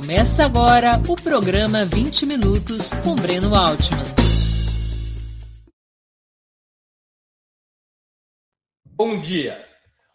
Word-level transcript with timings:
Começa 0.00 0.46
agora 0.46 0.98
o 1.06 1.14
programa 1.14 1.84
20 1.84 2.24
Minutos 2.24 2.88
com 3.04 3.14
Breno 3.14 3.54
Altman. 3.54 3.98
Bom 8.86 9.20
dia! 9.20 9.62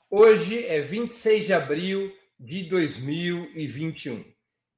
Hoje 0.10 0.66
é 0.66 0.82
26 0.82 1.46
de 1.46 1.54
abril 1.54 2.12
de 2.40 2.64
2021. 2.64 4.26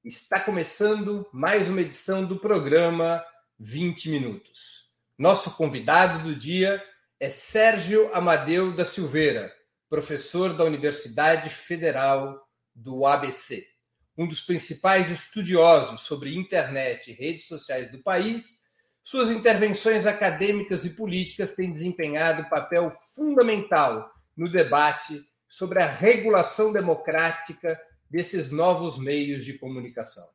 Está 0.03 0.41
começando 0.41 1.25
mais 1.31 1.69
uma 1.69 1.79
edição 1.79 2.25
do 2.25 2.37
programa 2.37 3.23
20 3.57 4.09
Minutos. 4.09 4.89
Nosso 5.17 5.51
convidado 5.51 6.21
do 6.21 6.35
dia 6.35 6.83
é 7.17 7.29
Sérgio 7.29 8.13
Amadeu 8.13 8.75
da 8.75 8.83
Silveira, 8.83 9.53
professor 9.89 10.53
da 10.53 10.65
Universidade 10.65 11.49
Federal 11.49 12.45
do 12.75 13.05
ABC 13.05 13.76
um 14.17 14.27
dos 14.27 14.41
principais 14.41 15.09
estudiosos 15.11 16.01
sobre 16.01 16.35
internet 16.35 17.11
e 17.11 17.13
redes 17.13 17.47
sociais 17.47 17.91
do 17.91 17.99
país, 17.99 18.57
suas 19.03 19.29
intervenções 19.29 20.05
acadêmicas 20.05 20.83
e 20.83 20.89
políticas 20.89 21.53
têm 21.53 21.71
desempenhado 21.71 22.49
papel 22.49 22.93
fundamental 23.15 24.11
no 24.35 24.51
debate 24.51 25.23
sobre 25.47 25.81
a 25.81 25.85
regulação 25.85 26.73
democrática 26.73 27.79
desses 28.09 28.51
novos 28.51 28.97
meios 28.97 29.45
de 29.45 29.57
comunicação. 29.57 30.27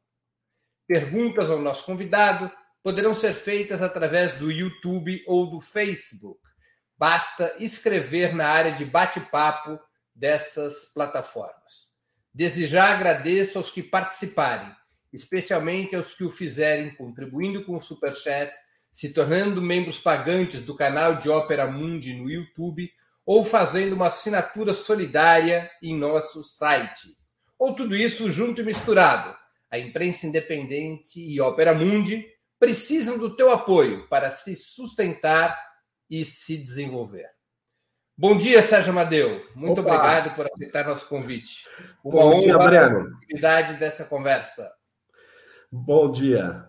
Perguntas 0.86 1.50
ao 1.50 1.58
nosso 1.58 1.84
convidado 1.84 2.50
poderão 2.82 3.14
ser 3.14 3.34
feitas 3.34 3.82
através 3.82 4.32
do 4.34 4.50
YouTube 4.50 5.22
ou 5.26 5.50
do 5.50 5.60
Facebook. 5.60 6.40
Basta 6.96 7.54
escrever 7.58 8.34
na 8.34 8.46
área 8.46 8.72
de 8.72 8.84
bate-papo 8.84 9.78
dessas 10.14 10.86
plataformas. 10.86 11.91
Desde 12.34 12.66
já 12.66 12.92
agradeço 12.92 13.58
aos 13.58 13.70
que 13.70 13.82
participarem, 13.82 14.74
especialmente 15.12 15.94
aos 15.94 16.14
que 16.14 16.24
o 16.24 16.30
fizerem 16.30 16.94
contribuindo 16.94 17.64
com 17.64 17.76
o 17.76 17.82
Superchat, 17.82 18.52
se 18.90 19.10
tornando 19.10 19.60
membros 19.60 19.98
pagantes 19.98 20.62
do 20.62 20.74
canal 20.74 21.16
de 21.16 21.28
Ópera 21.28 21.66
Mundi 21.66 22.14
no 22.14 22.30
YouTube 22.30 22.90
ou 23.24 23.44
fazendo 23.44 23.94
uma 23.94 24.08
assinatura 24.08 24.74
solidária 24.74 25.70
em 25.82 25.96
nosso 25.96 26.42
site. 26.42 27.16
Ou 27.58 27.74
tudo 27.74 27.94
isso 27.94 28.30
junto 28.30 28.60
e 28.60 28.64
misturado. 28.64 29.36
A 29.70 29.78
imprensa 29.78 30.26
independente 30.26 31.20
e 31.20 31.40
Ópera 31.40 31.72
Mundi 31.72 32.26
precisam 32.58 33.18
do 33.18 33.34
teu 33.34 33.50
apoio 33.50 34.06
para 34.08 34.30
se 34.30 34.56
sustentar 34.56 35.58
e 36.10 36.24
se 36.24 36.58
desenvolver. 36.58 37.28
Bom 38.16 38.36
dia, 38.36 38.60
Sérgio 38.60 38.92
Amadeu. 38.92 39.42
Muito 39.54 39.80
Opa. 39.80 39.94
obrigado 39.94 40.34
por 40.34 40.46
aceitar 40.46 40.86
nosso 40.86 41.08
convite. 41.08 41.66
Uma 42.04 42.22
Bom 42.22 42.40
dia, 42.40 42.58
Breno. 42.58 43.00
oportunidade 43.00 43.74
dessa 43.78 44.04
conversa. 44.04 44.70
Bom 45.70 46.10
dia. 46.10 46.68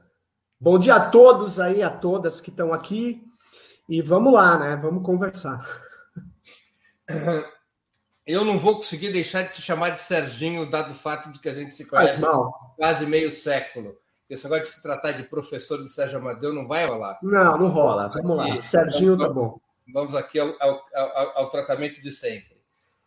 Bom 0.60 0.80
dia 0.80 0.96
a 0.96 1.10
todos 1.10 1.60
aí, 1.60 1.84
a 1.84 1.90
todas 1.90 2.40
que 2.40 2.50
estão 2.50 2.74
aqui. 2.74 3.22
E 3.90 4.02
vamos 4.02 4.34
lá, 4.34 4.58
né? 4.58 4.76
Vamos 4.78 5.06
conversar. 5.06 5.68
Eu 8.26 8.46
não 8.46 8.58
vou 8.58 8.78
conseguir 8.78 9.12
deixar 9.12 9.42
de 9.42 9.54
te 9.54 9.62
chamar 9.62 9.90
de 9.90 10.00
Serginho, 10.00 10.72
dado 10.72 10.94
o 10.94 10.96
fato 10.96 11.30
de 11.30 11.40
que 11.40 11.50
a 11.50 11.54
gente 11.54 11.74
se 11.74 11.84
conhece 11.86 12.24
há 12.26 12.40
quase 12.78 13.06
meio 13.06 13.30
século. 13.30 13.98
Esse 14.30 14.46
negócio 14.46 14.68
de 14.68 14.72
se 14.72 14.82
tratar 14.82 15.12
de 15.12 15.24
professor 15.24 15.78
do 15.78 15.88
Sérgio 15.88 16.20
Amadeu 16.20 16.54
não 16.54 16.66
vai 16.66 16.86
rolar. 16.86 17.20
Não, 17.22 17.58
não 17.58 17.68
rola. 17.68 18.08
Vamos 18.08 18.38
lá. 18.38 18.56
Serginho 18.56 19.18
tá 19.18 19.30
bom. 19.30 19.60
Vamos 19.92 20.16
aqui 20.16 20.40
ao, 20.40 20.56
ao, 20.60 20.86
ao, 20.94 21.38
ao 21.40 21.50
tratamento 21.50 22.02
de 22.02 22.12
sempre. 22.12 22.54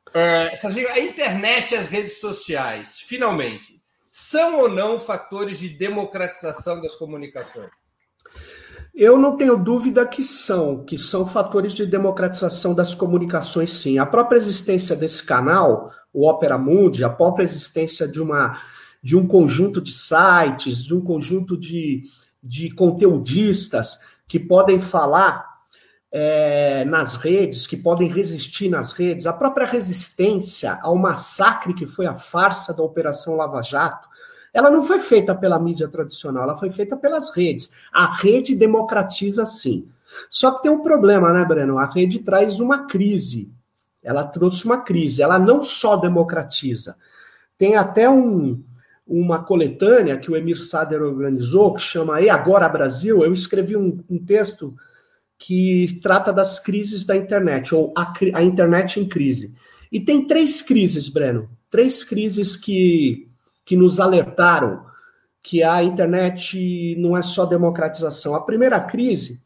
Uh, 0.09 0.93
a 0.93 1.01
internet 1.01 1.73
e 1.73 1.77
as 1.77 1.89
redes 1.89 2.21
sociais, 2.21 3.01
finalmente, 3.01 3.81
são 4.11 4.61
ou 4.61 4.69
não 4.69 4.99
fatores 4.99 5.59
de 5.59 5.69
democratização 5.69 6.81
das 6.81 6.95
comunicações? 6.95 7.71
Eu 8.95 9.19
não 9.19 9.37
tenho 9.37 9.59
dúvida 9.59 10.06
que 10.06 10.25
são, 10.25 10.84
que 10.84 10.97
são 10.97 11.27
fatores 11.27 11.75
de 11.75 11.84
democratização 11.84 12.75
das 12.75 12.95
comunicações, 12.95 13.73
sim. 13.73 13.99
A 13.99 14.06
própria 14.06 14.39
existência 14.39 14.97
desse 14.97 15.23
canal, 15.23 15.93
o 16.15 16.27
Opera 16.27 16.56
Mundi, 16.56 17.05
a 17.05 17.11
própria 17.11 17.45
existência 17.45 18.09
de 18.09 18.23
uma 18.23 18.59
de 19.03 19.15
um 19.15 19.25
conjunto 19.25 19.81
de 19.81 19.93
sites, 19.93 20.83
de 20.83 20.93
um 20.93 21.00
conjunto 21.00 21.56
de, 21.56 22.03
de 22.43 22.71
conteudistas 22.71 24.00
que 24.27 24.41
podem 24.41 24.81
falar 24.81 25.56
é, 26.12 26.84
nas 26.84 27.17
redes, 27.17 27.67
que 27.67 27.77
podem 27.77 28.09
resistir 28.09 28.69
nas 28.69 28.93
redes, 28.93 29.27
a 29.27 29.33
própria 29.33 29.67
resistência 29.67 30.78
ao 30.83 30.97
massacre 30.97 31.75
que 31.75 31.87
foi 31.87 32.06
a 32.06 32.15
farsa 32.15 32.72
da 32.72 32.83
Operação 32.83 33.37
Lava 33.37 33.62
Jato, 33.62 34.09
ela 34.53 34.71
não 34.71 34.83
foi 34.83 34.99
feita 34.99 35.34
pela 35.34 35.61
mídia 35.61 35.87
tradicional, 35.87 36.44
ela 36.44 36.56
foi 36.56 36.71
feita 36.71 36.97
pelas 36.97 37.31
redes. 37.31 37.71
A 37.93 38.06
rede 38.06 38.55
democratiza 38.55 39.44
sim. 39.44 39.87
Só 40.31 40.53
que 40.53 40.62
tem 40.62 40.71
um 40.71 40.83
problema, 40.83 41.31
né, 41.31 41.44
Breno? 41.44 41.78
A 41.78 41.84
rede 41.84 42.21
traz 42.21 42.59
uma 42.59 42.87
crise. 42.87 43.53
Ela 44.03 44.25
trouxe 44.25 44.65
uma 44.65 44.81
crise. 44.81 45.21
Ela 45.21 45.38
não 45.38 45.62
só 45.62 45.97
democratiza. 45.97 46.97
Tem 47.59 47.77
até 47.77 48.09
um, 48.09 48.62
uma 49.06 49.44
coletânea 49.44 50.17
que 50.17 50.31
o 50.31 50.37
Emir 50.37 50.59
Sader 50.59 51.03
organizou, 51.03 51.75
que 51.75 51.83
chama 51.83 52.23
E 52.23 52.31
Agora 52.31 52.67
Brasil. 52.67 53.23
Eu 53.23 53.34
escrevi 53.34 53.77
um, 53.77 54.03
um 54.09 54.19
texto 54.19 54.75
que 55.39 55.99
trata 56.03 56.33
das 56.33 56.59
crises 56.59 57.05
da 57.05 57.17
internet, 57.17 57.75
ou 57.75 57.93
a, 57.97 58.13
a, 58.35 58.43
internet 58.43 58.99
em 58.99 59.07
crise. 59.07 59.55
E 59.93 60.01
tem 60.01 60.27
três 60.27 60.63
crises, 60.63 61.09
Breno, 61.09 61.49
três 61.71 62.03
crises 62.03 62.57
que, 62.57 63.29
que 63.65 63.77
nos 63.77 64.01
alertaram 64.01 64.85
que 65.43 65.63
a 65.63 65.83
internet 65.83 66.97
não 66.99 67.17
é 67.17 67.23
só 67.23 67.47
democratização. 67.47 68.35
A 68.35 68.41
primeira 68.41 68.81
crise 68.81 69.41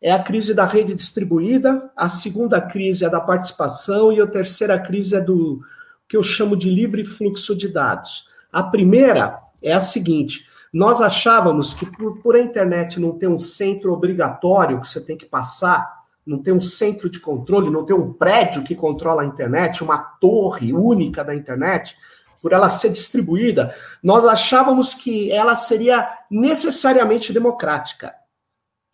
é 0.00 0.12
a 0.12 0.22
crise 0.22 0.54
da 0.54 0.66
rede 0.66 0.94
distribuída, 0.94 1.90
a 1.96 2.08
segunda 2.08 2.60
crise 2.60 3.04
é 3.04 3.08
da 3.08 3.20
participação 3.20 4.12
e 4.12 4.20
a 4.20 4.26
terceira 4.26 4.78
crise 4.78 5.16
é 5.16 5.20
do 5.20 5.60
que 6.08 6.16
eu 6.16 6.22
chamo 6.22 6.56
de 6.56 6.68
livre 6.68 7.04
fluxo 7.04 7.56
de 7.56 7.68
dados. 7.68 8.26
A 8.52 8.62
primeira 8.62 9.38
é 9.62 9.72
a 9.72 9.80
seguinte: 9.80 10.46
nós 10.72 11.02
achávamos 11.02 11.74
que 11.74 11.84
por, 11.84 12.18
por 12.18 12.34
a 12.34 12.40
internet 12.40 12.98
não 12.98 13.18
ter 13.18 13.28
um 13.28 13.38
centro 13.38 13.92
obrigatório 13.92 14.80
que 14.80 14.86
você 14.86 15.00
tem 15.00 15.16
que 15.16 15.26
passar, 15.26 16.02
não 16.26 16.38
ter 16.38 16.52
um 16.52 16.60
centro 16.60 17.10
de 17.10 17.20
controle, 17.20 17.68
não 17.68 17.84
ter 17.84 17.94
um 17.94 18.12
prédio 18.12 18.62
que 18.62 18.74
controla 18.74 19.22
a 19.22 19.26
internet, 19.26 19.82
uma 19.82 19.98
torre 19.98 20.72
única 20.72 21.22
da 21.22 21.34
internet, 21.34 21.96
por 22.40 22.52
ela 22.52 22.68
ser 22.68 22.90
distribuída, 22.90 23.74
nós 24.02 24.24
achávamos 24.24 24.94
que 24.94 25.30
ela 25.30 25.54
seria 25.54 26.08
necessariamente 26.30 27.32
democrática. 27.32 28.14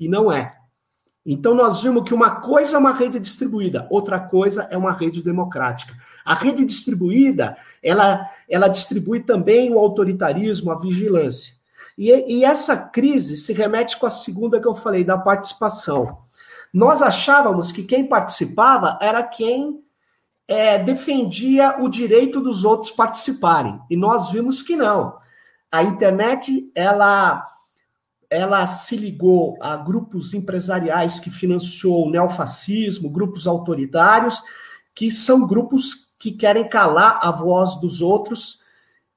E 0.00 0.08
não 0.08 0.30
é. 0.32 0.56
Então 1.24 1.54
nós 1.54 1.82
vimos 1.82 2.04
que 2.04 2.14
uma 2.14 2.40
coisa 2.40 2.76
é 2.76 2.80
uma 2.80 2.92
rede 2.92 3.20
distribuída, 3.20 3.86
outra 3.90 4.18
coisa 4.18 4.66
é 4.70 4.76
uma 4.76 4.92
rede 4.92 5.22
democrática. 5.22 5.94
A 6.24 6.34
rede 6.34 6.64
distribuída, 6.64 7.56
ela, 7.82 8.30
ela 8.48 8.68
distribui 8.68 9.20
também 9.20 9.72
o 9.72 9.78
autoritarismo, 9.78 10.70
a 10.70 10.78
vigilância. 10.78 11.57
E, 11.98 12.12
e 12.36 12.44
essa 12.44 12.76
crise 12.76 13.36
se 13.36 13.52
remete 13.52 13.98
com 13.98 14.06
a 14.06 14.10
segunda 14.10 14.60
que 14.60 14.68
eu 14.68 14.74
falei, 14.74 15.02
da 15.02 15.18
participação. 15.18 16.18
Nós 16.72 17.02
achávamos 17.02 17.72
que 17.72 17.82
quem 17.82 18.06
participava 18.06 18.96
era 19.02 19.20
quem 19.20 19.82
é, 20.46 20.78
defendia 20.78 21.76
o 21.80 21.88
direito 21.88 22.40
dos 22.40 22.64
outros 22.64 22.92
participarem. 22.92 23.80
E 23.90 23.96
nós 23.96 24.30
vimos 24.30 24.62
que 24.62 24.76
não. 24.76 25.18
A 25.72 25.82
internet, 25.82 26.70
ela, 26.72 27.44
ela 28.30 28.64
se 28.66 28.96
ligou 28.96 29.58
a 29.60 29.76
grupos 29.76 30.34
empresariais 30.34 31.18
que 31.18 31.30
financiou 31.30 32.06
o 32.06 32.10
neofascismo, 32.10 33.10
grupos 33.10 33.44
autoritários, 33.48 34.40
que 34.94 35.10
são 35.10 35.46
grupos 35.48 36.12
que 36.20 36.30
querem 36.30 36.68
calar 36.68 37.18
a 37.22 37.32
voz 37.32 37.74
dos 37.80 38.00
outros 38.00 38.60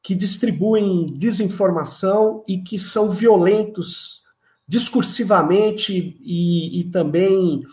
que 0.03 0.15
distribuem 0.15 1.13
desinformação 1.17 2.43
e 2.47 2.57
que 2.57 2.79
são 2.79 3.09
violentos 3.09 4.23
discursivamente 4.67 6.17
e, 6.21 6.79
e 6.79 6.83
também 6.85 7.63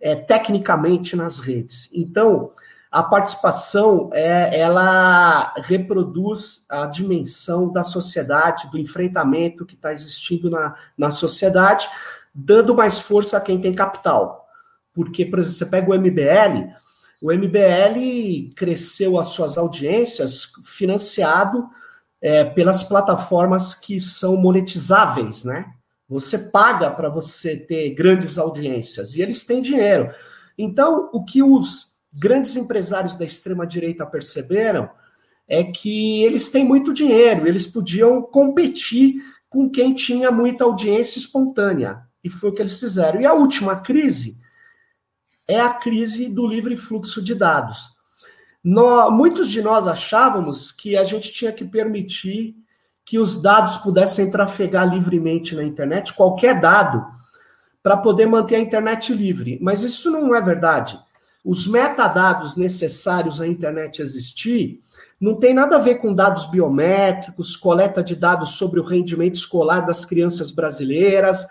é, 0.00 0.14
tecnicamente 0.14 1.16
nas 1.16 1.40
redes. 1.40 1.88
Então, 1.92 2.50
a 2.90 3.02
participação 3.02 4.10
é, 4.12 4.58
ela 4.58 5.52
reproduz 5.58 6.64
a 6.68 6.86
dimensão 6.86 7.70
da 7.70 7.82
sociedade, 7.82 8.70
do 8.70 8.78
enfrentamento 8.78 9.66
que 9.66 9.74
está 9.74 9.92
existindo 9.92 10.50
na, 10.50 10.74
na 10.96 11.10
sociedade, 11.10 11.88
dando 12.34 12.74
mais 12.74 12.98
força 12.98 13.36
a 13.36 13.40
quem 13.40 13.60
tem 13.60 13.74
capital. 13.74 14.48
Porque, 14.94 15.24
por 15.24 15.38
exemplo, 15.38 15.58
você 15.58 15.66
pega 15.66 15.90
o 15.90 15.94
MBL, 15.94 16.72
o 17.20 17.32
MBL 17.32 18.52
cresceu 18.54 19.18
as 19.18 19.28
suas 19.28 19.58
audiências 19.58 20.50
financiado 20.64 21.68
é, 22.20 22.44
pelas 22.44 22.82
plataformas 22.82 23.74
que 23.74 23.98
são 24.00 24.36
monetizáveis, 24.36 25.44
né? 25.44 25.66
Você 26.08 26.38
paga 26.38 26.90
para 26.90 27.08
você 27.08 27.56
ter 27.56 27.90
grandes 27.90 28.38
audiências 28.38 29.14
e 29.14 29.20
eles 29.20 29.44
têm 29.44 29.60
dinheiro. 29.60 30.10
Então, 30.56 31.10
o 31.12 31.24
que 31.24 31.42
os 31.42 31.94
grandes 32.12 32.56
empresários 32.56 33.14
da 33.14 33.24
extrema 33.24 33.66
direita 33.66 34.06
perceberam 34.06 34.88
é 35.46 35.62
que 35.64 36.22
eles 36.24 36.48
têm 36.48 36.64
muito 36.64 36.92
dinheiro, 36.92 37.46
eles 37.46 37.66
podiam 37.66 38.22
competir 38.22 39.16
com 39.48 39.68
quem 39.68 39.94
tinha 39.94 40.30
muita 40.30 40.64
audiência 40.64 41.18
espontânea. 41.18 42.02
E 42.22 42.30
foi 42.30 42.50
o 42.50 42.52
que 42.52 42.62
eles 42.62 42.78
fizeram. 42.78 43.20
E 43.20 43.26
a 43.26 43.32
última 43.32 43.76
crise 43.76 44.38
é 45.48 45.58
a 45.58 45.70
crise 45.70 46.28
do 46.28 46.46
livre 46.46 46.76
fluxo 46.76 47.22
de 47.22 47.34
dados. 47.34 47.96
Muitos 48.62 49.48
de 49.48 49.62
nós 49.62 49.88
achávamos 49.88 50.70
que 50.70 50.96
a 50.96 51.02
gente 51.02 51.32
tinha 51.32 51.50
que 51.50 51.64
permitir 51.64 52.54
que 53.04 53.18
os 53.18 53.40
dados 53.40 53.78
pudessem 53.78 54.30
trafegar 54.30 54.86
livremente 54.92 55.56
na 55.56 55.64
internet, 55.64 56.12
qualquer 56.12 56.60
dado, 56.60 57.02
para 57.82 57.96
poder 57.96 58.26
manter 58.26 58.56
a 58.56 58.60
internet 58.60 59.14
livre. 59.14 59.58
Mas 59.62 59.82
isso 59.82 60.10
não 60.10 60.34
é 60.34 60.42
verdade. 60.42 61.00
Os 61.42 61.66
metadados 61.66 62.54
necessários 62.54 63.40
à 63.40 63.46
internet 63.46 64.02
existir 64.02 64.80
não 65.18 65.36
tem 65.36 65.54
nada 65.54 65.76
a 65.76 65.80
ver 65.80 65.94
com 65.94 66.14
dados 66.14 66.44
biométricos, 66.50 67.56
coleta 67.56 68.02
de 68.02 68.14
dados 68.14 68.50
sobre 68.50 68.78
o 68.78 68.84
rendimento 68.84 69.36
escolar 69.36 69.80
das 69.80 70.04
crianças 70.04 70.52
brasileiras. 70.52 71.46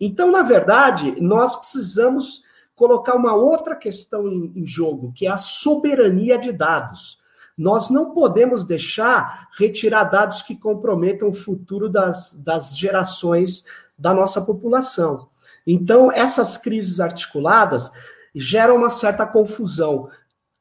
Então, 0.00 0.30
na 0.30 0.42
verdade, 0.42 1.14
nós 1.20 1.54
precisamos 1.54 2.42
colocar 2.74 3.14
uma 3.14 3.34
outra 3.34 3.76
questão 3.76 4.26
em, 4.28 4.52
em 4.56 4.66
jogo, 4.66 5.12
que 5.14 5.26
é 5.26 5.30
a 5.30 5.36
soberania 5.36 6.38
de 6.38 6.52
dados. 6.52 7.18
Nós 7.56 7.90
não 7.90 8.12
podemos 8.12 8.64
deixar 8.64 9.48
retirar 9.58 10.04
dados 10.04 10.42
que 10.42 10.56
comprometam 10.56 11.28
o 11.28 11.34
futuro 11.34 11.88
das, 11.88 12.34
das 12.34 12.76
gerações 12.76 13.64
da 13.96 14.14
nossa 14.14 14.40
população. 14.40 15.28
Então, 15.66 16.10
essas 16.10 16.56
crises 16.56 16.98
articuladas 16.98 17.90
geram 18.34 18.76
uma 18.76 18.90
certa 18.90 19.26
confusão. 19.26 20.08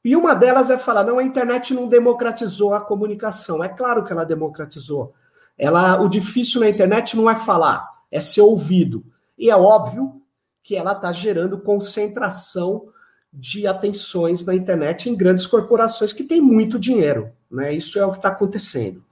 E 0.04 0.16
uma 0.16 0.36
delas 0.36 0.70
é 0.70 0.78
falar: 0.78 1.04
não, 1.04 1.18
a 1.18 1.24
internet 1.24 1.74
não 1.74 1.88
democratizou 1.88 2.74
a 2.74 2.82
comunicação. 2.82 3.64
É 3.64 3.70
claro 3.70 4.04
que 4.04 4.12
ela 4.12 4.26
democratizou. 4.26 5.14
Ela, 5.58 6.00
o 6.02 6.10
difícil 6.10 6.62
na 6.62 6.70
internet 6.70 7.16
não 7.16 7.30
é 7.30 7.36
falar, 7.36 7.88
é 8.12 8.20
ser 8.20 8.42
ouvido. 8.42 9.06
E 9.38 9.50
é 9.50 9.56
óbvio 9.56 10.21
que 10.64 10.76
ela 10.76 10.94
está 10.94 11.12
gerando 11.12 11.60
concentração 11.60 12.90
de 13.34 13.66
atenções 13.66 14.46
na 14.46 14.54
internet 14.54 15.10
em 15.10 15.16
grandes 15.16 15.46
corporações 15.46 16.12
que 16.12 16.24
têm 16.24 16.42
muito 16.42 16.78
dinheiro. 16.78 17.32
Né? 17.50 17.74
Isso 17.74 17.98
é 17.98 18.06
o 18.06 18.12
que 18.12 18.18
está 18.18 18.30
acontecendo. 18.30 19.04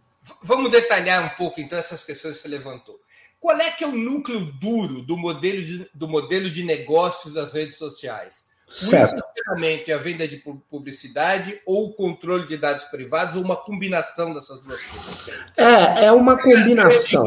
Vamos 0.43 0.71
detalhar 0.71 1.23
um 1.23 1.29
pouco, 1.37 1.59
então, 1.59 1.79
essas 1.79 2.03
questões 2.03 2.35
que 2.35 2.41
você 2.43 2.47
levantou. 2.47 2.99
Qual 3.39 3.57
é 3.57 3.71
que 3.71 3.83
é 3.83 3.87
o 3.87 3.95
núcleo 3.95 4.51
duro 4.59 5.01
do 5.01 5.15
modelo 5.15 5.63
de, 5.63 5.89
do 5.93 6.07
modelo 6.07 6.49
de 6.49 6.63
negócios 6.63 7.33
das 7.33 7.53
redes 7.53 7.77
sociais? 7.77 8.45
Certo. 8.67 9.17
O 9.17 9.23
funcionamento 9.27 9.89
é 9.89 9.93
a 9.93 9.97
venda 9.97 10.27
de 10.27 10.43
publicidade 10.69 11.59
ou 11.65 11.87
o 11.87 11.93
controle 11.93 12.45
de 12.45 12.57
dados 12.57 12.83
privados 12.85 13.35
ou 13.35 13.41
uma 13.41 13.55
combinação 13.55 14.33
dessas 14.33 14.63
duas 14.63 14.81
coisas? 14.83 15.33
É, 15.57 16.05
é 16.05 16.11
uma 16.11 16.37
combinação. 16.37 17.25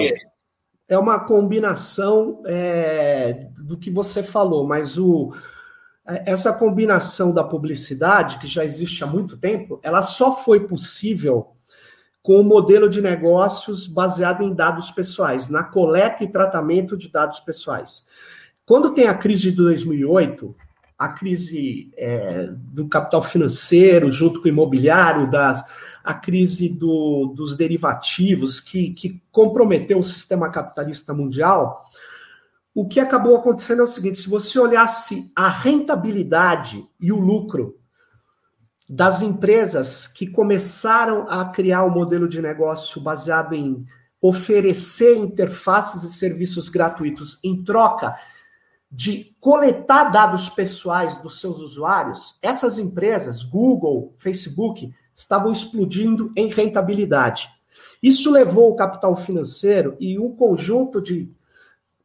É 0.86 0.98
uma 0.98 1.20
combinação 1.20 2.42
é, 2.46 3.48
do 3.62 3.76
que 3.76 3.90
você 3.90 4.22
falou, 4.22 4.66
mas 4.66 4.98
o, 4.98 5.34
é, 6.06 6.30
essa 6.32 6.52
combinação 6.52 7.32
da 7.32 7.44
publicidade, 7.44 8.38
que 8.38 8.46
já 8.46 8.64
existe 8.64 9.02
há 9.04 9.06
muito 9.06 9.36
tempo, 9.36 9.80
ela 9.82 10.02
só 10.02 10.32
foi 10.32 10.66
possível 10.66 11.52
com 12.22 12.40
o 12.40 12.44
modelo 12.44 12.88
de 12.88 13.00
negócios 13.00 13.86
baseado 13.86 14.42
em 14.42 14.54
dados 14.54 14.90
pessoais, 14.90 15.48
na 15.48 15.64
coleta 15.64 16.22
e 16.22 16.30
tratamento 16.30 16.96
de 16.96 17.10
dados 17.10 17.40
pessoais. 17.40 18.06
Quando 18.64 18.94
tem 18.94 19.08
a 19.08 19.14
crise 19.14 19.50
de 19.50 19.56
2008, 19.56 20.54
a 20.96 21.08
crise 21.08 21.92
é, 21.96 22.48
do 22.52 22.86
capital 22.88 23.22
financeiro, 23.22 24.12
junto 24.12 24.40
com 24.40 24.46
o 24.46 24.50
imobiliário, 24.50 25.28
das, 25.28 25.64
a 26.04 26.14
crise 26.14 26.68
do, 26.68 27.32
dos 27.34 27.56
derivativos, 27.56 28.60
que, 28.60 28.90
que 28.90 29.20
comprometeu 29.32 29.98
o 29.98 30.04
sistema 30.04 30.48
capitalista 30.48 31.12
mundial, 31.12 31.82
o 32.74 32.88
que 32.88 33.00
acabou 33.00 33.36
acontecendo 33.36 33.80
é 33.80 33.84
o 33.84 33.88
seguinte: 33.88 34.18
se 34.18 34.28
você 34.28 34.58
olhasse 34.58 35.30
a 35.36 35.48
rentabilidade 35.48 36.86
e 37.00 37.12
o 37.12 37.18
lucro 37.18 37.78
das 38.88 39.22
empresas 39.22 40.06
que 40.06 40.26
começaram 40.26 41.26
a 41.28 41.46
criar 41.46 41.84
um 41.84 41.90
modelo 41.90 42.28
de 42.28 42.42
negócio 42.42 43.00
baseado 43.00 43.54
em 43.54 43.86
oferecer 44.20 45.16
interfaces 45.16 46.02
e 46.02 46.12
serviços 46.12 46.68
gratuitos 46.68 47.38
em 47.42 47.62
troca 47.64 48.16
de 48.90 49.34
coletar 49.40 50.10
dados 50.10 50.50
pessoais 50.50 51.16
dos 51.16 51.40
seus 51.40 51.58
usuários, 51.58 52.38
essas 52.42 52.78
empresas, 52.78 53.42
Google, 53.42 54.14
Facebook, 54.18 54.92
estavam 55.14 55.50
explodindo 55.50 56.30
em 56.36 56.48
rentabilidade. 56.48 57.48
Isso 58.02 58.30
levou 58.30 58.70
o 58.70 58.76
capital 58.76 59.16
financeiro 59.16 59.96
e 59.98 60.18
um 60.18 60.36
conjunto 60.36 61.00
de 61.00 61.32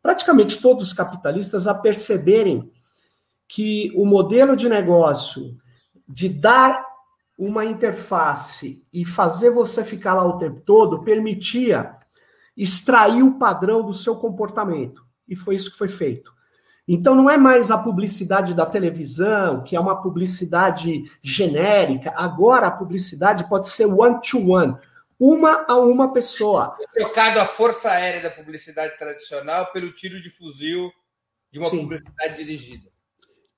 praticamente 0.07 0.61
todos 0.61 0.87
os 0.87 0.93
capitalistas 0.93 1.67
a 1.67 1.73
perceberem 1.73 2.71
que 3.45 3.91
o 3.93 4.05
modelo 4.05 4.55
de 4.55 4.69
negócio 4.69 5.57
de 6.07 6.29
dar 6.29 6.81
uma 7.37 7.65
interface 7.65 8.81
e 8.93 9.03
fazer 9.03 9.49
você 9.49 9.83
ficar 9.83 10.13
lá 10.13 10.25
o 10.25 10.37
tempo 10.37 10.61
todo 10.61 11.03
permitia 11.03 11.93
extrair 12.55 13.21
o 13.21 13.37
padrão 13.37 13.83
do 13.83 13.93
seu 13.93 14.15
comportamento. 14.15 15.03
E 15.27 15.35
foi 15.35 15.55
isso 15.55 15.71
que 15.71 15.77
foi 15.77 15.89
feito. 15.89 16.31
Então 16.87 17.13
não 17.13 17.29
é 17.29 17.35
mais 17.35 17.69
a 17.69 17.77
publicidade 17.77 18.53
da 18.53 18.65
televisão, 18.65 19.61
que 19.61 19.75
é 19.75 19.79
uma 19.79 20.01
publicidade 20.01 21.03
genérica. 21.21 22.13
Agora 22.15 22.67
a 22.67 22.71
publicidade 22.71 23.49
pode 23.49 23.67
ser 23.67 23.87
one-to-one, 23.87 24.71
-one, 24.71 24.79
uma 25.19 25.65
a 25.67 25.77
uma 25.77 26.13
pessoa. 26.13 26.75
É 26.95 26.99
trocado 26.99 27.39
a 27.39 27.45
força 27.45 27.89
aérea 27.89 28.21
da 28.21 28.29
publicidade 28.29 28.97
tradicional 28.97 29.71
pelo 29.71 29.91
tiro 29.93 30.21
de 30.21 30.29
fuzil 30.29 30.91
de 31.51 31.59
uma 31.59 31.69
Sim. 31.69 31.79
publicidade 31.79 32.35
dirigida. 32.35 32.89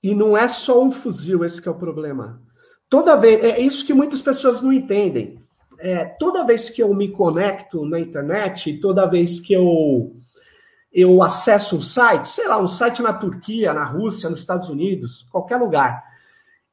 E 0.01 0.15
não 0.15 0.37
é 0.37 0.47
só 0.47 0.81
um 0.81 0.91
fuzil, 0.91 1.43
esse 1.43 1.65
é 1.67 1.71
o 1.71 1.75
problema. 1.75 2.41
Toda 2.89 3.15
vez, 3.15 3.43
é 3.43 3.59
isso 3.59 3.85
que 3.85 3.93
muitas 3.93 4.21
pessoas 4.21 4.61
não 4.61 4.71
entendem. 4.71 5.43
É, 5.77 6.05
toda 6.05 6.45
vez 6.45 6.69
que 6.69 6.81
eu 6.81 6.93
me 6.93 7.09
conecto 7.09 7.85
na 7.85 7.99
internet, 7.99 8.79
toda 8.79 9.05
vez 9.05 9.39
que 9.39 9.53
eu 9.53 10.15
eu 10.91 11.21
acesso 11.21 11.77
um 11.77 11.81
site, 11.81 12.29
sei 12.29 12.47
lá, 12.47 12.59
um 12.59 12.67
site 12.67 13.01
na 13.03 13.13
Turquia, 13.13 13.73
na 13.73 13.83
Rússia, 13.83 14.27
nos 14.27 14.39
Estados 14.39 14.69
Unidos, 14.69 15.23
qualquer 15.29 15.57
lugar. 15.57 16.03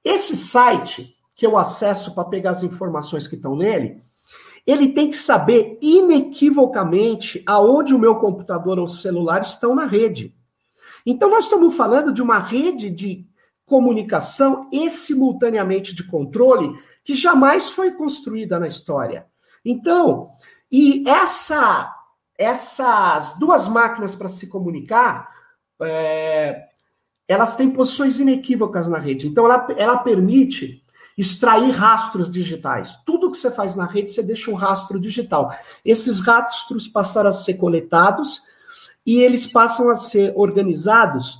Esse 0.02 0.34
site 0.34 1.14
que 1.34 1.46
eu 1.46 1.58
acesso 1.58 2.14
para 2.14 2.24
pegar 2.24 2.52
as 2.52 2.62
informações 2.62 3.28
que 3.28 3.34
estão 3.34 3.54
nele, 3.54 4.00
ele 4.66 4.88
tem 4.88 5.08
que 5.08 5.17
saber 5.17 5.79
inequivocamente 5.81 7.43
aonde 7.46 7.94
o 7.94 7.98
meu 7.98 8.17
computador 8.17 8.79
ou 8.79 8.88
celular 8.88 9.43
estão 9.43 9.74
na 9.74 9.86
rede. 9.86 10.34
Então, 11.05 11.31
nós 11.31 11.44
estamos 11.44 11.76
falando 11.76 12.12
de 12.12 12.20
uma 12.20 12.38
rede 12.38 12.91
de 12.91 13.24
comunicação 13.64 14.69
e 14.72 14.91
simultaneamente 14.91 15.94
de 15.94 16.05
controle 16.05 16.76
que 17.05 17.14
jamais 17.14 17.70
foi 17.70 17.93
construída 17.93 18.58
na 18.58 18.67
história. 18.67 19.26
Então, 19.64 20.29
e 20.70 21.08
essa, 21.08 21.94
essas 22.36 23.38
duas 23.38 23.69
máquinas 23.69 24.17
para 24.17 24.29
se 24.29 24.48
comunicar, 24.48 25.29
é, 25.81 26.64
elas 27.29 27.55
têm 27.55 27.70
posições 27.70 28.19
inequívocas 28.19 28.88
na 28.88 28.98
rede. 28.98 29.29
Então, 29.29 29.44
ela, 29.44 29.67
ela 29.76 29.98
permite 29.98 30.82
extrair 31.17 31.70
rastros 31.70 32.31
digitais. 32.31 32.96
Tudo 33.06 33.31
que 33.31 33.37
você 33.37 33.51
faz 33.51 33.75
na 33.75 33.87
rede, 33.87 34.13
você 34.13 34.23
deixa 34.23 34.51
um 34.51 34.55
rastro 34.55 35.01
digital. 35.01 35.51
Esses 35.85 36.20
rastros 36.20 36.87
passaram 36.87 37.31
a 37.31 37.32
ser 37.32 37.55
coletados 37.55 38.43
e 39.05 39.20
eles 39.20 39.46
passam 39.46 39.89
a 39.89 39.94
ser 39.94 40.32
organizados 40.37 41.39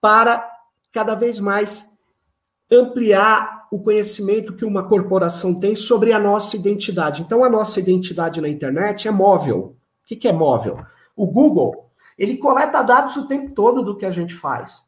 para 0.00 0.46
cada 0.92 1.14
vez 1.14 1.40
mais 1.40 1.88
ampliar 2.70 3.66
o 3.70 3.78
conhecimento 3.78 4.54
que 4.54 4.64
uma 4.64 4.82
corporação 4.82 5.58
tem 5.58 5.74
sobre 5.74 6.12
a 6.12 6.18
nossa 6.18 6.56
identidade. 6.56 7.22
Então, 7.22 7.44
a 7.44 7.48
nossa 7.48 7.80
identidade 7.80 8.40
na 8.40 8.48
internet 8.48 9.08
é 9.08 9.10
móvel. 9.10 9.76
O 10.02 10.16
que 10.16 10.28
é 10.28 10.32
móvel? 10.32 10.84
O 11.16 11.26
Google, 11.26 11.90
ele 12.16 12.36
coleta 12.36 12.82
dados 12.82 13.16
o 13.16 13.26
tempo 13.26 13.54
todo 13.54 13.82
do 13.82 13.96
que 13.96 14.06
a 14.06 14.10
gente 14.10 14.34
faz. 14.34 14.87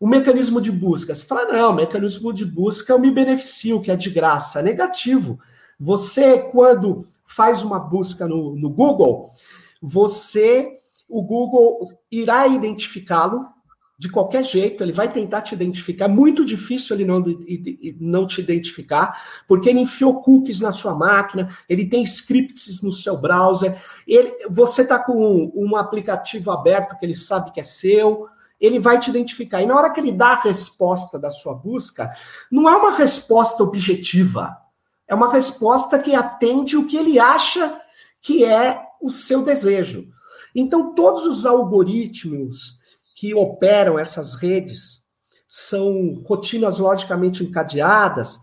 O 0.00 0.06
mecanismo 0.06 0.60
de 0.60 0.70
busca, 0.70 1.14
você 1.14 1.26
fala, 1.26 1.52
não, 1.52 1.70
o 1.70 1.74
mecanismo 1.74 2.32
de 2.32 2.44
busca 2.44 2.92
eu 2.92 2.98
me 2.98 3.10
beneficio, 3.10 3.82
que 3.82 3.90
é 3.90 3.96
de 3.96 4.10
graça. 4.10 4.62
Negativo. 4.62 5.40
Você, 5.78 6.38
quando 6.38 7.06
faz 7.26 7.62
uma 7.62 7.78
busca 7.78 8.26
no, 8.26 8.54
no 8.54 8.70
Google, 8.70 9.28
você, 9.82 10.68
o 11.08 11.22
Google 11.22 11.88
irá 12.10 12.46
identificá-lo 12.46 13.46
de 13.98 14.08
qualquer 14.08 14.44
jeito, 14.44 14.84
ele 14.84 14.92
vai 14.92 15.12
tentar 15.12 15.42
te 15.42 15.54
identificar. 15.54 16.04
É 16.04 16.08
muito 16.08 16.44
difícil 16.44 16.94
ele 16.94 17.04
não, 17.04 17.24
não 18.00 18.26
te 18.28 18.40
identificar, 18.40 19.42
porque 19.48 19.68
ele 19.68 19.80
enfiou 19.80 20.22
cookies 20.22 20.60
na 20.60 20.70
sua 20.70 20.94
máquina, 20.94 21.48
ele 21.68 21.84
tem 21.84 22.04
scripts 22.04 22.80
no 22.80 22.92
seu 22.92 23.16
browser, 23.16 23.76
ele, 24.06 24.32
você 24.48 24.82
está 24.82 25.00
com 25.00 25.14
um, 25.14 25.52
um, 25.52 25.76
aplicativo 25.76 26.52
aberto 26.52 26.96
que 26.96 27.04
ele 27.04 27.14
sabe 27.14 27.50
que 27.50 27.58
é 27.58 27.64
seu, 27.64 28.28
ele 28.60 28.78
vai 28.78 28.98
te 28.98 29.10
identificar. 29.10 29.62
E 29.62 29.66
na 29.66 29.76
hora 29.76 29.90
que 29.90 30.00
ele 30.00 30.12
dá 30.12 30.28
a 30.28 30.42
resposta 30.42 31.18
da 31.18 31.30
sua 31.30 31.54
busca, 31.54 32.10
não 32.50 32.68
é 32.68 32.76
uma 32.76 32.96
resposta 32.96 33.62
objetiva. 33.62 34.56
É 35.06 35.14
uma 35.14 35.32
resposta 35.32 35.98
que 35.98 36.14
atende 36.14 36.76
o 36.76 36.86
que 36.86 36.96
ele 36.96 37.18
acha 37.18 37.80
que 38.20 38.44
é 38.44 38.82
o 39.00 39.10
seu 39.10 39.42
desejo. 39.42 40.08
Então, 40.54 40.94
todos 40.94 41.24
os 41.24 41.46
algoritmos 41.46 42.78
que 43.14 43.34
operam 43.34 43.98
essas 43.98 44.34
redes 44.34 45.02
são 45.48 46.20
rotinas 46.26 46.78
logicamente 46.78 47.42
encadeadas, 47.42 48.38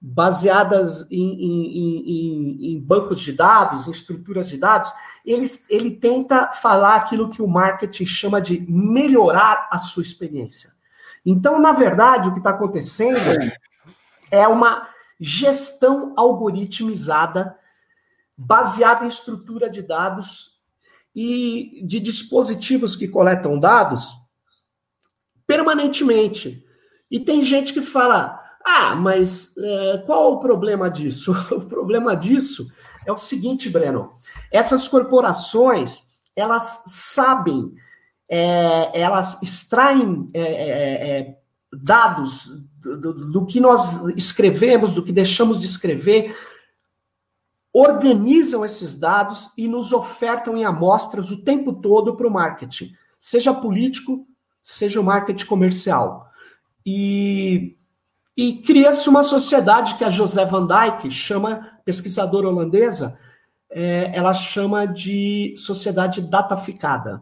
baseadas 0.00 1.04
em, 1.10 1.18
em, 1.20 1.78
em, 1.78 2.72
em, 2.72 2.80
bancos 2.80 3.20
de 3.20 3.32
dados, 3.32 3.88
em 3.88 3.90
estruturas 3.90 4.48
de 4.48 4.56
dados, 4.56 4.92
ele, 5.28 5.46
ele 5.68 5.90
tenta 5.90 6.52
falar 6.52 6.96
aquilo 6.96 7.28
que 7.28 7.42
o 7.42 7.46
marketing 7.46 8.06
chama 8.06 8.40
de 8.40 8.64
melhorar 8.68 9.68
a 9.70 9.76
sua 9.76 10.02
experiência. 10.02 10.72
Então, 11.24 11.60
na 11.60 11.72
verdade, 11.72 12.28
o 12.28 12.32
que 12.32 12.38
está 12.38 12.50
acontecendo 12.50 13.18
é 14.30 14.48
uma 14.48 14.88
gestão 15.20 16.14
algoritmizada 16.16 17.54
baseada 18.36 19.04
em 19.04 19.08
estrutura 19.08 19.68
de 19.68 19.82
dados 19.82 20.56
e 21.14 21.82
de 21.84 22.00
dispositivos 22.00 22.96
que 22.96 23.08
coletam 23.08 23.58
dados 23.58 24.10
permanentemente. 25.46 26.64
E 27.10 27.20
tem 27.20 27.44
gente 27.44 27.74
que 27.74 27.82
fala: 27.82 28.40
ah, 28.64 28.94
mas 28.94 29.52
é, 29.58 29.98
qual 30.06 30.32
o 30.32 30.40
problema 30.40 30.88
disso? 30.88 31.32
o 31.52 31.66
problema 31.66 32.16
disso 32.16 32.66
é 33.08 33.12
o 33.12 33.16
seguinte, 33.16 33.70
Breno: 33.70 34.12
essas 34.52 34.86
corporações 34.86 36.02
elas 36.36 36.84
sabem, 36.86 37.74
é, 38.28 39.00
elas 39.00 39.42
extraem 39.42 40.28
é, 40.32 40.40
é, 40.40 41.10
é 41.10 41.38
dados 41.72 42.46
do, 42.80 42.96
do, 42.96 43.30
do 43.30 43.46
que 43.46 43.58
nós 43.60 44.00
escrevemos, 44.16 44.92
do 44.92 45.02
que 45.02 45.10
deixamos 45.10 45.58
de 45.58 45.66
escrever, 45.66 46.36
organizam 47.72 48.64
esses 48.64 48.96
dados 48.96 49.50
e 49.56 49.66
nos 49.66 49.92
ofertam 49.92 50.56
em 50.56 50.64
amostras 50.64 51.30
o 51.30 51.42
tempo 51.42 51.72
todo 51.72 52.16
para 52.16 52.26
o 52.26 52.30
marketing, 52.30 52.92
seja 53.18 53.52
político, 53.52 54.26
seja 54.62 55.00
o 55.00 55.04
marketing 55.04 55.46
comercial. 55.46 56.28
E, 56.86 57.77
e 58.38 58.52
cria-se 58.52 59.08
uma 59.08 59.24
sociedade 59.24 59.96
que 59.96 60.04
a 60.04 60.10
José 60.10 60.44
Van 60.44 60.64
Dyke 60.64 61.10
chama, 61.10 61.72
pesquisadora 61.84 62.46
holandesa, 62.46 63.18
é, 63.68 64.12
ela 64.14 64.32
chama 64.32 64.86
de 64.86 65.56
sociedade 65.58 66.20
dataficada. 66.20 67.20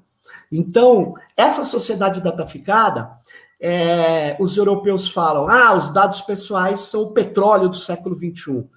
Então, 0.52 1.14
essa 1.34 1.64
sociedade 1.64 2.20
dataficada, 2.20 3.12
é, 3.58 4.36
os 4.38 4.58
europeus 4.58 5.08
falam, 5.08 5.48
ah, 5.48 5.74
os 5.74 5.88
dados 5.88 6.20
pessoais 6.20 6.80
são 6.80 7.04
o 7.04 7.12
petróleo 7.14 7.70
do 7.70 7.76
século 7.76 8.14
XXI. 8.14 8.68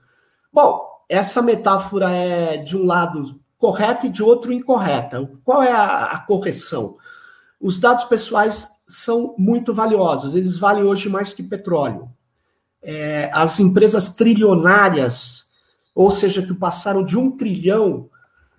Bom, 0.52 0.88
essa 1.10 1.42
metáfora 1.42 2.10
é 2.10 2.56
de 2.56 2.78
um 2.78 2.86
lado 2.86 3.38
correta 3.58 4.08
e 4.08 4.10
de 4.10 4.24
outro 4.24 4.54
incorreta. 4.54 5.30
Qual 5.44 5.62
é 5.62 5.74
a, 5.74 6.06
a 6.06 6.20
correção? 6.20 6.96
Os 7.60 7.78
dados 7.78 8.06
pessoais 8.06 8.70
são 8.88 9.36
muito 9.38 9.74
valiosos, 9.74 10.36
eles 10.36 10.58
valem 10.58 10.86
hoje 10.86 11.10
mais 11.10 11.34
que 11.34 11.44
petróleo. 11.44 12.10
É, 12.82 13.30
as 13.34 13.60
empresas 13.60 14.10
trilionárias, 14.10 15.48
ou 15.94 16.10
seja, 16.12 16.42
que 16.42 16.54
passaram 16.54 17.04
de 17.04 17.18
um 17.18 17.32
trilhão 17.32 18.10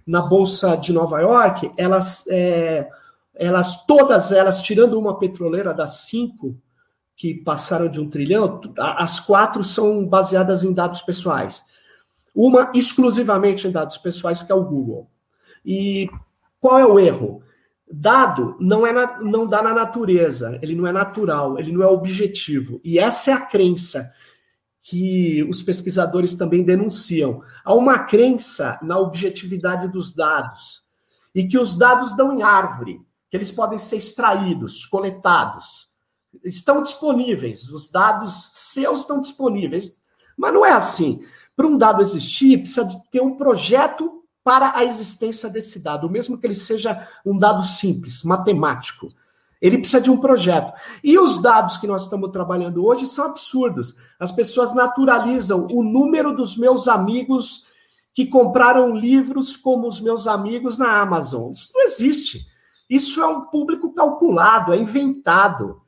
na 0.06 0.20
Bolsa 0.20 0.76
de 0.76 0.92
Nova 0.92 1.20
York, 1.20 1.70
elas, 1.76 2.24
é, 2.28 2.88
elas 3.34 3.84
todas 3.86 4.32
elas, 4.32 4.62
tirando 4.62 4.98
uma 4.98 5.18
petroleira 5.18 5.72
das 5.72 6.02
cinco 6.02 6.56
que 7.16 7.34
passaram 7.34 7.88
de 7.88 8.00
um 8.00 8.08
trilhão, 8.08 8.60
as 8.78 9.20
quatro 9.20 9.62
são 9.62 10.06
baseadas 10.06 10.64
em 10.64 10.72
dados 10.72 11.02
pessoais. 11.02 11.62
Uma 12.34 12.72
exclusivamente 12.74 13.68
em 13.68 13.70
dados 13.70 13.98
pessoais, 13.98 14.42
que 14.42 14.50
é 14.50 14.54
o 14.54 14.64
Google. 14.64 15.06
E 15.64 16.08
qual 16.60 16.78
é 16.78 16.86
o 16.86 16.98
erro? 16.98 17.42
Dado 17.92 18.56
não, 18.60 18.86
é 18.86 18.92
na, 18.92 19.20
não 19.20 19.46
dá 19.46 19.62
na 19.62 19.74
natureza, 19.74 20.58
ele 20.62 20.76
não 20.76 20.86
é 20.86 20.92
natural, 20.92 21.58
ele 21.58 21.72
não 21.72 21.82
é 21.82 21.86
objetivo. 21.86 22.80
E 22.84 22.98
essa 22.98 23.30
é 23.30 23.34
a 23.34 23.40
crença 23.40 24.12
que 24.82 25.42
os 25.44 25.62
pesquisadores 25.62 26.34
também 26.34 26.62
denunciam. 26.62 27.42
Há 27.64 27.74
uma 27.74 27.98
crença 28.00 28.78
na 28.82 28.98
objetividade 28.98 29.88
dos 29.88 30.12
dados 30.12 30.82
e 31.34 31.46
que 31.46 31.58
os 31.58 31.74
dados 31.74 32.16
dão 32.16 32.32
em 32.32 32.42
árvore, 32.42 33.00
que 33.30 33.36
eles 33.36 33.50
podem 33.50 33.78
ser 33.78 33.96
extraídos, 33.96 34.86
coletados. 34.86 35.88
Estão 36.44 36.82
disponíveis, 36.82 37.68
os 37.70 37.90
dados 37.90 38.50
seus 38.52 39.00
estão 39.00 39.20
disponíveis. 39.20 40.00
Mas 40.36 40.54
não 40.54 40.64
é 40.64 40.72
assim. 40.72 41.24
Para 41.54 41.66
um 41.66 41.76
dado 41.76 42.02
existir, 42.02 42.58
precisa 42.58 42.88
ter 43.10 43.20
um 43.20 43.36
projeto 43.36 44.19
para 44.42 44.72
a 44.76 44.84
existência 44.84 45.48
desse 45.48 45.78
dado, 45.78 46.08
mesmo 46.08 46.38
que 46.38 46.46
ele 46.46 46.54
seja 46.54 47.08
um 47.24 47.36
dado 47.36 47.62
simples, 47.64 48.22
matemático. 48.22 49.08
Ele 49.60 49.78
precisa 49.78 50.00
de 50.00 50.10
um 50.10 50.16
projeto. 50.16 50.72
E 51.04 51.18
os 51.18 51.38
dados 51.40 51.76
que 51.76 51.86
nós 51.86 52.04
estamos 52.04 52.30
trabalhando 52.30 52.84
hoje 52.84 53.06
são 53.06 53.26
absurdos. 53.26 53.94
As 54.18 54.32
pessoas 54.32 54.74
naturalizam 54.74 55.66
o 55.70 55.82
número 55.82 56.34
dos 56.34 56.56
meus 56.56 56.88
amigos 56.88 57.64
que 58.14 58.26
compraram 58.26 58.96
livros 58.96 59.56
como 59.56 59.86
os 59.86 60.00
meus 60.00 60.26
amigos 60.26 60.78
na 60.78 61.00
Amazon. 61.00 61.52
Isso 61.52 61.70
não 61.74 61.82
existe. 61.82 62.46
Isso 62.88 63.20
é 63.20 63.26
um 63.26 63.42
público 63.42 63.92
calculado, 63.92 64.72
é 64.72 64.78
inventado. 64.78 65.82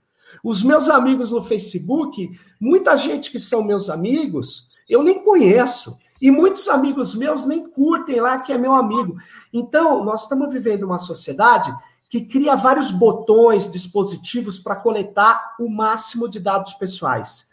Os 0.45 0.63
meus 0.63 0.89
amigos 0.89 1.31
no 1.31 1.41
Facebook, 1.41 2.31
muita 2.61 2.97
gente 2.97 3.31
que 3.31 3.41
são 3.41 3.65
meus 3.65 3.89
amigos, 3.89 4.67
eu 4.89 5.03
nem 5.03 5.23
conheço. 5.23 5.99
E 6.21 6.31
muitos 6.31 6.69
amigos 6.69 7.15
meus 7.15 7.45
nem 7.45 7.69
curtem 7.69 8.21
lá 8.21 8.41
que 8.41 8.53
é 8.53 8.59
meu 8.59 8.73
amigo. 8.73 9.17
Então, 9.53 10.05
nós 10.05 10.23
estamos 10.23 10.53
vivendo 10.53 10.85
uma 10.85 10.99
sociedade 10.99 11.75
que 12.09 12.27
cria 12.27 12.55
vários 12.55 12.91
botões, 12.91 13.71
dispositivos 13.71 14.59
para 14.59 14.77
coletar 14.77 15.57
o 15.59 15.69
máximo 15.69 16.29
de 16.29 16.39
dados 16.39 16.75
pessoais. 16.75 17.47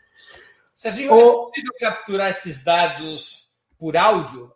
Serginho, 0.75 1.13
o... 1.13 1.17
é 1.17 1.45
possível 1.45 1.74
capturar 1.79 2.29
esses 2.31 2.63
dados 2.63 3.50
por 3.77 3.95
áudio? 3.95 4.51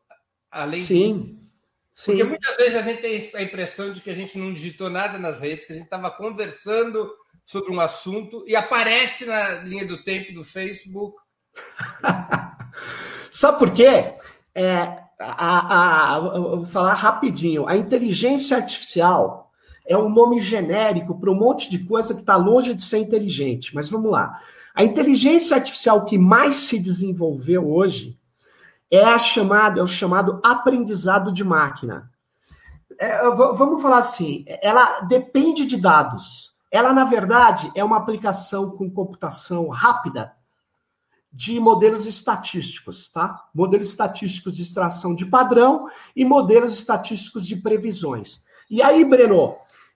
Além 0.51 0.83
sim, 0.83 1.23
de... 1.23 1.49
sim. 1.91 2.11
Porque 2.11 2.23
muitas 2.25 2.57
vezes 2.57 2.75
a 2.75 2.81
gente 2.81 3.01
tem 3.01 3.31
a 3.33 3.43
impressão 3.43 3.93
de 3.93 4.01
que 4.01 4.09
a 4.09 4.13
gente 4.13 4.37
não 4.37 4.53
digitou 4.53 4.89
nada 4.89 5.17
nas 5.17 5.39
redes, 5.39 5.63
que 5.63 5.71
a 5.71 5.75
gente 5.75 5.85
estava 5.85 6.11
conversando 6.11 7.09
sobre 7.45 7.71
um 7.71 7.79
assunto 7.79 8.43
e 8.45 8.55
aparece 8.55 9.25
na 9.25 9.51
linha 9.61 9.85
do 9.85 10.03
tempo 10.03 10.33
do 10.33 10.43
Facebook 10.43 11.15
Sabe 13.29 13.59
por 13.59 13.71
quê? 13.71 14.13
É, 14.53 14.99
a, 15.19 16.15
a, 16.15 16.19
vou 16.19 16.65
falar 16.65 16.93
rapidinho. 16.93 17.67
A 17.67 17.75
inteligência 17.75 18.57
artificial 18.57 19.51
é 19.85 19.97
um 19.97 20.09
nome 20.09 20.41
genérico 20.41 21.19
para 21.19 21.31
um 21.31 21.35
monte 21.35 21.69
de 21.69 21.79
coisa 21.79 22.13
que 22.13 22.21
está 22.21 22.35
longe 22.35 22.73
de 22.73 22.83
ser 22.83 22.99
inteligente. 22.99 23.73
Mas 23.73 23.89
vamos 23.89 24.11
lá. 24.11 24.39
A 24.75 24.83
inteligência 24.83 25.55
artificial 25.55 26.05
que 26.05 26.17
mais 26.17 26.55
se 26.55 26.79
desenvolveu 26.79 27.71
hoje 27.71 28.17
é 28.89 29.03
a 29.03 29.17
chamada, 29.17 29.79
é 29.79 29.83
o 29.83 29.87
chamado 29.87 30.39
aprendizado 30.43 31.31
de 31.31 31.43
máquina. 31.43 32.09
É, 32.99 33.29
vamos 33.31 33.81
falar 33.81 33.97
assim, 33.97 34.45
ela 34.61 35.01
depende 35.01 35.65
de 35.65 35.77
dados. 35.77 36.53
Ela, 36.71 36.93
na 36.93 37.05
verdade, 37.05 37.71
é 37.75 37.83
uma 37.83 37.97
aplicação 37.97 38.71
com 38.71 38.89
computação 38.89 39.67
rápida 39.69 40.31
de 41.33 41.59
modelos 41.59 42.05
estatísticos, 42.05 43.09
tá? 43.09 43.45
Modelos 43.53 43.89
estatísticos 43.89 44.53
de 44.53 44.61
extração 44.61 45.15
de 45.15 45.25
padrão 45.25 45.87
e 46.15 46.23
modelos 46.23 46.77
estatísticos 46.77 47.47
de 47.47 47.55
previsões. 47.55 48.43
E 48.69 48.83
aí, 48.83 49.03
Breno, 49.03 49.55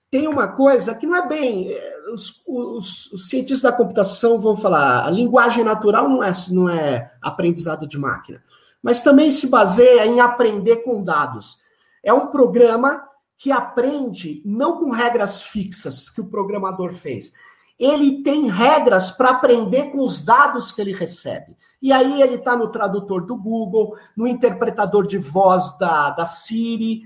tem 0.10 0.28
uma 0.28 0.48
coisa 0.48 0.96
que 0.96 1.06
não 1.06 1.16
é 1.16 1.28
bem. 1.28 1.72
Eh, 1.72 1.94
os, 2.12 2.42
os, 2.48 3.12
os, 3.12 3.30
cientistas 3.30 3.62
da 3.62 3.72
computação 3.72 4.40
vão 4.40 4.56
falar, 4.56 5.06
a 5.06 5.12
linguagem 5.12 5.64
natural 5.64 6.10
não 6.10 6.24
é, 6.24 6.32
não 6.50 6.68
é 6.68 7.12
aprendizado 7.22 7.86
de 7.86 8.00
máquina, 8.00 8.42
mas 8.82 9.02
também 9.02 9.30
se 9.30 9.48
baseia 9.48 10.08
em 10.08 10.20
aprender 10.20 10.78
com 10.78 11.04
dados. 11.04 11.60
É 12.04 12.12
um 12.12 12.28
programa 12.28 13.04
que 13.38 13.52
aprende 13.52 14.42
não 14.44 14.80
com 14.80 14.90
regras 14.90 15.44
fixas 15.44 16.10
que 16.10 16.22
o 16.22 16.28
programador 16.28 16.94
fez, 16.94 17.32
ele 17.80 18.24
tem 18.24 18.50
regras 18.50 19.12
para 19.12 19.30
aprender 19.30 19.92
com 19.92 20.00
os 20.00 20.24
dados 20.24 20.72
que 20.72 20.82
ele 20.82 20.94
recebe. 20.94 21.56
E 21.82 21.94
aí 21.94 22.22
ele 22.22 22.36
está 22.36 22.56
no 22.56 22.70
tradutor 22.70 23.26
do 23.26 23.38
Google, 23.38 23.98
no 24.16 24.28
interpretador 24.28 25.06
de 25.06 25.18
voz 25.18 25.78
da, 25.78 26.10
da 26.10 26.26
Siri. 26.26 27.04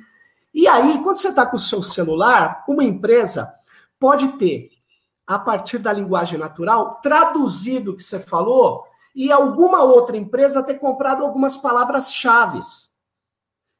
E 0.53 0.67
aí, 0.67 1.01
quando 1.03 1.17
você 1.17 1.29
está 1.29 1.45
com 1.45 1.57
o 1.57 1.59
seu 1.59 1.83
celular, 1.83 2.63
uma 2.67 2.83
empresa 2.83 3.53
pode 3.99 4.29
ter, 4.33 4.69
a 5.27 5.37
partir 5.37 5.77
da 5.77 5.91
linguagem 5.91 6.39
natural, 6.39 6.99
traduzido 7.01 7.91
o 7.91 7.95
que 7.95 8.03
você 8.03 8.19
falou 8.19 8.85
e 9.13 9.31
alguma 9.31 9.83
outra 9.83 10.15
empresa 10.15 10.63
ter 10.63 10.75
comprado 10.75 11.23
algumas 11.23 11.57
palavras-chave. 11.57 12.59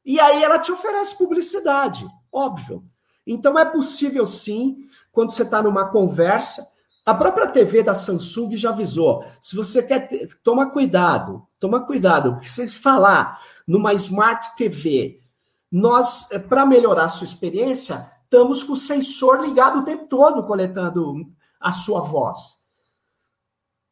E 0.04 0.20
aí 0.20 0.44
ela 0.44 0.60
te 0.60 0.72
oferece 0.72 1.18
publicidade, 1.18 2.06
óbvio. 2.32 2.84
Então 3.26 3.58
é 3.58 3.64
possível 3.64 4.28
sim, 4.28 4.90
quando 5.12 5.32
você 5.32 5.44
está 5.44 5.62
numa 5.62 5.90
conversa, 5.90 6.71
a 7.06 7.14
própria 7.14 7.48
TV 7.48 7.84
da 7.84 7.94
Samsung 7.94 8.56
já 8.56 8.70
avisou. 8.70 9.24
Se 9.42 9.56
você 9.56 9.82
quer 9.82 10.08
ter, 10.08 10.28
toma 10.44 10.70
cuidado, 10.70 11.48
Toma 11.62 11.86
cuidado, 11.86 12.34
porque 12.34 12.50
se 12.50 12.68
falar 12.68 13.40
numa 13.68 13.94
Smart 13.94 14.56
TV, 14.56 15.22
nós, 15.72 16.26
é, 16.32 16.40
para 16.40 16.66
melhorar 16.66 17.04
a 17.04 17.10
sua 17.10 17.26
experiência, 17.26 18.12
estamos 18.24 18.64
com 18.64 18.74
o 18.74 18.76
sensor 18.76 19.42
ligado 19.42 19.78
o 19.78 19.86
tempo 19.86 20.08
todo, 20.08 20.44
coletando 20.48 21.32
a 21.60 21.72
sua 21.72 22.02
voz. 22.02 22.58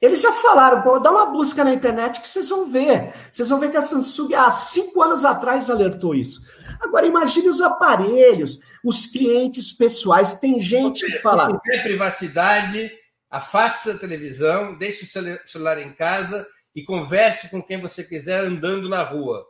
Eles 0.01 0.21
já 0.21 0.31
falaram, 0.31 0.81
pô, 0.81 0.97
dá 0.97 1.11
uma 1.11 1.25
busca 1.25 1.63
na 1.63 1.73
internet 1.73 2.21
que 2.21 2.27
vocês 2.27 2.47
vão 2.47 2.65
ver. 2.65 3.13
Vocês 3.29 3.49
vão 3.49 3.59
ver 3.59 3.69
que 3.69 3.77
a 3.77 3.81
Samsung 3.81 4.33
há 4.33 4.49
cinco 4.49 5.01
anos 5.01 5.25
atrás 5.25 5.69
alertou 5.69 6.15
isso. 6.15 6.41
Agora 6.79 7.05
imagine 7.05 7.49
os 7.49 7.59
aparelhos, 7.59 8.57
os 8.83 9.05
clientes 9.05 9.73
pessoais. 9.73 10.35
Tem 10.35 10.61
gente 10.61 11.05
que 11.05 11.19
fala. 11.19 11.51
Se 11.51 11.59
quiser 11.59 11.83
privacidade, 11.83 12.91
afaste 13.29 13.91
a 13.91 13.97
televisão, 13.97 14.77
deixe 14.77 15.03
o 15.03 15.47
celular 15.47 15.81
em 15.81 15.91
casa 15.91 16.47
e 16.73 16.83
converse 16.83 17.49
com 17.49 17.61
quem 17.61 17.81
você 17.81 18.01
quiser 18.01 18.45
andando 18.45 18.87
na 18.87 19.03
rua. 19.03 19.45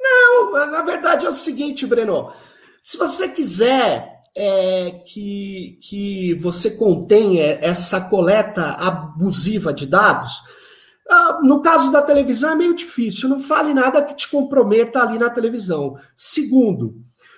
Não, 0.00 0.50
na 0.50 0.80
verdade 0.80 1.26
é 1.26 1.28
o 1.28 1.32
seguinte, 1.32 1.86
Breno. 1.86 2.32
Se 2.82 2.96
você 2.96 3.28
quiser 3.28 4.17
é, 4.40 5.02
que, 5.04 5.80
que 5.82 6.34
você 6.34 6.70
contenha 6.70 7.58
essa 7.60 8.00
coleta 8.00 8.62
abusiva 8.70 9.72
de 9.72 9.84
dados, 9.84 10.40
ah, 11.10 11.40
no 11.42 11.60
caso 11.60 11.90
da 11.90 12.00
televisão 12.00 12.52
é 12.52 12.54
meio 12.54 12.72
difícil, 12.72 13.28
não 13.28 13.40
fale 13.40 13.74
nada 13.74 14.04
que 14.04 14.14
te 14.14 14.30
comprometa 14.30 15.00
ali 15.02 15.18
na 15.18 15.28
televisão. 15.28 15.96
Segundo, 16.16 16.94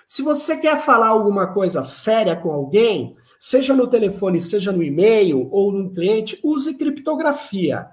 se 0.06 0.20
você 0.20 0.58
quer 0.58 0.76
falar 0.76 1.08
alguma 1.08 1.46
coisa 1.54 1.80
séria 1.80 2.36
com 2.36 2.52
alguém, 2.52 3.16
seja 3.38 3.74
no 3.74 3.86
telefone, 3.86 4.38
seja 4.38 4.70
no 4.70 4.82
e-mail 4.82 5.48
ou 5.50 5.72
no 5.72 5.94
cliente, 5.94 6.38
use 6.42 6.74
criptografia. 6.74 7.86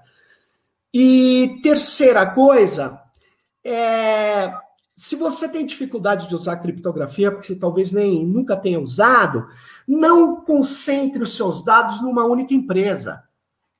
E 0.92 1.60
terceira 1.62 2.26
coisa, 2.26 3.00
é, 3.64 4.52
se 4.98 5.14
você 5.14 5.48
tem 5.48 5.64
dificuldade 5.64 6.26
de 6.26 6.34
usar 6.34 6.56
criptografia, 6.56 7.30
porque 7.30 7.54
talvez 7.54 7.92
nem 7.92 8.26
nunca 8.26 8.56
tenha 8.56 8.80
usado, 8.80 9.46
não 9.86 10.40
concentre 10.40 11.22
os 11.22 11.36
seus 11.36 11.64
dados 11.64 12.02
numa 12.02 12.24
única 12.24 12.52
empresa. 12.52 13.22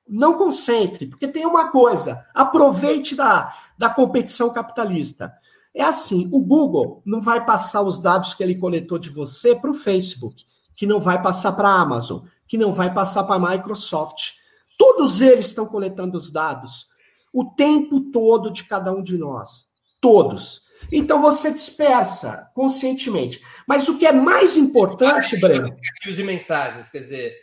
Não 0.07 0.35
concentre, 0.37 1.07
porque 1.07 1.27
tem 1.27 1.45
uma 1.45 1.71
coisa: 1.71 2.25
aproveite 2.33 3.17
da, 3.17 3.53
da 3.77 3.89
competição 3.89 4.53
capitalista. 4.53 5.33
É 5.75 5.83
assim: 5.83 6.29
o 6.31 6.41
Google 6.41 7.01
não 7.05 7.19
vai 7.19 7.45
passar 7.45 7.81
os 7.81 7.99
dados 7.99 8.33
que 8.33 8.41
ele 8.41 8.55
coletou 8.55 8.97
de 8.97 9.09
você 9.09 9.53
para 9.53 9.71
o 9.71 9.73
Facebook, 9.73 10.45
que 10.73 10.87
não 10.87 11.01
vai 11.01 11.21
passar 11.21 11.51
para 11.51 11.67
a 11.67 11.81
Amazon, 11.81 12.21
que 12.47 12.57
não 12.57 12.71
vai 12.71 12.93
passar 12.93 13.25
para 13.25 13.35
a 13.35 13.51
Microsoft. 13.51 14.35
Todos 14.77 15.19
eles 15.19 15.47
estão 15.47 15.65
coletando 15.65 16.17
os 16.17 16.31
dados 16.31 16.87
o 17.33 17.43
tempo 17.43 17.99
todo 18.09 18.49
de 18.49 18.63
cada 18.63 18.93
um 18.93 19.03
de 19.03 19.17
nós. 19.17 19.67
Todos. 19.99 20.68
Então 20.91 21.21
você 21.21 21.51
dispersa 21.51 22.49
conscientemente. 22.53 23.41
Mas 23.67 23.87
o 23.87 23.97
que 23.97 24.05
é 24.05 24.11
mais 24.11 24.57
importante, 24.57 25.37
Breno. 25.37 25.75
Use 26.07 26.23
mensagens, 26.23 26.89
quer 26.89 26.99
dizer, 26.99 27.35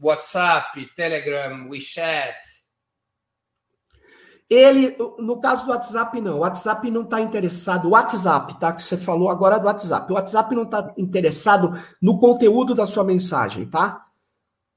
WhatsApp, 0.00 0.88
Telegram, 0.96 1.68
WeChat. 1.68 2.38
Ele, 4.48 4.96
no 5.18 5.40
caso 5.40 5.64
do 5.64 5.70
WhatsApp, 5.70 6.20
não. 6.20 6.38
O 6.38 6.40
WhatsApp 6.40 6.90
não 6.90 7.02
está 7.02 7.20
interessado. 7.20 7.86
O 7.86 7.90
WhatsApp, 7.90 8.58
tá? 8.58 8.72
Que 8.72 8.82
você 8.82 8.96
falou 8.96 9.30
agora 9.30 9.58
do 9.58 9.66
WhatsApp. 9.66 10.10
O 10.10 10.16
WhatsApp 10.16 10.54
não 10.56 10.64
está 10.64 10.92
interessado 10.98 11.80
no 12.02 12.18
conteúdo 12.18 12.74
da 12.74 12.84
sua 12.84 13.04
mensagem, 13.04 13.70
tá? 13.70 14.09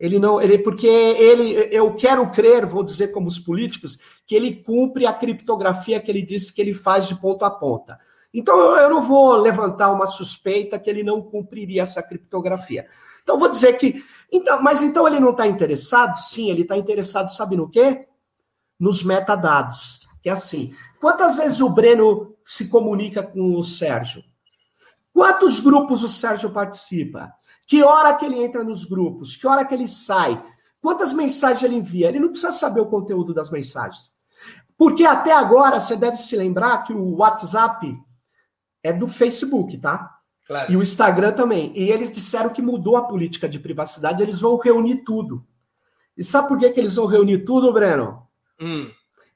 Ele 0.04 0.20
não, 0.20 0.42
ele 0.42 0.58
porque 0.58 0.86
ele, 0.86 1.70
eu 1.72 1.96
quero 1.96 2.30
crer, 2.30 2.66
vou 2.66 2.84
dizer 2.84 3.14
como 3.14 3.30
os 3.30 3.40
políticos, 3.40 3.98
que 4.28 4.36
ele 4.36 4.54
cumpre 4.54 5.06
a 5.06 5.14
criptografia 5.14 5.98
que 6.02 6.12
ele 6.12 6.22
disse 6.22 6.52
que 6.52 6.62
ele 6.62 6.74
faz 6.74 7.08
de 7.08 7.16
ponta 7.16 7.48
a 7.48 7.50
ponta. 7.50 7.98
Então 8.34 8.76
eu 8.76 8.90
não 8.90 9.02
vou 9.02 9.38
levantar 9.38 9.94
uma 9.94 10.06
suspeita 10.06 10.78
que 10.78 10.90
ele 10.90 11.04
não 11.04 11.22
cumpriria 11.22 11.84
essa 11.84 12.04
criptografia. 12.04 12.86
Então 13.24 13.40
vou 13.40 13.48
dizer 13.48 13.78
que, 13.78 14.04
então, 14.30 14.62
mas 14.62 14.84
então 14.84 15.08
ele 15.08 15.22
não 15.22 15.32
está 15.32 15.48
interessado? 15.48 16.18
Sim, 16.18 16.50
ele 16.50 16.64
está 16.64 16.76
interessado, 16.76 17.30
sabe 17.30 17.56
no 17.56 17.70
quê? 17.70 18.06
Nos 18.78 19.06
metadados. 19.06 20.02
Que 20.22 20.28
é 20.28 20.34
assim. 20.34 20.76
Quantas 21.00 21.38
vezes 21.38 21.62
o 21.62 21.70
Breno 21.70 22.36
se 22.44 22.68
comunica 22.68 23.24
com 23.24 23.56
o 23.56 23.64
Sérgio? 23.64 24.22
Quantos 25.14 25.62
grupos 25.62 26.04
o 26.04 26.10
Sérgio 26.10 26.50
participa? 26.50 27.32
Que 27.68 27.84
hora 27.84 28.14
que 28.16 28.26
ele 28.26 28.44
entra 28.44 28.64
nos 28.64 28.86
grupos? 28.86 29.36
Que 29.36 29.48
hora 29.48 29.66
que 29.66 29.74
ele 29.74 29.88
sai? 29.88 30.44
Quantas 30.82 31.14
mensagens 31.14 31.64
ele 31.64 31.78
envia? 31.78 32.10
Ele 32.10 32.20
não 32.20 32.30
precisa 32.30 32.52
saber 32.52 32.82
o 32.82 32.88
conteúdo 32.88 33.34
das 33.34 33.50
mensagens. 33.50 34.12
Porque 34.78 35.06
até 35.06 35.32
agora 35.32 35.80
você 35.80 35.96
deve 35.96 36.18
se 36.18 36.36
lembrar 36.36 36.84
que 36.84 36.94
o 36.94 37.16
WhatsApp 37.16 37.98
é 38.82 38.92
do 38.92 39.08
Facebook, 39.08 39.78
tá? 39.78 40.20
Claro. 40.46 40.72
E 40.72 40.76
o 40.76 40.84
Instagram 40.84 41.32
também. 41.32 41.72
E 41.76 41.90
eles 41.90 42.12
disseram 42.12 42.50
que 42.50 42.62
mudou 42.62 42.98
a 42.98 43.04
política 43.04 43.48
de 43.48 43.60
privacidade, 43.60 44.22
eles 44.22 44.40
vão 44.40 44.58
reunir 44.58 44.98
tudo. 45.06 45.46
E 46.18 46.24
sabe 46.24 46.50
por 46.50 46.60
que, 46.60 46.70
que 46.70 46.80
eles 46.80 46.96
vão 46.96 47.06
reunir 47.06 47.40
tudo, 47.40 47.72
Breno? 47.72 48.28
Hum. 48.60 48.90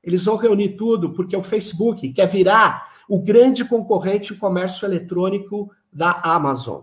Eles 0.03 0.25
vão 0.25 0.35
reunir 0.35 0.75
tudo 0.75 1.13
porque 1.13 1.35
o 1.35 1.41
Facebook 1.41 2.11
quer 2.13 2.27
virar 2.27 2.87
o 3.09 3.21
grande 3.21 3.63
concorrente 3.63 4.33
em 4.33 4.37
comércio 4.37 4.85
eletrônico 4.85 5.71
da 5.91 6.19
Amazon. 6.23 6.81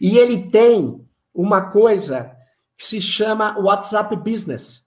E 0.00 0.18
ele 0.18 0.50
tem 0.50 1.04
uma 1.34 1.70
coisa 1.70 2.32
que 2.76 2.84
se 2.84 3.00
chama 3.00 3.58
WhatsApp 3.58 4.14
Business. 4.16 4.82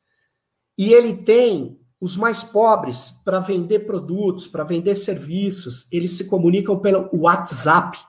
E 0.77 0.93
ele 0.93 1.13
tem 1.13 1.79
os 1.99 2.17
mais 2.17 2.43
pobres 2.43 3.13
para 3.23 3.39
vender 3.39 3.85
produtos, 3.85 4.47
para 4.47 4.63
vender 4.63 4.95
serviços, 4.95 5.87
eles 5.91 6.17
se 6.17 6.25
comunicam 6.25 6.79
pelo 6.79 7.07
WhatsApp. 7.13 7.99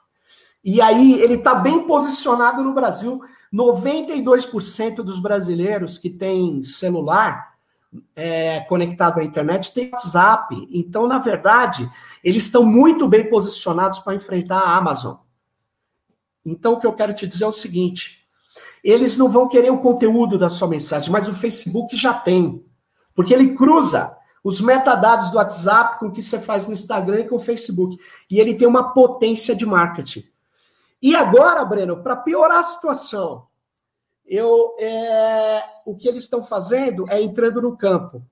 E 0.64 0.80
aí 0.80 1.20
ele 1.20 1.34
está 1.34 1.54
bem 1.54 1.86
posicionado 1.86 2.62
no 2.62 2.72
Brasil. 2.72 3.20
92% 3.52 4.96
dos 5.02 5.20
brasileiros 5.20 5.98
que 5.98 6.08
têm 6.08 6.64
celular 6.64 7.52
é, 8.16 8.60
conectado 8.60 9.20
à 9.20 9.24
internet 9.24 9.74
tem 9.74 9.90
WhatsApp. 9.90 10.68
Então, 10.70 11.06
na 11.06 11.18
verdade, 11.18 11.90
eles 12.24 12.44
estão 12.44 12.64
muito 12.64 13.06
bem 13.06 13.28
posicionados 13.28 13.98
para 13.98 14.14
enfrentar 14.14 14.60
a 14.60 14.76
Amazon. 14.76 15.16
Então, 16.44 16.74
o 16.74 16.80
que 16.80 16.86
eu 16.86 16.92
quero 16.92 17.14
te 17.14 17.26
dizer 17.26 17.44
é 17.44 17.48
o 17.48 17.52
seguinte: 17.52 18.26
eles 18.82 19.16
não 19.16 19.28
vão 19.28 19.48
querer 19.48 19.70
o 19.70 19.80
conteúdo 19.80 20.38
da 20.38 20.48
sua 20.48 20.68
mensagem, 20.68 21.10
mas 21.10 21.28
o 21.28 21.34
Facebook 21.34 21.96
já 21.96 22.12
tem. 22.12 22.64
Porque 23.14 23.32
ele 23.32 23.54
cruza 23.54 24.16
os 24.42 24.60
metadados 24.60 25.30
do 25.30 25.36
WhatsApp 25.36 26.00
com 26.00 26.06
o 26.06 26.12
que 26.12 26.22
você 26.22 26.40
faz 26.40 26.66
no 26.66 26.72
Instagram 26.72 27.20
e 27.20 27.28
com 27.28 27.36
o 27.36 27.40
Facebook. 27.40 27.96
E 28.28 28.40
ele 28.40 28.54
tem 28.54 28.66
uma 28.66 28.92
potência 28.92 29.54
de 29.54 29.64
marketing. 29.64 30.24
E 31.00 31.14
agora, 31.14 31.64
Breno, 31.64 32.02
para 32.02 32.16
piorar 32.16 32.58
a 32.58 32.62
situação, 32.62 33.46
eu, 34.26 34.74
é, 34.78 35.64
o 35.84 35.96
que 35.96 36.08
eles 36.08 36.24
estão 36.24 36.42
fazendo 36.42 37.08
é 37.08 37.20
entrando 37.20 37.62
no 37.62 37.76
campo. 37.76 38.24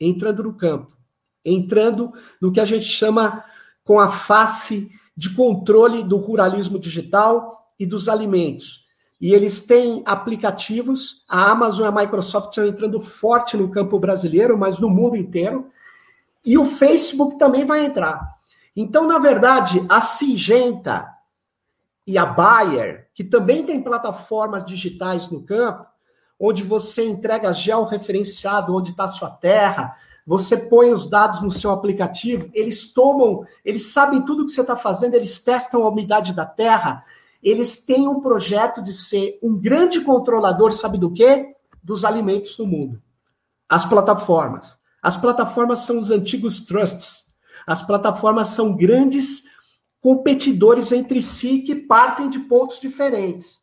Entrando 0.00 0.44
no 0.44 0.54
campo. 0.54 0.96
Entrando 1.44 2.12
no 2.40 2.52
que 2.52 2.60
a 2.60 2.64
gente 2.64 2.84
chama 2.84 3.44
com 3.84 3.98
a 3.98 4.08
face 4.08 4.90
de 5.18 5.34
controle 5.34 6.04
do 6.04 6.16
ruralismo 6.16 6.78
digital 6.78 7.72
e 7.76 7.84
dos 7.84 8.08
alimentos. 8.08 8.86
E 9.20 9.34
eles 9.34 9.60
têm 9.60 10.00
aplicativos, 10.06 11.24
a 11.28 11.50
Amazon 11.50 11.86
e 11.86 11.88
a 11.88 11.90
Microsoft 11.90 12.50
estão 12.50 12.64
entrando 12.64 13.00
forte 13.00 13.56
no 13.56 13.68
campo 13.68 13.98
brasileiro, 13.98 14.56
mas 14.56 14.78
no 14.78 14.88
mundo 14.88 15.16
inteiro. 15.16 15.72
E 16.44 16.56
o 16.56 16.64
Facebook 16.64 17.36
também 17.36 17.64
vai 17.64 17.84
entrar. 17.84 18.36
Então, 18.76 19.08
na 19.08 19.18
verdade, 19.18 19.84
a 19.88 20.00
Singenta 20.00 21.08
e 22.06 22.16
a 22.16 22.24
Bayer, 22.24 23.08
que 23.12 23.24
também 23.24 23.64
tem 23.64 23.82
plataformas 23.82 24.64
digitais 24.64 25.28
no 25.28 25.42
campo, 25.42 25.84
onde 26.38 26.62
você 26.62 27.04
entrega 27.04 27.52
georreferenciado 27.52 28.72
onde 28.72 28.92
está 28.92 29.06
a 29.06 29.08
sua 29.08 29.30
terra, 29.30 29.96
você 30.28 30.58
põe 30.58 30.92
os 30.92 31.08
dados 31.08 31.40
no 31.40 31.50
seu 31.50 31.70
aplicativo, 31.70 32.50
eles 32.52 32.92
tomam, 32.92 33.46
eles 33.64 33.86
sabem 33.94 34.20
tudo 34.20 34.44
que 34.44 34.52
você 34.52 34.60
está 34.60 34.76
fazendo, 34.76 35.14
eles 35.14 35.42
testam 35.42 35.82
a 35.82 35.88
umidade 35.88 36.34
da 36.34 36.44
terra, 36.44 37.02
eles 37.42 37.82
têm 37.82 38.06
um 38.06 38.20
projeto 38.20 38.82
de 38.82 38.92
ser 38.92 39.38
um 39.42 39.58
grande 39.58 40.02
controlador, 40.02 40.70
sabe 40.74 40.98
do 40.98 41.10
quê? 41.10 41.56
Dos 41.82 42.04
alimentos 42.04 42.58
no 42.58 42.66
mundo. 42.66 43.02
As 43.66 43.86
plataformas. 43.86 44.76
As 45.02 45.16
plataformas 45.16 45.78
são 45.78 45.98
os 45.98 46.10
antigos 46.10 46.60
trusts. 46.60 47.24
As 47.66 47.82
plataformas 47.82 48.48
são 48.48 48.76
grandes 48.76 49.44
competidores 49.98 50.92
entre 50.92 51.22
si 51.22 51.60
que 51.60 51.74
partem 51.74 52.28
de 52.28 52.40
pontos 52.40 52.78
diferentes. 52.78 53.60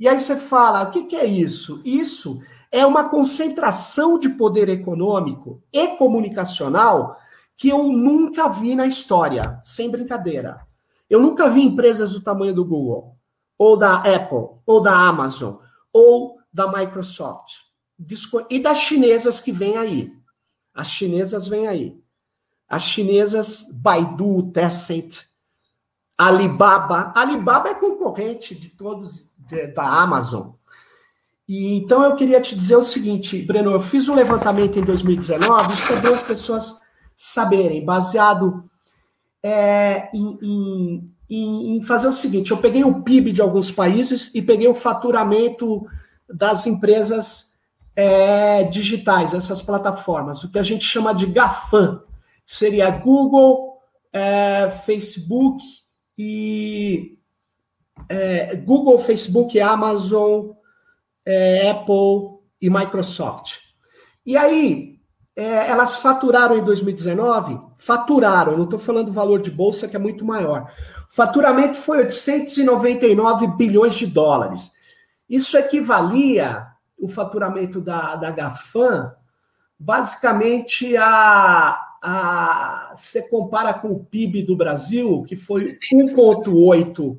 E 0.00 0.08
aí 0.08 0.18
você 0.18 0.34
fala, 0.34 0.84
o 0.84 0.90
que, 0.90 1.04
que 1.04 1.16
é 1.16 1.26
isso? 1.26 1.82
Isso 1.84 2.40
é 2.70 2.84
uma 2.84 3.08
concentração 3.08 4.18
de 4.18 4.28
poder 4.30 4.68
econômico 4.68 5.62
e 5.72 5.88
comunicacional 5.96 7.18
que 7.56 7.68
eu 7.68 7.84
nunca 7.90 8.48
vi 8.48 8.74
na 8.74 8.86
história, 8.86 9.60
sem 9.62 9.90
brincadeira. 9.90 10.66
Eu 11.08 11.20
nunca 11.20 11.48
vi 11.48 11.62
empresas 11.62 12.12
do 12.12 12.20
tamanho 12.20 12.54
do 12.54 12.64
Google, 12.64 13.16
ou 13.58 13.76
da 13.76 13.96
Apple, 13.96 14.58
ou 14.66 14.80
da 14.80 14.94
Amazon, 14.94 15.56
ou 15.92 16.38
da 16.52 16.70
Microsoft, 16.70 17.54
e 18.50 18.58
das 18.58 18.78
chinesas 18.78 19.40
que 19.40 19.52
vêm 19.52 19.76
aí. 19.76 20.12
As 20.74 20.88
chinesas 20.88 21.48
vêm 21.48 21.66
aí. 21.66 21.98
As 22.68 22.82
chinesas 22.82 23.66
Baidu, 23.72 24.50
Tencent, 24.52 25.22
Alibaba. 26.18 27.12
Alibaba 27.14 27.70
é 27.70 27.74
concorrente 27.74 28.54
de 28.54 28.68
todos 28.70 29.30
de, 29.36 29.68
da 29.68 29.84
Amazon. 29.84 30.50
E 31.48 31.76
então 31.76 32.02
eu 32.02 32.16
queria 32.16 32.40
te 32.40 32.56
dizer 32.56 32.76
o 32.76 32.82
seguinte, 32.82 33.40
Breno, 33.42 33.70
eu 33.70 33.80
fiz 33.80 34.08
um 34.08 34.14
levantamento 34.14 34.78
em 34.78 34.84
2019 34.84 35.76
sobre 35.76 36.12
as 36.12 36.22
pessoas 36.22 36.80
saberem, 37.14 37.84
baseado 37.84 38.68
é, 39.42 40.08
em, 40.12 40.38
em, 40.42 41.10
em, 41.30 41.76
em, 41.76 41.82
fazer 41.82 42.08
o 42.08 42.12
seguinte: 42.12 42.50
eu 42.50 42.58
peguei 42.58 42.82
o 42.82 43.02
PIB 43.02 43.32
de 43.32 43.40
alguns 43.40 43.70
países 43.70 44.34
e 44.34 44.42
peguei 44.42 44.66
o 44.66 44.74
faturamento 44.74 45.86
das 46.28 46.66
empresas 46.66 47.52
é, 47.94 48.64
digitais, 48.64 49.32
essas 49.32 49.62
plataformas, 49.62 50.42
o 50.42 50.50
que 50.50 50.58
a 50.58 50.62
gente 50.62 50.84
chama 50.84 51.14
de 51.14 51.26
GAFAM, 51.26 52.02
seria 52.44 52.90
Google, 52.90 53.78
é, 54.12 54.70
Facebook 54.84 55.62
e 56.18 57.16
é, 58.08 58.56
Google, 58.56 58.98
Facebook, 58.98 59.58
Amazon, 59.60 60.50
é, 61.26 61.70
Apple 61.70 62.38
e 62.62 62.70
Microsoft. 62.70 63.56
E 64.24 64.36
aí, 64.36 64.96
é, 65.34 65.68
elas 65.68 65.96
faturaram 65.96 66.56
em 66.56 66.64
2019, 66.64 67.60
faturaram, 67.76 68.56
não 68.56 68.64
estou 68.64 68.78
falando 68.78 69.06
do 69.06 69.12
valor 69.12 69.42
de 69.42 69.50
bolsa 69.50 69.86
que 69.86 69.96
é 69.96 69.98
muito 69.98 70.24
maior. 70.24 70.72
Faturamento 71.10 71.76
foi 71.76 71.98
899 71.98 73.46
bilhões 73.48 73.94
de 73.96 74.06
dólares. 74.06 74.72
Isso 75.28 75.58
equivalia, 75.58 76.66
o 76.98 77.08
faturamento 77.08 77.80
da, 77.80 78.16
da 78.16 78.30
GAFAM, 78.30 79.12
basicamente 79.78 80.96
a, 80.96 81.78
a. 82.02 82.92
Você 82.94 83.28
compara 83.28 83.74
com 83.74 83.88
o 83.88 84.04
PIB 84.04 84.42
do 84.42 84.56
Brasil, 84.56 85.22
que 85.24 85.36
foi 85.36 85.78
1,8 85.92 87.18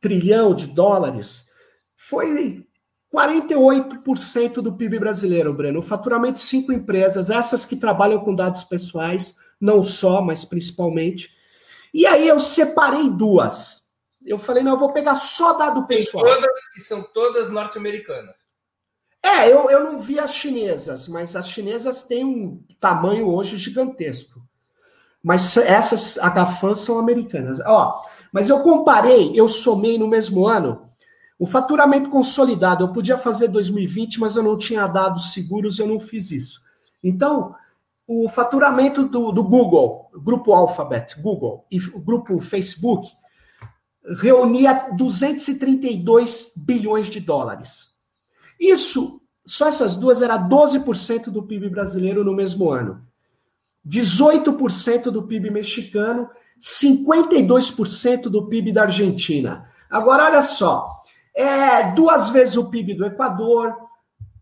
trilhão 0.00 0.54
de 0.54 0.66
dólares, 0.66 1.46
foi 1.96 2.67
48% 3.14 4.54
do 4.54 4.74
PIB 4.74 4.98
brasileiro, 4.98 5.54
Breno. 5.54 5.78
O 5.78 5.82
faturamento 5.82 6.34
de 6.34 6.40
cinco 6.40 6.72
empresas, 6.72 7.30
essas 7.30 7.64
que 7.64 7.76
trabalham 7.76 8.20
com 8.20 8.34
dados 8.34 8.64
pessoais, 8.64 9.34
não 9.60 9.82
só, 9.82 10.20
mas 10.20 10.44
principalmente. 10.44 11.30
E 11.92 12.06
aí 12.06 12.28
eu 12.28 12.38
separei 12.38 13.08
duas. 13.08 13.82
Eu 14.24 14.38
falei, 14.38 14.62
não, 14.62 14.72
eu 14.72 14.78
vou 14.78 14.92
pegar 14.92 15.14
só 15.14 15.54
dado 15.54 15.86
pessoal. 15.86 16.24
Tem 16.24 16.34
todas 16.34 16.68
que 16.74 16.80
são 16.80 17.02
todas 17.02 17.50
norte-americanas. 17.50 18.34
É, 19.22 19.50
eu, 19.50 19.70
eu 19.70 19.82
não 19.82 19.98
vi 19.98 20.18
as 20.18 20.34
chinesas, 20.34 21.08
mas 21.08 21.34
as 21.34 21.48
chinesas 21.48 22.02
têm 22.02 22.24
um 22.24 22.62
tamanho 22.78 23.28
hoje 23.28 23.56
gigantesco. 23.56 24.40
Mas 25.22 25.56
essas 25.56 26.16
HFANs 26.16 26.80
são 26.80 26.98
americanas. 26.98 27.58
Ó, 27.66 28.02
mas 28.32 28.48
eu 28.48 28.60
comparei, 28.60 29.32
eu 29.34 29.48
somei 29.48 29.98
no 29.98 30.06
mesmo 30.06 30.46
ano 30.46 30.87
o 31.38 31.46
faturamento 31.46 32.10
consolidado. 32.10 32.84
Eu 32.84 32.92
podia 32.92 33.16
fazer 33.16 33.48
2020, 33.48 34.18
mas 34.18 34.36
eu 34.36 34.42
não 34.42 34.56
tinha 34.56 34.86
dados 34.86 35.32
seguros, 35.32 35.78
eu 35.78 35.86
não 35.86 36.00
fiz 36.00 36.30
isso. 36.30 36.60
Então, 37.02 37.54
o 38.06 38.28
faturamento 38.28 39.04
do, 39.04 39.30
do 39.30 39.44
Google, 39.44 40.10
grupo 40.14 40.52
Alphabet, 40.52 41.20
Google, 41.20 41.66
e 41.70 41.78
o 41.78 42.00
grupo 42.00 42.38
Facebook, 42.40 43.08
reunia 44.16 44.88
232 44.96 46.52
bilhões 46.56 47.08
de 47.08 47.20
dólares. 47.20 47.90
Isso, 48.58 49.20
só 49.46 49.68
essas 49.68 49.94
duas, 49.94 50.22
era 50.22 50.38
12% 50.38 51.30
do 51.30 51.42
PIB 51.42 51.68
brasileiro 51.68 52.24
no 52.24 52.34
mesmo 52.34 52.70
ano. 52.70 53.06
18% 53.86 55.04
do 55.04 55.22
PIB 55.22 55.50
mexicano, 55.50 56.28
52% 56.60 58.22
do 58.22 58.48
PIB 58.48 58.72
da 58.72 58.82
Argentina. 58.82 59.70
Agora, 59.88 60.24
olha 60.24 60.42
só, 60.42 60.86
é 61.38 61.92
duas 61.92 62.30
vezes 62.30 62.56
o 62.56 62.68
PIB 62.68 62.94
do 62.94 63.06
Equador, 63.06 63.72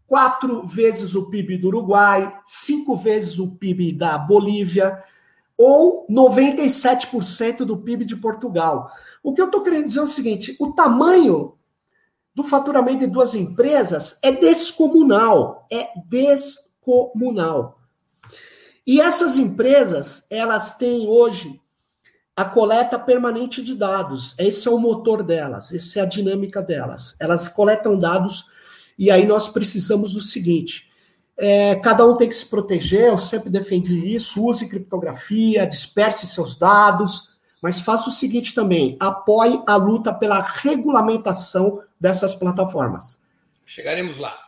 quatro 0.07 0.67
vezes 0.67 1.15
o 1.15 1.29
PIB 1.29 1.59
do 1.59 1.69
Uruguai, 1.69 2.41
cinco 2.47 2.97
vezes 2.97 3.39
o 3.39 3.49
PIB 3.49 3.93
da 3.93 4.17
Bolívia, 4.17 5.05
ou 5.59 6.07
97% 6.09 7.59
do 7.59 7.77
PIB 7.77 8.07
de 8.07 8.17
Portugal. 8.17 8.91
O 9.23 9.35
que 9.35 9.43
eu 9.43 9.47
estou 9.47 9.63
querendo 9.63 9.87
dizer 9.87 10.01
é 10.01 10.03
o 10.05 10.07
seguinte: 10.07 10.57
o 10.59 10.73
tamanho 10.73 11.59
do 12.35 12.43
faturamento 12.43 13.01
de 13.01 13.07
duas 13.09 13.35
empresas 13.35 14.19
é 14.23 14.33
descomunal. 14.33 15.67
É 15.71 15.91
descomunal. 16.07 17.79
E 18.87 19.03
essas 19.03 19.37
empresas, 19.37 20.25
elas 20.31 20.79
têm 20.79 21.07
hoje 21.07 21.61
a 22.37 22.45
coleta 22.45 22.99
permanente 22.99 23.63
de 23.63 23.75
dados. 23.75 24.35
Esse 24.39 24.69
é 24.69 24.71
o 24.71 24.79
motor 24.79 25.23
delas, 25.23 25.73
essa 25.73 26.01
é 26.01 26.03
a 26.03 26.07
dinâmica 26.07 26.61
delas. 26.61 27.17
Elas 27.19 27.49
coletam 27.49 27.99
dados 27.99 28.45
e 28.99 29.11
aí 29.11 29.25
nós 29.27 29.49
precisamos 29.49 30.13
do 30.13 30.21
seguinte: 30.21 30.93
é, 31.39 31.77
cada 31.77 32.07
um 32.07 32.17
tem 32.17 32.29
que 32.29 32.35
se 32.35 32.47
proteger, 32.47 33.09
eu 33.09 33.19
sempre 33.19 33.49
defendi 33.49 34.15
isso, 34.15 34.45
use 34.45 34.69
criptografia, 34.69 35.67
disperse 35.67 36.27
seus 36.27 36.55
dados, 36.57 37.35
mas 37.63 37.81
faça 37.81 38.11
o 38.11 38.13
seguinte 38.13 38.55
também: 38.55 38.99
apoie 39.01 39.63
a 39.67 39.77
luta 39.77 40.13
pela 40.13 40.43
regulamentação 40.43 41.83
dessas 41.99 42.35
plataformas. 42.35 43.19
Chegaremos 43.65 44.19
lá. 44.19 44.39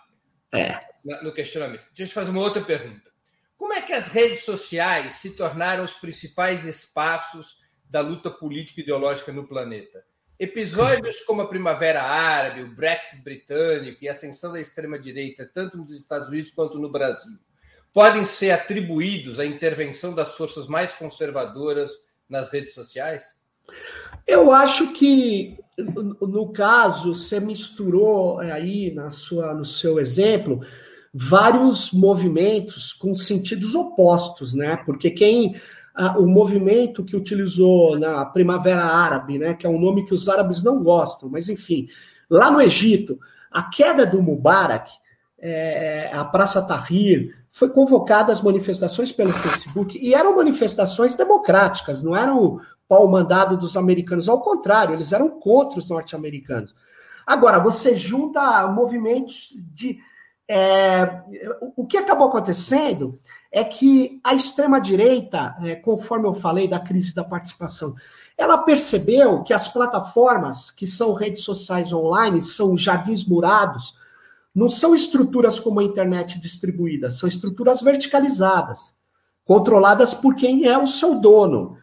É. 0.53 0.79
No 1.22 1.33
questionamento. 1.33 1.85
Deixa 1.94 2.11
eu 2.11 2.14
fazer 2.14 2.31
uma 2.31 2.42
outra 2.42 2.62
pergunta. 2.62 3.09
Como 3.57 3.72
é 3.72 3.81
que 3.81 3.92
as 3.92 4.09
redes 4.09 4.44
sociais 4.44 5.14
se 5.14 5.31
tornaram 5.31 5.83
os 5.83 5.94
principais 5.94 6.64
espaços 6.64 7.57
da 7.90 8.01
luta 8.01 8.31
política 8.31 8.81
e 8.81 8.83
ideológica 8.83 9.33
no 9.33 9.46
planeta? 9.46 10.05
Episódios 10.38 11.20
como 11.20 11.42
a 11.42 11.48
Primavera 11.48 12.03
Árabe, 12.03 12.62
o 12.62 12.74
Brexit 12.74 13.22
britânico 13.22 13.98
e 14.03 14.09
a 14.09 14.12
ascensão 14.12 14.53
da 14.53 14.61
extrema-direita, 14.61 15.51
tanto 15.53 15.77
nos 15.77 15.90
Estados 15.90 16.29
Unidos 16.29 16.53
quanto 16.53 16.79
no 16.79 16.90
Brasil, 16.90 17.37
podem 17.92 18.24
ser 18.24 18.53
atribuídos 18.53 19.40
à 19.40 19.44
intervenção 19.44 20.14
das 20.14 20.37
forças 20.37 20.68
mais 20.68 20.92
conservadoras 20.92 21.90
nas 22.29 22.51
redes 22.51 22.72
sociais? 22.72 23.37
Eu 24.27 24.53
acho 24.53 24.92
que, 24.92 25.59
no 25.77 26.53
caso, 26.53 27.14
você 27.14 27.40
misturou 27.40 28.38
aí 28.38 28.94
na 28.94 29.11
sua, 29.11 29.53
no 29.55 29.64
seu 29.64 29.98
exemplo 29.98 30.61
vários 31.12 31.90
movimentos 31.90 32.92
com 32.92 33.16
sentidos 33.16 33.74
opostos, 33.74 34.55
né? 34.55 34.77
Porque 34.87 35.11
quem 35.11 35.61
o 36.18 36.26
movimento 36.26 37.04
que 37.04 37.16
utilizou 37.16 37.98
na 37.98 38.24
Primavera 38.24 38.84
Árabe, 38.84 39.38
né, 39.38 39.54
que 39.54 39.66
é 39.66 39.68
um 39.68 39.80
nome 39.80 40.04
que 40.04 40.14
os 40.14 40.28
árabes 40.28 40.62
não 40.62 40.82
gostam, 40.82 41.28
mas 41.28 41.48
enfim, 41.48 41.88
lá 42.30 42.50
no 42.50 42.61
Egito, 42.61 43.18
a 43.50 43.64
queda 43.64 44.06
do 44.06 44.22
Mubarak, 44.22 44.90
é, 45.40 46.11
a 46.12 46.24
Praça 46.24 46.62
Tahrir, 46.62 47.37
foi 47.50 47.70
convocada 47.70 48.32
as 48.32 48.40
manifestações 48.40 49.11
pelo 49.11 49.32
Facebook 49.32 49.98
e 50.00 50.14
eram 50.14 50.37
manifestações 50.37 51.16
democráticas, 51.16 52.02
não 52.02 52.14
eram 52.14 52.38
o 52.38 52.61
pau 52.87 53.08
mandado 53.08 53.56
dos 53.56 53.76
americanos, 53.76 54.28
ao 54.28 54.40
contrário, 54.40 54.94
eles 54.94 55.12
eram 55.12 55.28
contra 55.40 55.78
os 55.78 55.88
norte-americanos. 55.88 56.74
Agora, 57.26 57.58
você 57.58 57.94
junta 57.94 58.66
movimentos 58.68 59.54
de. 59.74 59.98
É, 60.48 61.22
o 61.76 61.87
que 61.87 61.98
acabou 61.98 62.28
acontecendo 62.28 63.20
é 63.52 63.62
que 63.62 64.18
a 64.24 64.34
extrema-direita, 64.34 65.56
é, 65.62 65.76
conforme 65.76 66.26
eu 66.26 66.32
falei 66.32 66.66
da 66.66 66.80
crise 66.80 67.14
da 67.14 67.22
participação, 67.22 67.94
ela 68.37 68.58
percebeu 68.58 69.42
que 69.42 69.52
as 69.52 69.68
plataformas, 69.68 70.70
que 70.70 70.87
são 70.87 71.12
redes 71.12 71.42
sociais 71.42 71.92
online, 71.92 72.40
são 72.40 72.78
jardins 72.78 73.26
murados, 73.26 73.96
não 74.54 74.68
são 74.68 74.94
estruturas 74.94 75.61
como 75.61 75.80
a 75.80 75.84
internet 75.84 76.38
distribuída, 76.38 77.11
são 77.11 77.28
estruturas 77.28 77.82
verticalizadas, 77.82 78.94
controladas 79.44 80.14
por 80.14 80.34
quem 80.34 80.66
é 80.66 80.78
o 80.78 80.87
seu 80.87 81.20
dono, 81.20 81.76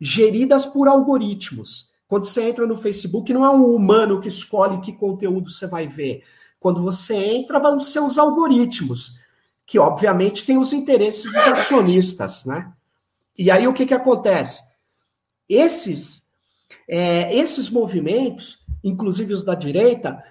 geridas 0.00 0.66
por 0.66 0.86
algoritmos. 0.86 1.90
Quando 2.06 2.24
você 2.24 2.48
entra 2.48 2.66
no 2.66 2.76
Facebook, 2.76 3.32
não 3.32 3.44
é 3.44 3.50
um 3.50 3.64
humano 3.74 4.20
que 4.20 4.28
escolhe 4.28 4.80
que 4.80 4.92
conteúdo 4.92 5.50
você 5.50 5.66
vai 5.66 5.86
ver. 5.88 6.22
Quando 6.62 6.80
você 6.80 7.14
entra, 7.14 7.58
vão 7.58 7.80
ser 7.80 8.00
os 8.00 8.18
algoritmos 8.18 9.20
que 9.66 9.78
obviamente 9.78 10.44
tem 10.44 10.58
os 10.58 10.72
interesses 10.72 11.24
dos 11.24 11.46
acionistas, 11.48 12.44
né? 12.44 12.72
E 13.36 13.50
aí 13.50 13.66
o 13.66 13.72
que, 13.72 13.86
que 13.86 13.94
acontece? 13.94 14.62
Esses, 15.48 16.22
é, 16.88 17.34
esses 17.34 17.70
movimentos, 17.70 18.58
inclusive 18.84 19.34
os 19.34 19.44
da 19.44 19.54
direita, 19.54 20.22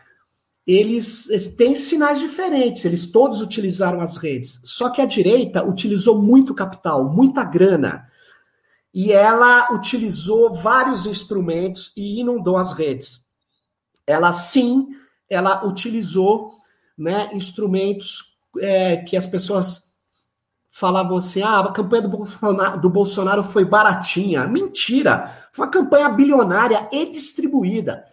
eles, 0.65 1.29
eles, 1.29 1.55
têm 1.55 1.75
sinais 1.75 2.19
diferentes, 2.19 2.85
eles 2.85 3.07
todos 3.07 3.41
utilizaram 3.41 3.99
as 3.99 4.15
redes. 4.15 4.61
Só 4.63 4.89
que 4.89 5.01
a 5.01 5.05
direita 5.05 5.65
utilizou 5.65 6.21
muito 6.21 6.53
capital, 6.53 7.09
muita 7.09 7.43
grana. 7.43 8.07
E 8.93 9.11
ela 9.11 9.73
utilizou 9.73 10.53
vários 10.53 11.05
instrumentos 11.05 11.91
e 11.97 12.19
inundou 12.19 12.57
as 12.57 12.73
redes. 12.73 13.21
Ela 14.05 14.33
sim, 14.33 14.89
ela 15.31 15.65
utilizou 15.65 16.51
né, 16.97 17.29
instrumentos 17.33 18.35
é, 18.59 18.97
que 18.97 19.15
as 19.15 19.25
pessoas 19.25 19.91
falavam 20.69 21.17
assim: 21.17 21.41
ah, 21.41 21.61
a 21.61 21.71
campanha 21.71 22.01
do 22.03 22.09
Bolsonaro, 22.09 22.81
do 22.81 22.89
Bolsonaro 22.89 23.43
foi 23.43 23.63
baratinha. 23.63 24.45
Mentira! 24.45 25.47
Foi 25.53 25.65
uma 25.65 25.71
campanha 25.71 26.09
bilionária 26.09 26.89
e 26.91 27.05
distribuída. 27.05 28.05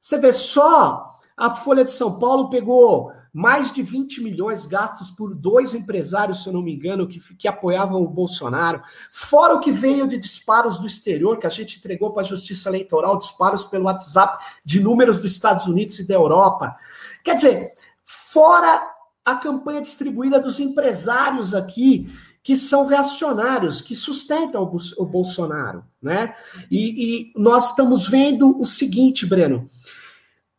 Você 0.00 0.18
vê 0.18 0.32
só, 0.32 1.18
a 1.36 1.50
Folha 1.50 1.84
de 1.84 1.90
São 1.90 2.18
Paulo 2.18 2.48
pegou 2.48 3.12
mais 3.32 3.72
de 3.72 3.82
20 3.82 4.22
milhões 4.22 4.66
gastos 4.66 5.10
por 5.10 5.34
dois 5.34 5.74
empresários, 5.74 6.42
se 6.42 6.48
eu 6.48 6.52
não 6.52 6.62
me 6.62 6.74
engano, 6.74 7.06
que, 7.06 7.20
que 7.36 7.48
apoiavam 7.48 8.02
o 8.02 8.08
Bolsonaro, 8.08 8.82
fora 9.10 9.54
o 9.54 9.60
que 9.60 9.72
veio 9.72 10.06
de 10.06 10.18
disparos 10.18 10.78
do 10.78 10.86
exterior, 10.86 11.38
que 11.38 11.46
a 11.46 11.50
gente 11.50 11.78
entregou 11.78 12.12
para 12.12 12.22
a 12.22 12.26
Justiça 12.26 12.68
Eleitoral, 12.68 13.18
disparos 13.18 13.64
pelo 13.64 13.84
WhatsApp 13.84 14.44
de 14.64 14.80
números 14.80 15.18
dos 15.18 15.32
Estados 15.32 15.66
Unidos 15.66 15.98
e 15.98 16.06
da 16.06 16.14
Europa. 16.14 16.76
Quer 17.22 17.34
dizer, 17.34 17.72
fora 18.04 18.82
a 19.24 19.36
campanha 19.36 19.82
distribuída 19.82 20.40
dos 20.40 20.58
empresários 20.58 21.54
aqui, 21.54 22.08
que 22.42 22.56
são 22.56 22.86
reacionários, 22.86 23.82
que 23.82 23.94
sustentam 23.94 24.62
o 24.96 25.04
Bolsonaro, 25.04 25.84
né? 26.00 26.34
E, 26.70 27.28
e 27.28 27.32
nós 27.36 27.70
estamos 27.70 28.08
vendo 28.08 28.58
o 28.58 28.64
seguinte, 28.64 29.26
Breno, 29.26 29.68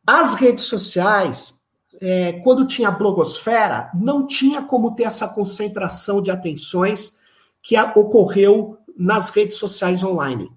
as 0.05 0.35
redes 0.35 0.65
sociais, 0.65 1.53
é, 2.01 2.33
quando 2.43 2.65
tinha 2.65 2.91
blogosfera, 2.91 3.91
não 3.93 4.25
tinha 4.25 4.61
como 4.61 4.95
ter 4.95 5.03
essa 5.03 5.27
concentração 5.27 6.21
de 6.21 6.31
atenções 6.31 7.17
que 7.61 7.75
a, 7.75 7.91
ocorreu 7.95 8.77
nas 8.97 9.29
redes 9.29 9.57
sociais 9.57 10.03
online. 10.03 10.51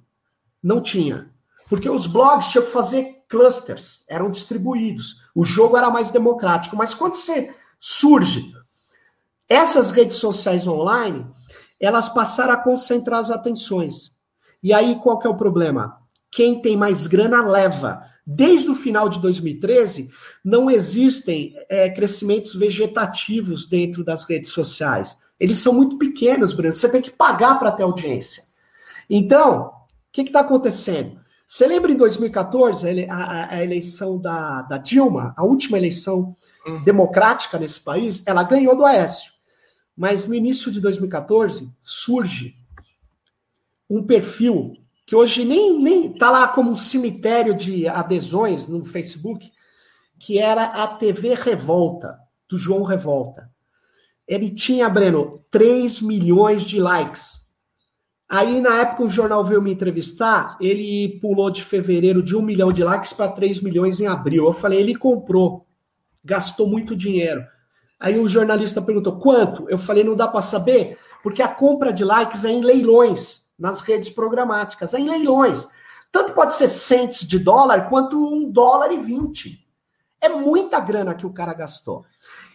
Não 0.63 0.81
tinha. 0.81 1.31
Porque 1.69 1.89
os 1.89 2.07
blogs 2.07 2.49
tinham 2.49 2.65
que 2.65 2.71
fazer 2.71 3.23
clusters, 3.29 4.05
eram 4.09 4.31
distribuídos. 4.31 5.17
O 5.35 5.45
jogo 5.45 5.77
era 5.77 5.91
mais 5.91 6.11
democrático. 6.11 6.77
Mas 6.77 6.95
quando 6.95 7.15
você 7.15 7.55
surge, 7.81 8.55
essas 9.49 9.91
redes 9.91 10.19
sociais 10.19 10.67
online, 10.67 11.27
elas 11.81 12.09
passaram 12.09 12.53
a 12.53 12.59
concentrar 12.59 13.21
as 13.21 13.31
atenções. 13.31 14.13
E 14.63 14.73
aí 14.73 14.97
qual 15.03 15.19
que 15.19 15.27
é 15.27 15.31
o 15.31 15.37
problema? 15.37 15.99
Quem 16.31 16.61
tem 16.61 16.77
mais 16.77 17.07
grana 17.07 17.45
leva. 17.45 18.07
Desde 18.25 18.71
o 18.71 18.75
final 18.75 19.09
de 19.09 19.21
2013, 19.21 20.11
não 20.45 20.71
existem 20.71 21.55
é, 21.69 21.91
crescimentos 21.91 22.55
vegetativos 22.55 23.67
dentro 23.67 24.05
das 24.05 24.25
redes 24.25 24.51
sociais. 24.51 25.19
Eles 25.39 25.59
são 25.59 25.73
muito 25.73 25.99
pequenos, 25.99 26.55
Bruno. 26.55 26.73
Você 26.73 26.89
tem 26.89 27.03
que 27.03 27.11
pagar 27.11 27.59
para 27.59 27.73
ter 27.73 27.83
audiência. 27.83 28.45
Então, 29.11 29.67
o 29.67 29.73
que 30.13 30.23
está 30.23 30.41
acontecendo? 30.41 31.21
Você 31.45 31.67
lembra 31.67 31.91
em 31.91 31.97
2014, 31.97 33.07
a, 33.11 33.57
a, 33.57 33.63
eleição 33.63 34.19
da, 34.19 34.63
da, 34.63 34.79
Dilma, 34.79 35.35
a 35.37 35.45
última 35.45 35.77
eleição 35.77 36.35
hum. 36.67 36.83
democrática 36.85 37.59
nesse 37.59 37.81
país? 37.81 38.23
Ela 38.25 38.45
ganhou 38.45 38.77
do 38.77 38.87
Aécio. 38.87 39.33
Mas 39.97 40.27
no 40.27 40.35
início 40.35 40.71
de 40.71 40.81
2014, 40.81 41.71
surge 41.83 42.55
um 43.91 44.03
perfil 44.03 44.82
que 45.13 45.17
hoje 45.17 45.45
nem 45.45 45.79
nem 45.79 46.11
tá 46.11 46.31
lá 46.31 46.49
como 46.49 46.71
um 46.71 46.77
cemitério 46.77 47.55
de 47.55 47.87
adesões 47.87 48.67
no 48.67 48.83
Facebook, 48.83 49.53
que 50.19 50.39
era 50.39 50.65
a 50.65 50.87
TV 50.89 51.35
Revolta, 51.35 52.17
do 52.49 52.57
João 52.57 52.83
Revolta. 52.83 53.51
Ele 54.27 54.49
tinha, 54.49 54.89
Breno, 54.89 55.45
3 55.51 56.01
milhões 56.01 56.63
de 56.63 56.81
likes. 56.81 57.43
Aí, 58.27 58.59
na 58.59 58.81
época, 58.81 59.03
o 59.03 59.09
jornal 59.11 59.45
veio 59.45 59.61
me 59.61 59.71
entrevistar, 59.71 60.57
ele 60.59 61.21
pulou 61.21 61.51
de 61.51 61.63
fevereiro 61.63 62.23
de 62.23 62.35
1 62.35 62.41
milhão 62.41 62.73
de 62.73 62.83
likes 62.83 63.13
para 63.13 63.31
3 63.31 63.61
milhões 63.61 64.01
em 64.01 64.07
abril. 64.07 64.47
Eu 64.47 64.53
falei, 64.55 64.81
ele 64.81 64.95
comprou, 64.95 65.67
gastou 66.25 66.67
muito 66.67 66.97
dinheiro. 66.97 67.45
Aí 68.01 68.19
o 68.19 68.27
jornalista 68.27 68.81
perguntou, 68.81 69.19
quanto? 69.19 69.69
Eu 69.69 69.77
falei, 69.77 70.05
não 70.05 70.17
dá 70.17 70.27
para 70.27 70.41
saber, 70.41 70.97
porque 71.23 71.43
a 71.43 71.49
compra 71.49 71.93
de 71.93 72.03
likes 72.03 72.47
é 72.47 72.51
em 72.51 72.63
leilões 72.63 73.42
nas 73.59 73.81
redes 73.81 74.11
programáticas, 74.11 74.95
em 74.95 75.09
leilões. 75.09 75.69
Tanto 76.11 76.33
pode 76.33 76.55
ser 76.55 76.69
centes 76.69 77.27
de 77.27 77.39
dólar 77.39 77.89
quanto 77.89 78.17
um 78.17 78.51
dólar 78.51 78.93
e 78.93 78.99
vinte. 78.99 79.67
É 80.21 80.29
muita 80.29 80.79
grana 80.79 81.15
que 81.15 81.27
o 81.27 81.33
cara 81.33 81.55
gastou. 81.55 82.05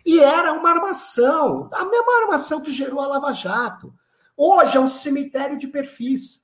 E 0.05 0.19
era 0.19 0.53
uma 0.53 0.69
armação, 0.69 1.69
a 1.73 1.83
mesma 1.83 2.21
armação 2.21 2.61
que 2.61 2.71
gerou 2.71 2.99
a 2.99 3.07
Lava 3.07 3.33
Jato. 3.33 3.93
Hoje 4.37 4.77
é 4.77 4.79
um 4.79 4.87
cemitério 4.87 5.57
de 5.57 5.67
perfis. 5.67 6.41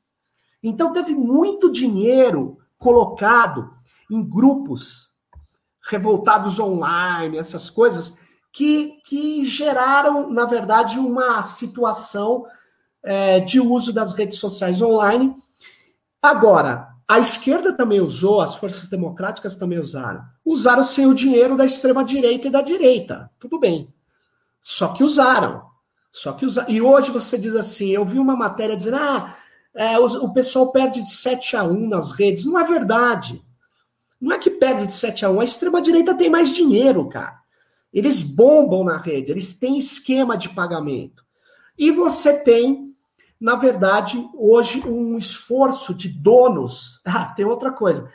Então 0.62 0.92
teve 0.92 1.14
muito 1.14 1.72
dinheiro 1.72 2.58
colocado 2.78 3.74
em 4.12 4.22
grupos 4.22 5.14
revoltados 5.82 6.60
online, 6.60 7.38
essas 7.38 7.70
coisas, 7.70 8.14
que, 8.52 9.02
que 9.06 9.46
geraram, 9.46 10.30
na 10.30 10.46
verdade, 10.46 11.00
uma 11.00 11.42
situação 11.42 12.46
é, 13.04 13.40
de 13.40 13.60
uso 13.60 13.92
das 13.92 14.14
redes 14.14 14.38
sociais 14.40 14.82
online. 14.82 15.36
Agora, 16.22 16.88
a 17.08 17.20
esquerda 17.20 17.74
também 17.74 18.00
usou, 18.00 18.42
as 18.42 18.56
forças 18.56 18.88
democráticas 18.88 19.56
também 19.56 19.80
usaram. 19.80 20.24
Usaram 20.46 20.84
sem 20.84 21.06
o 21.06 21.14
dinheiro 21.14 21.58
da 21.58 21.66
extrema-direita 21.66 22.48
e 22.48 22.52
da 22.52 22.62
direita. 22.62 23.30
Tudo 23.40 23.60
bem. 23.60 23.94
Só 24.62 24.90
que 24.90 25.04
usaram. 25.04 25.64
Só 26.12 26.32
que 26.32 26.46
usaram. 26.46 26.70
E 26.70 26.82
hoje 26.82 27.12
você 27.12 27.38
diz 27.38 27.56
assim: 27.56 27.90
eu 27.90 28.06
vi 28.06 28.18
uma 28.20 28.36
matéria 28.36 28.78
dizendo, 28.78 28.98
ah, 28.98 29.36
é, 29.76 30.00
o, 30.00 30.06
o, 30.06 30.34
pessoal 30.34 30.72
perde 30.72 31.04
de 31.04 31.12
7 31.12 31.58
a 31.58 31.64
1 31.64 31.90
nas 31.90 32.12
redes. 32.14 32.46
Não 32.46 32.58
é 32.58 32.64
verdade. 32.64 33.44
Não 34.22 34.32
é 34.32 34.40
que 34.40 34.50
perde 34.50 34.88
de 34.88 34.94
7 34.94 35.26
a 35.26 35.30
1. 35.30 35.40
A 35.42 35.44
extrema-direita 35.44 36.16
tem 36.16 36.30
mais 36.30 36.54
dinheiro, 36.54 37.10
cara. 37.10 37.42
Eles 37.92 38.24
bombam 38.24 38.84
na 38.84 38.98
rede, 38.98 39.32
eles 39.32 39.54
têm 39.54 39.78
esquema 39.78 40.36
de 40.36 40.50
pagamento. 40.50 41.24
E 41.78 41.92
você 41.92 42.40
tem 42.40 42.93
na 43.44 43.56
verdade, 43.56 44.26
hoje 44.34 44.82
um 44.88 45.18
esforço 45.18 45.94
de 45.94 46.08
donos. 46.08 47.02
Ah, 47.06 47.26
tem 47.26 47.44
outra 47.44 47.72
coisa. 47.72 48.10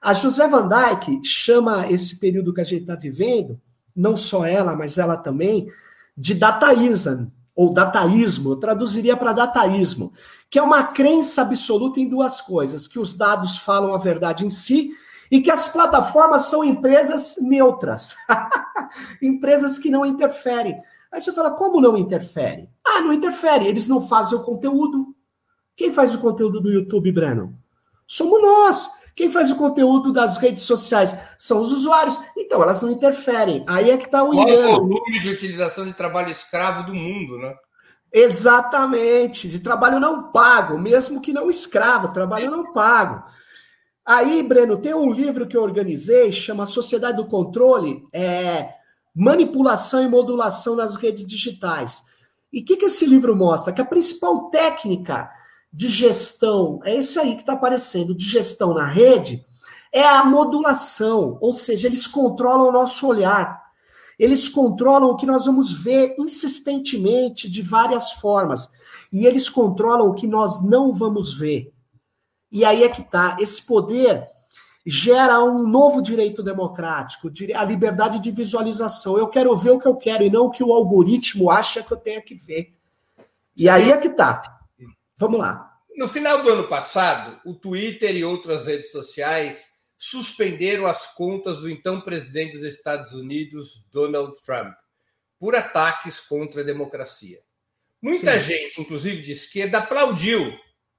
A 0.00 0.14
José 0.14 0.48
Van 0.48 0.66
Dyke 0.66 1.20
chama 1.22 1.86
esse 1.92 2.18
período 2.18 2.54
que 2.54 2.62
a 2.62 2.64
gente 2.64 2.80
está 2.80 2.94
vivendo, 2.94 3.60
não 3.94 4.16
só 4.16 4.46
ela, 4.46 4.74
mas 4.74 4.96
ela 4.96 5.18
também, 5.18 5.70
de 6.16 6.34
dataísm, 6.34 7.26
ou 7.54 7.74
dataísmo, 7.74 8.52
eu 8.52 8.56
traduziria 8.56 9.14
para 9.14 9.34
dataísmo, 9.34 10.14
que 10.48 10.58
é 10.58 10.62
uma 10.62 10.84
crença 10.84 11.42
absoluta 11.42 12.00
em 12.00 12.08
duas 12.08 12.40
coisas: 12.40 12.88
que 12.88 12.98
os 12.98 13.12
dados 13.12 13.58
falam 13.58 13.94
a 13.94 13.98
verdade 13.98 14.46
em 14.46 14.50
si 14.50 14.92
e 15.30 15.42
que 15.42 15.50
as 15.50 15.68
plataformas 15.68 16.46
são 16.46 16.64
empresas 16.64 17.36
neutras, 17.38 18.16
empresas 19.20 19.76
que 19.76 19.90
não 19.90 20.06
interferem. 20.06 20.80
Aí 21.12 21.20
você 21.20 21.32
fala, 21.32 21.50
como 21.50 21.80
não 21.80 21.96
interfere? 21.96 22.68
Ah, 22.84 23.00
não 23.00 23.12
interfere, 23.12 23.66
eles 23.66 23.88
não 23.88 24.00
fazem 24.00 24.38
o 24.38 24.42
conteúdo. 24.42 25.14
Quem 25.76 25.92
faz 25.92 26.14
o 26.14 26.18
conteúdo 26.20 26.60
do 26.60 26.70
YouTube, 26.70 27.10
Breno? 27.10 27.58
Somos 28.06 28.40
nós. 28.40 28.90
Quem 29.16 29.28
faz 29.28 29.50
o 29.50 29.56
conteúdo 29.56 30.12
das 30.12 30.38
redes 30.38 30.62
sociais 30.62 31.16
são 31.38 31.60
os 31.60 31.72
usuários. 31.72 32.18
Então, 32.36 32.62
elas 32.62 32.80
não 32.80 32.90
interferem. 32.90 33.64
Aí 33.66 33.90
é 33.90 33.96
que 33.96 34.06
está 34.06 34.22
o 34.22 34.32
engano. 34.32 34.46
Qual 34.46 34.60
é 34.60 34.72
o 34.72 34.80
volume 34.80 35.20
de 35.20 35.28
utilização 35.30 35.84
de 35.84 35.92
trabalho 35.92 36.30
escravo 36.30 36.84
do 36.84 36.94
mundo, 36.94 37.38
né? 37.38 37.54
Exatamente, 38.12 39.48
de 39.48 39.60
trabalho 39.60 40.00
não 40.00 40.32
pago, 40.32 40.76
mesmo 40.76 41.20
que 41.20 41.32
não 41.32 41.48
escravo, 41.48 42.12
trabalho 42.12 42.50
não 42.50 42.64
pago. 42.72 43.22
Aí, 44.04 44.42
Breno, 44.42 44.76
tem 44.78 44.92
um 44.92 45.12
livro 45.12 45.46
que 45.46 45.56
eu 45.56 45.62
organizei, 45.62 46.32
chama 46.32 46.66
Sociedade 46.66 47.18
do 47.18 47.26
Controle, 47.26 48.02
é, 48.12 48.74
manipulação 49.14 50.02
e 50.02 50.08
modulação 50.08 50.76
nas 50.76 50.96
redes 50.96 51.26
digitais. 51.26 52.02
E 52.52 52.60
o 52.60 52.64
que, 52.64 52.76
que 52.76 52.86
esse 52.86 53.06
livro 53.06 53.34
mostra? 53.36 53.72
Que 53.72 53.80
a 53.80 53.84
principal 53.84 54.50
técnica 54.50 55.30
de 55.72 55.88
gestão, 55.88 56.80
é 56.84 56.96
esse 56.96 57.18
aí 57.18 57.34
que 57.34 57.42
está 57.42 57.52
aparecendo, 57.52 58.14
de 58.14 58.24
gestão 58.24 58.74
na 58.74 58.86
rede, 58.86 59.44
é 59.92 60.06
a 60.06 60.24
modulação, 60.24 61.38
ou 61.40 61.52
seja, 61.52 61.86
eles 61.86 62.06
controlam 62.06 62.68
o 62.68 62.72
nosso 62.72 63.06
olhar. 63.06 63.60
Eles 64.18 64.48
controlam 64.48 65.10
o 65.10 65.16
que 65.16 65.26
nós 65.26 65.46
vamos 65.46 65.72
ver 65.72 66.14
insistentemente 66.18 67.48
de 67.48 67.62
várias 67.62 68.12
formas. 68.12 68.68
E 69.12 69.26
eles 69.26 69.48
controlam 69.48 70.08
o 70.08 70.14
que 70.14 70.26
nós 70.26 70.62
não 70.62 70.92
vamos 70.92 71.36
ver. 71.36 71.72
E 72.52 72.64
aí 72.64 72.82
é 72.82 72.88
que 72.88 73.00
está. 73.00 73.36
Esse 73.40 73.62
poder 73.62 74.26
gera 74.90 75.42
um 75.44 75.66
novo 75.66 76.02
direito 76.02 76.42
democrático, 76.42 77.30
a 77.54 77.64
liberdade 77.64 78.18
de 78.18 78.30
visualização. 78.30 79.16
Eu 79.16 79.28
quero 79.28 79.56
ver 79.56 79.70
o 79.70 79.78
que 79.78 79.86
eu 79.86 79.94
quero 79.94 80.24
e 80.24 80.30
não 80.30 80.46
o 80.46 80.50
que 80.50 80.64
o 80.64 80.72
algoritmo 80.72 81.48
acha 81.48 81.82
que 81.82 81.92
eu 81.92 81.96
tenho 81.96 82.20
que 82.22 82.34
ver. 82.34 82.74
E 83.56 83.68
aí 83.68 83.92
é 83.92 83.96
que 83.96 84.08
tá. 84.08 84.60
Vamos 85.16 85.38
lá. 85.38 85.78
No 85.96 86.08
final 86.08 86.42
do 86.42 86.50
ano 86.50 86.66
passado, 86.66 87.40
o 87.44 87.54
Twitter 87.54 88.16
e 88.16 88.24
outras 88.24 88.66
redes 88.66 88.90
sociais 88.90 89.68
suspenderam 89.96 90.86
as 90.86 91.06
contas 91.14 91.58
do 91.58 91.68
então 91.68 92.00
presidente 92.00 92.56
dos 92.56 92.66
Estados 92.66 93.12
Unidos, 93.12 93.84
Donald 93.92 94.34
Trump, 94.42 94.74
por 95.38 95.54
ataques 95.54 96.18
contra 96.18 96.62
a 96.62 96.64
democracia. 96.64 97.40
Muita 98.02 98.38
Sim. 98.38 98.44
gente, 98.44 98.80
inclusive 98.80 99.20
de 99.22 99.32
esquerda, 99.32 99.78
aplaudiu. 99.78 100.52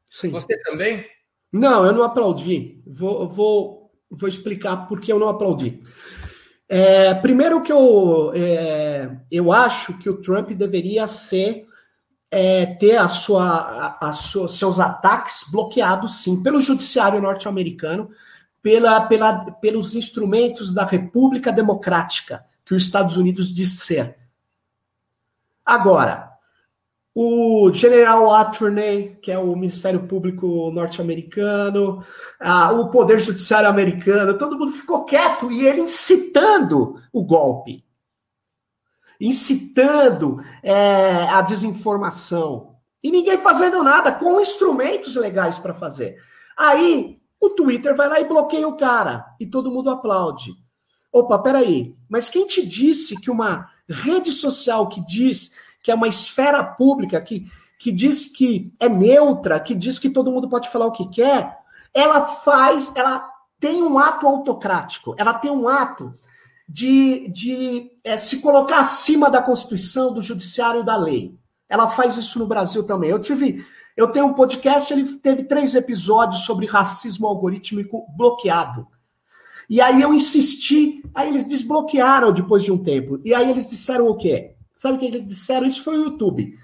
Sim. 0.10 0.30
Você 0.30 0.58
também? 0.60 1.06
Não, 1.51 1.84
eu 1.84 1.91
não 1.91 2.04
aplaudi. 2.04 2.82
Vou, 2.86 3.27
vou, 3.27 3.81
vou 4.12 4.28
explicar 4.28 4.88
por 4.88 5.00
que 5.00 5.12
eu 5.12 5.19
não 5.19 5.30
aplaudi. 5.30 5.82
É, 6.67 7.13
primeiro 7.15 7.62
que 7.62 7.71
eu, 7.71 8.32
é, 8.36 9.10
eu 9.30 9.52
acho 9.52 9.97
que 9.97 10.10
o 10.10 10.21
Trump 10.21 10.52
deveria 10.52 11.08
ser 11.08 11.65
é, 12.30 12.65
ter 12.65 12.95
a 12.95 13.10
sua, 13.10 13.97
a, 14.00 14.10
a 14.10 14.13
sua, 14.13 14.47
seus 14.47 14.80
ataques 14.80 15.43
bloqueados, 15.52 16.24
sim, 16.24 16.41
pelo 16.41 16.62
judiciário 16.62 17.21
norte-americano, 17.21 18.10
pela, 18.62 19.02
pela, 19.02 19.52
pelos 19.52 19.95
instrumentos 19.95 20.74
da 20.74 20.86
República 20.86 21.52
Democrática 21.52 22.45
que 22.63 22.74
os 22.74 22.84
Estados 22.84 23.17
Unidos 23.17 23.54
diz 23.54 23.80
ser. 23.80 24.15
Agora, 25.65 26.31
o 27.13 27.71
General 27.74 28.34
Attorney, 28.34 29.17
que 29.21 29.32
é 29.32 29.38
o 29.38 29.56
Ministério 29.56 30.08
Público 30.08 30.71
norte-americano, 30.71 32.06
o 32.74 32.89
Poder 32.89 33.19
Judiciário 33.19 33.69
americano, 33.69 34.38
todo 34.38 34.58
mundo 34.58 34.71
ficou 34.71 35.04
quieto 35.04 35.52
e 35.52 35.65
ele 35.67 35.82
incitando 35.82 36.95
o 37.12 37.24
golpe 37.24 37.84
incitando 39.21 40.43
é, 40.63 41.28
a 41.30 41.43
desinformação. 41.43 42.76
E 43.04 43.12
ninguém 43.12 43.38
fazendo 43.38 43.84
nada, 43.84 44.12
com 44.12 44.41
instrumentos 44.41 45.15
legais 45.15 45.60
para 45.60 45.76
fazer. 45.76 46.17
Aí 46.58 47.19
o 47.39 47.50
Twitter 47.50 47.95
vai 47.95 48.10
lá 48.10 48.19
e 48.19 48.26
bloqueia 48.26 48.67
o 48.67 48.76
cara. 48.76 49.26
E 49.39 49.45
todo 49.45 49.71
mundo 49.71 49.91
aplaude. 49.91 50.54
Opa, 51.12 51.38
peraí. 51.39 51.95
Mas 52.10 52.30
quem 52.30 52.47
te 52.47 52.65
disse 52.65 53.19
que 53.19 53.30
uma 53.30 53.69
rede 53.88 54.32
social 54.32 54.88
que 54.88 55.06
diz 55.06 55.52
que 55.82 55.91
é 55.91 55.96
uma 55.96 56.08
esfera 56.08 56.63
pública, 56.63 57.20
que, 57.22 57.46
que 57.80 57.91
diz 57.91 58.28
que 58.28 58.74
é 58.80 58.88
neutra, 58.88 59.60
que 59.60 59.74
diz 59.74 59.98
que 59.98 60.10
todo 60.10 60.32
mundo 60.32 60.50
pode 60.50 60.70
falar 60.70 60.86
o 60.86 60.91
que 60.91 61.10
quer, 61.10 61.58
ela 61.94 62.26
faz, 62.26 62.91
ela 62.96 63.30
tem 63.60 63.82
um 63.84 63.98
ato 63.98 64.28
autocrático, 64.28 65.15
ela 65.17 65.34
tem 65.34 65.52
um 65.52 65.67
ato 65.67 66.13
de, 66.67 67.28
de 67.30 67.91
é, 68.04 68.15
se 68.17 68.39
colocar 68.39 68.80
acima 68.80 69.30
da 69.30 69.41
Constituição, 69.41 70.13
do 70.13 70.22
Judiciário 70.22 70.84
da 70.84 70.96
lei. 70.96 71.36
Ela 71.67 71.88
faz 71.88 72.17
isso 72.17 72.39
no 72.39 72.48
Brasil 72.48 72.84
também. 72.84 73.10
Eu 73.10 73.20
tive. 73.20 73.65
Eu 73.96 74.08
tenho 74.08 74.26
um 74.26 74.34
podcast, 74.34 74.91
ele 74.91 75.17
teve 75.20 75.44
três 75.44 75.76
episódios 75.76 76.46
sobre 76.46 76.65
racismo 76.65 77.28
algorítmico 77.28 78.06
bloqueado. 78.15 78.88
E 79.70 79.82
aí 79.82 80.02
eu 80.02 80.13
insisti, 80.13 81.04
aí 81.13 81.30
eles 81.30 81.44
desbloquearam 81.44 82.32
depois 82.32 82.63
de 82.63 82.72
um 82.72 82.78
tempo. 82.78 83.20
E 83.24 83.34
aí 83.34 83.50
eles 83.50 83.70
disseram 83.70 84.08
o 84.08 84.15
quê? 84.15 84.56
Sabe 84.82 84.96
o 84.96 85.00
que 85.00 85.06
eles 85.06 85.28
disseram? 85.28 85.67
Isso 85.67 85.84
foi 85.84 85.96
o 85.96 86.06
YouTube. 86.06 86.58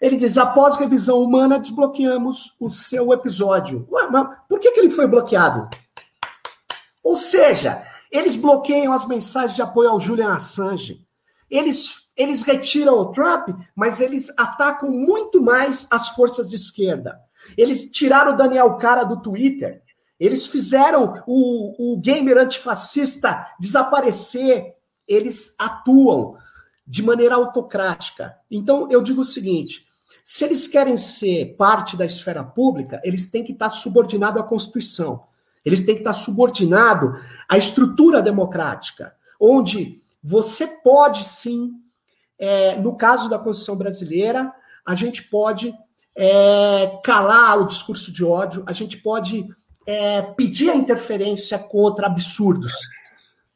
Ele 0.00 0.16
diz: 0.16 0.38
após 0.38 0.78
revisão 0.78 1.22
humana, 1.22 1.60
desbloqueamos 1.60 2.56
o 2.58 2.70
seu 2.70 3.12
episódio. 3.12 3.86
Ué, 3.90 4.08
mas 4.10 4.38
por 4.48 4.58
que, 4.58 4.70
que 4.70 4.80
ele 4.80 4.88
foi 4.88 5.06
bloqueado? 5.06 5.68
Ou 7.04 7.14
seja, 7.14 7.84
eles 8.10 8.36
bloqueiam 8.36 8.90
as 8.90 9.06
mensagens 9.06 9.54
de 9.54 9.60
apoio 9.60 9.90
ao 9.90 10.00
Julian 10.00 10.32
Assange. 10.32 11.06
Eles, 11.50 12.08
eles 12.16 12.42
retiram 12.42 12.94
o 12.94 13.12
Trump, 13.12 13.50
mas 13.76 14.00
eles 14.00 14.32
atacam 14.38 14.90
muito 14.90 15.38
mais 15.38 15.86
as 15.90 16.08
forças 16.08 16.48
de 16.48 16.56
esquerda. 16.56 17.20
Eles 17.54 17.90
tiraram 17.90 18.32
o 18.32 18.36
Daniel 18.36 18.78
Cara 18.78 19.04
do 19.04 19.20
Twitter. 19.20 19.82
Eles 20.18 20.46
fizeram 20.46 21.22
o, 21.26 21.92
o 21.92 22.00
gamer 22.00 22.38
antifascista 22.38 23.46
desaparecer. 23.60 24.70
Eles 25.06 25.54
atuam 25.58 26.38
de 26.88 27.02
maneira 27.02 27.34
autocrática. 27.34 28.34
Então, 28.50 28.90
eu 28.90 29.02
digo 29.02 29.20
o 29.20 29.24
seguinte: 29.24 29.86
se 30.24 30.44
eles 30.44 30.66
querem 30.66 30.96
ser 30.96 31.54
parte 31.56 31.96
da 31.96 32.06
esfera 32.06 32.42
pública, 32.42 32.98
eles 33.04 33.30
têm 33.30 33.44
que 33.44 33.52
estar 33.52 33.68
subordinados 33.68 34.40
à 34.40 34.44
Constituição. 34.44 35.24
Eles 35.64 35.84
têm 35.84 35.94
que 35.94 36.00
estar 36.00 36.14
subordinados 36.14 37.20
à 37.46 37.58
estrutura 37.58 38.22
democrática, 38.22 39.14
onde 39.38 40.00
você 40.24 40.66
pode 40.66 41.24
sim, 41.24 41.72
é, 42.38 42.76
no 42.76 42.96
caso 42.96 43.28
da 43.28 43.38
Constituição 43.38 43.76
brasileira, 43.76 44.50
a 44.86 44.94
gente 44.94 45.24
pode 45.24 45.74
é, 46.16 46.98
calar 47.04 47.60
o 47.60 47.66
discurso 47.66 48.10
de 48.10 48.24
ódio, 48.24 48.64
a 48.66 48.72
gente 48.72 48.96
pode 48.96 49.46
é, 49.86 50.22
pedir 50.22 50.70
a 50.70 50.76
interferência 50.76 51.58
contra 51.58 52.06
absurdos. 52.06 52.72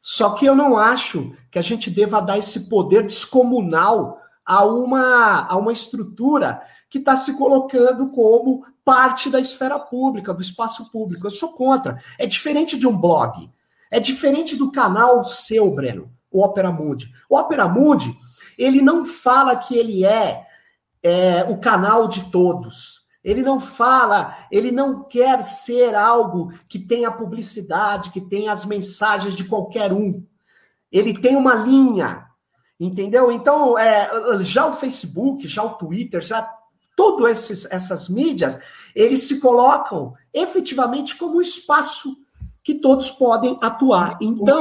Só 0.05 0.31
que 0.31 0.45
eu 0.45 0.53
não 0.53 0.77
acho 0.77 1.33
que 1.49 1.57
a 1.57 1.61
gente 1.61 1.89
deva 1.89 2.19
dar 2.19 2.37
esse 2.37 2.67
poder 2.67 3.03
descomunal 3.03 4.19
a 4.45 4.65
uma, 4.65 5.47
a 5.47 5.55
uma 5.55 5.71
estrutura 5.71 6.61
que 6.89 6.97
está 6.97 7.15
se 7.15 7.37
colocando 7.37 8.09
como 8.09 8.65
parte 8.83 9.29
da 9.29 9.39
esfera 9.39 9.79
pública, 9.79 10.33
do 10.33 10.41
espaço 10.41 10.91
público. 10.91 11.25
Eu 11.25 11.31
sou 11.31 11.53
contra. 11.53 12.03
É 12.19 12.25
diferente 12.25 12.77
de 12.77 12.85
um 12.85 12.97
blog. 12.97 13.49
É 13.89 13.97
diferente 13.97 14.57
do 14.57 14.73
canal 14.73 15.23
seu, 15.23 15.73
Breno, 15.73 16.11
o 16.29 16.43
Opera 16.43 16.69
Mundi. 16.69 17.09
O 17.29 17.37
Opera 17.37 17.65
Mundi, 17.69 18.13
ele 18.57 18.81
não 18.81 19.05
fala 19.05 19.55
que 19.55 19.73
ele 19.73 20.03
é, 20.03 20.45
é 21.01 21.45
o 21.47 21.59
canal 21.59 22.09
de 22.09 22.29
todos. 22.29 23.02
Ele 23.23 23.41
não 23.41 23.59
fala, 23.59 24.37
ele 24.51 24.71
não 24.71 25.03
quer 25.03 25.43
ser 25.43 25.95
algo 25.95 26.51
que 26.67 26.77
tenha 26.77 27.11
publicidade, 27.11 28.11
que 28.11 28.19
tenha 28.19 28.51
as 28.51 28.65
mensagens 28.65 29.35
de 29.35 29.45
qualquer 29.45 29.93
um. 29.93 30.25
Ele 30.91 31.17
tem 31.19 31.35
uma 31.35 31.55
linha, 31.55 32.25
entendeu? 32.79 33.31
Então, 33.31 33.77
é, 33.79 34.09
já 34.41 34.65
o 34.65 34.75
Facebook, 34.75 35.47
já 35.47 35.63
o 35.63 35.75
Twitter, 35.75 36.21
já 36.21 36.47
todas 36.95 37.65
essas 37.71 38.09
mídias, 38.09 38.59
eles 38.93 39.21
se 39.21 39.39
colocam 39.39 40.13
efetivamente 40.33 41.15
como 41.15 41.41
espaço 41.41 42.15
que 42.63 42.75
todos 42.75 43.09
podem 43.11 43.57
atuar. 43.61 44.17
Então, 44.21 44.59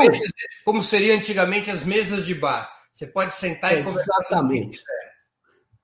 como 0.64 0.82
seria 0.82 1.16
antigamente 1.16 1.70
as 1.70 1.84
mesas 1.84 2.24
de 2.24 2.34
bar, 2.34 2.70
você 2.92 3.06
pode 3.06 3.34
sentar 3.34 3.72
e 3.72 3.82
conversar. 3.82 4.14
Exatamente. 4.20 4.82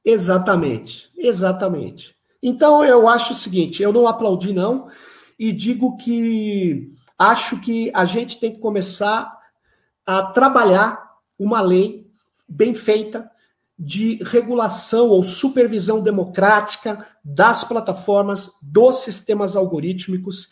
Exatamente. 0.04 1.10
Exatamente. 1.16 2.17
Então 2.42 2.84
eu 2.84 3.08
acho 3.08 3.32
o 3.32 3.36
seguinte, 3.36 3.82
eu 3.82 3.92
não 3.92 4.06
aplaudi 4.06 4.52
não 4.52 4.88
e 5.38 5.52
digo 5.52 5.96
que 5.96 6.92
acho 7.18 7.60
que 7.60 7.90
a 7.94 8.04
gente 8.04 8.38
tem 8.38 8.52
que 8.52 8.60
começar 8.60 9.36
a 10.06 10.22
trabalhar 10.22 11.02
uma 11.38 11.60
lei 11.60 12.06
bem 12.48 12.74
feita 12.74 13.30
de 13.78 14.18
regulação 14.24 15.08
ou 15.08 15.22
supervisão 15.22 16.00
democrática 16.00 17.06
das 17.24 17.62
plataformas, 17.62 18.50
dos 18.60 19.04
sistemas 19.04 19.54
algorítmicos, 19.54 20.48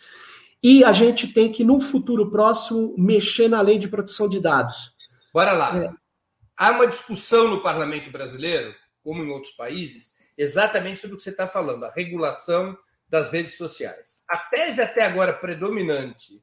e 0.63 0.85
a 0.85 0.93
gente 0.93 1.29
tem 1.29 1.51
que, 1.51 1.65
no 1.65 1.81
futuro 1.81 2.31
próximo, 2.31 2.95
mexer 2.97 3.49
na 3.49 3.61
lei 3.61 3.79
de 3.79 3.89
proteção 3.89 4.29
de 4.29 4.41
dados. 4.41 4.93
Bora 5.33 5.53
lá. 5.53 5.77
É. 5.77 5.93
Há 6.57 6.71
uma 6.73 6.87
discussão 6.87 7.49
no 7.49 7.63
parlamento 7.63 8.11
brasileiro, 8.11 8.75
como 9.03 9.23
em 9.23 9.31
outros 9.31 9.53
países, 9.53 10.13
exatamente 10.37 11.01
sobre 11.01 11.15
o 11.15 11.17
que 11.17 11.25
você 11.25 11.31
está 11.31 11.49
falando, 11.49 11.85
a 11.85 11.91
regulação 11.91 12.77
das 13.09 13.31
redes 13.31 13.57
sociais. 13.57 14.23
A 14.29 14.37
tese 14.37 14.81
até 14.81 15.05
agora 15.05 15.33
predominante 15.33 16.43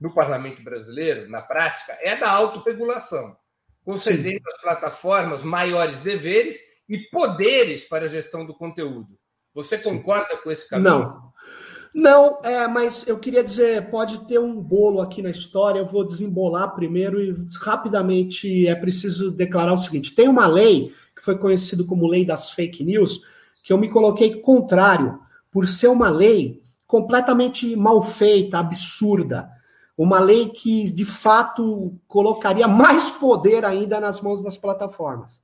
no 0.00 0.14
parlamento 0.14 0.62
brasileiro, 0.62 1.28
na 1.28 1.42
prática, 1.42 1.98
é 2.00 2.16
da 2.16 2.30
autorregulação 2.30 3.36
concedendo 3.84 4.42
às 4.46 4.60
plataformas 4.60 5.42
maiores 5.42 6.00
deveres 6.00 6.58
e 6.86 6.98
poderes 6.98 7.84
para 7.84 8.04
a 8.04 8.08
gestão 8.08 8.44
do 8.44 8.54
conteúdo. 8.54 9.18
Você 9.54 9.78
concorda 9.78 10.36
Sim. 10.36 10.42
com 10.42 10.50
esse 10.50 10.68
caminho? 10.68 10.90
Não. 10.90 11.28
Não, 11.94 12.38
é, 12.44 12.68
mas 12.68 13.08
eu 13.08 13.18
queria 13.18 13.42
dizer, 13.42 13.90
pode 13.90 14.26
ter 14.26 14.38
um 14.38 14.60
bolo 14.60 15.00
aqui 15.00 15.22
na 15.22 15.30
história, 15.30 15.78
eu 15.78 15.86
vou 15.86 16.06
desembolar 16.06 16.74
primeiro 16.74 17.18
e 17.18 17.34
rapidamente 17.62 18.68
é 18.68 18.74
preciso 18.74 19.30
declarar 19.30 19.72
o 19.72 19.78
seguinte: 19.78 20.14
tem 20.14 20.28
uma 20.28 20.46
lei 20.46 20.92
que 21.18 21.24
foi 21.24 21.36
conhecida 21.36 21.82
como 21.82 22.06
lei 22.06 22.24
das 22.24 22.52
fake 22.52 22.84
news, 22.84 23.20
que 23.64 23.72
eu 23.72 23.76
me 23.76 23.88
coloquei 23.88 24.40
contrário, 24.40 25.18
por 25.50 25.66
ser 25.66 25.88
uma 25.88 26.08
lei 26.08 26.62
completamente 26.86 27.74
mal 27.74 28.00
feita, 28.00 28.58
absurda 28.58 29.50
uma 29.98 30.20
lei 30.20 30.48
que 30.48 30.88
de 30.92 31.04
fato 31.04 31.98
colocaria 32.06 32.68
mais 32.68 33.10
poder 33.10 33.64
ainda 33.64 33.98
nas 33.98 34.20
mãos 34.20 34.40
das 34.40 34.56
plataformas. 34.56 35.40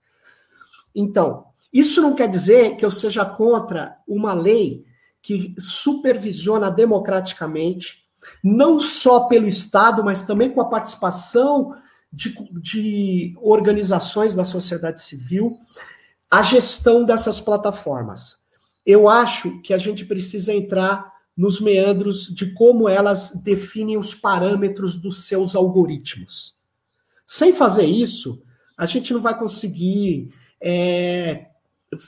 Então, 0.94 1.46
isso 1.72 2.00
não 2.00 2.14
quer 2.14 2.28
dizer 2.28 2.76
que 2.76 2.84
eu 2.84 2.90
seja 2.90 3.24
contra 3.24 3.96
uma 4.06 4.32
lei 4.32 4.84
que 5.20 5.56
supervisiona 5.58 6.70
democraticamente, 6.70 8.04
não 8.44 8.78
só 8.78 9.24
pelo 9.24 9.48
Estado, 9.48 10.04
mas 10.04 10.22
também 10.22 10.50
com 10.50 10.60
a 10.60 10.68
participação 10.68 11.74
de, 12.14 12.34
de 12.60 13.36
organizações 13.40 14.34
da 14.34 14.44
sociedade 14.44 15.02
civil, 15.02 15.58
a 16.30 16.42
gestão 16.42 17.04
dessas 17.04 17.40
plataformas. 17.40 18.36
Eu 18.84 19.08
acho 19.08 19.60
que 19.60 19.72
a 19.72 19.78
gente 19.78 20.04
precisa 20.04 20.52
entrar 20.52 21.12
nos 21.36 21.60
meandros 21.60 22.32
de 22.32 22.52
como 22.52 22.88
elas 22.88 23.32
definem 23.42 23.96
os 23.96 24.14
parâmetros 24.14 24.96
dos 24.96 25.24
seus 25.24 25.56
algoritmos. 25.56 26.54
Sem 27.26 27.52
fazer 27.52 27.86
isso, 27.86 28.42
a 28.76 28.86
gente 28.86 29.12
não 29.12 29.20
vai 29.20 29.36
conseguir 29.36 30.28
é, 30.60 31.46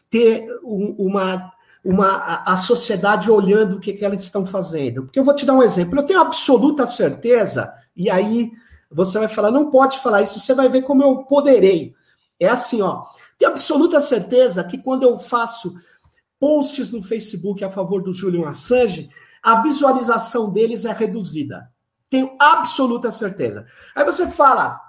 ter 0.09 0.47
um, 0.63 0.95
uma, 0.99 1.53
uma 1.85 2.43
a 2.45 2.57
sociedade 2.57 3.31
olhando 3.31 3.77
o 3.77 3.81
que, 3.81 3.93
que 3.93 4.05
elas 4.05 4.21
estão 4.21 4.47
fazendo. 4.47 5.05
Porque 5.05 5.19
eu 5.19 5.25
vou 5.25 5.35
te 5.35 5.47
dar 5.47 5.55
um 5.55 5.63
exemplo. 5.63 5.99
Eu 5.99 6.07
tenho 6.07 6.21
absoluta 6.21 6.87
certeza, 6.87 7.73
e 7.97 8.09
aí 8.11 8.53
você 8.97 9.19
vai 9.19 9.29
falar, 9.29 9.51
não 9.51 9.71
pode 9.71 9.99
falar 9.99 10.23
isso, 10.23 10.41
você 10.41 10.55
vai 10.55 10.71
ver 10.71 10.81
como 10.83 11.03
eu 11.03 11.19
poderei. 11.25 11.95
É 12.41 12.49
assim, 12.49 12.81
ó. 12.81 13.03
Tenho 13.39 13.51
absoluta 13.51 14.01
certeza 14.01 14.65
que 14.65 14.79
quando 14.79 15.03
eu 15.03 15.19
faço 15.19 15.75
posts 16.41 16.91
no 16.91 17.03
Facebook 17.03 17.63
a 17.63 17.71
favor 17.71 18.03
do 18.03 18.15
Julian 18.15 18.49
Assange, 18.49 19.11
a 19.43 19.61
visualização 19.61 20.51
deles 20.51 20.87
é 20.87 20.93
reduzida. 20.93 21.71
Tenho 22.09 22.35
absoluta 22.39 23.11
certeza. 23.11 23.67
Aí 23.95 24.05
você 24.05 24.27
fala, 24.29 24.81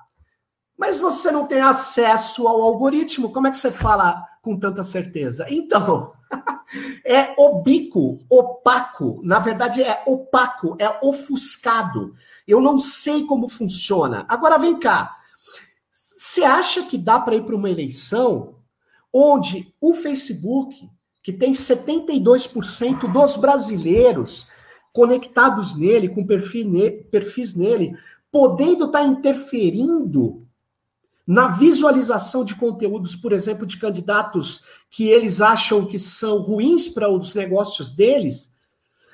mas 0.77 0.99
você 0.99 1.29
não 1.29 1.45
tem 1.45 1.59
acesso 1.59 2.47
ao 2.47 2.61
algoritmo, 2.61 3.31
como 3.31 3.47
é 3.47 3.51
que 3.51 3.57
você 3.57 3.71
fala 3.71 4.25
com 4.41 4.57
tanta 4.57 4.85
certeza? 4.85 5.45
Então, 5.49 6.13
é 7.05 7.33
obico, 7.37 8.19
opaco. 8.29 9.19
Na 9.23 9.39
verdade, 9.39 9.83
é 9.83 10.01
opaco, 10.05 10.77
é 10.79 11.05
ofuscado. 11.05 12.15
Eu 12.47 12.61
não 12.61 12.79
sei 12.79 13.25
como 13.25 13.47
funciona. 13.47 14.25
Agora 14.29 14.57
vem 14.57 14.79
cá. 14.79 15.17
Você 15.91 16.43
acha 16.43 16.83
que 16.83 16.97
dá 16.97 17.19
para 17.19 17.35
ir 17.35 17.43
para 17.43 17.55
uma 17.55 17.69
eleição 17.69 18.55
onde 19.13 19.73
o 19.81 19.93
Facebook, 19.93 20.89
que 21.21 21.33
tem 21.33 21.53
72% 21.53 23.11
dos 23.11 23.35
brasileiros 23.35 24.47
conectados 24.93 25.75
nele, 25.75 26.09
com 26.09 26.25
perfis 26.25 27.53
nele, 27.55 27.97
podendo 28.31 28.85
estar 28.85 28.99
tá 28.99 29.05
interferindo 29.05 30.47
na 31.25 31.49
visualização 31.49 32.45
de 32.45 32.55
conteúdos, 32.55 33.15
por 33.15 33.33
exemplo, 33.33 33.65
de 33.65 33.77
candidatos 33.77 34.63
que 34.89 35.09
eles 35.09 35.41
acham 35.41 35.85
que 35.85 35.99
são 35.99 36.41
ruins 36.41 36.87
para 36.87 37.09
os 37.11 37.35
negócios 37.35 37.91
deles? 37.91 38.49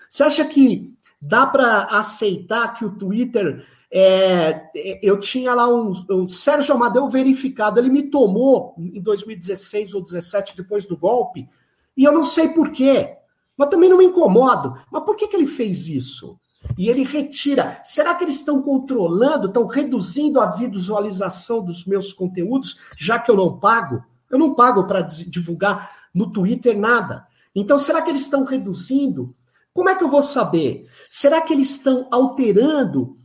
Você 0.10 0.24
acha 0.24 0.46
que 0.46 0.93
dá 1.26 1.48
para 1.48 1.84
aceitar 1.86 2.74
que 2.74 2.84
o 2.84 2.92
Twitter. 2.92 3.66
É, 3.96 4.72
eu 5.04 5.20
tinha 5.20 5.54
lá 5.54 5.68
um, 5.68 5.94
um 6.10 6.28
Sérgio 6.28 6.74
Amadeu 6.74 7.08
verificado, 7.08 7.80
ele 7.80 7.92
me 7.92 8.04
tomou 8.10 8.74
em 8.78 9.00
2016 9.00 9.94
ou 9.94 10.02
2017, 10.02 10.58
depois 10.58 10.84
do 10.84 10.98
golpe, 10.98 11.48
e 11.96 12.04
eu 12.04 12.12
não 12.12 12.24
sei 12.24 12.50
por 12.50 12.72
quê, 12.72 13.18
mas 13.56 13.70
também 13.70 13.90
não 13.90 14.00
me 14.00 14.06
incomodo. 14.06 14.76
Mas 14.92 15.04
por 15.04 15.16
que, 15.16 15.28
que 15.28 15.36
ele 15.36 15.46
fez 15.46 15.88
isso? 15.88 16.40
E 16.76 16.90
ele 16.90 17.04
retira. 17.04 17.80
Será 17.84 18.16
que 18.16 18.24
eles 18.24 18.38
estão 18.38 18.64
controlando, 18.64 19.48
estão 19.48 19.68
reduzindo 19.68 20.42
a 20.42 20.48
visualização 20.48 21.64
dos 21.64 21.86
meus 21.86 22.12
conteúdos, 22.12 22.80
já 22.98 23.20
que 23.20 23.30
eu 23.30 23.38
não 23.38 23.60
pago? 23.60 24.04
Eu 24.28 24.40
não 24.40 24.56
pago 24.56 24.86
para 24.86 25.02
divulgar 25.02 25.92
no 26.12 26.32
Twitter 26.32 26.78
nada. 26.80 27.28
Então, 27.54 27.78
será 27.78 28.02
que 28.02 28.10
eles 28.10 28.24
estão 28.24 28.44
reduzindo? 28.44 29.36
Como 29.74 29.90
é 29.90 29.96
que 29.96 30.04
eu 30.04 30.10
vou 30.10 30.22
saber? 30.22 30.88
Será 31.10 31.42
que 31.42 31.54
eles 31.54 31.72
estão 31.72 32.08
alterando 32.12 33.18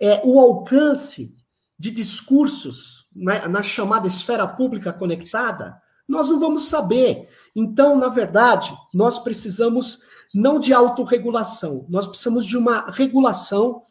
é, 0.00 0.22
o 0.24 0.40
alcance 0.40 1.34
de 1.78 1.90
discursos 1.90 3.04
na, 3.14 3.46
na 3.48 3.62
chamada 3.62 4.06
esfera 4.06 4.46
pública 4.46 4.92
conectada? 4.92 5.80
Nós 6.08 6.28
não 6.30 6.38
vamos 6.38 6.68
saber. 6.68 7.28
Então, 7.54 7.98
na 7.98 8.08
verdade, 8.08 8.74
nós 8.94 9.18
precisamos 9.18 10.00
não 10.34 10.58
de 10.58 10.72
autorregulação, 10.72 11.86
nós 11.88 12.06
precisamos 12.06 12.44
de 12.44 12.56
uma 12.56 12.90
regulação 12.90 13.82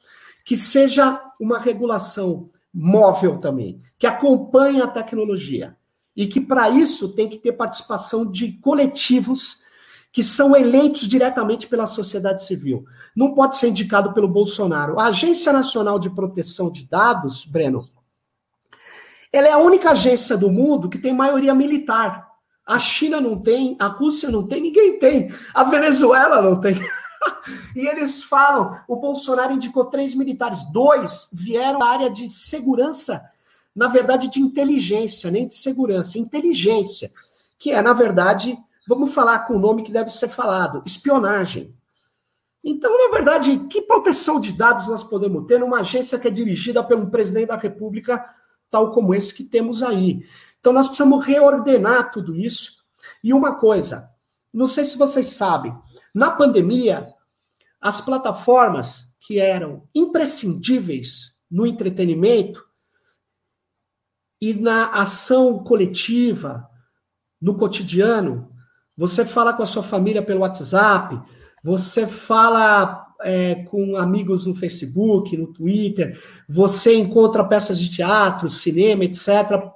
que 0.45 0.55
seja 0.55 1.19
uma 1.39 1.57
regulação 1.57 2.47
móvel 2.73 3.39
também, 3.39 3.81
que 3.97 4.05
acompanhe 4.05 4.81
a 4.81 4.87
tecnologia. 4.87 5.75
E 6.15 6.27
que, 6.27 6.39
para 6.39 6.69
isso, 6.69 7.09
tem 7.09 7.27
que 7.27 7.37
ter 7.37 7.53
participação 7.53 8.29
de 8.29 8.53
coletivos 8.53 9.64
que 10.15 10.23
são 10.23 10.55
eleitos 10.55 11.09
diretamente 11.09 11.67
pela 11.67 11.85
sociedade 11.85 12.41
civil. 12.45 12.85
Não 13.13 13.33
pode 13.33 13.57
ser 13.57 13.67
indicado 13.67 14.13
pelo 14.13 14.29
Bolsonaro. 14.29 14.97
A 14.97 15.07
Agência 15.07 15.51
Nacional 15.51 15.99
de 15.99 16.09
Proteção 16.09 16.71
de 16.71 16.85
Dados, 16.85 17.43
Breno, 17.43 17.89
ela 19.29 19.49
é 19.49 19.51
a 19.51 19.57
única 19.57 19.91
agência 19.91 20.37
do 20.37 20.49
mundo 20.49 20.87
que 20.87 20.97
tem 20.97 21.13
maioria 21.13 21.53
militar. 21.53 22.29
A 22.65 22.79
China 22.79 23.19
não 23.19 23.41
tem, 23.41 23.75
a 23.77 23.87
Rússia 23.87 24.31
não 24.31 24.47
tem, 24.47 24.61
ninguém 24.61 24.97
tem. 24.99 25.35
A 25.53 25.65
Venezuela 25.65 26.41
não 26.41 26.61
tem. 26.61 26.75
e 27.75 27.85
eles 27.85 28.23
falam: 28.23 28.79
o 28.87 28.95
Bolsonaro 28.95 29.51
indicou 29.51 29.83
três 29.83 30.15
militares, 30.15 30.63
dois 30.71 31.27
vieram 31.33 31.79
da 31.79 31.87
área 31.87 32.09
de 32.09 32.29
segurança, 32.29 33.21
na 33.75 33.89
verdade, 33.89 34.29
de 34.29 34.39
inteligência, 34.39 35.29
nem 35.29 35.45
de 35.45 35.55
segurança, 35.55 36.17
inteligência, 36.17 37.11
que 37.59 37.71
é, 37.71 37.81
na 37.81 37.91
verdade, 37.91 38.57
vamos 38.87 39.13
falar 39.13 39.39
com 39.39 39.55
o 39.55 39.59
nome 39.59 39.83
que 39.83 39.91
deve 39.91 40.09
ser 40.09 40.29
falado: 40.29 40.83
espionagem. 40.85 41.75
Então, 42.63 42.97
na 42.97 43.15
verdade, 43.15 43.59
que 43.67 43.81
proteção 43.81 44.39
de 44.39 44.51
dados 44.51 44.87
nós 44.87 45.03
podemos 45.03 45.45
ter 45.45 45.59
numa 45.59 45.81
agência 45.81 46.17
que 46.17 46.27
é 46.27 46.31
dirigida 46.31 46.83
por 46.83 46.97
um 46.97 47.09
presidente 47.09 47.47
da 47.47 47.55
República, 47.55 48.27
tal 48.71 48.91
como 48.91 49.13
esse 49.13 49.33
que 49.33 49.43
temos 49.43 49.83
aí? 49.83 50.25
Então, 50.59 50.73
nós 50.73 50.87
precisamos 50.87 51.23
reordenar 51.23 52.11
tudo 52.11 52.35
isso. 52.35 52.83
E 53.23 53.33
uma 53.33 53.55
coisa, 53.55 54.09
não 54.51 54.65
sei 54.65 54.83
se 54.83 54.97
vocês 54.97 55.29
sabem, 55.29 55.77
na 56.13 56.31
pandemia, 56.31 57.07
as 57.79 58.01
plataformas 58.01 59.13
que 59.19 59.39
eram 59.39 59.87
imprescindíveis 59.93 61.35
no 61.51 61.67
entretenimento 61.67 62.65
e 64.41 64.53
na 64.53 64.87
ação 64.87 65.63
coletiva, 65.63 66.67
no 67.39 67.55
cotidiano, 67.55 68.54
você 68.97 69.25
fala 69.25 69.53
com 69.53 69.63
a 69.63 69.67
sua 69.67 69.83
família 69.83 70.21
pelo 70.21 70.41
WhatsApp, 70.41 71.19
você 71.63 72.05
fala 72.07 73.13
é, 73.21 73.55
com 73.65 73.97
amigos 73.97 74.45
no 74.45 74.53
Facebook, 74.53 75.35
no 75.35 75.47
Twitter, 75.47 76.19
você 76.47 76.95
encontra 76.95 77.43
peças 77.43 77.79
de 77.79 77.89
teatro, 77.89 78.49
cinema, 78.49 79.03
etc 79.03 79.75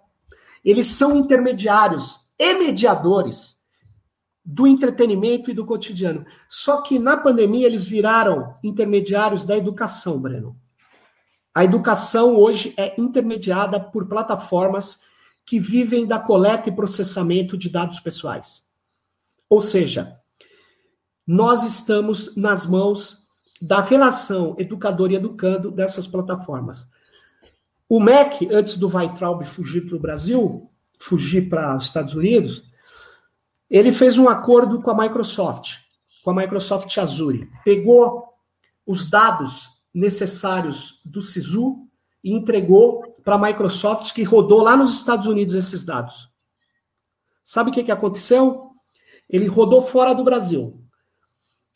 eles 0.64 0.88
são 0.88 1.16
intermediários 1.16 2.28
e 2.38 2.54
mediadores 2.56 3.58
do 4.44 4.66
entretenimento 4.66 5.52
e 5.52 5.54
do 5.54 5.66
cotidiano. 5.66 6.26
Só 6.48 6.82
que 6.82 6.98
na 6.98 7.18
pandemia 7.18 7.68
eles 7.68 7.86
viraram 7.86 8.56
intermediários 8.64 9.44
da 9.44 9.56
educação, 9.56 10.20
Breno. 10.20 10.58
A 11.54 11.64
educação 11.64 12.36
hoje 12.36 12.74
é 12.78 13.00
intermediada 13.00 13.80
por 13.80 14.08
plataformas 14.08 15.00
que 15.46 15.60
vivem 15.60 16.06
da 16.06 16.20
coleta 16.20 16.70
e 16.70 16.76
processamento 16.76 17.58
de 17.58 17.70
dados 17.70 18.00
pessoais. 18.00 18.64
Ou 19.50 19.62
seja, 19.62 20.20
nós 21.26 21.64
estamos 21.64 22.36
nas 22.36 22.66
mãos 22.66 23.28
da 23.62 23.82
relação 23.82 24.56
educador 24.58 25.12
e 25.12 25.16
educando 25.16 25.72
dessas 25.72 26.08
plataformas. 26.08 26.88
O 27.88 28.00
MEC, 28.00 28.48
antes 28.52 28.78
do 28.78 28.88
Weitraub 28.88 29.44
fugir 29.46 29.88
para 29.88 29.96
o 29.96 30.00
Brasil, 30.00 30.70
fugir 31.00 31.50
para 31.50 31.76
os 31.76 31.86
Estados 31.86 32.14
Unidos, 32.14 32.64
ele 33.70 33.92
fez 33.92 34.18
um 34.18 34.30
acordo 34.30 34.82
com 34.82 34.92
a 34.92 34.98
Microsoft, 34.98 35.78
com 36.24 36.32
a 36.32 36.36
Microsoft 36.36 36.96
Azure. 36.98 37.50
Pegou 37.66 38.30
os 38.86 39.10
dados 39.10 39.70
necessários 39.94 41.02
do 41.04 41.22
SISU 41.22 41.88
e 42.24 42.34
entregou 42.34 43.16
para 43.24 43.36
a 43.36 43.40
Microsoft, 43.40 44.14
que 44.14 44.24
rodou 44.24 44.62
lá 44.62 44.76
nos 44.76 44.94
Estados 44.94 45.28
Unidos 45.28 45.56
esses 45.56 45.84
dados. 45.84 46.30
Sabe 47.44 47.70
o 47.70 47.74
que, 47.74 47.84
que 47.84 47.92
aconteceu? 47.92 48.69
Ele 49.30 49.48
rodou 49.48 49.82
fora 49.82 50.14
do 50.14 50.24
Brasil. 50.24 50.82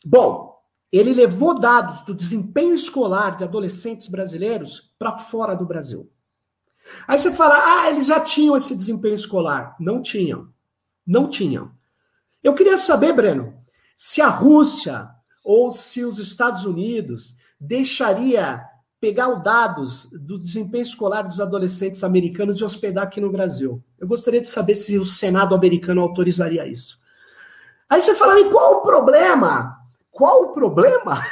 Bom, 0.04 0.54
ele 0.92 1.12
levou 1.12 1.58
dados 1.58 2.02
do 2.02 2.14
desempenho 2.14 2.74
escolar 2.74 3.36
de 3.36 3.44
adolescentes 3.44 4.08
brasileiros 4.08 4.92
para 4.98 5.16
fora 5.16 5.54
do 5.54 5.64
Brasil. 5.64 6.10
Aí 7.08 7.18
você 7.18 7.32
fala, 7.32 7.54
ah, 7.56 7.90
eles 7.90 8.06
já 8.06 8.20
tinham 8.20 8.56
esse 8.56 8.76
desempenho 8.76 9.14
escolar. 9.14 9.74
Não 9.80 10.02
tinham. 10.02 10.48
Não 11.06 11.28
tinham. 11.28 11.70
Eu 12.42 12.54
queria 12.54 12.76
saber, 12.76 13.12
Breno, 13.12 13.54
se 13.96 14.20
a 14.20 14.28
Rússia 14.28 15.08
ou 15.44 15.70
se 15.70 16.04
os 16.04 16.18
Estados 16.18 16.64
Unidos 16.64 17.36
deixaria 17.60 18.62
pegar 19.00 19.28
os 19.28 19.42
dados 19.42 20.08
do 20.12 20.38
desempenho 20.38 20.82
escolar 20.82 21.22
dos 21.22 21.40
adolescentes 21.40 22.02
americanos 22.02 22.58
e 22.58 22.64
hospedar 22.64 23.04
aqui 23.04 23.20
no 23.20 23.30
Brasil. 23.30 23.82
Eu 23.98 24.08
gostaria 24.08 24.40
de 24.40 24.48
saber 24.48 24.74
se 24.76 24.96
o 24.96 25.04
Senado 25.04 25.54
americano 25.54 26.00
autorizaria 26.00 26.66
isso. 26.66 26.98
Aí 27.94 28.02
você 28.02 28.16
fala, 28.16 28.40
e 28.40 28.50
qual 28.50 28.78
o 28.78 28.82
problema? 28.82 29.78
Qual 30.10 30.46
o 30.46 30.48
problema? 30.52 31.24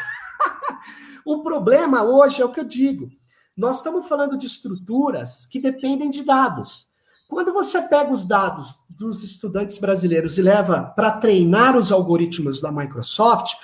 o 1.26 1.42
problema 1.42 2.04
hoje 2.04 2.40
é 2.40 2.44
o 2.44 2.52
que 2.52 2.60
eu 2.60 2.64
digo. 2.64 3.10
Nós 3.56 3.78
estamos 3.78 4.06
falando 4.06 4.38
de 4.38 4.46
estruturas 4.46 5.44
que 5.44 5.58
dependem 5.58 6.08
de 6.08 6.22
dados. 6.22 6.86
Quando 7.28 7.52
você 7.52 7.82
pega 7.82 8.12
os 8.12 8.24
dados 8.24 8.78
dos 8.96 9.24
estudantes 9.24 9.76
brasileiros 9.76 10.38
e 10.38 10.42
leva 10.42 10.92
para 10.94 11.10
treinar 11.10 11.76
os 11.76 11.90
algoritmos 11.90 12.60
da 12.60 12.70
Microsoft, 12.70 13.54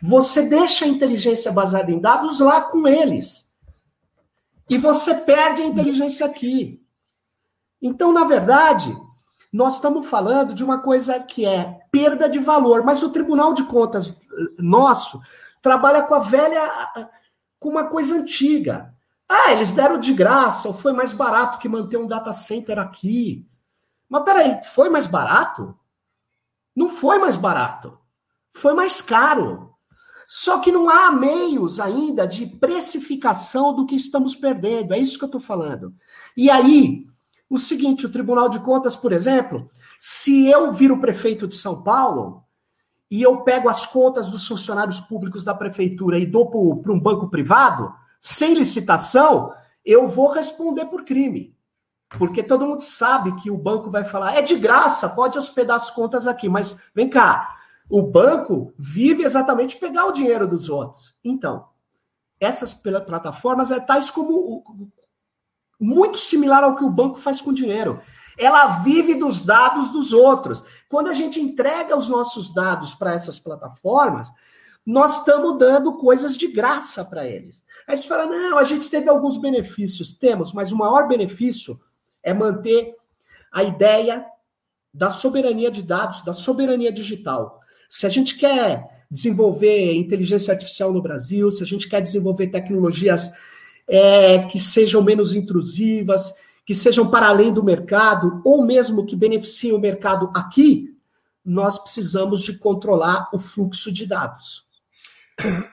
você 0.00 0.48
deixa 0.48 0.86
a 0.86 0.88
inteligência 0.88 1.52
baseada 1.52 1.92
em 1.92 2.00
dados 2.00 2.40
lá 2.40 2.62
com 2.62 2.88
eles. 2.88 3.46
E 4.70 4.78
você 4.78 5.14
perde 5.14 5.60
a 5.60 5.66
inteligência 5.66 6.24
aqui. 6.24 6.82
Então, 7.82 8.14
na 8.14 8.24
verdade, 8.24 8.96
nós 9.56 9.76
estamos 9.76 10.06
falando 10.06 10.52
de 10.52 10.62
uma 10.62 10.78
coisa 10.78 11.18
que 11.18 11.46
é 11.46 11.80
perda 11.90 12.28
de 12.28 12.38
valor, 12.38 12.84
mas 12.84 13.02
o 13.02 13.08
Tribunal 13.08 13.54
de 13.54 13.64
Contas 13.64 14.14
nosso 14.58 15.18
trabalha 15.62 16.02
com 16.02 16.14
a 16.14 16.18
velha, 16.18 16.90
com 17.58 17.70
uma 17.70 17.84
coisa 17.84 18.14
antiga. 18.14 18.94
Ah, 19.26 19.52
eles 19.52 19.72
deram 19.72 19.98
de 19.98 20.12
graça, 20.12 20.68
ou 20.68 20.74
foi 20.74 20.92
mais 20.92 21.14
barato 21.14 21.58
que 21.58 21.70
manter 21.70 21.96
um 21.96 22.06
data 22.06 22.34
center 22.34 22.78
aqui. 22.78 23.48
Mas 24.10 24.24
peraí, 24.24 24.62
foi 24.62 24.90
mais 24.90 25.06
barato? 25.06 25.74
Não 26.76 26.90
foi 26.90 27.18
mais 27.18 27.38
barato. 27.38 27.98
Foi 28.52 28.74
mais 28.74 29.00
caro. 29.00 29.74
Só 30.28 30.58
que 30.58 30.70
não 30.70 30.90
há 30.90 31.10
meios 31.10 31.80
ainda 31.80 32.28
de 32.28 32.46
precificação 32.46 33.74
do 33.74 33.86
que 33.86 33.96
estamos 33.96 34.36
perdendo. 34.36 34.92
É 34.92 34.98
isso 34.98 35.18
que 35.18 35.24
eu 35.24 35.28
estou 35.28 35.40
falando. 35.40 35.94
E 36.36 36.50
aí, 36.50 37.06
o 37.48 37.58
seguinte: 37.58 38.06
o 38.06 38.10
Tribunal 38.10 38.48
de 38.48 38.58
Contas, 38.60 38.96
por 38.96 39.12
exemplo, 39.12 39.70
se 39.98 40.48
eu 40.48 40.72
viro 40.72 41.00
prefeito 41.00 41.46
de 41.46 41.56
São 41.56 41.82
Paulo 41.82 42.44
e 43.10 43.22
eu 43.22 43.42
pego 43.42 43.68
as 43.68 43.86
contas 43.86 44.30
dos 44.30 44.46
funcionários 44.46 45.00
públicos 45.00 45.44
da 45.44 45.54
prefeitura 45.54 46.18
e 46.18 46.26
dou 46.26 46.50
para 46.82 46.92
um 46.92 47.00
banco 47.00 47.28
privado, 47.30 47.92
sem 48.20 48.54
licitação, 48.54 49.52
eu 49.84 50.08
vou 50.08 50.32
responder 50.32 50.86
por 50.86 51.04
crime. 51.04 51.54
Porque 52.08 52.42
todo 52.42 52.66
mundo 52.66 52.82
sabe 52.82 53.34
que 53.36 53.50
o 53.50 53.58
banco 53.58 53.90
vai 53.90 54.04
falar, 54.04 54.34
é 54.34 54.42
de 54.42 54.56
graça, 54.56 55.08
pode 55.08 55.38
hospedar 55.38 55.76
as 55.76 55.90
contas 55.90 56.26
aqui, 56.26 56.48
mas 56.48 56.76
vem 56.94 57.08
cá, 57.08 57.56
o 57.88 58.02
banco 58.02 58.72
vive 58.78 59.22
exatamente 59.22 59.76
pegar 59.76 60.06
o 60.06 60.12
dinheiro 60.12 60.46
dos 60.46 60.68
outros. 60.68 61.14
Então, 61.24 61.66
essas 62.38 62.74
plataformas 62.74 63.70
é 63.70 63.80
tais 63.80 64.10
como 64.10 64.62
muito 65.78 66.18
similar 66.18 66.64
ao 66.64 66.76
que 66.76 66.84
o 66.84 66.90
banco 66.90 67.20
faz 67.20 67.40
com 67.40 67.52
dinheiro. 67.52 68.00
Ela 68.38 68.78
vive 68.78 69.14
dos 69.14 69.42
dados 69.42 69.90
dos 69.90 70.12
outros. 70.12 70.62
Quando 70.88 71.08
a 71.08 71.14
gente 71.14 71.40
entrega 71.40 71.96
os 71.96 72.08
nossos 72.08 72.52
dados 72.52 72.94
para 72.94 73.14
essas 73.14 73.38
plataformas, 73.38 74.30
nós 74.84 75.18
estamos 75.18 75.58
dando 75.58 75.94
coisas 75.94 76.36
de 76.36 76.46
graça 76.46 77.04
para 77.04 77.26
eles. 77.26 77.64
Aí 77.88 77.96
você 77.96 78.06
fala: 78.06 78.26
não, 78.26 78.58
a 78.58 78.64
gente 78.64 78.88
teve 78.88 79.08
alguns 79.08 79.36
benefícios. 79.38 80.12
Temos, 80.12 80.52
mas 80.52 80.70
o 80.70 80.76
maior 80.76 81.08
benefício 81.08 81.78
é 82.22 82.34
manter 82.34 82.94
a 83.52 83.62
ideia 83.62 84.24
da 84.92 85.10
soberania 85.10 85.70
de 85.70 85.82
dados, 85.82 86.22
da 86.22 86.32
soberania 86.32 86.92
digital. 86.92 87.60
Se 87.88 88.06
a 88.06 88.08
gente 88.08 88.36
quer 88.36 89.04
desenvolver 89.10 89.94
inteligência 89.94 90.52
artificial 90.52 90.92
no 90.92 91.02
Brasil, 91.02 91.50
se 91.52 91.62
a 91.62 91.66
gente 91.66 91.88
quer 91.88 92.00
desenvolver 92.00 92.48
tecnologias 92.48 93.30
é, 93.88 94.40
que 94.40 94.58
sejam 94.58 95.02
menos 95.02 95.34
intrusivas, 95.34 96.32
que 96.64 96.74
sejam 96.74 97.10
para 97.10 97.28
além 97.28 97.52
do 97.52 97.62
mercado, 97.62 98.42
ou 98.44 98.64
mesmo 98.64 99.06
que 99.06 99.14
beneficiem 99.14 99.72
o 99.72 99.78
mercado 99.78 100.30
aqui, 100.34 100.96
nós 101.44 101.78
precisamos 101.78 102.42
de 102.42 102.58
controlar 102.58 103.28
o 103.32 103.38
fluxo 103.38 103.92
de 103.92 104.06
dados. 104.06 104.64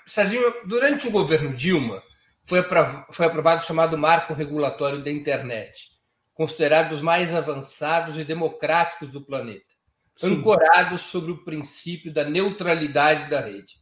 Serginho, 0.05 0.53
durante 0.68 1.07
o 1.07 1.11
governo 1.11 1.55
Dilma, 1.55 2.01
foi 2.45 2.59
aprovado, 2.59 3.05
foi 3.09 3.26
aprovado 3.26 3.64
o 3.64 3.66
chamado 3.66 3.97
Marco 3.97 4.34
Regulatório 4.34 5.03
da 5.03 5.09
Internet, 5.09 5.89
considerado 6.34 6.91
os 6.91 7.01
mais 7.01 7.34
avançados 7.34 8.18
e 8.18 8.24
democráticos 8.24 9.09
do 9.09 9.22
planeta 9.22 9.74
ancorados 10.22 11.01
sobre 11.01 11.32
o 11.32 11.43
princípio 11.43 12.14
da 12.14 12.24
neutralidade 12.24 13.30
da 13.30 13.39
rede. 13.39 13.76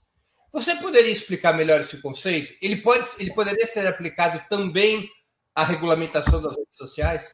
Você 0.51 0.75
poderia 0.75 1.11
explicar 1.11 1.53
melhor 1.53 1.79
esse 1.79 2.01
conceito? 2.01 2.53
Ele, 2.61 2.77
pode, 2.77 3.07
ele 3.17 3.33
poderia 3.33 3.65
ser 3.65 3.87
aplicado 3.87 4.43
também 4.49 5.09
à 5.55 5.63
regulamentação 5.63 6.41
das 6.41 6.55
redes 6.55 6.75
sociais? 6.75 7.33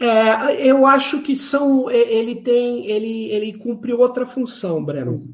É, 0.00 0.66
eu 0.66 0.86
acho 0.86 1.22
que 1.22 1.36
são. 1.36 1.88
Ele 1.88 2.42
tem. 2.42 2.86
Ele, 2.86 3.30
ele 3.30 3.58
cumpre 3.58 3.92
outra 3.92 4.26
função, 4.26 4.84
Breno. 4.84 5.32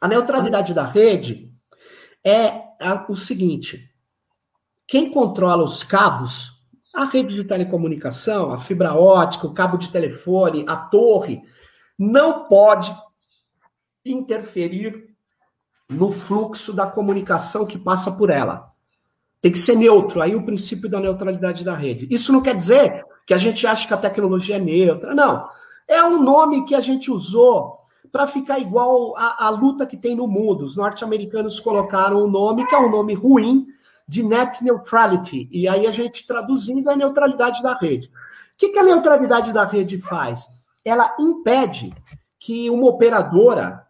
A 0.00 0.06
neutralidade 0.06 0.74
da 0.74 0.84
rede 0.84 1.50
é 2.24 2.62
o 3.08 3.16
seguinte: 3.16 3.90
quem 4.86 5.10
controla 5.10 5.64
os 5.64 5.82
cabos 5.82 6.52
a 6.94 7.06
rede 7.06 7.34
de 7.34 7.44
telecomunicação, 7.44 8.52
a 8.52 8.58
fibra 8.58 8.94
ótica, 8.94 9.46
o 9.46 9.54
cabo 9.54 9.78
de 9.78 9.90
telefone, 9.90 10.64
a 10.68 10.76
torre, 10.76 11.42
não 11.98 12.46
pode 12.46 12.94
interferir 14.04 15.11
no 15.92 16.10
fluxo 16.10 16.72
da 16.72 16.86
comunicação 16.86 17.66
que 17.66 17.78
passa 17.78 18.10
por 18.10 18.30
ela. 18.30 18.72
Tem 19.40 19.50
que 19.50 19.58
ser 19.58 19.76
neutro, 19.76 20.22
aí 20.22 20.34
o 20.34 20.44
princípio 20.44 20.88
da 20.88 21.00
neutralidade 21.00 21.64
da 21.64 21.74
rede. 21.74 22.06
Isso 22.10 22.32
não 22.32 22.40
quer 22.40 22.54
dizer 22.54 23.04
que 23.26 23.34
a 23.34 23.36
gente 23.36 23.66
acha 23.66 23.86
que 23.86 23.94
a 23.94 23.98
tecnologia 23.98 24.56
é 24.56 24.60
neutra, 24.60 25.14
não. 25.14 25.48
É 25.88 26.02
um 26.04 26.22
nome 26.22 26.64
que 26.64 26.74
a 26.74 26.80
gente 26.80 27.10
usou 27.10 27.78
para 28.10 28.26
ficar 28.26 28.58
igual 28.58 29.16
à, 29.16 29.48
luta 29.48 29.86
que 29.86 29.96
tem 29.96 30.14
no 30.14 30.26
mundo. 30.26 30.64
Os 30.64 30.76
norte-americanos 30.76 31.58
colocaram 31.58 32.22
um 32.22 32.28
nome 32.28 32.66
que 32.66 32.74
é 32.74 32.78
um 32.78 32.90
nome 32.90 33.14
ruim, 33.14 33.66
de 34.06 34.22
net 34.22 34.62
neutrality. 34.62 35.48
E 35.50 35.66
aí 35.66 35.86
a 35.86 35.90
gente 35.90 36.26
traduzindo 36.26 36.90
a 36.90 36.96
neutralidade 36.96 37.62
da 37.62 37.74
rede. 37.74 38.08
O 38.08 38.10
que, 38.58 38.68
que 38.68 38.78
a 38.78 38.82
neutralidade 38.82 39.52
da 39.52 39.64
rede 39.64 39.98
faz? 39.98 40.46
Ela 40.84 41.14
impede 41.18 41.94
que 42.38 42.68
uma 42.68 42.88
operadora 42.88 43.86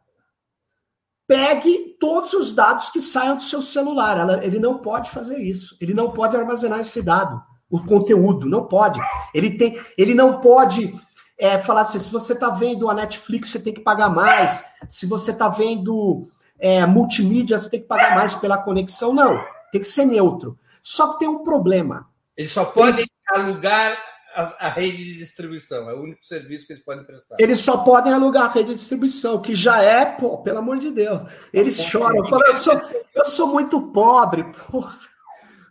pegue 1.26 1.96
todos 1.98 2.32
os 2.32 2.52
dados 2.52 2.90
que 2.90 3.00
saiam 3.00 3.36
do 3.36 3.42
seu 3.42 3.62
celular. 3.62 4.18
Ela, 4.18 4.44
ele 4.44 4.58
não 4.58 4.78
pode 4.78 5.10
fazer 5.10 5.38
isso. 5.38 5.76
Ele 5.80 5.94
não 5.94 6.10
pode 6.10 6.36
armazenar 6.36 6.80
esse 6.80 7.02
dado, 7.02 7.42
o 7.70 7.84
conteúdo, 7.84 8.48
não 8.48 8.66
pode. 8.66 9.00
Ele 9.34 9.56
tem, 9.56 9.78
ele 9.96 10.14
não 10.14 10.40
pode 10.40 10.94
é, 11.38 11.58
falar 11.58 11.82
assim: 11.82 11.98
se 11.98 12.12
você 12.12 12.32
está 12.32 12.50
vendo 12.50 12.88
a 12.88 12.94
Netflix, 12.94 13.50
você 13.50 13.58
tem 13.58 13.72
que 13.72 13.80
pagar 13.80 14.08
mais. 14.08 14.64
Se 14.88 15.06
você 15.06 15.30
está 15.30 15.48
vendo 15.48 16.28
é, 16.58 16.84
multimídia, 16.86 17.58
você 17.58 17.70
tem 17.70 17.80
que 17.80 17.88
pagar 17.88 18.14
mais 18.14 18.34
pela 18.34 18.58
conexão. 18.58 19.12
Não. 19.12 19.42
Tem 19.70 19.80
que 19.80 19.86
ser 19.86 20.04
neutro. 20.04 20.58
Só 20.82 21.12
que 21.12 21.20
tem 21.20 21.28
um 21.28 21.42
problema. 21.42 22.06
Eles 22.36 22.52
só 22.52 22.64
podem 22.64 22.94
eles... 22.94 23.10
alugar 23.34 23.96
a, 24.34 24.66
a, 24.66 24.68
rede 24.68 25.04
de 25.04 25.18
distribuição. 25.18 25.88
É 25.88 25.94
o 25.94 26.02
único 26.02 26.24
serviço 26.24 26.66
que 26.66 26.72
eles 26.72 26.84
podem 26.84 27.04
prestar. 27.04 27.36
Eles 27.38 27.58
só 27.60 27.78
podem 27.78 28.12
alugar 28.12 28.44
a 28.44 28.48
rede 28.48 28.70
de 28.70 28.76
distribuição, 28.76 29.40
que 29.40 29.54
já 29.54 29.82
é, 29.82 30.04
pô, 30.04 30.38
pelo 30.38 30.58
amor 30.58 30.78
de 30.78 30.90
Deus. 30.90 31.22
Eles 31.52 31.76
Nossa, 31.78 31.90
choram. 31.90 32.24
Falam, 32.24 32.46
eu, 32.46 32.56
sou, 32.56 32.80
eu 33.14 33.24
sou 33.24 33.46
muito 33.48 33.80
pobre. 33.88 34.44
Pô. 34.44 34.88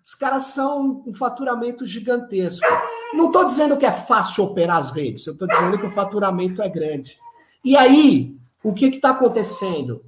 Os 0.03 0.16
caras 0.16 0.47
são 0.47 1.03
um 1.05 1.14
faturamento 1.14 1.86
gigantesco. 1.86 2.68
Não 3.14 3.28
estou 3.28 3.45
dizendo 3.45 3.78
que 3.78 3.86
é 3.86 3.91
fácil 3.91 4.45
operar 4.45 4.78
as 4.78 4.91
redes, 4.91 5.26
eu 5.28 5.34
estou 5.34 5.47
dizendo 5.47 5.78
que 5.78 5.86
o 5.86 5.91
faturamento 5.91 6.62
é 6.62 6.70
grande. 6.70 7.18
E 7.64 7.78
aí, 7.78 8.36
o 8.64 8.74
que 8.74 8.88
está 8.88 9.12
acontecendo? 9.12 10.03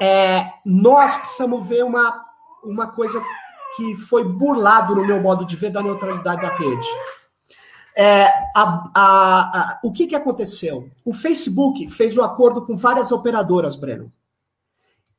É, 0.00 0.46
nós 0.64 1.16
precisamos 1.16 1.66
ver 1.68 1.84
uma 1.84 2.26
uma 2.66 2.88
coisa 2.88 3.22
que 3.76 3.94
foi 3.94 4.24
burlado 4.24 4.94
no 4.94 5.06
meu 5.06 5.20
modo 5.20 5.44
de 5.44 5.56
ver 5.56 5.70
da 5.70 5.82
neutralidade 5.82 6.42
da 6.42 6.54
rede. 6.54 6.88
É, 7.98 8.26
a, 8.54 8.90
a, 8.94 9.60
a, 9.60 9.80
o 9.82 9.90
que, 9.90 10.06
que 10.06 10.14
aconteceu? 10.14 10.90
O 11.02 11.14
Facebook 11.14 11.88
fez 11.88 12.14
um 12.14 12.22
acordo 12.22 12.66
com 12.66 12.76
várias 12.76 13.10
operadoras, 13.10 13.74
Breno. 13.74 14.12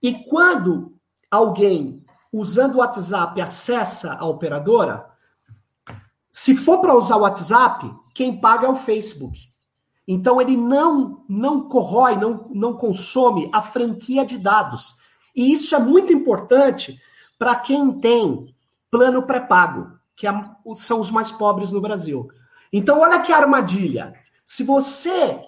E 0.01 0.13
quando 0.25 0.93
alguém 1.32 2.05
usando 2.32 2.75
o 2.75 2.78
WhatsApp 2.78 3.41
acessa 3.41 4.13
a 4.13 4.28
operadora, 4.28 5.09
se 6.32 6.55
for 6.55 6.80
para 6.80 6.95
usar 6.95 7.15
o 7.15 7.21
WhatsApp, 7.21 7.91
quem 8.13 8.39
paga 8.39 8.67
é 8.67 8.69
o 8.69 8.75
Facebook. 8.75 9.39
Então 10.07 10.39
ele 10.39 10.55
não 10.55 11.25
não 11.28 11.67
corrói, 11.67 12.15
não, 12.15 12.47
não 12.53 12.73
consome 12.75 13.49
a 13.51 13.61
franquia 13.61 14.23
de 14.23 14.38
dados. 14.38 14.95
E 15.36 15.51
isso 15.51 15.75
é 15.75 15.80
muito 15.80 16.13
importante 16.13 17.01
para 17.39 17.55
quem 17.55 17.91
tem 17.99 18.55
plano 18.89 19.23
pré-pago, 19.23 19.91
que 20.15 20.28
é 20.28 20.43
são 20.75 20.99
os 20.99 21.11
mais 21.11 21.32
pobres 21.32 21.71
no 21.71 21.82
Brasil. 21.82 22.28
Então, 22.72 22.99
olha 22.99 23.20
que 23.20 23.32
armadilha. 23.32 24.13
Se 24.45 24.63
você 24.63 25.39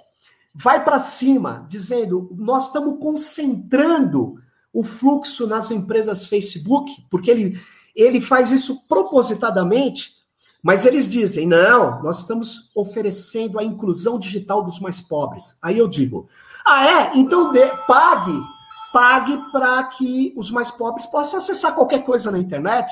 vai 0.53 0.83
para 0.83 0.99
cima 0.99 1.65
dizendo 1.69 2.29
nós 2.37 2.65
estamos 2.65 2.97
concentrando 2.97 4.35
o 4.73 4.83
fluxo 4.83 5.47
nas 5.47 5.71
empresas 5.71 6.25
Facebook, 6.25 7.05
porque 7.09 7.31
ele, 7.31 7.61
ele 7.95 8.19
faz 8.21 8.51
isso 8.51 8.83
propositadamente, 8.87 10.13
mas 10.61 10.85
eles 10.85 11.07
dizem, 11.07 11.47
não, 11.47 12.01
nós 12.03 12.19
estamos 12.19 12.69
oferecendo 12.75 13.57
a 13.57 13.63
inclusão 13.63 14.19
digital 14.19 14.63
dos 14.63 14.79
mais 14.79 15.01
pobres. 15.01 15.55
Aí 15.61 15.77
eu 15.77 15.87
digo, 15.87 16.27
ah, 16.65 16.85
é? 16.85 17.17
Então 17.17 17.51
pague 17.87 18.43
pague 18.91 19.37
para 19.51 19.83
que 19.83 20.33
os 20.35 20.51
mais 20.51 20.71
pobres 20.71 21.05
possam 21.05 21.37
acessar 21.37 21.75
qualquer 21.75 22.03
coisa 22.03 22.31
na 22.31 22.39
internet. 22.39 22.91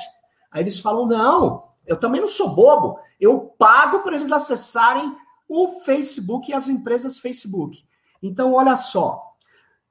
Aí 0.50 0.62
eles 0.62 0.78
falam: 0.78 1.06
não, 1.06 1.67
eu 1.88 1.96
também 1.96 2.20
não 2.20 2.28
sou 2.28 2.54
bobo, 2.54 2.98
eu 3.18 3.40
pago 3.58 4.00
para 4.00 4.14
eles 4.14 4.30
acessarem 4.30 5.16
o 5.48 5.80
Facebook 5.80 6.50
e 6.50 6.54
as 6.54 6.68
empresas 6.68 7.18
Facebook. 7.18 7.82
Então, 8.22 8.52
olha 8.52 8.76
só, 8.76 9.22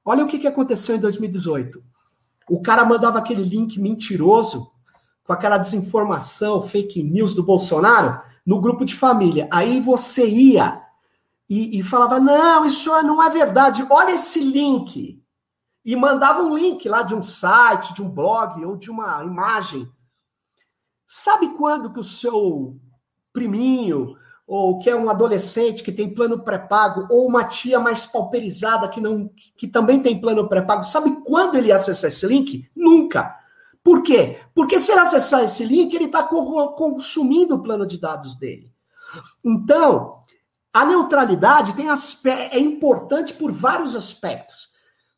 olha 0.04 0.24
o 0.24 0.26
que, 0.26 0.38
que 0.38 0.46
aconteceu 0.46 0.96
em 0.96 1.00
2018. 1.00 1.82
O 2.48 2.62
cara 2.62 2.84
mandava 2.84 3.18
aquele 3.18 3.42
link 3.42 3.78
mentiroso, 3.80 4.70
com 5.24 5.32
aquela 5.32 5.58
desinformação, 5.58 6.62
fake 6.62 7.02
news 7.02 7.34
do 7.34 7.42
Bolsonaro, 7.42 8.20
no 8.46 8.60
grupo 8.60 8.84
de 8.84 8.94
família. 8.94 9.46
Aí 9.50 9.80
você 9.80 10.26
ia 10.26 10.80
e, 11.48 11.78
e 11.78 11.82
falava: 11.82 12.18
não, 12.18 12.64
isso 12.64 12.90
não 13.02 13.22
é 13.22 13.28
verdade, 13.28 13.86
olha 13.90 14.12
esse 14.12 14.40
link 14.40 15.22
e 15.84 15.96
mandava 15.96 16.42
um 16.42 16.56
link 16.56 16.86
lá 16.88 17.02
de 17.02 17.14
um 17.14 17.22
site, 17.22 17.94
de 17.94 18.02
um 18.02 18.08
blog 18.08 18.62
ou 18.64 18.76
de 18.76 18.90
uma 18.90 19.24
imagem. 19.24 19.90
Sabe 21.10 21.54
quando 21.56 21.90
que 21.90 21.98
o 21.98 22.04
seu 22.04 22.76
priminho 23.32 24.14
ou 24.46 24.78
que 24.78 24.90
é 24.90 24.96
um 24.96 25.08
adolescente 25.08 25.82
que 25.82 25.90
tem 25.90 26.12
plano 26.12 26.42
pré-pago, 26.42 27.06
ou 27.10 27.26
uma 27.26 27.44
tia 27.44 27.80
mais 27.80 28.06
pauperizada 28.06 28.88
que 28.88 29.00
não 29.00 29.30
que 29.56 29.66
também 29.66 30.00
tem 30.00 30.20
plano 30.20 30.48
pré-pago, 30.48 30.82
sabe 30.82 31.22
quando 31.24 31.56
ele 31.56 31.72
acessar 31.72 32.08
esse 32.08 32.26
link? 32.26 32.70
Nunca. 32.76 33.36
Por 33.82 34.02
quê? 34.02 34.38
Porque 34.54 34.78
se 34.78 34.92
ele 34.92 35.00
acessar 35.00 35.44
esse 35.44 35.64
link, 35.64 35.94
ele 35.94 36.06
está 36.06 36.22
consumindo 36.22 37.54
o 37.54 37.62
plano 37.62 37.86
de 37.86 37.98
dados 37.98 38.34
dele. 38.36 38.70
Então, 39.42 40.22
a 40.72 40.84
neutralidade 40.84 41.74
tem 41.74 41.86
é 41.88 42.58
importante 42.58 43.32
por 43.32 43.50
vários 43.50 43.96
aspectos. 43.96 44.68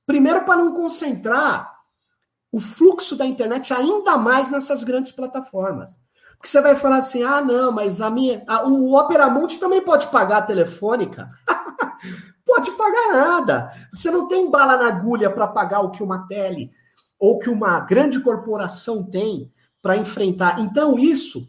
Primeiro, 0.06 0.44
para 0.44 0.56
não 0.62 0.72
concentrar 0.72 1.79
o 2.52 2.60
fluxo 2.60 3.16
da 3.16 3.26
internet 3.26 3.72
ainda 3.72 4.16
mais 4.16 4.50
nessas 4.50 4.82
grandes 4.82 5.12
plataformas. 5.12 5.96
Porque 6.36 6.48
você 6.48 6.60
vai 6.60 6.74
falar 6.74 6.96
assim: 6.96 7.22
ah, 7.22 7.40
não, 7.40 7.70
mas 7.70 8.00
a 8.00 8.10
minha. 8.10 8.42
A, 8.48 8.66
o 8.66 8.94
Opera 8.94 9.28
Mundi 9.28 9.58
também 9.58 9.82
pode 9.82 10.08
pagar 10.08 10.38
a 10.38 10.42
telefônica. 10.42 11.28
pode 12.44 12.70
pagar 12.72 13.12
nada. 13.12 13.72
Você 13.92 14.10
não 14.10 14.26
tem 14.26 14.50
bala 14.50 14.76
na 14.76 14.88
agulha 14.88 15.30
para 15.30 15.46
pagar 15.46 15.80
o 15.80 15.90
que 15.90 16.02
uma 16.02 16.26
tele 16.26 16.72
ou 17.18 17.38
que 17.38 17.50
uma 17.50 17.80
grande 17.80 18.18
corporação 18.20 19.04
tem 19.04 19.52
para 19.82 19.96
enfrentar. 19.96 20.58
Então, 20.60 20.98
isso 20.98 21.46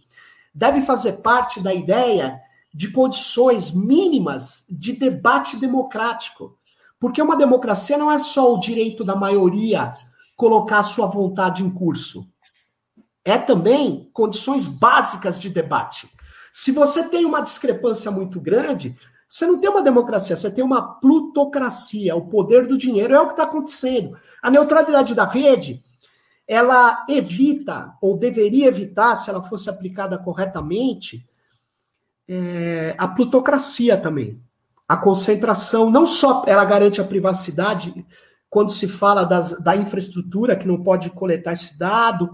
deve 0.53 0.81
fazer 0.81 1.13
parte 1.21 1.61
da 1.61 1.73
ideia 1.73 2.39
de 2.73 2.91
condições 2.91 3.71
mínimas 3.71 4.65
de 4.69 4.91
debate 4.91 5.55
democrático. 5.57 6.57
Porque 6.99 7.21
uma 7.21 7.37
democracia 7.37 7.97
não 7.97 8.11
é 8.11 8.17
só 8.17 8.53
o 8.53 8.59
direito 8.59 9.03
da 9.03 9.15
maioria 9.15 9.95
colocar 10.41 10.79
a 10.79 10.83
sua 10.83 11.05
vontade 11.05 11.63
em 11.63 11.69
curso 11.69 12.27
é 13.23 13.37
também 13.37 14.09
condições 14.11 14.67
básicas 14.67 15.39
de 15.39 15.51
debate. 15.51 16.09
Se 16.51 16.71
você 16.71 17.07
tem 17.07 17.23
uma 17.25 17.41
discrepância 17.41 18.09
muito 18.09 18.41
grande, 18.41 18.97
você 19.29 19.45
não 19.45 19.59
tem 19.59 19.69
uma 19.69 19.83
democracia, 19.83 20.35
você 20.35 20.49
tem 20.49 20.63
uma 20.63 20.95
plutocracia. 20.95 22.15
O 22.15 22.25
poder 22.25 22.65
do 22.65 22.75
dinheiro 22.75 23.13
é 23.13 23.21
o 23.21 23.27
que 23.27 23.33
está 23.33 23.43
acontecendo. 23.43 24.17
A 24.41 24.49
neutralidade 24.49 25.13
da 25.13 25.25
rede, 25.25 25.83
ela 26.47 27.05
evita, 27.07 27.93
ou 28.01 28.17
deveria 28.17 28.65
evitar, 28.65 29.17
se 29.17 29.29
ela 29.29 29.43
fosse 29.43 29.69
aplicada 29.69 30.17
corretamente, 30.17 31.23
é, 32.27 32.95
a 32.97 33.07
plutocracia 33.07 33.95
também. 33.95 34.41
A 34.87 34.97
concentração, 34.97 35.91
não 35.91 36.07
só 36.07 36.43
ela 36.47 36.65
garante 36.65 36.99
a 36.99 37.05
privacidade, 37.05 38.03
quando 38.51 38.73
se 38.73 38.85
fala 38.85 39.23
das, 39.23 39.57
da 39.61 39.77
infraestrutura, 39.77 40.57
que 40.57 40.67
não 40.67 40.83
pode 40.83 41.09
coletar 41.09 41.53
esse 41.53 41.79
dado, 41.79 42.29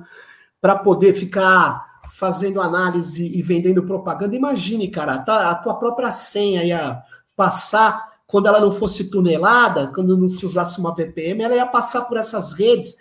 para 0.60 0.76
poder 0.76 1.14
ficar 1.14 2.02
fazendo 2.10 2.60
análise 2.60 3.24
e 3.24 3.40
vendendo 3.44 3.84
propaganda. 3.84 4.36
Imagine, 4.36 4.88
cara, 4.88 5.14
a 5.14 5.56
tua 5.56 5.76
própria 5.76 6.10
senha 6.10 6.64
ia 6.64 7.00
passar 7.36 8.18
quando 8.26 8.48
ela 8.48 8.60
não 8.60 8.72
fosse 8.72 9.12
tunelada, 9.12 9.92
quando 9.94 10.18
não 10.18 10.28
se 10.28 10.44
usasse 10.44 10.80
uma 10.80 10.94
VPN, 10.94 11.44
ela 11.44 11.56
ia 11.56 11.68
passar 11.68 12.02
por 12.02 12.18
essas 12.18 12.52
redes. 12.52 12.98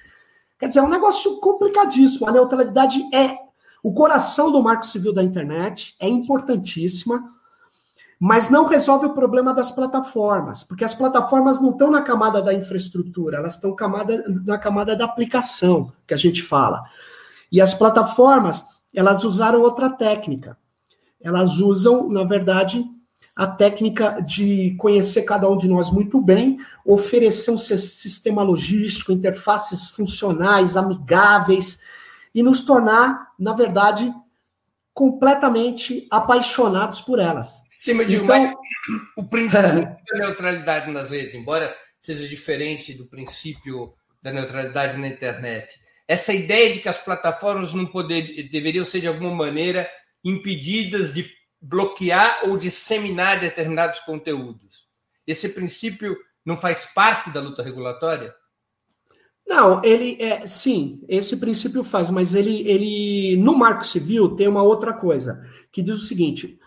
Quer 0.59 0.69
dizer, 0.69 0.81
é 0.81 0.83
um 0.83 0.89
negócio 0.89 1.41
complicadíssimo. 1.41 2.29
A 2.29 2.33
neutralidade 2.33 3.03
é 3.15 3.39
o 3.83 3.95
coração 3.95 4.53
do 4.53 4.63
marco 4.63 4.85
civil 4.85 5.15
da 5.15 5.23
internet, 5.25 5.97
é 5.99 6.07
importantíssima, 6.07 7.33
mas 8.19 8.49
não 8.49 8.65
resolve 8.65 9.07
o 9.07 9.15
problema 9.15 9.53
das 9.53 9.71
plataformas, 9.71 10.65
porque 10.65 10.85
as 10.85 10.95
plataformas 10.95 11.61
não 11.61 11.71
estão 11.71 11.91
na 11.91 12.03
camada 12.03 12.41
da 12.41 12.55
infraestrutura, 12.55 13.39
elas 13.39 13.55
estão 13.55 13.75
camada, 13.75 14.25
na 14.45 14.57
camada 14.57 14.97
da 14.97 15.05
aplicação, 15.05 15.93
que 16.07 16.15
a 16.15 16.17
gente 16.17 16.43
fala. 16.43 16.83
E 17.53 17.61
as 17.61 17.75
plataformas, 17.75 18.65
elas 18.95 19.23
usaram 19.23 19.61
outra 19.61 19.91
técnica. 19.91 20.57
Elas 21.21 21.59
usam, 21.59 22.09
na 22.09 22.25
verdade, 22.25 22.85
a 23.35 23.47
técnica 23.47 24.23
de 24.23 24.75
conhecer 24.79 25.23
cada 25.23 25.49
um 25.49 25.57
de 25.59 25.69
nós 25.69 25.91
muito 25.91 26.19
bem, 26.19 26.59
oferecer 26.87 27.51
um 27.51 27.59
sistema 27.59 28.43
logístico, 28.43 29.13
interfaces 29.13 29.91
funcionais, 29.91 30.75
amigáveis, 30.75 31.81
e 32.35 32.43
nos 32.43 32.63
tornar, 32.63 33.33
na 33.39 33.53
verdade, 33.53 34.13
completamente 34.95 36.07
apaixonados 36.11 37.03
por 37.03 37.19
elas. 37.19 37.63
Sim, 37.87 37.95
mas 37.95 38.09
digo, 38.09 38.25
então, 38.25 38.43
mas 38.43 38.53
o 39.17 39.23
princípio 39.23 39.97
da 40.11 40.19
neutralidade 40.19 40.91
nas 40.91 41.09
redes, 41.09 41.35
embora 41.35 41.73
seja 42.01 42.29
diferente 42.29 42.93
do 42.93 43.07
princípio 43.07 43.95
da 44.21 44.33
neutralidade 44.33 44.99
na 44.99 45.07
internet, 45.07 45.73
essa 46.09 46.33
ideia 46.33 46.73
de 46.73 46.81
que 46.81 46.89
as 46.89 46.99
plataformas 46.99 47.73
não 47.73 47.87
poder, 47.87 48.49
deveriam 48.51 48.85
ser, 48.85 49.03
de 49.03 49.07
alguma 49.07 49.33
maneira, 49.33 49.89
impedidas 50.25 51.15
de 51.15 51.31
bloquear 51.61 52.41
ou 52.49 52.59
disseminar 52.59 53.39
determinados 53.39 54.01
conteúdos. 54.01 54.89
Esse 55.25 55.49
princípio 55.49 56.17
não 56.45 56.57
faz 56.57 56.87
parte 56.87 57.31
da 57.31 57.41
luta 57.41 57.63
regulatória? 57.63 58.35
Não, 59.47 59.81
ele 59.85 60.21
é 60.21 60.45
sim, 60.45 61.05
esse 61.09 61.37
princípio 61.37 61.85
faz, 61.85 62.11
mas 62.11 62.35
ele, 62.35 62.69
ele 62.69 63.37
no 63.37 63.57
Marco 63.57 63.87
Civil 63.87 64.35
tem 64.35 64.49
uma 64.49 64.65
outra 64.65 64.93
coisa 64.93 65.41
que 65.71 65.81
diz 65.81 65.95
o 65.95 66.01
seguinte: 66.01 66.59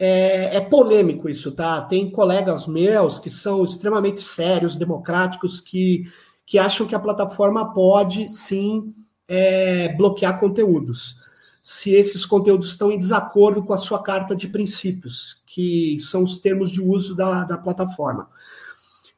é, 0.00 0.56
é, 0.56 0.60
polêmico 0.60 1.28
isso, 1.28 1.52
tá? 1.52 1.82
Tem 1.82 2.10
colegas 2.10 2.66
meus 2.66 3.18
que 3.18 3.30
são 3.30 3.64
extremamente 3.64 4.22
sérios, 4.22 4.74
democráticos, 4.74 5.60
que 5.60 6.04
que 6.50 6.58
acham 6.58 6.84
que 6.84 6.96
a 6.96 6.98
plataforma 6.98 7.72
pode 7.72 8.28
sim 8.28 8.92
é, 9.28 9.90
bloquear 9.90 10.40
conteúdos, 10.40 11.14
se 11.62 11.94
esses 11.94 12.26
conteúdos 12.26 12.70
estão 12.70 12.90
em 12.90 12.98
desacordo 12.98 13.62
com 13.62 13.72
a 13.72 13.76
sua 13.76 14.02
carta 14.02 14.34
de 14.34 14.48
princípios, 14.48 15.44
que 15.46 15.96
são 16.00 16.24
os 16.24 16.38
termos 16.38 16.72
de 16.72 16.82
uso 16.82 17.14
da, 17.14 17.44
da 17.44 17.56
plataforma. 17.56 18.28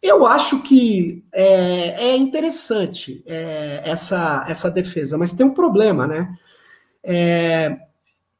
Eu 0.02 0.26
acho 0.26 0.60
que 0.60 1.24
é, 1.32 2.10
é 2.10 2.16
interessante 2.18 3.22
é, 3.24 3.80
essa, 3.82 4.44
essa 4.46 4.70
defesa, 4.70 5.16
mas 5.16 5.32
tem 5.32 5.46
um 5.46 5.54
problema, 5.54 6.06
né? 6.06 6.36
É, 7.02 7.78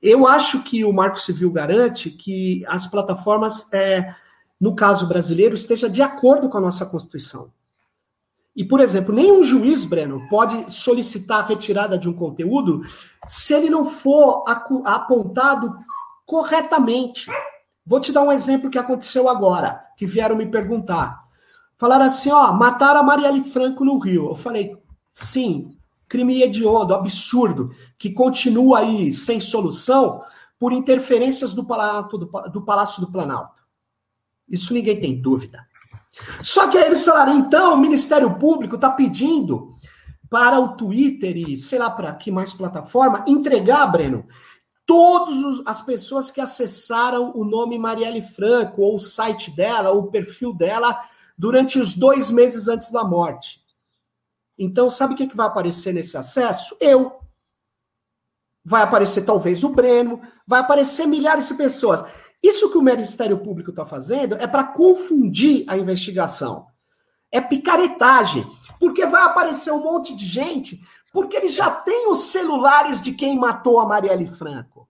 eu 0.03 0.27
acho 0.27 0.63
que 0.65 0.85
o 0.85 0.93
Marco 0.93 1.21
Civil 1.21 1.51
garante 1.53 2.11
que 2.11 2.65
as 2.67 2.89
plataformas, 2.89 3.73
é, 3.73 4.13
no 4.61 4.75
caso 4.75 5.07
brasileiro, 5.07 5.55
esteja 5.55 5.89
de 5.89 6.03
acordo 6.03 6.49
com 6.49 6.59
a 6.59 6.61
nossa 6.61 6.85
Constituição. 6.85 7.53
E, 8.55 8.65
por 8.65 8.81
exemplo, 8.81 9.15
nenhum 9.15 9.43
juiz, 9.43 9.85
Breno, 9.85 10.29
pode 10.29 10.71
solicitar 10.73 11.45
a 11.45 11.47
retirada 11.47 11.97
de 11.97 12.09
um 12.09 12.13
conteúdo 12.13 12.83
se 13.27 13.55
ele 13.55 13.71
não 13.71 13.85
for 13.85 14.45
apontado 14.85 15.73
corretamente. 16.27 17.31
Vou 17.87 18.01
te 18.01 18.13
dar 18.13 18.23
um 18.23 18.33
exemplo 18.33 18.71
que 18.71 18.79
aconteceu 18.79 19.29
agora, 19.29 19.83
que 19.97 20.05
vieram 20.05 20.37
me 20.37 20.47
perguntar. 20.47 21.23
Falaram 21.79 22.05
assim, 22.05 22.31
ó, 22.31 22.53
mataram 22.53 23.01
a 23.01 23.03
Marielle 23.03 23.43
Franco 23.45 23.85
no 23.85 23.99
Rio. 23.99 24.31
Eu 24.31 24.35
falei, 24.35 24.77
sim, 25.13 25.77
crime 26.13 26.43
hediondo, 26.43 26.95
absurdo, 26.95 27.71
que 27.97 28.11
continua 28.11 28.81
aí 28.81 29.11
sem 29.15 29.41
solução 29.41 30.21
por 30.59 30.71
interferências 30.71 31.55
do 31.55 31.65
Palácio 31.65 32.19
do, 32.19 32.27
do, 32.51 32.61
Palácio 32.61 33.01
do 33.01 33.11
Planalto. 33.11 33.63
Isso 34.47 34.75
ninguém 34.75 35.01
tem 35.01 35.19
dúvida. 35.19 35.67
Só 36.43 36.69
que 36.69 36.77
aí 36.77 36.85
eles 36.85 37.03
falaram, 37.03 37.39
então, 37.39 37.73
o 37.73 37.79
Ministério 37.79 38.39
Público 38.39 38.75
está 38.75 38.91
pedindo 38.91 39.75
para 40.29 40.61
o 40.61 40.77
Twitter 40.77 41.35
e 41.35 41.57
sei 41.57 41.79
lá 41.79 41.89
para 41.89 42.15
que 42.15 42.31
mais 42.31 42.53
plataforma 42.53 43.25
entregar, 43.27 43.87
Breno, 43.87 44.27
todas 44.85 45.63
as 45.65 45.81
pessoas 45.81 46.31
que 46.31 46.43
acessaram 46.43 47.33
o 47.35 47.43
nome 47.43 47.79
Marielle 47.79 48.21
Franco, 48.21 48.83
ou 48.83 48.97
o 48.97 49.01
site 49.01 49.51
dela, 49.51 49.91
ou 49.93 50.03
o 50.03 50.11
perfil 50.11 50.53
dela, 50.53 51.01
durante 51.39 51.79
os 51.79 51.95
dois 51.95 52.31
meses 52.31 52.69
antes 52.69 52.91
da 52.91 53.03
morte. 53.03 53.62
Então, 54.59 54.91
sabe 54.91 55.15
o 55.15 55.17
que, 55.17 55.27
que 55.27 55.37
vai 55.37 55.47
aparecer 55.47 55.93
nesse 55.93 56.17
acesso? 56.17 56.77
Eu. 56.81 57.21
Vai 58.65 58.83
aparecer 58.83 59.23
talvez 59.23 59.65
o 59.65 59.71
Breno, 59.71 60.21
vai 60.47 60.61
aparecer 60.61 61.07
milhares 61.07 61.49
de 61.49 61.55
pessoas. 61.55 62.05
Isso 62.43 62.71
que 62.71 62.79
o 62.79 62.83
Ministério 62.83 63.39
Público 63.39 63.71
está 63.71 63.85
fazendo 63.85 64.37
é 64.37 64.47
para 64.47 64.65
confundir 64.65 65.65
a 65.69 65.77
investigação. 65.77 66.67
É 67.31 67.41
picaretagem. 67.41 68.47
Porque 68.79 69.07
vai 69.07 69.23
aparecer 69.23 69.73
um 69.73 69.83
monte 69.83 70.15
de 70.15 70.27
gente, 70.27 70.81
porque 71.13 71.37
eles 71.37 71.55
já 71.55 71.71
têm 71.71 72.11
os 72.11 72.33
celulares 72.33 73.01
de 73.01 73.13
quem 73.13 73.39
matou 73.39 73.79
a 73.79 73.87
Marielle 73.87 74.27
Franco. 74.27 74.89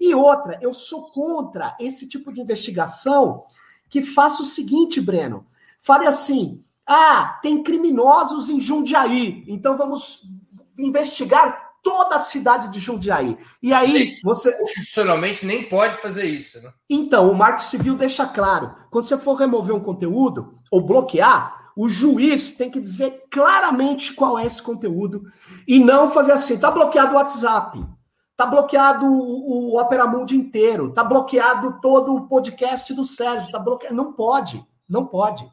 E 0.00 0.14
outra, 0.14 0.58
eu 0.62 0.72
sou 0.72 1.10
contra 1.10 1.76
esse 1.78 2.08
tipo 2.08 2.32
de 2.32 2.40
investigação 2.40 3.44
que 3.90 4.00
faça 4.00 4.42
o 4.42 4.46
seguinte, 4.46 5.00
Breno. 5.00 5.46
Fale 5.78 6.06
assim: 6.06 6.62
ah, 6.88 7.38
tem 7.42 7.62
criminosos 7.62 8.48
em 8.48 8.58
Jundiaí, 8.58 9.44
então 9.46 9.76
vamos 9.76 10.22
investigar 10.78 11.68
toda 11.82 12.16
a 12.16 12.20
cidade 12.20 12.68
de 12.68 12.78
Jundiaí. 12.78 13.38
E 13.62 13.72
aí 13.72 14.16
você. 14.24 14.52
Constitucionalmente 14.52 15.44
nem 15.44 15.64
pode 15.64 15.98
fazer 15.98 16.24
isso, 16.24 16.60
né? 16.62 16.72
Então, 16.88 17.30
o 17.30 17.34
Marco 17.34 17.62
Civil 17.62 17.94
deixa 17.94 18.26
claro: 18.26 18.74
quando 18.90 19.04
você 19.04 19.18
for 19.18 19.34
remover 19.34 19.74
um 19.74 19.80
conteúdo 19.80 20.58
ou 20.70 20.80
bloquear, 20.80 21.72
o 21.76 21.88
juiz 21.88 22.52
tem 22.52 22.70
que 22.70 22.80
dizer 22.80 23.24
claramente 23.30 24.14
qual 24.14 24.38
é 24.38 24.46
esse 24.46 24.62
conteúdo 24.62 25.22
e 25.66 25.78
não 25.78 26.10
fazer 26.10 26.32
assim, 26.32 26.58
tá 26.58 26.70
bloqueado 26.70 27.12
o 27.12 27.16
WhatsApp. 27.16 27.84
Tá 28.36 28.46
bloqueado 28.46 29.04
o, 29.04 29.74
o 29.74 29.80
Opera 29.80 30.06
Mundi 30.06 30.36
inteiro, 30.36 30.92
tá 30.92 31.02
bloqueado 31.02 31.80
todo 31.82 32.14
o 32.14 32.28
podcast 32.28 32.94
do 32.94 33.04
Sérgio, 33.04 33.50
tá 33.50 33.58
bloqueado. 33.58 33.96
Não 33.96 34.12
pode, 34.12 34.64
não 34.88 35.04
pode. 35.04 35.44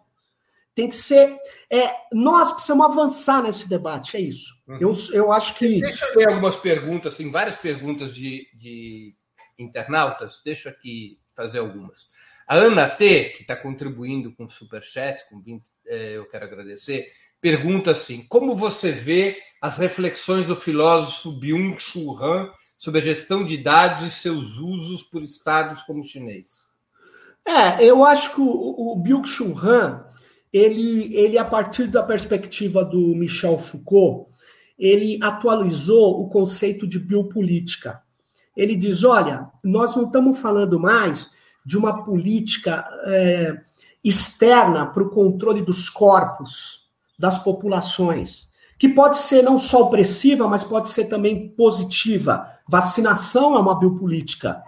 Tem 0.76 0.89
que 0.89 0.95
ser. 0.95 1.38
É, 1.71 1.95
nós 2.11 2.51
precisamos 2.51 2.86
avançar 2.86 3.41
nesse 3.41 3.67
debate, 3.67 4.17
é 4.17 4.19
isso. 4.19 4.53
Uhum. 4.67 4.78
Eu, 4.80 4.93
eu 5.13 5.32
acho 5.32 5.55
que. 5.55 5.80
Deixa 5.80 6.05
eu 6.05 6.19
ler 6.19 6.28
algumas 6.28 6.57
perguntas, 6.57 7.15
tem 7.15 7.32
várias 7.32 7.55
perguntas 7.55 8.13
de, 8.13 8.45
de 8.53 9.15
internautas, 9.57 10.41
deixa 10.43 10.69
aqui 10.69 11.17
fazer 11.34 11.59
algumas. 11.59 12.09
A 12.47 12.55
Ana 12.55 12.88
T, 12.88 13.32
que 13.36 13.41
está 13.41 13.55
contribuindo 13.55 14.36
com 14.36 14.43
o 14.43 14.49
Superchat, 14.49 15.28
com 15.30 15.41
20, 15.41 15.63
é, 15.88 16.17
eu 16.17 16.30
quero 16.30 16.45
agradecer, 16.45 17.07
pergunta 17.39 17.91
assim: 17.91 18.26
como 18.28 18.53
você 18.53 18.91
vê 18.91 19.38
as 19.61 19.78
reflexões 19.78 20.45
do 20.45 20.55
filósofo 20.55 21.32
Byung-Chul 21.32 22.21
Han 22.21 22.51
sobre 22.78 22.99
a 22.99 23.03
gestão 23.03 23.45
de 23.45 23.57
dados 23.57 24.03
e 24.03 24.11
seus 24.11 24.57
usos 24.57 25.03
por 25.03 25.23
estados 25.23 25.84
como 25.84 26.01
o 26.01 26.03
chinês? 26.03 26.65
É, 27.47 27.84
eu 27.84 28.03
acho 28.03 28.34
que 28.34 28.41
o, 28.41 28.45
o 28.45 28.95
Byung-Chul 28.97 29.57
Han, 29.57 30.05
ele, 30.56 31.14
ele, 31.14 31.38
a 31.38 31.43
partir 31.43 31.88
da 31.88 32.01
perspectiva 32.01 32.86
do 32.86 33.14
Michel 33.14 33.60
Foucault, 33.60 34.32
ele 34.80 35.20
atualizou 35.22 36.22
o 36.22 36.30
conceito 36.30 36.88
de 36.88 36.97
biopolítica. 36.97 38.01
Ele 38.56 38.74
diz: 38.74 39.03
olha, 39.03 39.49
nós 39.66 39.97
não 39.97 40.06
estamos 40.06 40.39
falando 40.39 40.80
mais 40.80 41.30
de 41.66 41.78
uma 41.78 42.06
política 42.06 42.88
é, 43.03 43.58
externa 44.01 44.86
para 44.86 45.03
o 45.03 45.10
controle 45.10 45.62
dos 45.62 45.89
corpos, 45.89 46.88
das 47.20 47.38
populações, 47.38 48.47
que 48.80 48.88
pode 48.88 49.18
ser 49.18 49.41
não 49.41 49.60
só 49.60 49.82
opressiva, 49.82 50.47
mas 50.47 50.64
pode 50.64 50.88
ser 50.88 51.06
também 51.06 51.49
positiva. 51.49 52.49
Vacinação 52.66 53.56
é 53.56 53.60
uma 53.60 53.78
biopolítica. 53.78 54.64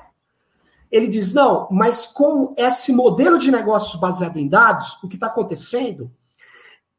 Ele 0.92 1.08
diz: 1.08 1.34
não, 1.34 1.68
mas 1.72 2.06
com 2.06 2.54
esse 2.58 2.92
modelo 2.94 3.38
de 3.38 3.52
negócios 3.52 4.00
baseado 4.00 4.38
em 4.38 4.48
dados, 4.48 4.98
o 5.04 5.08
que 5.08 5.16
está 5.16 5.28
acontecendo 5.28 6.12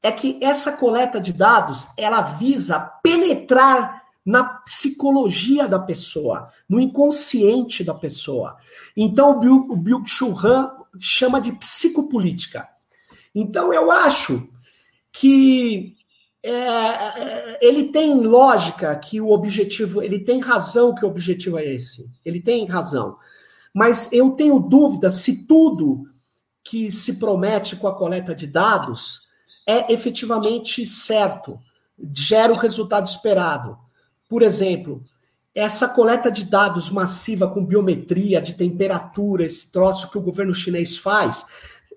é 0.02 0.12
que 0.12 0.38
essa 0.42 0.72
coleta 0.72 1.20
de 1.20 1.32
dados 1.32 1.86
ela 1.96 2.20
visa 2.20 2.78
penetrar 3.02 4.02
na 4.24 4.44
psicologia 4.44 5.66
da 5.66 5.78
pessoa, 5.78 6.52
no 6.68 6.78
inconsciente 6.78 7.82
da 7.82 7.94
pessoa. 7.94 8.56
Então, 8.96 9.40
o 9.40 9.76
Byung-Chul 9.76 10.38
Han 10.44 10.70
chama 10.98 11.40
de 11.40 11.50
psicopolítica. 11.52 12.68
Então, 13.34 13.72
eu 13.72 13.90
acho 13.90 14.48
que 15.12 15.96
é, 16.42 16.52
é, 16.52 17.58
ele 17.60 17.84
tem 17.84 18.20
lógica 18.20 18.94
que 18.96 19.20
o 19.20 19.30
objetivo, 19.30 20.02
ele 20.02 20.20
tem 20.20 20.40
razão 20.40 20.94
que 20.94 21.04
o 21.04 21.08
objetivo 21.08 21.58
é 21.58 21.64
esse. 21.64 22.08
Ele 22.24 22.40
tem 22.40 22.66
razão. 22.66 23.16
Mas 23.74 24.12
eu 24.12 24.30
tenho 24.30 24.58
dúvida 24.58 25.10
se 25.10 25.46
tudo 25.46 26.04
que 26.64 26.90
se 26.90 27.14
promete 27.14 27.76
com 27.76 27.88
a 27.88 27.94
coleta 27.94 28.34
de 28.34 28.46
dados 28.46 29.20
é 29.66 29.92
efetivamente 29.92 30.84
certo, 30.84 31.58
gera 32.14 32.52
o 32.52 32.56
resultado 32.56 33.06
esperado. 33.06 33.78
Por 34.28 34.42
exemplo, 34.42 35.02
essa 35.54 35.88
coleta 35.88 36.30
de 36.30 36.44
dados 36.44 36.90
massiva 36.90 37.48
com 37.48 37.64
biometria, 37.64 38.40
de 38.40 38.54
temperatura, 38.54 39.44
esse 39.44 39.70
troço 39.72 40.10
que 40.10 40.18
o 40.18 40.22
governo 40.22 40.54
chinês 40.54 40.96
faz, 40.96 41.44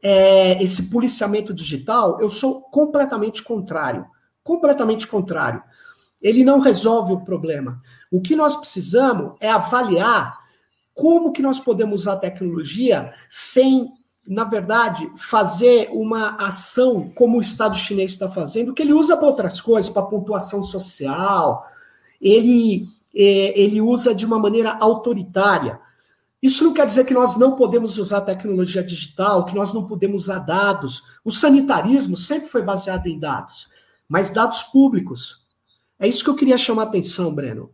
é, 0.01 0.61
esse 0.63 0.89
policiamento 0.89 1.53
digital, 1.53 2.19
eu 2.19 2.29
sou 2.29 2.63
completamente 2.63 3.43
contrário. 3.43 4.05
Completamente 4.43 5.05
contrário. 5.05 5.61
Ele 6.21 6.43
não 6.43 6.59
resolve 6.59 7.13
o 7.13 7.21
problema. 7.21 7.81
O 8.09 8.21
que 8.21 8.35
nós 8.35 8.55
precisamos 8.55 9.35
é 9.39 9.49
avaliar 9.49 10.40
como 11.01 11.31
que 11.31 11.41
nós 11.41 11.59
podemos 11.59 12.01
usar 12.01 12.13
a 12.13 12.17
tecnologia 12.17 13.11
sem, 13.27 13.91
na 14.27 14.43
verdade, 14.43 15.11
fazer 15.17 15.89
uma 15.91 16.35
ação 16.35 17.11
como 17.15 17.39
o 17.39 17.41
Estado 17.41 17.75
chinês 17.75 18.11
está 18.11 18.29
fazendo, 18.29 18.71
que 18.71 18.83
ele 18.83 18.93
usa 18.93 19.17
para 19.17 19.25
outras 19.25 19.59
coisas, 19.59 19.89
para 19.89 20.03
pontuação 20.03 20.63
social, 20.63 21.65
ele, 22.21 22.87
é, 23.15 23.59
ele 23.59 23.81
usa 23.81 24.13
de 24.13 24.27
uma 24.27 24.37
maneira 24.37 24.77
autoritária. 24.79 25.79
Isso 26.39 26.63
não 26.63 26.71
quer 26.71 26.85
dizer 26.85 27.03
que 27.03 27.15
nós 27.15 27.35
não 27.35 27.55
podemos 27.55 27.97
usar 27.97 28.21
tecnologia 28.21 28.83
digital, 28.83 29.43
que 29.43 29.55
nós 29.55 29.73
não 29.73 29.87
podemos 29.87 30.25
usar 30.25 30.37
dados. 30.37 31.01
O 31.25 31.31
sanitarismo 31.31 32.15
sempre 32.15 32.47
foi 32.47 32.61
baseado 32.61 33.07
em 33.07 33.17
dados, 33.17 33.67
mas 34.07 34.29
dados 34.29 34.61
públicos. 34.61 35.41
É 35.97 36.07
isso 36.07 36.23
que 36.23 36.29
eu 36.29 36.35
queria 36.35 36.59
chamar 36.59 36.83
a 36.83 36.85
atenção, 36.85 37.33
Breno, 37.33 37.71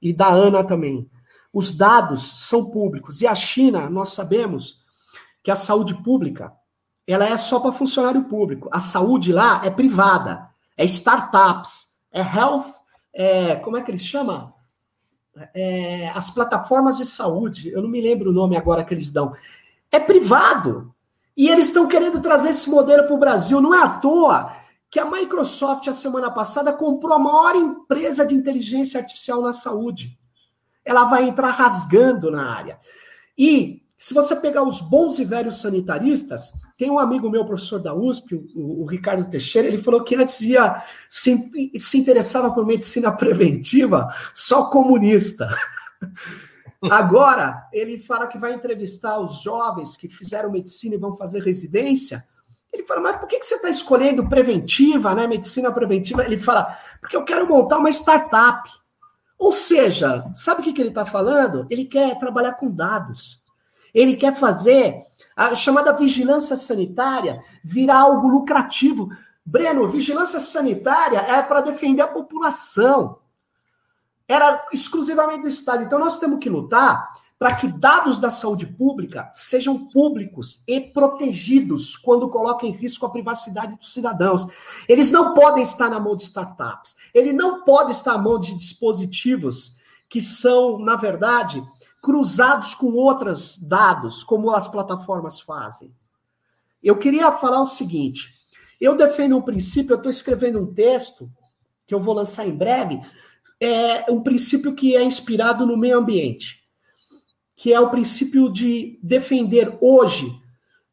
e 0.00 0.14
da 0.14 0.28
Ana 0.28 0.64
também. 0.64 1.06
Os 1.52 1.76
dados 1.76 2.46
são 2.48 2.70
públicos. 2.70 3.20
E 3.20 3.26
a 3.26 3.34
China, 3.34 3.88
nós 3.90 4.12
sabemos 4.12 4.80
que 5.42 5.50
a 5.50 5.56
saúde 5.56 5.94
pública 6.02 6.52
ela 7.06 7.26
é 7.26 7.36
só 7.36 7.58
para 7.58 7.72
funcionário 7.72 8.24
público. 8.24 8.68
A 8.70 8.78
saúde 8.78 9.32
lá 9.32 9.60
é 9.64 9.70
privada, 9.70 10.48
é 10.76 10.84
startups, 10.84 11.88
é 12.12 12.20
health 12.20 12.80
é, 13.12 13.56
como 13.56 13.76
é 13.76 13.82
que 13.82 13.90
eles 13.90 14.04
chamam? 14.04 14.52
É, 15.54 16.10
as 16.10 16.30
plataformas 16.30 16.96
de 16.96 17.04
saúde, 17.04 17.70
eu 17.70 17.82
não 17.82 17.88
me 17.88 18.00
lembro 18.00 18.30
o 18.30 18.32
nome 18.32 18.56
agora 18.56 18.84
que 18.84 18.94
eles 18.94 19.10
dão. 19.10 19.34
É 19.90 19.98
privado. 19.98 20.94
E 21.36 21.48
eles 21.48 21.66
estão 21.66 21.86
querendo 21.86 22.20
trazer 22.20 22.50
esse 22.50 22.68
modelo 22.68 23.04
para 23.04 23.14
o 23.14 23.18
Brasil. 23.18 23.60
Não 23.60 23.74
é 23.74 23.82
à 23.82 23.88
toa 23.88 24.52
que 24.90 24.98
a 24.98 25.04
Microsoft, 25.04 25.86
a 25.88 25.92
semana 25.92 26.30
passada, 26.30 26.72
comprou 26.72 27.14
a 27.14 27.18
maior 27.18 27.54
empresa 27.54 28.26
de 28.26 28.34
inteligência 28.34 29.00
artificial 29.00 29.40
na 29.40 29.52
saúde. 29.52 30.18
Ela 30.84 31.04
vai 31.04 31.28
entrar 31.28 31.50
rasgando 31.50 32.30
na 32.30 32.50
área. 32.50 32.78
E 33.36 33.82
se 33.98 34.14
você 34.14 34.34
pegar 34.34 34.62
os 34.62 34.80
bons 34.80 35.18
e 35.18 35.24
velhos 35.24 35.60
sanitaristas, 35.60 36.52
tem 36.78 36.90
um 36.90 36.98
amigo 36.98 37.28
meu, 37.28 37.44
professor 37.44 37.78
da 37.78 37.94
USP, 37.94 38.34
o, 38.54 38.82
o 38.82 38.86
Ricardo 38.86 39.28
Teixeira, 39.28 39.68
ele 39.68 39.76
falou 39.76 40.02
que 40.02 40.14
antes 40.14 40.40
ia 40.40 40.82
se, 41.08 41.50
se 41.76 41.98
interessava 41.98 42.50
por 42.50 42.64
medicina 42.64 43.12
preventiva 43.12 44.08
só 44.34 44.70
comunista. 44.70 45.46
Agora, 46.90 47.68
ele 47.74 47.98
fala 47.98 48.26
que 48.26 48.38
vai 48.38 48.54
entrevistar 48.54 49.18
os 49.18 49.42
jovens 49.42 49.98
que 49.98 50.08
fizeram 50.08 50.50
medicina 50.50 50.94
e 50.94 50.98
vão 50.98 51.14
fazer 51.14 51.42
residência. 51.42 52.26
Ele 52.72 52.84
fala, 52.84 53.02
mas 53.02 53.16
por 53.18 53.26
que, 53.28 53.38
que 53.38 53.44
você 53.44 53.56
está 53.56 53.68
escolhendo 53.68 54.26
preventiva, 54.26 55.14
né? 55.14 55.26
Medicina 55.26 55.70
preventiva? 55.70 56.24
Ele 56.24 56.38
fala, 56.38 56.78
porque 56.98 57.16
eu 57.16 57.24
quero 57.24 57.46
montar 57.46 57.76
uma 57.76 57.90
startup. 57.90 58.70
Ou 59.40 59.54
seja, 59.54 60.30
sabe 60.34 60.60
o 60.60 60.64
que, 60.64 60.70
que 60.74 60.82
ele 60.82 60.90
está 60.90 61.06
falando? 61.06 61.66
Ele 61.70 61.86
quer 61.86 62.18
trabalhar 62.18 62.52
com 62.52 62.70
dados. 62.70 63.42
Ele 63.94 64.14
quer 64.14 64.34
fazer 64.34 65.00
a 65.34 65.54
chamada 65.54 65.94
vigilância 65.94 66.54
sanitária 66.56 67.42
virar 67.64 68.00
algo 68.00 68.28
lucrativo. 68.28 69.08
Breno, 69.42 69.88
vigilância 69.88 70.38
sanitária 70.38 71.20
é 71.20 71.42
para 71.42 71.62
defender 71.62 72.02
a 72.02 72.06
população. 72.06 73.18
Era 74.28 74.62
exclusivamente 74.74 75.40
do 75.40 75.48
Estado. 75.48 75.84
Então 75.84 75.98
nós 75.98 76.18
temos 76.18 76.38
que 76.38 76.50
lutar 76.50 77.08
para 77.40 77.54
que 77.54 77.66
dados 77.66 78.18
da 78.18 78.30
saúde 78.30 78.66
pública 78.66 79.30
sejam 79.32 79.88
públicos 79.88 80.62
e 80.68 80.78
protegidos 80.78 81.96
quando 81.96 82.28
colocam 82.28 82.68
em 82.68 82.72
risco 82.72 83.06
a 83.06 83.10
privacidade 83.10 83.78
dos 83.78 83.94
cidadãos. 83.94 84.46
Eles 84.86 85.10
não 85.10 85.32
podem 85.32 85.62
estar 85.62 85.88
na 85.88 85.98
mão 85.98 86.14
de 86.14 86.24
startups. 86.24 86.94
Ele 87.14 87.32
não 87.32 87.64
pode 87.64 87.92
estar 87.92 88.12
na 88.12 88.22
mão 88.22 88.38
de 88.38 88.54
dispositivos 88.54 89.74
que 90.06 90.20
são, 90.20 90.78
na 90.80 90.96
verdade, 90.96 91.64
cruzados 92.02 92.74
com 92.74 92.92
outros 92.92 93.56
dados, 93.56 94.22
como 94.22 94.50
as 94.50 94.68
plataformas 94.68 95.40
fazem. 95.40 95.94
Eu 96.82 96.98
queria 96.98 97.32
falar 97.32 97.62
o 97.62 97.66
seguinte: 97.66 98.34
eu 98.78 98.94
defendo 98.94 99.38
um 99.38 99.42
princípio, 99.42 99.94
eu 99.94 99.96
estou 99.96 100.10
escrevendo 100.10 100.60
um 100.60 100.74
texto 100.74 101.30
que 101.86 101.94
eu 101.94 102.02
vou 102.02 102.12
lançar 102.12 102.46
em 102.46 102.54
breve, 102.54 103.00
é 103.58 104.12
um 104.12 104.22
princípio 104.22 104.74
que 104.74 104.94
é 104.94 105.02
inspirado 105.02 105.64
no 105.64 105.74
meio 105.74 105.96
ambiente, 105.96 106.59
que 107.60 107.74
é 107.74 107.78
o 107.78 107.90
princípio 107.90 108.50
de 108.50 108.98
defender 109.02 109.76
hoje 109.80 110.34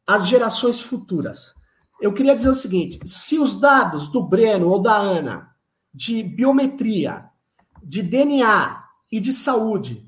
as 0.06 0.26
gerações 0.26 0.80
futuras. 0.80 1.54
Eu 2.00 2.12
queria 2.12 2.34
dizer 2.34 2.50
o 2.50 2.54
seguinte: 2.54 3.00
se 3.06 3.38
os 3.38 3.58
dados 3.58 4.08
do 4.08 4.22
Breno 4.22 4.68
ou 4.68 4.80
da 4.80 4.96
Ana 4.96 5.50
de 5.94 6.22
biometria, 6.22 7.24
de 7.82 8.02
DNA 8.02 8.84
e 9.10 9.18
de 9.18 9.32
saúde 9.32 10.06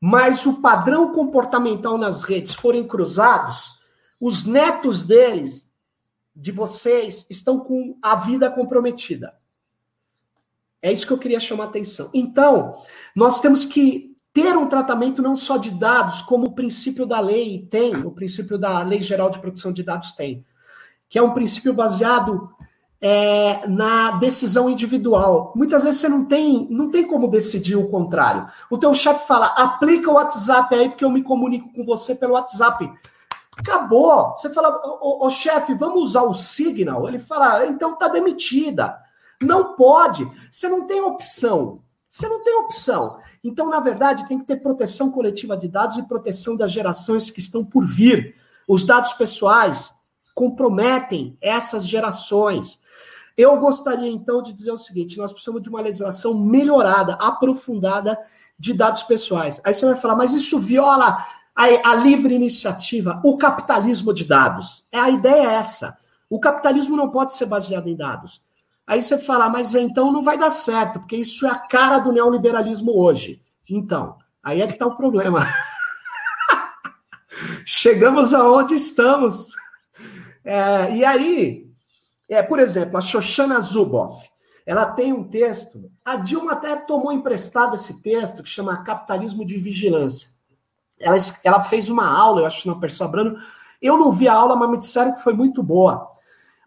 mas 0.00 0.46
o 0.46 0.60
padrão 0.60 1.12
comportamental 1.12 1.96
nas 1.98 2.22
redes 2.22 2.54
forem 2.54 2.86
cruzados, 2.86 3.72
os 4.20 4.44
netos 4.44 5.02
deles, 5.02 5.70
de 6.34 6.52
vocês, 6.52 7.26
estão 7.30 7.58
com 7.58 7.98
a 8.02 8.14
vida 8.14 8.50
comprometida. 8.50 9.36
É 10.82 10.92
isso 10.92 11.06
que 11.06 11.12
eu 11.12 11.18
queria 11.18 11.40
chamar 11.40 11.64
a 11.64 11.68
atenção. 11.68 12.10
Então, 12.12 12.74
nós 13.16 13.40
temos 13.40 13.64
que 13.64 14.15
ter 14.36 14.54
um 14.54 14.66
tratamento 14.66 15.22
não 15.22 15.34
só 15.34 15.56
de 15.56 15.70
dados, 15.70 16.20
como 16.20 16.48
o 16.48 16.52
princípio 16.52 17.06
da 17.06 17.18
lei 17.20 17.66
tem, 17.70 17.96
o 18.04 18.10
princípio 18.10 18.58
da 18.58 18.82
Lei 18.82 19.02
Geral 19.02 19.30
de 19.30 19.38
Proteção 19.38 19.72
de 19.72 19.82
Dados 19.82 20.12
tem, 20.12 20.44
que 21.08 21.18
é 21.18 21.22
um 21.22 21.32
princípio 21.32 21.72
baseado 21.72 22.50
é, 23.00 23.66
na 23.66 24.10
decisão 24.18 24.68
individual. 24.68 25.54
Muitas 25.56 25.84
vezes 25.84 26.00
você 26.00 26.08
não 26.10 26.26
tem, 26.26 26.68
não 26.70 26.90
tem 26.90 27.06
como 27.06 27.28
decidir 27.28 27.76
o 27.76 27.88
contrário. 27.88 28.46
O 28.68 28.76
teu 28.76 28.92
chefe 28.92 29.26
fala, 29.26 29.46
aplica 29.46 30.10
o 30.10 30.16
WhatsApp 30.16 30.74
aí, 30.74 30.90
porque 30.90 31.06
eu 31.06 31.10
me 31.10 31.22
comunico 31.22 31.72
com 31.72 31.82
você 31.82 32.14
pelo 32.14 32.34
WhatsApp. 32.34 32.92
Acabou. 33.56 34.36
Você 34.36 34.50
fala, 34.50 34.82
ô, 35.00 35.30
chefe, 35.30 35.72
vamos 35.72 36.02
usar 36.02 36.24
o 36.24 36.34
Signal? 36.34 37.08
Ele 37.08 37.18
fala, 37.18 37.64
então 37.64 37.96
tá 37.96 38.06
demitida. 38.06 38.98
Não 39.40 39.74
pode. 39.76 40.30
Você 40.50 40.68
não 40.68 40.86
tem 40.86 41.00
opção. 41.00 41.80
Você 42.16 42.30
não 42.30 42.42
tem 42.42 42.54
opção. 42.60 43.18
Então, 43.44 43.68
na 43.68 43.78
verdade, 43.78 44.26
tem 44.26 44.38
que 44.38 44.46
ter 44.46 44.56
proteção 44.56 45.10
coletiva 45.10 45.54
de 45.54 45.68
dados 45.68 45.98
e 45.98 46.02
proteção 46.02 46.56
das 46.56 46.72
gerações 46.72 47.30
que 47.30 47.40
estão 47.40 47.62
por 47.62 47.84
vir. 47.84 48.34
Os 48.66 48.84
dados 48.84 49.12
pessoais 49.12 49.90
comprometem 50.34 51.36
essas 51.42 51.86
gerações. 51.86 52.80
Eu 53.36 53.58
gostaria, 53.58 54.10
então, 54.10 54.42
de 54.42 54.54
dizer 54.54 54.72
o 54.72 54.78
seguinte: 54.78 55.18
nós 55.18 55.30
precisamos 55.30 55.60
de 55.60 55.68
uma 55.68 55.82
legislação 55.82 56.32
melhorada, 56.32 57.18
aprofundada 57.20 58.18
de 58.58 58.72
dados 58.72 59.02
pessoais. 59.02 59.60
Aí 59.62 59.74
você 59.74 59.84
vai 59.84 59.96
falar, 59.96 60.16
mas 60.16 60.32
isso 60.32 60.58
viola 60.58 61.22
a, 61.54 61.64
a 61.90 61.94
livre 61.96 62.34
iniciativa, 62.34 63.20
o 63.22 63.36
capitalismo 63.36 64.14
de 64.14 64.24
dados. 64.24 64.86
É, 64.90 64.98
a 64.98 65.10
ideia 65.10 65.50
é 65.50 65.54
essa. 65.56 65.98
O 66.30 66.40
capitalismo 66.40 66.96
não 66.96 67.10
pode 67.10 67.34
ser 67.34 67.44
baseado 67.44 67.88
em 67.88 67.94
dados. 67.94 68.42
Aí 68.86 69.02
você 69.02 69.18
fala, 69.18 69.48
mas 69.48 69.74
então 69.74 70.12
não 70.12 70.22
vai 70.22 70.38
dar 70.38 70.50
certo, 70.50 71.00
porque 71.00 71.16
isso 71.16 71.44
é 71.44 71.50
a 71.50 71.66
cara 71.66 71.98
do 71.98 72.12
neoliberalismo 72.12 72.96
hoje. 72.96 73.42
Então, 73.68 74.16
aí 74.42 74.62
é 74.62 74.66
que 74.66 74.74
está 74.74 74.86
o 74.86 74.96
problema. 74.96 75.46
Chegamos 77.66 78.32
aonde 78.32 78.74
estamos. 78.74 79.50
É, 80.44 80.94
e 80.94 81.04
aí, 81.04 81.68
é, 82.28 82.42
por 82.42 82.60
exemplo, 82.60 82.96
a 82.96 83.00
Shoshana 83.00 83.60
Zuboff, 83.60 84.28
ela 84.64 84.86
tem 84.86 85.12
um 85.12 85.24
texto, 85.24 85.90
a 86.04 86.16
Dilma 86.16 86.52
até 86.52 86.76
tomou 86.76 87.12
emprestado 87.12 87.74
esse 87.74 88.00
texto, 88.00 88.42
que 88.42 88.48
chama 88.48 88.84
Capitalismo 88.84 89.44
de 89.44 89.58
Vigilância. 89.58 90.28
Ela, 90.98 91.16
ela 91.44 91.62
fez 91.62 91.88
uma 91.88 92.08
aula, 92.08 92.40
eu 92.40 92.46
acho, 92.46 92.66
na 92.68 92.76
Pessoa 92.76 93.08
Brano. 93.08 93.38
Eu 93.82 93.98
não 93.98 94.10
vi 94.10 94.28
a 94.28 94.34
aula, 94.34 94.56
mas 94.56 94.70
me 94.70 94.78
disseram 94.78 95.12
que 95.12 95.22
foi 95.22 95.32
muito 95.32 95.62
boa. 95.62 96.08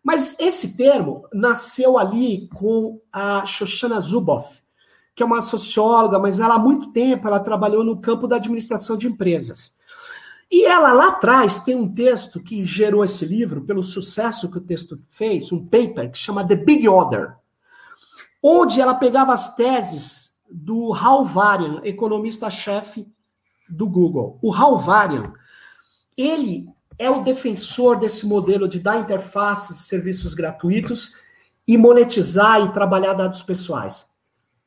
Mas 0.04 0.38
esse 0.39 0.76
termo 0.76 1.28
nasceu 1.34 1.97
ali 1.97 2.47
com 2.56 3.02
a 3.12 3.45
Shoshana 3.45 4.00
Zuboff, 4.00 4.62
que 5.14 5.22
é 5.22 5.26
uma 5.26 5.41
socióloga, 5.41 6.18
mas 6.18 6.39
ela 6.39 6.56
há 6.56 6.60
muito 6.60 6.91
tempo 6.91 7.28
ela 7.28 7.39
trabalhou 7.39 7.84
no 7.84 8.00
campo 8.00 8.28
da 8.28 8.38
administração 8.38 8.95
de 8.95 9.08
empresas. 9.08 9.74
E 10.52 10.66
ela 10.66 10.93
lá 10.93 11.10
atrás 11.10 11.60
tem 11.60 11.76
um 11.76 11.93
texto 11.93 12.41
que 12.41 12.66
gerou 12.66 13.06
esse 13.06 13.24
livro, 13.26 13.66
pelo 13.66 13.84
sucesso 13.84 14.50
que 14.50 14.58
o 14.58 14.62
texto 14.62 15.00
fez, 15.10 15.52
um 15.52 15.64
paper 15.64 16.12
que 16.12 16.18
chama 16.18 16.47
The 16.47 16.56
Big 16.56 16.88
Order, 16.88 17.36
onde 18.41 18.82
ela 18.82 18.95
pegava 18.95 19.34
as 19.34 19.56
teses 19.56 20.34
do 20.50 20.91
Hal 20.93 21.24
Varian, 21.24 21.82
economista-chefe 21.84 23.08
do 23.70 23.88
Google. 23.88 24.39
O 24.41 24.52
Hal 24.52 24.80
Varian, 24.80 25.32
ele 26.18 26.68
é 27.00 27.10
o 27.10 27.24
defensor 27.24 27.97
desse 27.97 28.28
modelo 28.28 28.68
de 28.68 28.80
dar 28.80 29.00
interfaces, 29.00 29.88
serviços 29.88 30.34
gratuitos 30.34 31.14
e 31.66 31.78
monetizar 31.78 32.62
e 32.62 32.74
trabalhar 32.74 33.14
dados 33.14 33.41
pessoais. 33.41 34.06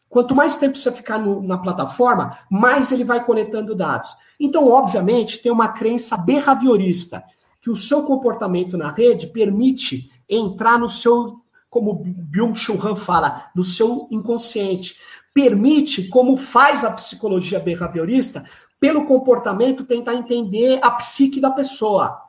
Quanto 0.08 0.34
mais 0.34 0.56
tempo 0.56 0.76
você 0.76 0.90
ficar 0.90 1.18
no, 1.18 1.42
na 1.42 1.58
plataforma, 1.58 2.38
mais 2.50 2.90
ele 2.90 3.04
vai 3.04 3.24
coletando 3.24 3.74
dados. 3.74 4.14
Então, 4.40 4.68
obviamente, 4.68 5.38
tem 5.38 5.52
uma 5.52 5.68
crença 5.68 6.16
behaviorista, 6.16 7.22
que 7.60 7.70
o 7.70 7.76
seu 7.76 8.02
comportamento 8.02 8.76
na 8.76 8.90
rede 8.90 9.28
permite 9.28 10.10
entrar 10.28 10.78
no 10.78 10.88
seu, 10.88 11.40
como 11.70 12.02
Byung-Chul 12.04 12.78
Han 12.84 12.96
fala, 12.96 13.50
no 13.54 13.62
seu 13.62 14.08
inconsciente. 14.10 14.96
Permite, 15.32 16.08
como 16.08 16.36
faz 16.36 16.84
a 16.84 16.90
psicologia 16.90 17.60
behaviorista, 17.60 18.44
pelo 18.78 19.06
comportamento, 19.06 19.84
tentar 19.84 20.14
entender 20.14 20.78
a 20.82 20.90
psique 20.90 21.40
da 21.40 21.50
pessoa, 21.52 22.21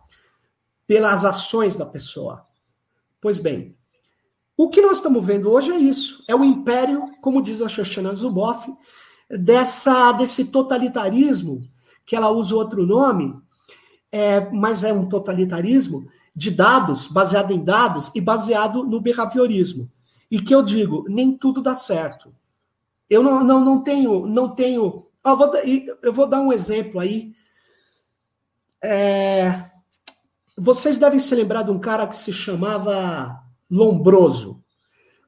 pelas 0.88 1.26
ações 1.26 1.76
da 1.76 1.86
pessoa. 1.86 2.42
Pois 3.22 3.40
bem, 3.40 3.76
o 4.58 4.70
que 4.70 4.82
nós 4.82 4.98
estamos 4.98 5.26
vendo 5.26 5.52
hoje 5.52 5.72
é 5.72 5.78
isso. 5.78 6.24
É 6.28 6.36
o 6.36 6.44
império, 6.44 7.04
como 7.22 7.42
diz 7.42 7.62
a 7.62 7.70
Shoshana 7.70 8.14
Zuboff, 8.14 8.72
dessa, 9.30 10.12
desse 10.12 10.46
totalitarismo, 10.46 11.60
que 12.06 12.16
ela 12.16 12.30
usa 12.30 12.56
outro 12.56 12.86
nome, 12.86 13.36
é, 14.12 14.50
mas 14.52 14.84
é 14.84 14.94
um 14.94 15.08
totalitarismo 15.08 16.04
de 16.36 16.52
dados, 16.52 17.08
baseado 17.08 17.52
em 17.52 17.64
dados 17.64 18.12
e 18.14 18.22
baseado 18.22 18.84
no 18.84 19.00
behaviorismo. 19.00 19.88
E 20.30 20.42
que 20.42 20.54
eu 20.54 20.62
digo, 20.62 21.06
nem 21.08 21.38
tudo 21.38 21.62
dá 21.62 21.74
certo. 21.74 22.34
Eu 23.10 23.24
não, 23.24 23.44
não, 23.44 23.64
não 23.64 23.82
tenho, 23.82 24.26
não 24.26 24.50
tenho 24.50 25.08
eu 25.26 25.38
vou, 25.38 25.52
eu 26.02 26.14
vou 26.14 26.28
dar 26.28 26.42
um 26.42 26.52
exemplo 26.52 27.00
aí. 27.00 27.34
É, 28.84 29.72
vocês 30.58 30.98
devem 30.98 31.20
se 31.20 31.34
lembrar 31.34 31.64
de 31.64 31.72
um 31.72 31.80
cara 31.80 32.08
que 32.08 32.16
se 32.16 32.32
chamava 32.32 33.40
Lombroso. 33.70 34.64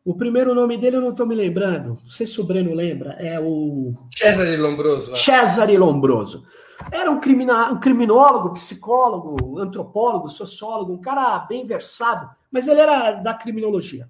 O 0.03 0.15
primeiro 0.15 0.53
nome 0.53 0.77
dele 0.77 0.97
eu 0.97 1.01
não 1.01 1.09
estou 1.09 1.25
me 1.25 1.33
lembrando. 1.33 1.97
Não 2.03 2.09
sei 2.09 2.27
se 2.27 2.39
o 2.39 2.43
Breno 2.43 2.73
lembra. 2.75 3.13
É 3.13 3.39
o. 3.39 3.93
Cesare 4.15 4.55
Lombroso. 4.55 5.15
Cesare 5.15 5.77
Lombroso. 5.77 6.43
Era 6.91 7.09
um, 7.09 7.19
crimina... 7.19 7.71
um 7.71 7.79
criminólogo, 7.79 8.53
psicólogo, 8.53 9.57
antropólogo, 9.57 10.29
sociólogo, 10.29 10.93
um 10.93 11.01
cara 11.01 11.39
bem 11.39 11.65
versado, 11.65 12.29
mas 12.51 12.67
ele 12.67 12.81
era 12.81 13.13
da 13.13 13.33
criminologia. 13.33 14.07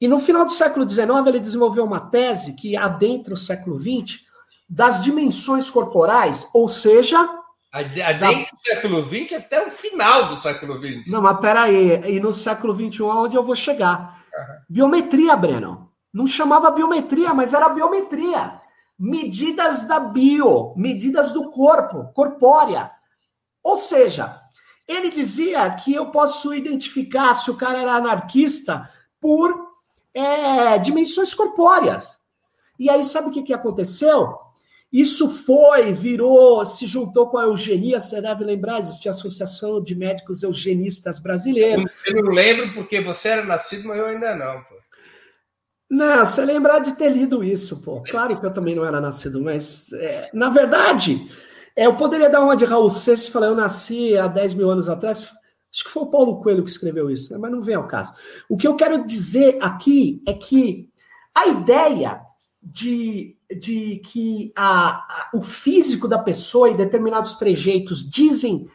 E 0.00 0.08
no 0.08 0.18
final 0.18 0.44
do 0.44 0.50
século 0.50 0.88
XIX, 0.88 1.08
ele 1.26 1.38
desenvolveu 1.38 1.84
uma 1.84 2.00
tese 2.00 2.54
que 2.54 2.76
adentra 2.76 3.34
o 3.34 3.38
século 3.38 3.78
XX 3.78 4.24
das 4.68 5.00
dimensões 5.00 5.70
corporais, 5.70 6.48
ou 6.52 6.68
seja. 6.68 7.43
Adentra 7.74 8.14
da... 8.14 8.30
do 8.30 8.46
século 8.56 9.04
XX 9.04 9.32
até 9.32 9.66
o 9.66 9.68
final 9.68 10.26
do 10.28 10.36
século 10.36 10.78
XX. 10.78 11.10
Não, 11.10 11.20
mas 11.20 11.40
peraí. 11.40 12.14
E 12.14 12.20
no 12.20 12.32
século 12.32 12.72
XXI, 12.72 13.02
onde 13.02 13.36
eu 13.36 13.42
vou 13.42 13.56
chegar? 13.56 14.22
Uhum. 14.32 14.54
Biometria, 14.68 15.34
Breno. 15.34 15.90
Não 16.12 16.24
chamava 16.24 16.70
biometria, 16.70 17.34
mas 17.34 17.52
era 17.52 17.68
biometria. 17.68 18.60
Medidas 18.96 19.82
da 19.82 19.98
bio, 19.98 20.72
medidas 20.76 21.32
do 21.32 21.50
corpo, 21.50 22.12
corpórea. 22.14 22.92
Ou 23.60 23.76
seja, 23.76 24.40
ele 24.86 25.10
dizia 25.10 25.68
que 25.72 25.92
eu 25.92 26.12
posso 26.12 26.54
identificar 26.54 27.34
se 27.34 27.50
o 27.50 27.56
cara 27.56 27.80
era 27.80 27.94
anarquista 27.94 28.88
por 29.20 29.52
é, 30.14 30.78
dimensões 30.78 31.34
corpóreas. 31.34 32.20
E 32.78 32.88
aí, 32.88 33.04
sabe 33.04 33.30
o 33.30 33.32
que, 33.32 33.42
que 33.42 33.52
aconteceu? 33.52 34.43
Isso 34.94 35.28
foi, 35.28 35.92
virou, 35.92 36.64
se 36.64 36.86
juntou 36.86 37.28
com 37.28 37.36
a 37.36 37.42
eugenia, 37.42 37.98
você 37.98 38.22
deve 38.22 38.44
lembrar, 38.44 38.78
existia 38.78 39.10
a 39.10 39.14
Associação 39.14 39.82
de 39.82 39.92
Médicos 39.92 40.44
Eugenistas 40.44 41.18
Brasileiros. 41.18 41.84
Eu 42.06 42.22
não 42.22 42.30
lembro 42.30 42.72
porque 42.74 43.00
você 43.00 43.30
era 43.30 43.44
nascido, 43.44 43.88
mas 43.88 43.98
eu 43.98 44.06
ainda 44.06 44.36
não, 44.36 44.62
pô. 44.62 44.74
Não, 45.90 46.24
você 46.24 46.44
lembrar 46.44 46.78
de 46.78 46.92
ter 46.92 47.08
lido 47.08 47.42
isso, 47.42 47.82
pô. 47.82 48.04
Claro 48.04 48.38
que 48.38 48.46
eu 48.46 48.52
também 48.52 48.76
não 48.76 48.84
era 48.84 49.00
nascido, 49.00 49.42
mas, 49.42 49.92
é, 49.94 50.30
na 50.32 50.48
verdade, 50.48 51.28
é, 51.74 51.86
eu 51.86 51.96
poderia 51.96 52.30
dar 52.30 52.44
uma 52.44 52.56
de 52.56 52.64
Raul 52.64 52.88
Seixas 52.88 53.26
e 53.26 53.32
falar, 53.32 53.48
eu 53.48 53.56
nasci 53.56 54.16
há 54.16 54.28
10 54.28 54.54
mil 54.54 54.70
anos 54.70 54.88
atrás, 54.88 55.28
Acho 55.74 55.84
que 55.86 55.90
foi 55.90 56.04
o 56.04 56.10
Paulo 56.10 56.40
Coelho 56.40 56.62
que 56.62 56.70
escreveu 56.70 57.10
isso, 57.10 57.32
né? 57.32 57.38
mas 57.38 57.50
não 57.50 57.60
vem 57.60 57.74
ao 57.74 57.88
caso. 57.88 58.14
O 58.48 58.56
que 58.56 58.68
eu 58.68 58.76
quero 58.76 59.04
dizer 59.04 59.58
aqui 59.60 60.22
é 60.24 60.32
que 60.32 60.88
a 61.34 61.48
ideia 61.48 62.20
de, 62.62 63.33
de 63.50 64.00
que 64.04 64.52
a, 64.56 64.90
a, 64.90 65.30
o 65.34 65.42
físico 65.42 66.08
da 66.08 66.18
pessoa 66.18 66.70
e 66.70 66.76
determinados 66.76 67.36
trejeitos 67.36 68.08
dizem 68.08 68.68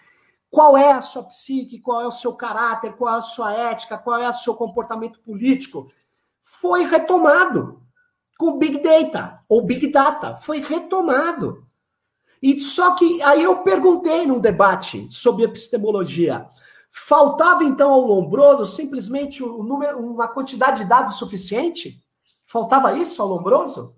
qual 0.49 0.78
é 0.78 0.91
a 0.91 1.01
sua 1.01 1.24
psique, 1.24 1.80
qual 1.80 2.01
é 2.01 2.07
o 2.07 2.11
seu 2.11 2.34
caráter, 2.34 2.93
qual 2.93 3.15
é 3.15 3.17
a 3.17 3.22
sua 3.22 3.53
ética, 3.53 3.97
qual 3.97 4.20
é 4.20 4.28
o 4.28 4.34
seu 4.34 4.55
comportamento 4.55 5.20
político, 5.20 5.88
foi 6.41 6.84
retomado 6.86 7.82
com 8.38 8.57
Big 8.57 8.82
Data 8.82 9.43
ou 9.47 9.61
Big 9.61 9.91
Data. 9.91 10.38
Foi 10.38 10.59
retomado. 10.59 11.65
E 12.41 12.57
só 12.57 12.95
que 12.95 13.22
aí 13.22 13.43
eu 13.43 13.57
perguntei 13.57 14.26
num 14.26 14.39
debate 14.39 15.07
sobre 15.11 15.43
epistemologia. 15.43 16.47
Faltava 16.89 17.63
então 17.63 17.91
ao 17.91 18.01
Lombroso 18.01 18.65
simplesmente 18.65 19.43
um 19.43 19.61
número, 19.61 19.99
uma 19.99 20.28
quantidade 20.28 20.80
de 20.80 20.89
dados 20.89 21.17
suficiente? 21.17 22.01
Faltava 22.45 22.97
isso 22.97 23.22
ao 23.22 23.28
Lombroso? 23.28 23.93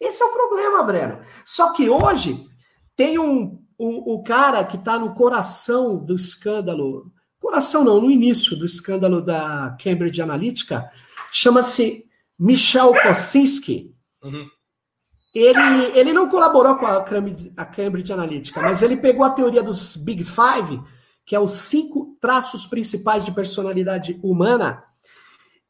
Esse 0.00 0.22
é 0.22 0.26
o 0.26 0.32
problema, 0.32 0.82
Breno. 0.82 1.20
Só 1.44 1.72
que 1.72 1.88
hoje 1.88 2.46
tem 2.94 3.18
um, 3.18 3.62
um 3.78 4.14
o 4.14 4.22
cara 4.22 4.64
que 4.64 4.76
está 4.76 4.98
no 4.98 5.14
coração 5.14 5.96
do 5.96 6.14
escândalo, 6.14 7.12
coração 7.40 7.84
não, 7.84 8.00
no 8.00 8.10
início 8.10 8.56
do 8.56 8.66
escândalo 8.66 9.22
da 9.22 9.76
Cambridge 9.82 10.20
Analytica, 10.20 10.90
chama-se 11.30 12.06
Michel 12.38 12.92
Kosinski. 13.02 13.94
Uhum. 14.22 14.48
Ele, 15.34 15.98
ele 15.98 16.12
não 16.12 16.30
colaborou 16.30 16.76
com 16.76 16.86
a 16.86 17.02
Cambridge, 17.02 17.52
a 17.56 17.64
Cambridge 17.64 18.12
Analytica, 18.12 18.60
mas 18.62 18.80
ele 18.80 18.96
pegou 18.96 19.24
a 19.24 19.30
teoria 19.30 19.62
dos 19.62 19.96
Big 19.96 20.24
Five 20.24 20.80
que 21.26 21.34
é 21.34 21.40
os 21.40 21.52
cinco 21.52 22.16
traços 22.20 22.66
principais 22.66 23.24
de 23.24 23.32
personalidade 23.32 24.18
humana. 24.22 24.84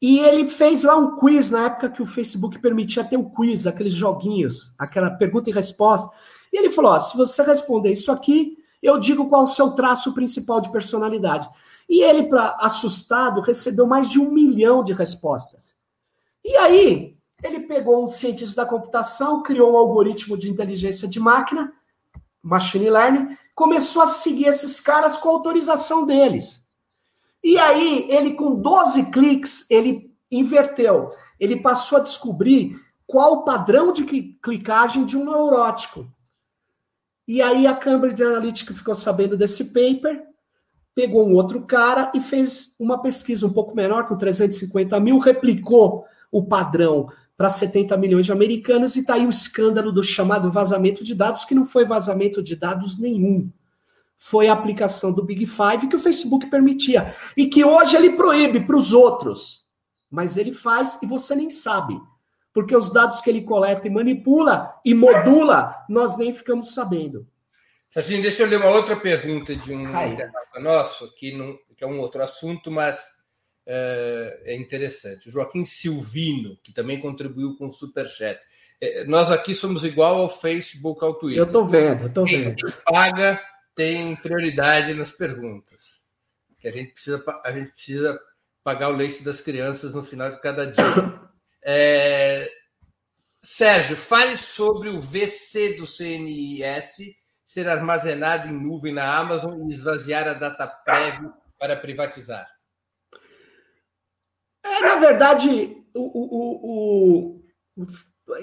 E 0.01 0.19
ele 0.19 0.47
fez 0.47 0.83
lá 0.83 0.95
um 0.95 1.15
quiz 1.15 1.49
na 1.49 1.65
época 1.65 1.89
que 1.89 2.01
o 2.01 2.05
Facebook 2.05 2.59
permitia 2.59 3.03
ter 3.03 3.17
o 3.17 3.29
quiz, 3.29 3.65
aqueles 3.65 3.93
joguinhos, 3.93 4.71
aquela 4.77 5.09
pergunta 5.09 5.49
e 5.49 5.53
resposta. 5.53 6.09
E 6.53 6.57
ele 6.57 6.69
falou: 6.69 6.91
ó, 6.91 6.99
se 6.99 7.17
você 7.17 7.41
responder 7.43 7.93
isso 7.93 8.11
aqui, 8.11 8.57
eu 8.81 8.99
digo 8.99 9.27
qual 9.27 9.41
é 9.41 9.45
o 9.45 9.47
seu 9.47 9.71
traço 9.71 10.13
principal 10.13 10.61
de 10.61 10.71
personalidade. 10.71 11.49
E 11.89 12.03
ele, 12.03 12.23
para 12.23 12.57
assustado, 12.59 13.41
recebeu 13.41 13.87
mais 13.87 14.09
de 14.09 14.19
um 14.19 14.31
milhão 14.31 14.83
de 14.83 14.93
respostas. 14.93 15.75
E 16.43 16.55
aí, 16.57 17.17
ele 17.43 17.61
pegou 17.61 18.05
um 18.05 18.09
cientista 18.09 18.63
da 18.63 18.69
computação, 18.69 19.41
criou 19.41 19.73
um 19.73 19.77
algoritmo 19.77 20.37
de 20.37 20.49
inteligência 20.49 21.07
de 21.07 21.19
máquina, 21.19 21.73
machine 22.41 22.89
learning, 22.89 23.37
começou 23.55 24.01
a 24.01 24.07
seguir 24.07 24.45
esses 24.45 24.79
caras 24.79 25.17
com 25.17 25.29
autorização 25.29 26.05
deles. 26.05 26.65
E 27.47 27.57
aí, 27.57 28.05
ele 28.09 28.33
com 28.33 28.55
12 28.55 29.09
cliques, 29.09 29.65
ele 29.69 30.13
inverteu. 30.29 31.11
Ele 31.39 31.55
passou 31.55 31.97
a 31.97 32.01
descobrir 32.01 32.77
qual 33.05 33.35
o 33.35 33.43
padrão 33.45 33.93
de 33.93 34.03
clicagem 34.03 35.05
de 35.05 35.15
um 35.15 35.23
neurótico. 35.23 36.11
E 37.25 37.41
aí 37.41 37.65
a 37.65 37.73
Cambridge 37.73 38.21
Analytica 38.21 38.73
ficou 38.73 38.93
sabendo 38.93 39.37
desse 39.37 39.63
paper, 39.63 40.25
pegou 40.93 41.25
um 41.25 41.35
outro 41.35 41.65
cara 41.65 42.11
e 42.13 42.19
fez 42.19 42.75
uma 42.77 43.01
pesquisa 43.01 43.47
um 43.47 43.53
pouco 43.53 43.73
menor, 43.73 44.09
com 44.09 44.17
350 44.17 44.99
mil, 44.99 45.17
replicou 45.17 46.03
o 46.29 46.43
padrão 46.43 47.07
para 47.37 47.47
70 47.47 47.95
milhões 47.95 48.25
de 48.25 48.33
americanos 48.33 48.97
e 48.97 48.99
está 48.99 49.13
aí 49.13 49.25
o 49.25 49.29
escândalo 49.29 49.93
do 49.93 50.03
chamado 50.03 50.51
vazamento 50.51 51.01
de 51.01 51.15
dados, 51.15 51.45
que 51.45 51.55
não 51.55 51.63
foi 51.63 51.85
vazamento 51.85 52.43
de 52.43 52.57
dados 52.57 52.99
nenhum. 52.99 53.49
Foi 54.17 54.47
a 54.47 54.53
aplicação 54.53 55.13
do 55.13 55.23
Big 55.23 55.45
Five 55.45 55.87
que 55.87 55.95
o 55.95 55.99
Facebook 55.99 56.49
permitia. 56.49 57.15
E 57.35 57.47
que 57.47 57.63
hoje 57.63 57.95
ele 57.95 58.11
proíbe 58.11 58.59
para 58.61 58.75
os 58.75 58.91
outros. 58.91 59.65
Mas 60.09 60.37
ele 60.37 60.51
faz 60.51 60.97
e 61.01 61.05
você 61.05 61.35
nem 61.35 61.49
sabe 61.49 62.01
porque 62.57 62.75
os 62.75 62.91
dados 62.91 63.21
que 63.21 63.29
ele 63.29 63.43
coleta 63.43 63.85
e 63.85 63.91
manipula 63.91 64.73
e 64.83 64.91
modula, 64.91 65.75
nós 65.87 66.17
nem 66.17 66.33
ficamos 66.33 66.73
sabendo. 66.73 67.27
Sachin, 67.87 68.19
deixa 68.19 68.41
eu 68.41 68.47
ler 68.47 68.57
uma 68.57 68.71
outra 68.71 68.95
pergunta 68.95 69.55
de 69.55 69.71
um 69.71 69.81
internauta 69.81 70.59
nosso, 70.59 71.13
que, 71.13 71.37
não, 71.37 71.55
que 71.77 71.83
é 71.83 71.87
um 71.87 71.99
outro 71.99 72.19
assunto, 72.23 72.71
mas 72.71 72.99
é, 73.63 74.41
é 74.45 74.55
interessante. 74.55 75.29
Joaquim 75.29 75.65
Silvino, 75.65 76.57
que 76.63 76.73
também 76.73 76.99
contribuiu 76.99 77.55
com 77.55 77.67
o 77.67 77.71
Superchat. 77.71 78.39
É, 78.81 79.05
nós 79.05 79.29
aqui 79.29 79.53
somos 79.53 79.83
igual 79.83 80.15
ao 80.15 80.27
Facebook, 80.27 81.05
ao 81.05 81.13
Twitter. 81.13 81.43
Eu 81.43 81.45
estou 81.45 81.63
vendo, 81.63 82.07
estou 82.07 82.25
vendo. 82.25 82.55
Quem 82.55 82.73
paga 82.91 83.39
tem 83.77 84.15
prioridade 84.15 84.95
nas 84.95 85.11
perguntas. 85.11 86.01
Que 86.59 86.67
a 86.67 86.71
gente 86.71 86.93
precisa, 86.93 87.23
a 87.45 87.51
gente 87.51 87.71
precisa 87.71 88.19
pagar 88.63 88.89
o 88.89 88.95
leite 88.95 89.23
das 89.23 89.39
crianças 89.39 89.93
no 89.93 90.03
final 90.03 90.29
de 90.29 90.41
cada 90.41 90.65
dia. 90.65 90.83
É... 91.63 92.49
Sérgio, 93.41 93.95
fale 93.95 94.35
sobre 94.35 94.89
o 94.89 94.99
VC 94.99 95.75
do 95.75 95.85
CNIS 95.85 97.15
ser 97.43 97.67
armazenado 97.67 98.47
em 98.47 98.51
nuvem 98.51 98.93
na 98.93 99.17
Amazon 99.17 99.69
e 99.69 99.73
esvaziar 99.73 100.27
a 100.27 100.33
data 100.33 100.65
prévia 100.65 101.31
para 101.59 101.75
privatizar. 101.75 102.49
É, 104.63 104.81
na 104.81 104.95
verdade, 104.95 105.83
o, 105.93 106.01
o, 106.01 107.41
o, 107.77 107.87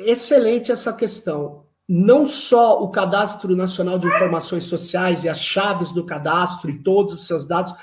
excelente 0.06 0.72
essa 0.72 0.92
questão. 0.92 1.63
Não 1.88 2.26
só 2.26 2.82
o 2.82 2.90
Cadastro 2.90 3.54
Nacional 3.54 3.98
de 3.98 4.06
Informações 4.06 4.64
Sociais 4.64 5.24
e 5.24 5.28
as 5.28 5.38
chaves 5.38 5.92
do 5.92 6.04
cadastro 6.04 6.70
e 6.70 6.82
todos 6.82 7.12
os 7.14 7.26
seus 7.26 7.46
dados, 7.46 7.74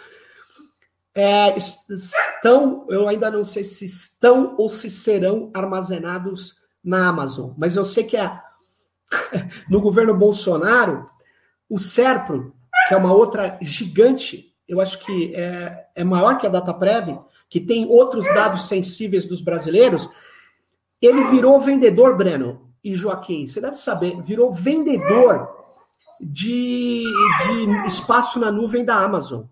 é, 1.13 1.55
estão, 1.57 2.87
eu 2.89 3.07
ainda 3.07 3.29
não 3.29 3.43
sei 3.43 3.63
se 3.63 3.85
estão 3.85 4.55
ou 4.57 4.69
se 4.69 4.89
serão 4.89 5.51
armazenados 5.53 6.55
na 6.83 7.07
Amazon, 7.07 7.51
mas 7.57 7.75
eu 7.75 7.85
sei 7.85 8.03
que 8.03 8.17
é, 8.17 8.31
no 9.69 9.79
governo 9.81 10.15
Bolsonaro, 10.15 11.05
o 11.69 11.77
SERPRO, 11.77 12.55
que 12.87 12.93
é 12.93 12.97
uma 12.97 13.13
outra 13.13 13.59
gigante, 13.61 14.49
eu 14.67 14.81
acho 14.81 14.97
que 14.99 15.35
é, 15.35 15.87
é 15.95 16.03
maior 16.03 16.37
que 16.39 16.47
a 16.47 16.49
DataPrev, 16.49 17.19
que 17.47 17.59
tem 17.59 17.85
outros 17.85 18.25
dados 18.25 18.67
sensíveis 18.67 19.25
dos 19.25 19.41
brasileiros, 19.41 20.09
ele 21.01 21.25
virou 21.25 21.59
vendedor, 21.59 22.17
Breno 22.17 22.70
e 22.83 22.95
Joaquim, 22.95 23.47
você 23.47 23.61
deve 23.61 23.75
saber, 23.75 24.21
virou 24.21 24.51
vendedor 24.51 25.47
de, 26.19 27.03
de 27.03 27.87
espaço 27.87 28.39
na 28.39 28.51
nuvem 28.51 28.83
da 28.83 28.95
Amazon 28.95 29.43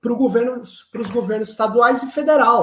para 0.00 0.14
governo, 0.14 0.60
os 0.60 1.10
governos 1.10 1.50
estaduais 1.50 2.02
e 2.02 2.08
federal. 2.08 2.62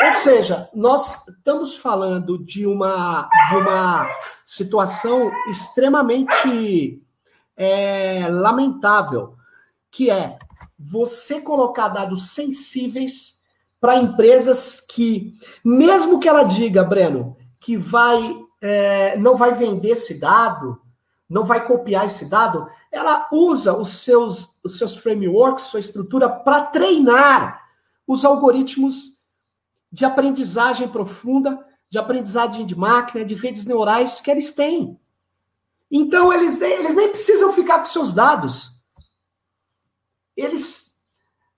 Ou 0.00 0.12
seja, 0.12 0.68
nós 0.74 1.26
estamos 1.28 1.76
falando 1.76 2.42
de 2.44 2.66
uma, 2.66 3.28
de 3.48 3.56
uma 3.56 4.08
situação 4.44 5.30
extremamente 5.48 7.02
é, 7.56 8.26
lamentável, 8.28 9.36
que 9.90 10.10
é 10.10 10.38
você 10.78 11.40
colocar 11.40 11.88
dados 11.88 12.30
sensíveis 12.30 13.40
para 13.80 13.96
empresas 13.96 14.80
que, 14.80 15.32
mesmo 15.64 16.18
que 16.18 16.28
ela 16.28 16.44
diga, 16.44 16.82
Breno, 16.82 17.36
que 17.60 17.76
vai 17.76 18.41
é, 18.62 19.16
não 19.18 19.36
vai 19.36 19.52
vender 19.52 19.90
esse 19.90 20.20
dado, 20.20 20.80
não 21.28 21.44
vai 21.44 21.66
copiar 21.66 22.06
esse 22.06 22.26
dado, 22.26 22.70
ela 22.92 23.28
usa 23.32 23.76
os 23.76 23.90
seus, 24.04 24.56
os 24.62 24.78
seus 24.78 24.96
frameworks, 24.96 25.64
sua 25.64 25.80
estrutura, 25.80 26.28
para 26.28 26.66
treinar 26.66 27.60
os 28.06 28.24
algoritmos 28.24 29.16
de 29.90 30.04
aprendizagem 30.04 30.86
profunda, 30.88 31.66
de 31.90 31.98
aprendizagem 31.98 32.64
de 32.64 32.76
máquina, 32.76 33.24
de 33.24 33.34
redes 33.34 33.66
neurais 33.66 34.20
que 34.20 34.30
eles 34.30 34.52
têm. 34.52 34.98
Então, 35.90 36.32
eles, 36.32 36.60
eles 36.60 36.94
nem 36.94 37.08
precisam 37.08 37.52
ficar 37.52 37.80
com 37.80 37.86
seus 37.86 38.14
dados. 38.14 38.70
Eles. 40.36 40.92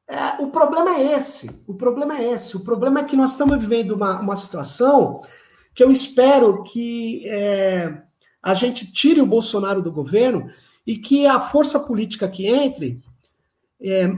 É, 0.09 0.43
o 0.43 0.49
problema 0.51 0.97
é 0.97 1.15
esse. 1.17 1.51
O 1.67 1.75
problema 1.75 2.19
é 2.19 2.33
esse. 2.33 2.57
O 2.57 2.61
problema 2.61 3.01
é 3.01 3.05
que 3.05 3.17
nós 3.17 3.31
estamos 3.31 3.61
vivendo 3.61 3.93
uma, 3.93 4.21
uma 4.21 4.37
situação 4.37 5.25
que 5.75 5.83
eu 5.83 5.91
espero 5.91 6.63
que 6.63 7.29
é, 7.29 8.03
a 8.43 8.55
gente 8.55 8.91
tire 8.91 9.21
o 9.21 9.27
Bolsonaro 9.27 9.83
do 9.83 9.91
governo 9.91 10.51
e 10.87 10.97
que 10.97 11.27
a 11.27 11.41
força 11.41 11.81
política 11.81 12.29
que 12.29 12.47
entre, 12.47 13.03
é, 13.81 14.15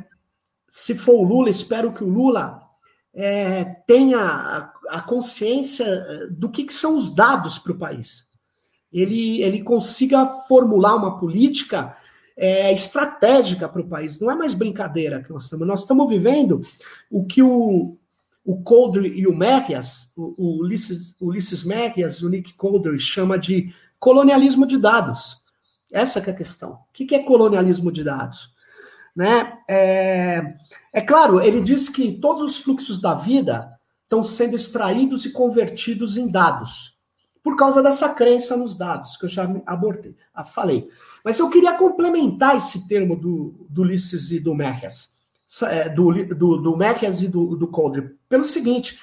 se 0.69 0.95
for 0.95 1.15
o 1.15 1.25
Lula, 1.25 1.49
espero 1.49 1.93
que 1.93 2.05
o 2.05 2.09
Lula 2.09 2.61
é, 3.15 3.65
tenha 3.87 4.19
a, 4.19 4.73
a, 4.91 5.01
consciência 5.01 5.85
é, 5.85 6.27
do 6.27 6.51
que, 6.51 6.65
que 6.65 6.73
são 6.73 6.97
os 6.97 7.09
dados 7.09 7.59
para 7.59 7.73
o 7.73 7.79
país. 7.79 8.27
Ele, 8.93 9.43
ele 9.43 9.63
consiga 9.63 10.27
formular 10.27 10.95
uma 10.97 11.19
política 11.19 11.97
é, 12.37 12.71
estratégica 12.73 13.69
para 13.69 13.81
o 13.81 13.89
país. 13.89 14.21
Não 14.21 14.31
é 14.31 14.35
mais 14.35 14.55
brincadeira 14.55 15.23
que 15.23 15.33
nós 15.33 15.45
estamos. 15.45 15.67
Nós 15.67 15.81
estamos 15.81 16.09
vivendo 16.09 16.63
o 17.11 17.25
que 17.25 17.43
o, 17.43 17.97
o 18.47 18.63
Coldre 18.63 19.09
e 19.09 19.27
o 19.27 19.37
Merrias, 19.37 20.13
o, 20.17 20.35
o 20.39 20.61
Ulisses, 20.61 21.17
Ulisses 21.21 21.65
Merrias, 21.65 22.23
o 22.23 22.29
Nick 22.29 22.55
Coldre, 22.55 22.97
chama 22.97 23.37
de 23.37 23.75
colonialismo 23.99 24.65
de 24.65 24.79
dados. 24.79 25.43
Essa 25.93 26.21
é 26.21 26.31
a 26.31 26.35
questão. 26.35 26.75
O 26.75 26.93
que 26.93 27.13
é 27.13 27.25
colonialismo 27.25 27.91
de 27.91 28.05
dados? 28.05 28.55
Né? 29.17 29.59
É, 29.69 30.55
é 30.93 31.01
claro, 31.01 31.41
ele 31.41 31.61
diz 31.61 31.89
que 31.89 32.13
todos 32.13 32.41
os 32.43 32.59
fluxos 32.59 33.01
da 33.01 33.15
vida 33.15 33.77
estão 34.05 34.23
sendo 34.23 34.55
extraídos 34.55 35.27
e 35.27 35.33
convertidos 35.33 36.17
em 36.17 36.29
dados, 36.29 36.97
por 37.43 37.57
causa 37.57 37.83
dessa 37.83 38.11
crença 38.11 38.57
nos 38.57 38.77
dados, 38.77 39.17
que 39.17 39.25
eu 39.25 39.29
já 39.29 39.43
abordei, 39.67 40.15
falei. 40.53 40.89
Mas 41.25 41.41
eu 41.41 41.51
queria 41.51 41.73
complementar 41.73 42.57
esse 42.57 42.87
termo 42.87 43.17
do, 43.17 43.67
do 43.69 43.83
Ulisses 43.83 44.31
e 44.31 44.39
do 44.39 44.55
Merrias, 44.55 45.16
do, 45.95 46.35
do, 46.35 46.57
do 46.59 46.77
Merrias 46.77 47.23
e 47.23 47.29
do, 47.29 47.57
do 47.57 47.69
Coldre, 47.69 48.17
pelo 48.29 48.45
seguinte, 48.45 48.99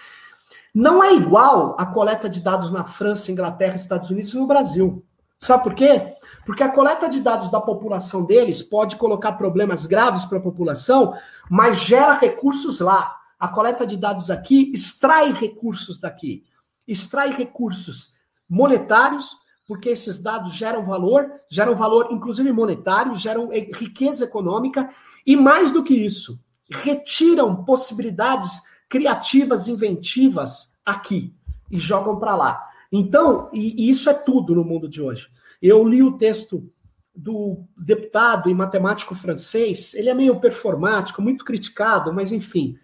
não 0.74 1.04
é 1.04 1.14
igual 1.14 1.76
a 1.80 1.86
coleta 1.86 2.28
de 2.28 2.42
dados 2.42 2.72
na 2.72 2.84
França, 2.84 3.32
Inglaterra, 3.32 3.76
Estados 3.76 4.10
Unidos 4.10 4.34
e 4.34 4.38
no 4.38 4.48
Brasil. 4.48 5.06
Sabe 5.40 5.64
por 5.64 5.76
quê? 5.76 6.16
Porque 6.46 6.64
a 6.64 6.72
coleta 6.72 7.08
de 7.08 7.20
dados 7.20 7.52
da 7.52 7.62
população 7.62 8.26
deles 8.26 8.62
pode 8.62 8.96
colocar 8.96 9.34
problemas 9.34 9.86
graves 9.86 10.26
para 10.26 10.40
a 10.40 10.42
população, 10.42 11.14
mas 11.50 11.80
gera 11.80 12.14
recursos 12.14 12.80
lá. 12.80 13.16
A 13.40 13.48
coleta 13.48 13.86
de 13.86 13.98
dados 13.98 14.32
aqui 14.32 14.72
extrai 14.74 15.32
recursos 15.32 16.00
daqui. 16.00 16.44
Extrai 16.88 17.34
recursos 17.34 18.14
monetários, 18.50 19.36
porque 19.68 19.90
esses 19.90 20.20
dados 20.20 20.54
geram 20.54 20.84
valor, 20.84 21.30
geram 21.50 21.76
valor 21.76 22.10
inclusive 22.12 22.52
monetário, 22.52 23.16
geram 23.16 23.50
riqueza 23.50 24.26
econômica 24.26 24.90
e 25.26 25.36
mais 25.36 25.72
do 25.72 25.84
que 25.84 25.94
isso, 25.94 26.40
retiram 26.70 27.64
possibilidades 27.64 28.62
criativas, 28.90 29.68
inventivas 29.68 30.74
aqui 30.86 31.34
e 31.72 31.78
jogam 31.78 32.20
para 32.20 32.36
lá. 32.36 32.70
Então, 32.92 33.50
e, 33.52 33.86
e 33.86 33.90
isso 33.90 34.10
é 34.10 34.14
tudo 34.14 34.54
no 34.54 34.64
mundo 34.64 34.88
de 34.88 35.02
hoje. 35.02 35.28
Eu 35.62 35.88
li 35.88 36.04
o 36.04 36.18
texto 36.18 36.70
do 37.16 37.64
deputado 37.78 38.50
e 38.50 38.54
matemático 38.54 39.16
francês, 39.16 39.94
ele 39.94 40.10
é 40.10 40.14
meio 40.14 40.40
performático, 40.40 41.22
muito 41.22 41.46
criticado, 41.46 42.12
mas 42.12 42.32
enfim. 42.32 42.78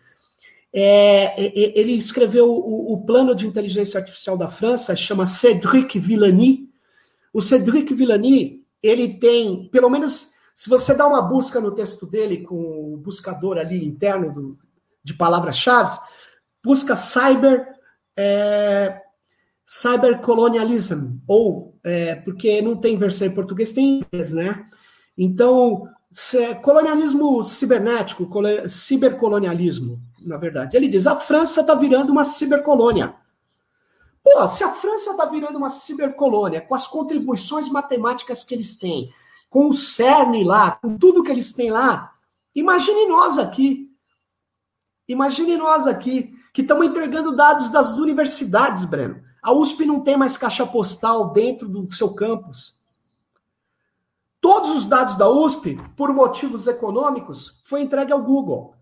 É, 0.72 1.52
ele 1.78 1.94
escreveu 1.94 2.48
o, 2.48 2.94
o, 2.94 3.04
plano 3.04 3.34
de 3.34 3.48
inteligência 3.48 4.00
artificial 4.00 4.38
da 4.38 4.48
França, 4.48 4.96
chama 4.96 5.26
Cédric 5.26 5.98
Villani. 5.98 6.69
O 7.34 7.42
Cédric 7.42 7.94
Villani, 7.94 8.66
ele 8.82 9.16
tem, 9.20 9.70
pelo 9.70 9.90
menos, 9.90 10.32
se 10.56 10.70
você 10.70 10.94
dá 10.94 11.08
uma 11.08 11.22
busca 11.22 11.60
no 11.60 11.74
texto 11.74 12.06
dele 12.06 12.44
com 12.44 12.94
o 12.94 12.98
buscador 12.98 13.58
ali 13.58 13.86
interno 13.86 14.34
do, 14.34 14.58
de 15.04 15.14
palavras-chave, 15.14 15.98
busca 16.64 16.96
cyber 16.96 17.68
é, 18.18 19.02
cybercolonialism, 19.66 21.20
ou 21.28 21.78
é, 21.84 22.16
porque 22.16 22.62
não 22.62 22.76
tem 22.76 22.98
versão 22.98 23.28
em 23.28 23.32
português, 23.32 23.72
tem 23.72 23.86
em 23.86 23.98
inglês, 24.00 24.34
né? 24.34 24.66
Então, 25.18 25.88
colonialismo 26.62 27.44
cibernético, 27.44 28.28
cibercolonialismo, 28.68 30.02
na 30.26 30.38
verdade. 30.38 30.76
Ele 30.76 30.88
diz: 30.88 31.06
a 31.06 31.16
França 31.16 31.62
está 31.62 31.76
virando 31.76 32.12
uma 32.12 32.24
cibercolônia. 32.24 33.16
Pô, 34.32 34.48
se 34.48 34.64
a 34.64 34.72
França 34.72 35.12
está 35.12 35.26
virando 35.26 35.58
uma 35.58 35.72
cibercolônia, 35.72 36.62
com 36.62 36.76
as 36.76 36.88
contribuições 36.88 37.68
matemáticas 37.68 38.44
que 38.44 38.54
eles 38.54 38.76
têm, 38.76 39.12
com 39.50 39.68
o 39.68 39.74
CERN 39.74 40.44
lá, 40.44 40.72
com 40.72 40.96
tudo 40.96 41.24
que 41.24 41.32
eles 41.32 41.52
têm 41.52 41.72
lá, 41.72 42.14
imagine 42.54 43.08
nós 43.08 43.40
aqui. 43.40 43.90
Imagine 45.08 45.58
nós 45.58 45.88
aqui, 45.88 46.32
que 46.54 46.62
estamos 46.62 46.86
entregando 46.86 47.36
dados 47.36 47.72
das 47.72 47.98
universidades, 47.98 48.86
Breno. 48.86 49.20
A 49.42 49.52
USP 49.52 49.84
não 49.84 50.02
tem 50.02 50.16
mais 50.16 50.38
caixa 50.38 50.64
postal 50.64 51.32
dentro 51.32 51.68
do 51.68 51.92
seu 51.92 52.14
campus. 52.14 52.78
Todos 54.40 54.70
os 54.72 54.86
dados 54.86 55.16
da 55.16 55.28
USP, 55.28 55.82
por 55.98 56.14
motivos 56.14 56.68
econômicos, 56.68 57.60
foi 57.64 57.82
entregue 57.82 58.14
ao 58.14 58.22
Google. 58.22 58.76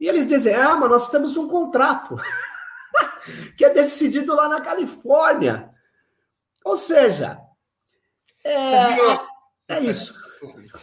E 0.00 0.08
eles 0.08 0.26
dizem: 0.26 0.54
ah, 0.54 0.74
mas 0.74 0.90
nós 0.90 1.08
temos 1.08 1.36
um 1.36 1.46
contrato 1.46 2.16
que 3.56 3.64
é 3.64 3.70
decidido 3.70 4.34
lá 4.34 4.48
na 4.48 4.60
Califórnia. 4.60 5.70
Ou 6.64 6.76
seja, 6.76 7.38
é, 8.44 9.76
é 9.76 9.80
isso. 9.80 10.14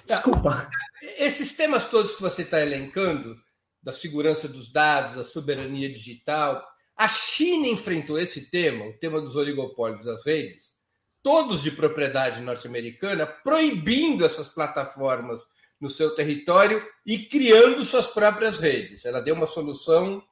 Desculpa. 0.05 0.69
Esses 1.17 1.53
temas 1.53 1.89
todos 1.89 2.15
que 2.15 2.21
você 2.21 2.41
está 2.41 2.61
elencando, 2.61 3.35
da 3.81 3.91
segurança 3.91 4.47
dos 4.47 4.71
dados, 4.71 5.15
da 5.15 5.23
soberania 5.23 5.91
digital, 5.91 6.65
a 6.97 7.07
China 7.07 7.67
enfrentou 7.67 8.17
esse 8.17 8.49
tema, 8.49 8.85
o 8.85 8.97
tema 8.97 9.21
dos 9.21 9.35
oligopólios 9.35 10.05
das 10.05 10.25
redes, 10.25 10.73
todos 11.21 11.61
de 11.61 11.69
propriedade 11.69 12.41
norte-americana, 12.41 13.27
proibindo 13.27 14.25
essas 14.25 14.49
plataformas 14.49 15.41
no 15.79 15.89
seu 15.89 16.15
território 16.15 16.83
e 17.05 17.19
criando 17.19 17.83
suas 17.83 18.07
próprias 18.07 18.57
redes. 18.57 19.05
Ela 19.05 19.21
deu 19.21 19.35
uma 19.35 19.45
solução 19.45 20.23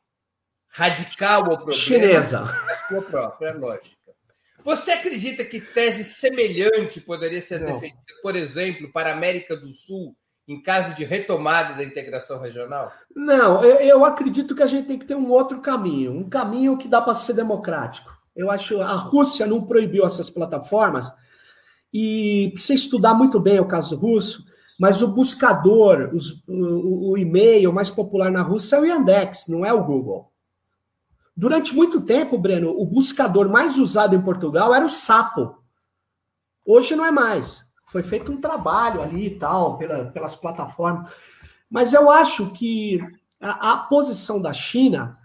radical 0.73 1.41
ao 1.41 1.57
problema. 1.57 1.71
Chinesa. 1.73 2.39
A 2.39 2.75
sua 2.87 3.01
própria 3.03 3.53
lógica. 3.53 3.95
Você 4.63 4.91
acredita 4.91 5.43
que 5.45 5.59
tese 5.59 6.03
semelhante 6.03 6.99
poderia 6.99 7.41
ser 7.41 7.59
Não. 7.59 7.67
defendida, 7.67 8.01
por 8.21 8.35
exemplo, 8.35 8.91
para 8.91 9.09
a 9.09 9.13
América 9.13 9.55
do 9.55 9.71
Sul 9.71 10.15
em 10.47 10.61
caso 10.61 10.93
de 10.95 11.03
retomada 11.03 11.73
da 11.73 11.83
integração 11.83 12.39
regional? 12.39 12.91
Não, 13.15 13.63
eu, 13.63 13.75
eu 13.77 14.05
acredito 14.05 14.55
que 14.55 14.63
a 14.63 14.67
gente 14.67 14.87
tem 14.87 14.99
que 14.99 15.05
ter 15.05 15.15
um 15.15 15.29
outro 15.29 15.61
caminho, 15.61 16.11
um 16.11 16.27
caminho 16.27 16.77
que 16.77 16.87
dá 16.87 17.01
para 17.01 17.13
ser 17.13 17.33
democrático. 17.33 18.11
Eu 18.35 18.49
acho 18.49 18.81
a 18.81 18.93
Rússia 18.93 19.45
não 19.45 19.63
proibiu 19.63 20.05
essas 20.05 20.29
plataformas 20.29 21.09
e 21.93 22.49
precisa 22.53 22.73
estudar 22.73 23.13
muito 23.13 23.39
bem 23.39 23.59
o 23.59 23.67
caso 23.67 23.95
russo, 23.95 24.43
mas 24.79 25.01
o 25.01 25.07
buscador, 25.07 26.09
os, 26.13 26.43
o, 26.47 27.11
o 27.11 27.17
e-mail 27.17 27.71
mais 27.71 27.89
popular 27.89 28.31
na 28.31 28.41
Rússia 28.41 28.77
é 28.77 28.79
o 28.79 28.85
Yandex, 28.85 29.47
não 29.47 29.63
é 29.63 29.71
o 29.71 29.83
Google. 29.83 30.32
Durante 31.35 31.75
muito 31.75 32.01
tempo, 32.01 32.37
Breno, 32.37 32.69
o 32.69 32.85
buscador 32.85 33.49
mais 33.49 33.79
usado 33.79 34.15
em 34.15 34.21
Portugal 34.21 34.73
era 34.73 34.85
o 34.85 34.89
Sapo. 34.89 35.57
Hoje 36.65 36.95
não 36.95 37.05
é 37.05 37.11
mais 37.11 37.63
foi 37.93 38.01
feito 38.01 38.31
um 38.31 38.41
trabalho 38.41 39.03
ali 39.03 39.27
e 39.27 39.37
tal, 39.37 39.77
pela, 39.77 40.05
pelas 40.05 40.35
plataformas. 40.35 41.07
Mas 41.69 41.93
eu 41.93 42.09
acho 42.09 42.49
que 42.49 42.99
a, 43.39 43.73
a, 43.73 43.77
posição 43.77 44.41
da 44.41 44.51
China 44.51 45.15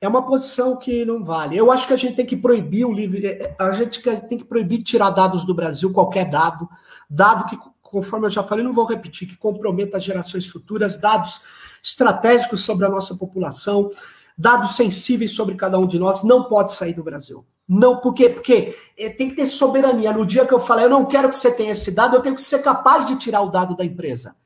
é 0.00 0.06
uma 0.06 0.24
posição 0.24 0.76
que 0.76 1.04
não 1.04 1.24
vale. 1.24 1.56
Eu 1.56 1.72
acho 1.72 1.88
que 1.88 1.92
a 1.92 1.96
gente 1.96 2.14
tem 2.14 2.24
que 2.24 2.36
proibir 2.36 2.84
o 2.84 2.92
livre. 2.92 3.52
A 3.58 3.72
gente 3.72 4.00
tem 4.00 4.38
que 4.38 4.44
proibir 4.44 4.84
tirar 4.84 5.10
dados 5.10 5.44
do 5.44 5.52
Brasil, 5.52 5.92
qualquer 5.92 6.30
dado, 6.30 6.68
dado 7.10 7.46
que, 7.46 7.58
conforme 7.82 8.26
eu 8.26 8.30
já 8.30 8.44
falei, 8.44 8.64
não 8.64 8.72
vou 8.72 8.86
repetir, 8.86 9.26
que 9.26 9.36
comprometa 9.36 9.96
as 9.96 10.04
gerações 10.04 10.46
futuras, 10.46 10.96
dados 10.96 11.40
estratégicos 11.82 12.60
sobre 12.60 12.86
a 12.86 12.88
nossa 12.88 13.16
população, 13.16 13.90
dados 14.38 14.76
sensíveis 14.76 15.34
sobre 15.34 15.56
cada 15.56 15.78
um 15.78 15.86
de 15.86 15.98
nós, 15.98 16.22
não 16.22 16.44
pode 16.44 16.72
sair 16.72 16.94
do 16.94 17.02
Brasil. 17.02 17.44
Não, 17.68 18.00
por 18.00 18.14
quê? 18.14 18.30
Porque 18.30 18.74
é, 18.96 19.10
tem 19.10 19.28
que 19.28 19.36
ter 19.36 19.46
soberania. 19.46 20.12
No 20.12 20.24
dia 20.24 20.46
que 20.46 20.54
eu 20.54 20.60
falei, 20.60 20.84
eu 20.84 20.90
não 20.90 21.04
quero 21.04 21.28
que 21.28 21.36
você 21.36 21.52
tenha 21.52 21.72
esse 21.72 21.90
dado, 21.90 22.16
eu 22.16 22.22
tenho 22.22 22.36
que 22.36 22.42
ser 22.42 22.60
capaz 22.60 23.04
de 23.04 23.16
tirar 23.16 23.42
o 23.42 23.50
dado 23.50 23.76
da 23.76 23.84
empresa. 23.84 24.36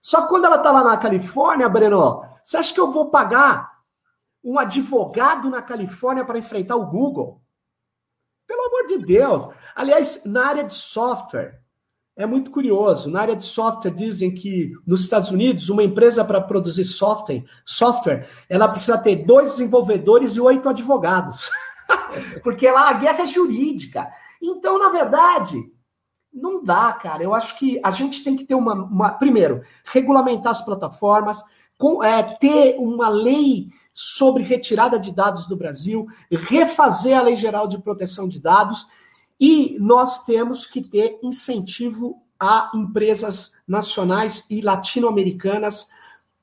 Só 0.00 0.22
que 0.22 0.28
quando 0.28 0.46
ela 0.46 0.56
está 0.56 0.70
lá 0.70 0.84
na 0.84 0.96
Califórnia, 0.96 1.68
Breno, 1.68 2.24
você 2.42 2.56
acha 2.56 2.72
que 2.72 2.80
eu 2.80 2.90
vou 2.90 3.10
pagar 3.10 3.80
um 4.42 4.58
advogado 4.58 5.50
na 5.50 5.60
Califórnia 5.60 6.24
para 6.24 6.38
enfrentar 6.38 6.76
o 6.76 6.86
Google? 6.86 7.42
Pelo 8.46 8.62
amor 8.66 8.86
de 8.86 8.98
Deus. 8.98 9.48
Aliás, 9.74 10.22
na 10.24 10.46
área 10.46 10.64
de 10.64 10.74
software, 10.74 11.60
é 12.16 12.26
muito 12.26 12.50
curioso. 12.50 13.10
Na 13.10 13.20
área 13.22 13.36
de 13.36 13.44
software, 13.44 13.90
dizem 13.90 14.32
que 14.32 14.72
nos 14.86 15.00
Estados 15.00 15.30
Unidos, 15.30 15.68
uma 15.68 15.82
empresa 15.82 16.24
para 16.24 16.40
produzir 16.40 16.84
software, 16.84 17.44
software, 17.64 18.28
ela 18.48 18.68
precisa 18.68 18.98
ter 18.98 19.16
dois 19.16 19.52
desenvolvedores 19.52 20.36
e 20.36 20.40
oito 20.40 20.68
advogados. 20.68 21.50
Porque 22.42 22.70
lá 22.70 22.90
a 22.90 22.94
guerra 22.94 23.22
é 23.22 23.26
jurídica. 23.26 24.06
Então, 24.42 24.78
na 24.78 24.90
verdade, 24.90 25.70
não 26.32 26.62
dá, 26.62 26.92
cara. 26.92 27.22
Eu 27.22 27.34
acho 27.34 27.58
que 27.58 27.80
a 27.82 27.90
gente 27.90 28.22
tem 28.22 28.36
que 28.36 28.44
ter 28.44 28.54
uma. 28.54 28.74
uma 28.74 29.10
primeiro, 29.12 29.62
regulamentar 29.84 30.52
as 30.52 30.62
plataformas, 30.62 31.42
com, 31.76 32.02
é, 32.02 32.22
ter 32.22 32.76
uma 32.78 33.08
lei 33.08 33.68
sobre 33.92 34.42
retirada 34.42 34.98
de 34.98 35.12
dados 35.12 35.46
do 35.46 35.56
Brasil, 35.56 36.06
refazer 36.30 37.18
a 37.18 37.22
Lei 37.22 37.36
Geral 37.36 37.66
de 37.66 37.78
Proteção 37.78 38.28
de 38.28 38.40
Dados, 38.40 38.86
e 39.40 39.76
nós 39.80 40.24
temos 40.24 40.66
que 40.66 40.82
ter 40.82 41.18
incentivo 41.22 42.22
a 42.38 42.70
empresas 42.74 43.52
nacionais 43.66 44.44
e 44.50 44.60
latino-americanas 44.60 45.88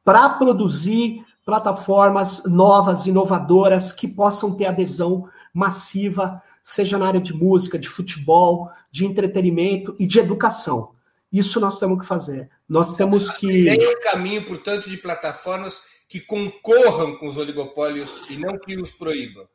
para 0.04 0.30
produzir 0.30 1.24
plataformas 1.45 2.43
novas, 2.45 3.06
inovadoras, 3.06 3.91
que 3.91 4.08
possam 4.08 4.54
ter 4.56 4.66
adesão 4.66 5.30
massiva, 5.54 6.41
seja 6.62 6.98
na 6.98 7.07
área 7.07 7.22
de 7.22 7.34
música, 7.34 7.80
de 7.80 7.88
futebol, 7.88 8.69
de 8.91 9.06
entretenimento 9.06 9.95
e 9.99 10.06
de 10.06 10.19
educação. 10.19 10.91
Isso 11.32 11.60
nós 11.60 11.80
temos 11.80 11.99
que 11.99 12.06
fazer. 12.06 12.49
Nós 12.68 12.94
temos 12.94 13.30
que. 13.30 13.65
Tem 13.65 13.90
um 13.90 14.02
caminho, 14.02 14.45
portanto, 14.45 14.90
de 14.90 14.98
plataformas 14.98 15.80
que 16.07 16.22
concorram 16.22 17.18
com 17.18 17.28
os 17.28 17.38
oligopólios 17.38 18.22
e 18.30 18.38
não 18.38 18.57
que 18.57 18.76
os 18.80 18.91
proíbam. 18.91 19.45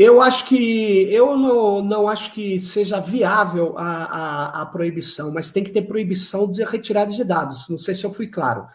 Eu 0.00 0.20
acho 0.20 0.46
que 0.46 1.12
eu 1.12 1.36
não, 1.36 1.82
não 1.82 2.08
acho 2.08 2.32
que 2.32 2.58
seja 2.58 3.00
viável 3.00 3.76
a, 3.76 4.04
a, 4.04 4.62
a 4.62 4.66
proibição, 4.66 5.30
mas 5.30 5.50
tem 5.50 5.62
que 5.62 5.70
ter 5.70 5.82
proibição 5.82 6.50
de 6.50 6.64
retirada 6.64 7.12
de 7.12 7.22
dados. 7.22 7.68
Não 7.68 7.78
sei 7.78 7.94
se 7.94 8.04
eu 8.04 8.10
fui 8.10 8.26
claro 8.26 8.66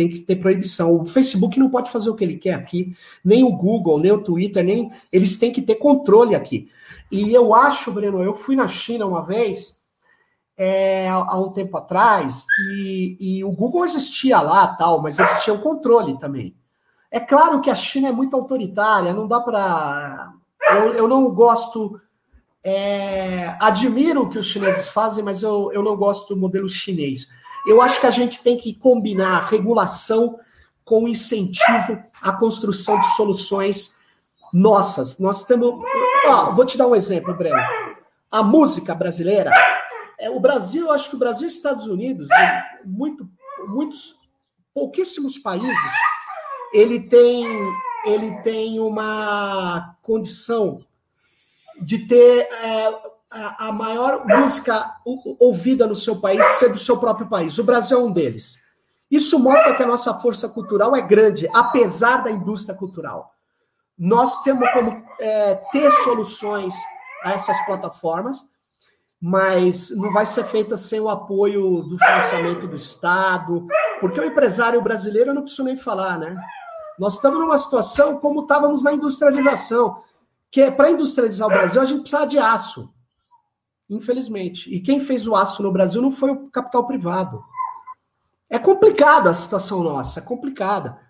tem 0.00 0.08
que 0.08 0.20
ter 0.20 0.36
proibição. 0.36 0.94
O 0.94 1.04
Facebook 1.04 1.58
não 1.58 1.68
pode 1.68 1.90
fazer 1.90 2.08
o 2.08 2.14
que 2.14 2.24
ele 2.24 2.38
quer 2.38 2.54
aqui, 2.54 2.96
nem 3.22 3.44
o 3.44 3.52
Google, 3.52 3.98
nem 3.98 4.10
o 4.12 4.22
Twitter, 4.22 4.64
nem 4.64 4.90
eles 5.12 5.36
têm 5.38 5.52
que 5.52 5.60
ter 5.60 5.74
controle 5.74 6.34
aqui. 6.34 6.70
E 7.10 7.34
eu 7.34 7.54
acho, 7.54 7.92
Breno, 7.92 8.22
eu 8.22 8.34
fui 8.34 8.56
na 8.56 8.66
China 8.66 9.04
uma 9.04 9.22
vez, 9.22 9.78
é, 10.56 11.08
há 11.08 11.38
um 11.38 11.50
tempo 11.50 11.76
atrás, 11.76 12.46
e, 12.72 13.16
e, 13.20 13.44
o 13.44 13.52
Google 13.52 13.84
existia 13.84 14.40
lá, 14.40 14.68
tal, 14.68 15.02
mas 15.02 15.18
eles 15.18 15.42
tinham 15.42 15.58
controle 15.58 16.18
também. 16.18 16.56
É 17.10 17.20
claro 17.20 17.60
que 17.60 17.68
a 17.68 17.74
China 17.74 18.08
é 18.08 18.12
muito 18.12 18.34
autoritária, 18.36 19.12
não 19.12 19.26
dá 19.26 19.40
para. 19.40 20.32
Eu, 20.76 20.94
eu 20.94 21.08
não 21.08 21.30
gosto. 21.30 22.00
É, 22.62 23.56
admiro 23.58 24.22
o 24.22 24.28
que 24.28 24.38
os 24.38 24.46
chineses 24.46 24.88
fazem, 24.88 25.24
mas 25.24 25.42
eu, 25.42 25.70
eu 25.72 25.82
não 25.82 25.96
gosto 25.96 26.34
do 26.34 26.40
modelo 26.40 26.68
chinês. 26.68 27.26
Eu 27.66 27.80
acho 27.80 28.00
que 28.00 28.06
a 28.06 28.10
gente 28.10 28.42
tem 28.42 28.56
que 28.56 28.74
combinar 28.74 29.48
regulação 29.48 30.38
com 30.84 31.08
incentivo 31.08 32.02
à 32.20 32.32
construção 32.32 32.98
de 32.98 33.06
soluções 33.14 33.94
nossas. 34.52 35.18
Nós 35.18 35.44
temos. 35.44 35.74
Vou 36.54 36.64
te 36.64 36.76
dar 36.76 36.86
um 36.86 36.94
exemplo, 36.94 37.34
Breno. 37.34 37.56
A 38.30 38.42
música 38.42 38.94
brasileira. 38.94 39.50
É, 40.18 40.28
o 40.28 40.38
Brasil, 40.38 40.86
eu 40.86 40.92
acho 40.92 41.08
que 41.08 41.16
o 41.16 41.18
Brasil 41.18 41.48
e 41.48 41.50
Estados 41.50 41.86
Unidos, 41.86 42.28
muito, 42.84 43.26
muitos, 43.66 44.14
pouquíssimos 44.74 45.38
países, 45.38 45.92
ele 46.74 47.00
tem, 47.00 47.46
ele 48.04 48.36
tem 48.42 48.80
uma 48.80 49.94
condição 50.02 50.80
de 51.80 52.06
ter 52.06 52.48
é, 52.52 53.00
a, 53.30 53.72
maior 53.72 54.26
música 54.26 54.96
ouvida 55.38 55.86
no 55.86 55.94
seu 55.94 56.16
país 56.16 56.44
ser 56.58 56.70
do 56.70 56.78
seu 56.78 56.98
próprio 56.98 57.28
país. 57.28 57.58
O 57.58 57.64
Brasil 57.64 57.98
é 57.98 58.02
um 58.02 58.12
deles. 58.12 58.58
Isso 59.10 59.38
mostra 59.38 59.74
que 59.74 59.82
a 59.82 59.86
nossa 59.86 60.14
força 60.14 60.48
cultural 60.48 60.94
é 60.94 61.00
grande, 61.00 61.48
apesar 61.52 62.18
da 62.18 62.30
indústria 62.30 62.76
cultural. 62.76 63.34
Nós 63.98 64.42
temos 64.42 64.68
como 64.72 65.04
é, 65.18 65.54
ter 65.72 65.90
soluções 65.98 66.74
a 67.22 67.32
essas 67.32 67.60
plataformas, 67.66 68.48
mas 69.20 69.90
não 69.90 70.10
vai 70.10 70.24
ser 70.24 70.44
feita 70.44 70.76
sem 70.76 71.00
o 71.00 71.08
apoio 71.08 71.82
do 71.82 71.98
financiamento 71.98 72.66
do 72.66 72.76
Estado, 72.76 73.66
porque 74.00 74.18
o 74.18 74.24
empresário 74.24 74.80
brasileiro, 74.80 75.30
eu 75.30 75.34
não 75.34 75.42
preciso 75.42 75.64
nem 75.64 75.76
falar, 75.76 76.18
né? 76.18 76.34
Nós 77.00 77.14
estamos 77.14 77.40
numa 77.40 77.56
situação 77.56 78.18
como 78.18 78.42
estávamos 78.42 78.82
na 78.82 78.92
industrialização, 78.92 80.02
que 80.50 80.60
é, 80.60 80.70
para 80.70 80.90
industrializar 80.90 81.48
o 81.48 81.50
Brasil 81.50 81.80
a 81.80 81.86
gente 81.86 82.02
precisa 82.02 82.26
de 82.26 82.38
aço, 82.38 82.92
infelizmente. 83.88 84.70
E 84.70 84.80
quem 84.80 85.00
fez 85.00 85.26
o 85.26 85.34
aço 85.34 85.62
no 85.62 85.72
Brasil 85.72 86.02
não 86.02 86.10
foi 86.10 86.30
o 86.30 86.50
capital 86.50 86.86
privado. 86.86 87.42
É 88.50 88.58
complicado 88.58 89.28
a 89.28 89.34
situação 89.34 89.82
nossa, 89.82 90.20
é 90.20 90.22
complicada. 90.22 91.00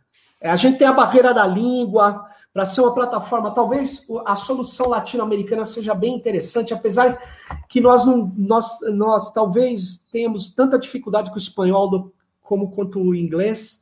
É, 0.40 0.48
a 0.48 0.54
gente 0.54 0.78
tem 0.78 0.86
a 0.86 0.92
barreira 0.92 1.34
da 1.34 1.44
língua, 1.44 2.24
para 2.52 2.64
ser 2.64 2.82
uma 2.82 2.94
plataforma. 2.94 3.50
Talvez 3.50 4.06
a 4.26 4.36
solução 4.36 4.88
latino-americana 4.88 5.64
seja 5.64 5.92
bem 5.92 6.14
interessante, 6.14 6.72
apesar 6.72 7.20
que 7.68 7.80
nós 7.80 8.04
não, 8.04 8.32
nós, 8.36 8.78
nós 8.92 9.32
talvez 9.32 9.98
tenhamos 10.12 10.48
tanta 10.50 10.78
dificuldade 10.78 11.30
com 11.30 11.36
o 11.36 11.40
espanhol 11.40 11.90
do, 11.90 12.14
como 12.40 12.70
quanto 12.70 13.00
o 13.00 13.12
inglês. 13.12 13.79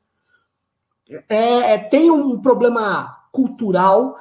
É, 1.29 1.75
é, 1.75 1.79
tem 1.79 2.11
um 2.11 2.41
problema 2.41 3.17
cultural 3.33 4.19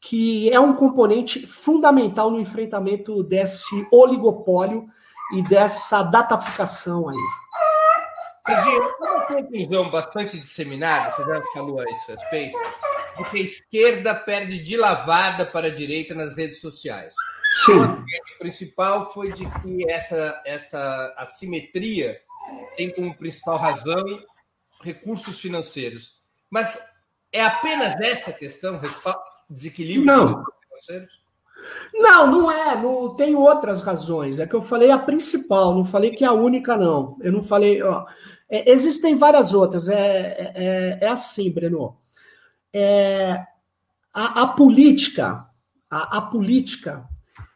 que 0.00 0.52
é 0.52 0.58
um 0.58 0.74
componente 0.74 1.46
fundamental 1.46 2.30
no 2.30 2.40
enfrentamento 2.40 3.22
desse 3.22 3.86
oligopólio 3.92 4.88
e 5.34 5.42
dessa 5.42 6.02
dataficação 6.02 7.08
aí. 7.08 7.16
Serginho, 8.44 8.82
uma 9.00 9.26
conclusão 9.26 9.90
bastante 9.90 10.38
disseminada, 10.38 11.10
você 11.10 11.22
já 11.24 11.42
falou 11.54 11.78
a 11.78 11.84
esse 11.84 12.10
respeito, 12.10 12.58
de 13.16 13.30
que 13.30 13.38
a 13.38 13.42
esquerda 13.42 14.14
perde 14.14 14.58
de 14.58 14.76
lavada 14.76 15.46
para 15.46 15.68
a 15.68 15.70
direita 15.70 16.14
nas 16.14 16.36
redes 16.36 16.60
sociais. 16.60 17.14
Sim. 17.64 17.80
O 17.80 18.38
principal 18.40 19.12
foi 19.12 19.30
de 19.30 19.48
que 19.60 19.88
essa, 19.88 20.42
essa 20.44 21.14
assimetria 21.16 22.20
tem 22.76 22.90
como 22.90 23.16
principal 23.16 23.56
razão 23.56 24.04
recursos 24.82 25.38
financeiros. 25.38 26.21
Mas 26.52 26.78
é 27.32 27.42
apenas 27.42 27.98
essa 27.98 28.30
questão, 28.30 28.78
desequilíbrio 29.48 30.04
não. 30.04 30.44
Não, 31.94 32.30
não 32.30 32.52
é. 32.52 32.76
Não 32.76 33.14
tem 33.16 33.34
outras 33.34 33.80
razões. 33.80 34.38
É 34.38 34.46
que 34.46 34.54
eu 34.54 34.60
falei 34.60 34.90
a 34.90 34.98
principal, 34.98 35.74
não 35.74 35.84
falei 35.84 36.10
que 36.10 36.24
é 36.24 36.26
a 36.26 36.32
única, 36.32 36.76
não. 36.76 37.16
Eu 37.22 37.32
não 37.32 37.42
falei. 37.42 37.82
Ó, 37.82 38.04
é, 38.50 38.70
existem 38.70 39.16
várias 39.16 39.54
outras. 39.54 39.88
É, 39.88 40.52
é, 40.54 40.98
é 41.00 41.08
assim, 41.08 41.50
Breno 41.50 41.96
é, 42.70 43.46
a, 44.12 44.42
a, 44.42 44.48
política, 44.48 45.46
a, 45.90 46.18
a, 46.18 46.22
política, 46.22 47.08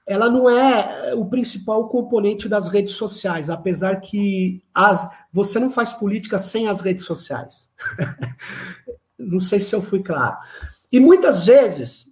ela 0.06 0.30
não 0.30 0.48
é 0.48 1.12
o 1.14 1.26
principal 1.26 1.88
componente 1.88 2.48
das 2.48 2.68
redes 2.68 2.94
sociais, 2.94 3.50
apesar 3.50 4.00
que 4.00 4.62
as, 4.72 5.10
você 5.32 5.58
não 5.58 5.68
faz 5.68 5.92
política 5.92 6.38
sem 6.38 6.68
as 6.68 6.80
redes 6.80 7.04
sociais. 7.04 7.68
não 9.18 9.40
sei 9.40 9.58
se 9.58 9.74
eu 9.74 9.82
fui 9.82 10.02
claro. 10.02 10.36
E 10.92 11.00
muitas 11.00 11.46
vezes 11.46 12.06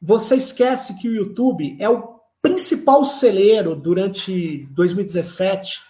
você 0.00 0.36
esquece 0.36 0.94
que 0.94 1.08
o 1.08 1.12
YouTube 1.12 1.76
é 1.80 1.88
o 1.88 2.20
principal 2.40 3.04
celeiro 3.04 3.74
durante 3.74 4.66
2017, 4.72 5.80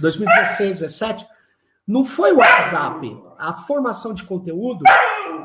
2016, 0.00 0.78
2017, 0.80 1.26
não 1.86 2.04
foi 2.04 2.32
o 2.32 2.38
WhatsApp. 2.38 3.22
A 3.38 3.52
formação 3.52 4.14
de 4.14 4.24
conteúdo 4.24 4.82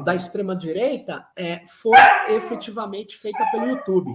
da 0.05 0.15
extrema-direita 0.15 1.25
é, 1.35 1.63
foi 1.67 1.97
efetivamente 2.29 3.17
feita 3.17 3.45
pelo 3.51 3.67
YouTube. 3.67 4.11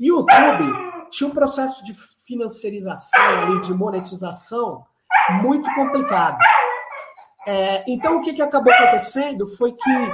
E 0.00 0.10
o 0.10 0.20
YouTube 0.20 1.10
tinha 1.10 1.28
um 1.28 1.32
processo 1.32 1.84
de 1.84 1.94
financiarização, 1.94 3.20
ali, 3.20 3.60
de 3.60 3.74
monetização, 3.74 4.84
muito 5.42 5.72
complicado. 5.74 6.38
É, 7.46 7.84
então, 7.86 8.16
o 8.16 8.20
que, 8.20 8.32
que 8.32 8.42
acabou 8.42 8.72
acontecendo 8.72 9.46
foi 9.46 9.72
que 9.72 10.12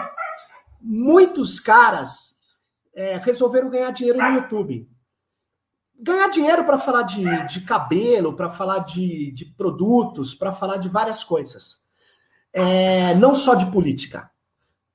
muitos 0.80 1.60
caras 1.60 2.34
é, 2.94 3.16
resolveram 3.18 3.70
ganhar 3.70 3.92
dinheiro 3.92 4.18
no 4.18 4.34
YouTube. 4.34 4.88
Ganhar 5.98 6.28
dinheiro 6.28 6.64
para 6.64 6.78
falar 6.78 7.02
de, 7.02 7.46
de 7.46 7.60
cabelo, 7.62 8.34
para 8.34 8.50
falar 8.50 8.80
de, 8.80 9.30
de 9.30 9.44
produtos, 9.44 10.34
para 10.34 10.52
falar 10.52 10.78
de 10.78 10.88
várias 10.88 11.22
coisas. 11.22 11.84
É, 12.52 13.14
não 13.14 13.34
só 13.34 13.54
de 13.54 13.70
política 13.70 14.30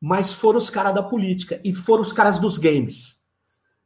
mas 0.01 0.33
foram 0.33 0.57
os 0.57 0.71
caras 0.71 0.95
da 0.95 1.03
política 1.03 1.61
e 1.63 1.71
foram 1.75 2.01
os 2.01 2.11
caras 2.11 2.39
dos 2.39 2.57
games. 2.57 3.20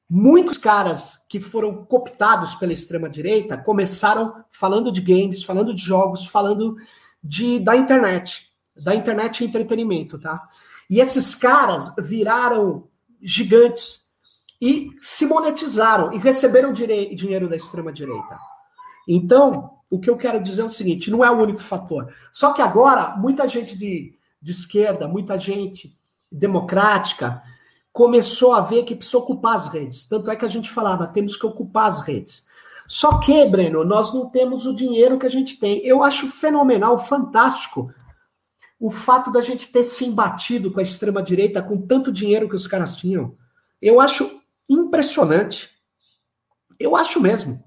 Muitos 0.10 0.58
caras 0.58 1.18
que 1.28 1.40
foram 1.40 1.84
cooptados 1.86 2.54
pela 2.56 2.74
extrema-direita 2.74 3.58
começaram 3.58 4.46
falando 4.52 4.92
de 4.92 5.02
games, 5.02 5.44
falando 5.44 5.74
de 5.74 5.82
jogos, 5.82 6.26
falando 6.26 6.76
de, 7.24 7.60
da 7.60 7.76
internet, 7.76 8.48
da 8.76 8.94
internet 8.94 9.42
e 9.42 9.48
entretenimento, 9.48 10.20
tá? 10.20 10.48
E 10.88 11.00
esses 11.00 11.34
caras 11.34 11.92
viraram 11.98 12.88
gigantes 13.20 14.06
e 14.62 14.92
se 15.00 15.26
monetizaram 15.26 16.14
e 16.14 16.20
receberam 16.20 16.72
dinheiro 16.72 17.50
da 17.50 17.56
extrema-direita. 17.56 18.38
Então, 19.08 19.72
o 19.90 20.00
que 20.00 20.10
eu 20.10 20.18
quero 20.18 20.42
dizer 20.42 20.62
é 20.62 20.66
o 20.66 20.70
seguinte: 20.70 21.10
não 21.10 21.26
é 21.26 21.32
o 21.32 21.42
único 21.42 21.60
fator. 21.60 22.14
Só 22.32 22.54
que 22.54 22.62
agora, 22.62 23.16
muita 23.18 23.48
gente 23.48 23.78
de, 23.78 24.18
de 24.42 24.52
esquerda, 24.52 25.08
muita 25.08 25.38
gente 25.38 25.98
democrática, 26.32 27.42
começou 27.96 28.52
a 28.52 28.60
ver 28.60 28.84
que 28.84 28.94
precisa 28.94 29.20
ocupar 29.20 29.56
as 29.56 29.70
redes. 29.70 30.04
Tanto 30.04 30.30
é 30.30 30.36
que 30.36 30.44
a 30.44 30.50
gente 30.50 30.70
falava, 30.70 31.08
temos 31.08 31.38
que 31.38 31.46
ocupar 31.46 31.86
as 31.86 32.02
redes. 32.02 32.46
Só 32.90 33.20
que, 33.20 33.46
Breno, 33.46 33.86
nós 33.86 34.14
não 34.14 34.30
temos 34.30 34.66
o 34.66 34.76
dinheiro 34.76 35.18
que 35.18 35.26
a 35.26 35.30
gente 35.30 35.58
tem. 35.58 35.78
Eu 35.78 36.04
acho 36.04 36.28
fenomenal, 36.28 36.98
fantástico, 36.98 37.90
o 38.78 38.92
fato 38.92 39.32
da 39.32 39.40
gente 39.40 39.72
ter 39.72 39.84
se 39.84 40.04
embatido 40.04 40.70
com 40.72 40.82
a 40.82 40.84
extrema-direita 40.84 41.64
com 41.64 41.88
tanto 41.88 42.12
dinheiro 42.12 42.50
que 42.50 42.56
os 42.58 42.68
caras 42.68 42.98
tinham. 42.98 43.38
Eu 43.82 44.02
acho 44.02 44.42
impressionante. 44.70 45.70
Eu 46.78 46.98
acho 46.98 47.22
mesmo. 47.22 47.64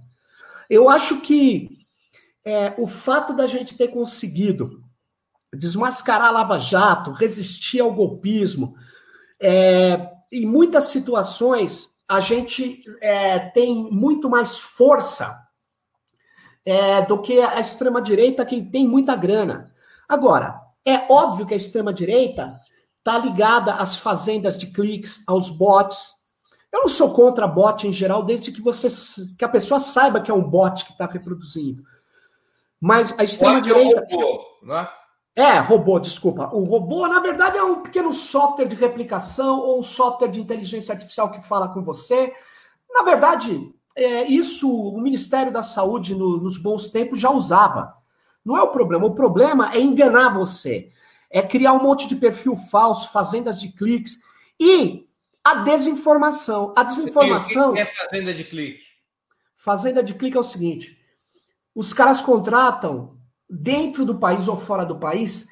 Eu 0.69 0.91
acho 0.91 1.23
que 1.23 1.87
é, 2.45 2.75
o 2.77 2.87
fato 2.87 3.33
da 3.33 3.47
gente 3.47 3.79
ter 3.79 3.89
conseguido 3.89 4.85
desmascarar 5.55 6.29
a 6.29 6.33
Lava 6.33 6.59
Jato, 6.59 7.13
resistir 7.13 7.81
ao 7.81 7.95
golpismo. 7.95 8.75
É, 9.41 10.18
em 10.31 10.47
muitas 10.47 10.85
situações, 10.85 11.89
a 12.09 12.21
gente 12.21 12.81
é, 13.01 13.39
tem 13.39 13.91
muito 13.91 14.29
mais 14.29 14.59
força 14.59 15.39
é, 16.65 17.03
do 17.03 17.21
que 17.21 17.41
a 17.41 17.61
extrema-direita, 17.61 18.45
que 18.47 18.63
tem 18.63 18.87
muita 18.87 19.17
grana. 19.17 19.73
Agora, 20.09 20.61
é 20.85 21.07
óbvio 21.11 21.47
que 21.47 21.55
a 21.55 21.57
extrema-direita 21.57 22.59
está 22.99 23.19
ligada 23.19 23.75
às 23.75 23.97
fazendas 23.97 24.59
de 24.59 24.67
cliques, 24.69 25.23
aos 25.27 25.51
bots. 25.51 26.15
Eu 26.73 26.81
não 26.81 26.89
sou 26.89 27.13
contra 27.13 27.47
bot 27.47 27.87
em 27.87 27.93
geral, 27.93 28.23
desde 28.23 28.53
que 28.53 28.61
você 28.61 28.89
que 29.39 29.45
a 29.45 29.49
pessoa 29.49 29.81
saiba 29.81 30.21
que 30.21 30.31
é 30.31 30.35
um 30.35 30.43
bot 30.43 30.85
que 30.85 30.93
está 30.93 31.07
reproduzindo. 31.07 31.83
Mas 32.81 33.19
a 33.19 33.25
extrema-direita. 33.25 34.07
É 34.09 34.15
um 34.15 34.21
robô, 34.21 34.45
não 34.63 34.89
é? 35.39 35.61
Robô, 35.61 36.01
desculpa. 36.01 36.51
O 36.53 36.65
robô, 36.65 37.07
na 37.07 37.21
verdade, 37.21 37.57
é 37.57 37.63
um 37.63 37.81
pequeno 37.81 38.13
software 38.13 38.67
de 38.67 38.75
replicação 38.75 39.61
ou 39.61 39.79
um 39.79 39.85
software 39.85 40.27
de 40.27 40.41
inteligência 40.41 40.93
artificial 40.93 41.31
que 41.31 41.41
fala 41.41 41.69
com 41.69 41.81
você. 41.81 42.35
Na 42.91 43.03
verdade, 43.03 43.73
é, 43.95 44.25
isso 44.25 44.69
o 44.69 45.01
Ministério 45.01 45.53
da 45.53 45.63
Saúde, 45.63 46.13
no, 46.13 46.39
nos 46.39 46.59
bons 46.59 46.89
tempos, 46.89 47.21
já 47.21 47.31
usava. 47.31 47.95
Não 48.45 48.57
é 48.57 48.63
o 48.63 48.73
problema. 48.73 49.07
O 49.07 49.15
problema 49.15 49.73
é 49.73 49.81
enganar 49.81 50.31
você. 50.31 50.91
É 51.31 51.41
criar 51.41 51.73
um 51.73 51.83
monte 51.85 52.09
de 52.09 52.17
perfil 52.17 52.57
falso, 52.57 53.13
fazendas 53.13 53.61
de 53.61 53.69
cliques. 53.69 54.17
E 54.59 55.07
a 55.45 55.63
desinformação. 55.63 56.75
A 56.77 56.83
desinformação. 56.83 57.71
O 57.71 57.75
que 57.75 57.81
é 57.81 57.87
fazenda 57.87 58.35
de 58.35 58.43
clique? 58.43 58.81
Fazenda 59.55 60.03
de 60.03 60.15
clique 60.15 60.37
é 60.37 60.41
o 60.41 60.45
seguinte: 60.45 60.99
os 61.75 61.93
caras 61.93 62.21
contratam 62.21 63.18
dentro 63.49 64.05
do 64.05 64.19
país 64.19 64.49
ou 64.49 64.57
fora 64.57 64.85
do 64.85 64.99
país, 64.99 65.49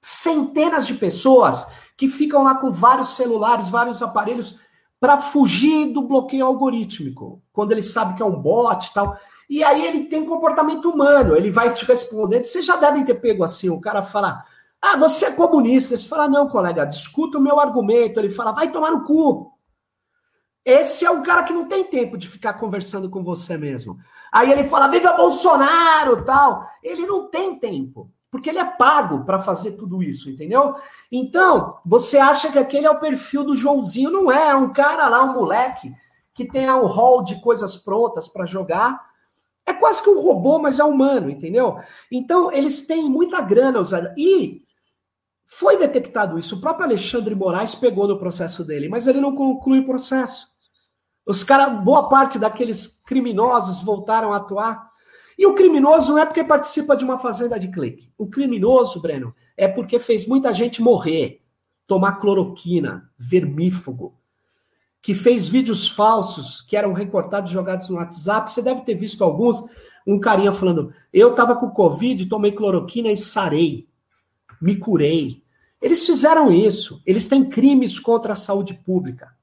centenas 0.00 0.86
de 0.86 0.94
pessoas 0.94 1.66
que 1.96 2.08
ficam 2.08 2.42
lá 2.42 2.54
com 2.54 2.70
vários 2.70 3.16
celulares, 3.16 3.70
vários 3.70 4.02
aparelhos, 4.02 4.58
para 5.00 5.18
fugir 5.18 5.92
do 5.92 6.02
bloqueio 6.02 6.46
algorítmico, 6.46 7.42
quando 7.52 7.72
ele 7.72 7.82
sabe 7.82 8.14
que 8.14 8.22
é 8.22 8.26
um 8.26 8.40
bot 8.40 8.86
e 8.86 8.94
tal. 8.94 9.16
E 9.48 9.62
aí 9.62 9.86
ele 9.86 10.04
tem 10.04 10.24
comportamento 10.24 10.90
humano, 10.90 11.36
ele 11.36 11.50
vai 11.50 11.72
te 11.72 11.84
responder. 11.84 12.44
Vocês 12.44 12.64
já 12.64 12.76
devem 12.76 13.04
ter 13.04 13.14
pego 13.14 13.44
assim, 13.44 13.68
o 13.68 13.80
cara 13.80 14.02
fala, 14.02 14.44
ah, 14.80 14.96
você 14.96 15.26
é 15.26 15.32
comunista. 15.32 15.96
Você 15.96 16.08
fala, 16.08 16.28
não, 16.28 16.48
colega, 16.48 16.84
discuta 16.84 17.38
o 17.38 17.40
meu 17.40 17.58
argumento. 17.58 18.18
Ele 18.18 18.30
fala, 18.30 18.52
vai 18.52 18.70
tomar 18.70 18.90
no 18.90 19.04
cu. 19.04 19.52
Esse 20.64 21.04
é 21.04 21.10
um 21.10 21.22
cara 21.22 21.42
que 21.44 21.52
não 21.52 21.66
tem 21.66 21.84
tempo 21.84 22.18
de 22.18 22.28
ficar 22.28 22.54
conversando 22.54 23.08
com 23.08 23.22
você 23.22 23.56
mesmo. 23.56 23.98
Aí 24.32 24.50
ele 24.50 24.64
fala, 24.64 24.88
viva 24.88 25.12
Bolsonaro, 25.14 26.24
tal. 26.24 26.68
Ele 26.82 27.06
não 27.06 27.28
tem 27.28 27.58
tempo, 27.58 28.10
porque 28.30 28.50
ele 28.50 28.58
é 28.58 28.64
pago 28.64 29.24
para 29.24 29.38
fazer 29.38 29.72
tudo 29.72 30.02
isso, 30.02 30.28
entendeu? 30.28 30.74
Então, 31.10 31.78
você 31.84 32.18
acha 32.18 32.52
que 32.52 32.58
aquele 32.58 32.86
é 32.86 32.90
o 32.90 33.00
perfil 33.00 33.44
do 33.44 33.56
Joãozinho? 33.56 34.10
Não 34.10 34.30
é, 34.30 34.50
é 34.50 34.54
um 34.54 34.72
cara 34.72 35.08
lá, 35.08 35.22
um 35.24 35.34
moleque, 35.34 35.92
que 36.34 36.44
tem 36.44 36.70
um 36.70 36.86
hall 36.86 37.24
de 37.24 37.40
coisas 37.40 37.76
prontas 37.76 38.28
para 38.28 38.44
jogar. 38.44 39.08
É 39.64 39.72
quase 39.72 40.02
que 40.02 40.10
um 40.10 40.20
robô, 40.20 40.58
mas 40.58 40.78
é 40.78 40.84
humano, 40.84 41.30
entendeu? 41.30 41.78
Então, 42.12 42.52
eles 42.52 42.86
têm 42.86 43.08
muita 43.08 43.40
grana 43.40 43.80
usada. 43.80 44.14
E 44.16 44.62
foi 45.50 45.78
detectado 45.78 46.38
isso. 46.38 46.56
O 46.56 46.60
próprio 46.60 46.84
Alexandre 46.84 47.34
Moraes 47.34 47.74
pegou 47.74 48.06
no 48.06 48.18
processo 48.18 48.62
dele, 48.62 48.86
mas 48.86 49.06
ele 49.06 49.18
não 49.18 49.34
conclui 49.34 49.78
o 49.78 49.86
processo. 49.86 50.46
Os 51.26 51.42
caras, 51.42 51.82
boa 51.82 52.06
parte 52.06 52.38
daqueles 52.38 52.86
criminosos 53.06 53.82
voltaram 53.82 54.32
a 54.32 54.36
atuar. 54.36 54.90
E 55.38 55.46
o 55.46 55.54
criminoso 55.54 56.12
não 56.12 56.18
é 56.18 56.26
porque 56.26 56.44
participa 56.44 56.94
de 56.94 57.04
uma 57.04 57.18
fazenda 57.18 57.58
de 57.58 57.68
clique. 57.68 58.12
O 58.18 58.26
criminoso, 58.26 59.00
Breno, 59.00 59.34
é 59.56 59.66
porque 59.66 59.98
fez 59.98 60.26
muita 60.26 60.52
gente 60.52 60.82
morrer, 60.82 61.40
tomar 61.86 62.18
cloroquina, 62.18 63.10
vermífugo, 63.18 64.18
que 65.00 65.14
fez 65.14 65.48
vídeos 65.48 65.88
falsos 65.88 66.60
que 66.60 66.76
eram 66.76 66.92
recortados 66.92 67.50
jogados 67.50 67.88
no 67.88 67.96
WhatsApp. 67.96 68.52
Você 68.52 68.60
deve 68.60 68.82
ter 68.82 68.96
visto 68.96 69.24
alguns. 69.24 69.64
Um 70.06 70.20
carinha 70.20 70.52
falando: 70.52 70.92
Eu 71.10 71.34
tava 71.34 71.56
com 71.56 71.70
Covid, 71.70 72.26
tomei 72.26 72.52
cloroquina 72.52 73.10
e 73.10 73.16
sarei, 73.16 73.88
me 74.60 74.76
curei. 74.76 75.42
Eles 75.80 76.04
fizeram 76.04 76.50
isso. 76.50 77.00
Eles 77.06 77.26
têm 77.26 77.48
crimes 77.48 77.98
contra 77.98 78.32
a 78.32 78.36
saúde 78.36 78.74
pública. 78.74 79.36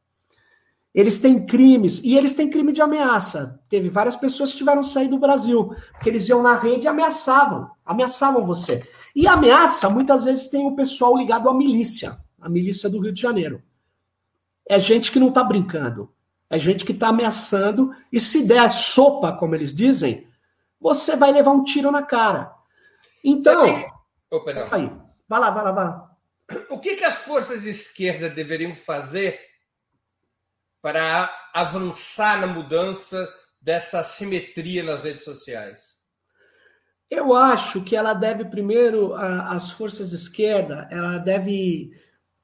Eles 0.96 1.20
têm 1.20 1.46
crimes, 1.46 2.00
e 2.02 2.16
eles 2.16 2.34
têm 2.34 2.50
crime 2.50 2.72
de 2.72 2.82
ameaça. 2.82 3.60
Teve 3.70 3.90
várias 3.90 4.16
pessoas 4.16 4.52
que 4.52 4.58
tiveram 4.58 4.80
que 4.80 4.88
sair 4.88 5.10
do 5.10 5.20
Brasil, 5.20 5.76
porque 5.92 6.08
eles 6.08 6.30
iam 6.30 6.42
na 6.42 6.58
rede 6.58 6.86
e 6.86 6.88
ameaçavam, 6.88 7.70
ameaçavam 7.86 8.46
você. 8.46 8.88
E 9.14 9.28
ameaça, 9.28 9.90
muitas 9.90 10.24
vezes, 10.24 10.48
tem 10.48 10.66
o 10.66 10.74
pessoal 10.74 11.18
ligado 11.18 11.50
à 11.50 11.54
milícia, 11.54 12.18
a 12.40 12.48
milícia 12.48 12.90
do 12.90 13.02
Rio 13.02 13.12
de 13.12 13.22
Janeiro. 13.22 13.62
É 14.66 14.80
gente 14.80 15.12
que 15.12 15.20
não 15.20 15.28
está 15.28 15.44
brincando, 15.44 16.10
é 16.50 16.58
gente 16.58 16.86
que 16.86 16.94
está 16.94 17.10
ameaçando, 17.10 17.92
e 18.10 18.18
se 18.18 18.46
der 18.46 18.72
sopa, 18.72 19.34
como 19.34 19.54
eles 19.54 19.74
dizem, 19.74 20.26
você 20.80 21.18
vai 21.18 21.30
levar 21.30 21.52
um 21.52 21.64
tiro 21.64 21.92
na 21.92 22.04
cara. 22.04 22.54
Então. 23.22 23.66
Oh, 24.32 24.42
aí, 24.72 24.90
vai 25.28 25.40
lá, 25.40 25.52
vai 25.52 25.64
lá, 25.64 25.72
vai 25.72 25.86
lá. 25.86 26.12
O 26.70 26.80
que, 26.80 26.96
que 26.96 27.04
as 27.04 27.16
forças 27.16 27.62
de 27.62 27.70
esquerda 27.70 28.30
deveriam 28.30 28.76
fazer 28.76 29.40
para 30.82 31.34
avançar 31.54 32.40
na 32.40 32.48
mudança 32.48 33.28
dessa 33.60 34.04
simetria 34.04 34.84
nas 34.84 35.02
redes 35.02 35.24
sociais? 35.24 35.96
Eu 37.10 37.34
acho 37.34 37.84
que 37.84 37.96
ela 37.96 38.14
deve 38.14 38.46
primeiro 38.46 39.14
as 39.16 39.72
forças 39.72 40.10
de 40.10 40.16
esquerda, 40.16 40.88
ela 40.92 41.18
deve 41.18 41.92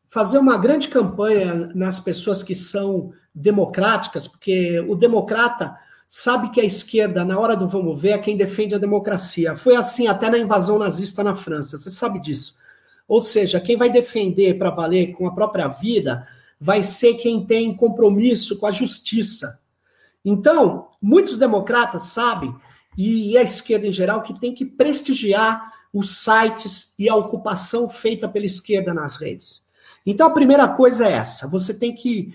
fazer 0.07 0.37
uma 0.37 0.57
grande 0.57 0.87
campanha 0.87 1.71
nas 1.73 1.99
pessoas 1.99 2.43
que 2.43 2.53
são 2.53 3.13
democráticas, 3.33 4.27
porque 4.27 4.79
o 4.81 4.95
democrata 4.95 5.77
sabe 6.07 6.49
que 6.51 6.59
a 6.59 6.65
esquerda, 6.65 7.23
na 7.23 7.39
hora 7.39 7.55
do 7.55 7.67
vamos 7.67 8.01
ver, 8.01 8.09
é 8.09 8.17
quem 8.17 8.35
defende 8.35 8.75
a 8.75 8.79
democracia. 8.79 9.55
Foi 9.55 9.75
assim 9.75 10.07
até 10.07 10.29
na 10.29 10.37
invasão 10.37 10.77
nazista 10.77 11.23
na 11.23 11.33
França, 11.33 11.77
você 11.77 11.89
sabe 11.89 12.19
disso. 12.19 12.55
Ou 13.11 13.19
seja, 13.19 13.59
quem 13.59 13.75
vai 13.75 13.89
defender 13.89 14.57
para 14.57 14.69
valer 14.69 15.11
com 15.11 15.27
a 15.27 15.33
própria 15.33 15.67
vida 15.67 16.25
vai 16.57 16.81
ser 16.81 17.15
quem 17.15 17.45
tem 17.45 17.75
compromisso 17.75 18.57
com 18.57 18.65
a 18.65 18.71
justiça. 18.71 19.59
Então, 20.23 20.87
muitos 21.01 21.37
democratas 21.37 22.03
sabem, 22.03 22.55
e 22.97 23.37
a 23.37 23.41
esquerda 23.41 23.85
em 23.85 23.91
geral, 23.91 24.21
que 24.21 24.39
tem 24.39 24.53
que 24.53 24.63
prestigiar 24.63 25.73
os 25.93 26.23
sites 26.23 26.93
e 26.97 27.09
a 27.09 27.15
ocupação 27.15 27.89
feita 27.89 28.29
pela 28.29 28.45
esquerda 28.45 28.93
nas 28.93 29.17
redes. 29.17 29.61
Então, 30.05 30.27
a 30.27 30.31
primeira 30.31 30.69
coisa 30.69 31.05
é 31.05 31.11
essa: 31.11 31.49
você 31.49 31.73
tem 31.73 31.93
que 31.93 32.33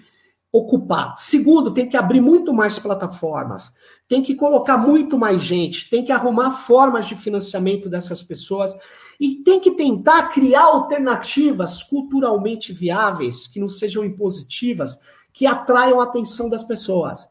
ocupar. 0.53 1.15
Segundo, 1.16 1.73
tem 1.73 1.89
que 1.89 1.97
abrir 1.97 2.20
muito 2.20 2.53
mais 2.53 2.78
plataformas, 2.78 3.73
tem 4.07 4.23
que 4.23 4.35
colocar 4.35 4.77
muito 4.77 5.16
mais 5.16 5.43
gente, 5.43 5.89
tem 5.89 6.05
que 6.05 6.12
arrumar 6.12 6.51
formas 6.51 7.07
de 7.07 7.16
financiamento 7.16 7.89
dessas 7.89 8.23
pessoas 8.23 8.77
e 9.20 9.36
tem 9.36 9.60
que 9.60 9.72
tentar 9.72 10.28
criar 10.28 10.64
alternativas 10.64 11.82
culturalmente 11.82 12.72
viáveis, 12.72 13.47
que 13.47 13.60
não 13.60 13.68
sejam 13.68 14.05
impositivas, 14.05 14.98
que 15.32 15.47
atraiam 15.47 16.01
a 16.01 16.05
atenção 16.05 16.48
das 16.48 16.64
pessoas. 16.64 17.28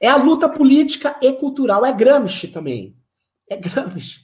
É 0.00 0.08
a 0.08 0.16
luta 0.16 0.48
política 0.48 1.16
e 1.20 1.32
cultural, 1.32 1.84
é 1.84 1.92
Gramsci 1.92 2.48
também. 2.48 2.96
É 3.48 3.56
Gramsci. 3.56 4.20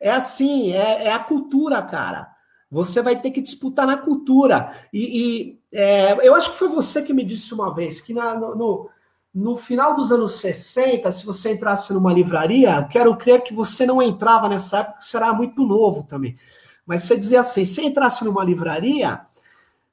É 0.00 0.10
assim, 0.10 0.72
é, 0.72 1.06
é 1.06 1.12
a 1.12 1.18
cultura, 1.18 1.80
cara. 1.82 2.28
Você 2.70 3.00
vai 3.00 3.20
ter 3.20 3.30
que 3.30 3.40
disputar 3.40 3.86
na 3.86 3.96
cultura. 3.96 4.74
E, 4.92 5.20
e 5.20 5.60
é, 5.72 6.26
eu 6.26 6.34
acho 6.34 6.50
que 6.50 6.56
foi 6.56 6.68
você 6.68 7.02
que 7.02 7.12
me 7.12 7.24
disse 7.24 7.54
uma 7.54 7.74
vez 7.74 8.00
que 8.00 8.12
na, 8.12 8.34
no, 8.34 8.90
no 9.34 9.56
final 9.56 9.96
dos 9.96 10.12
anos 10.12 10.36
60, 10.36 11.10
se 11.10 11.26
você 11.26 11.52
entrasse 11.52 11.92
numa 11.92 12.12
livraria, 12.12 12.86
quero 12.88 13.16
crer 13.16 13.42
que 13.42 13.52
você 13.52 13.84
não 13.84 14.00
entrava 14.00 14.48
nessa 14.48 14.78
época, 14.78 15.00
que 15.00 15.06
será 15.06 15.32
muito 15.32 15.66
novo 15.66 16.04
também. 16.04 16.38
Mas 16.86 17.02
você 17.02 17.16
dizia 17.16 17.40
assim: 17.40 17.64
se 17.64 17.84
entrasse 17.84 18.24
numa 18.24 18.44
livraria, 18.44 19.22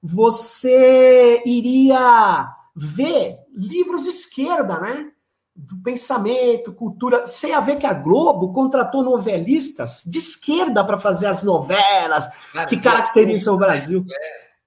você 0.01 1.41
iria 1.43 2.53
ver 2.75 3.39
livros 3.51 4.03
de 4.03 4.09
esquerda, 4.09 4.79
né? 4.79 5.09
Do 5.55 5.81
pensamento, 5.81 6.73
cultura. 6.73 7.27
Você 7.27 7.49
ia 7.49 7.59
ver 7.59 7.77
que 7.77 7.85
a 7.85 7.93
Globo 7.93 8.53
contratou 8.53 9.03
novelistas 9.03 10.03
de 10.05 10.19
esquerda 10.19 10.83
para 10.83 10.97
fazer 10.97 11.25
as 11.25 11.41
novelas 11.41 12.29
que 12.69 12.79
caracterizam 12.79 13.55
o 13.55 13.57
Brasil. 13.57 14.05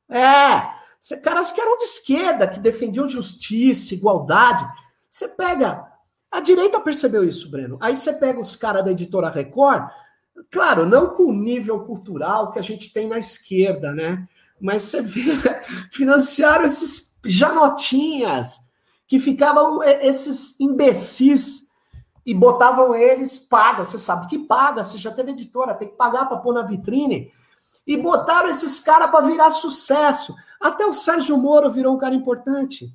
É. 0.08 0.83
Caras 1.22 1.52
que 1.52 1.60
eram 1.60 1.76
de 1.78 1.84
esquerda, 1.84 2.48
que 2.48 2.58
defendiam 2.58 3.08
justiça, 3.08 3.94
igualdade. 3.94 4.66
Você 5.10 5.28
pega. 5.28 5.86
A 6.30 6.40
direita 6.40 6.80
percebeu 6.80 7.22
isso, 7.22 7.50
Breno. 7.50 7.76
Aí 7.80 7.96
você 7.96 8.12
pega 8.12 8.40
os 8.40 8.56
caras 8.56 8.84
da 8.84 8.90
editora 8.90 9.30
Record, 9.30 9.88
claro, 10.50 10.86
não 10.86 11.10
com 11.10 11.24
o 11.24 11.32
nível 11.32 11.80
cultural 11.80 12.50
que 12.50 12.58
a 12.58 12.62
gente 12.62 12.92
tem 12.92 13.06
na 13.08 13.18
esquerda, 13.18 13.92
né? 13.92 14.26
Mas 14.60 14.84
você 14.84 15.00
vê, 15.02 15.22
financiaram 15.92 16.64
esses 16.64 17.16
janotinhas 17.24 18.60
que 19.06 19.18
ficavam, 19.18 19.82
esses 19.82 20.58
imbecis, 20.58 21.64
e 22.26 22.34
botavam 22.34 22.94
eles, 22.94 23.38
paga, 23.38 23.84
você 23.84 23.98
sabe 23.98 24.26
que 24.28 24.38
paga, 24.38 24.82
você 24.82 24.96
já 24.96 25.10
teve 25.10 25.32
editora, 25.32 25.74
tem 25.74 25.88
que 25.88 25.96
pagar 25.96 26.26
para 26.26 26.38
pôr 26.38 26.54
na 26.54 26.62
vitrine. 26.62 27.30
E 27.86 27.98
botaram 27.98 28.48
esses 28.48 28.80
caras 28.80 29.10
para 29.10 29.26
virar 29.26 29.50
sucesso. 29.50 30.34
Até 30.64 30.86
o 30.86 30.94
Sérgio 30.94 31.36
Moro 31.36 31.70
virou 31.70 31.94
um 31.94 31.98
cara 31.98 32.14
importante. 32.14 32.90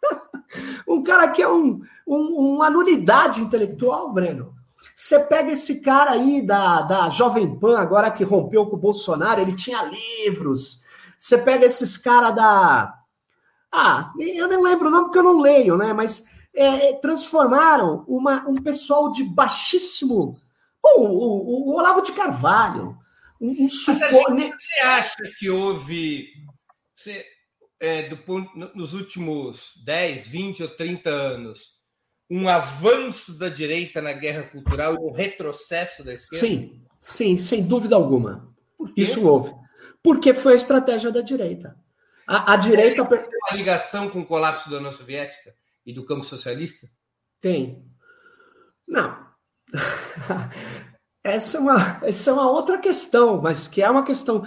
um 0.86 1.02
cara 1.02 1.26
que 1.26 1.42
é 1.42 1.48
um, 1.48 1.80
um, 2.06 2.54
uma 2.54 2.70
nulidade 2.70 3.40
intelectual, 3.40 4.12
Breno. 4.12 4.54
Você 4.94 5.18
pega 5.18 5.50
esse 5.50 5.80
cara 5.80 6.12
aí 6.12 6.40
da, 6.40 6.82
da 6.82 7.08
Jovem 7.08 7.58
Pan, 7.58 7.80
agora 7.80 8.12
que 8.12 8.22
rompeu 8.22 8.64
com 8.66 8.76
o 8.76 8.78
Bolsonaro, 8.78 9.40
ele 9.40 9.56
tinha 9.56 9.90
livros. 10.22 10.82
Você 11.18 11.36
pega 11.36 11.66
esses 11.66 11.96
caras 11.96 12.32
da. 12.32 12.94
Ah, 13.72 14.12
eu 14.16 14.46
não 14.46 14.62
lembro 14.62 14.86
o 14.86 14.90
nome 14.92 15.06
porque 15.06 15.18
eu 15.18 15.24
não 15.24 15.40
leio, 15.40 15.76
né? 15.76 15.92
Mas 15.92 16.24
é, 16.54 16.92
transformaram 16.92 18.04
uma, 18.06 18.48
um 18.48 18.62
pessoal 18.62 19.10
de 19.10 19.24
baixíssimo. 19.24 20.36
Bom, 20.80 21.08
o, 21.08 21.70
o 21.70 21.76
Olavo 21.76 22.02
de 22.02 22.12
Carvalho. 22.12 22.96
Um, 23.40 23.64
um 23.64 23.68
suporte... 23.68 24.52
Você 24.56 24.80
acha 24.82 25.22
que 25.40 25.50
houve 25.50 26.28
você, 27.00 27.24
é, 27.80 28.08
do, 28.08 28.18
nos 28.74 28.92
últimos 28.92 29.72
10, 29.84 30.28
20 30.28 30.62
ou 30.64 30.68
30 30.68 31.08
anos, 31.08 31.80
um 32.28 32.48
avanço 32.48 33.32
da 33.32 33.48
direita 33.48 34.02
na 34.02 34.12
guerra 34.12 34.42
cultural 34.42 34.94
e 34.94 34.98
um 34.98 35.12
retrocesso 35.12 36.04
da 36.04 36.12
esquerda? 36.12 36.46
Sim, 36.46 36.82
sim, 37.00 37.38
sem 37.38 37.66
dúvida 37.66 37.96
alguma. 37.96 38.54
Isso 38.96 39.26
houve. 39.26 39.52
Porque 40.02 40.32
foi 40.34 40.52
a 40.52 40.56
estratégia 40.56 41.10
da 41.10 41.20
direita. 41.20 41.76
A, 42.26 42.52
a 42.52 42.56
direita. 42.56 43.04
Tem 43.04 43.18
uma 43.18 43.56
ligação 43.56 44.08
com 44.08 44.20
o 44.20 44.26
colapso 44.26 44.70
da 44.70 44.76
União 44.76 44.92
Soviética 44.92 45.54
e 45.84 45.92
do 45.92 46.04
campo 46.04 46.24
socialista? 46.24 46.88
Tem. 47.40 47.84
Não. 48.86 49.18
essa, 51.24 51.58
é 51.58 51.60
uma, 51.60 52.00
essa 52.02 52.30
é 52.30 52.32
uma 52.32 52.50
outra 52.50 52.78
questão, 52.78 53.40
mas 53.40 53.66
que 53.66 53.82
é 53.82 53.90
uma 53.90 54.04
questão 54.04 54.46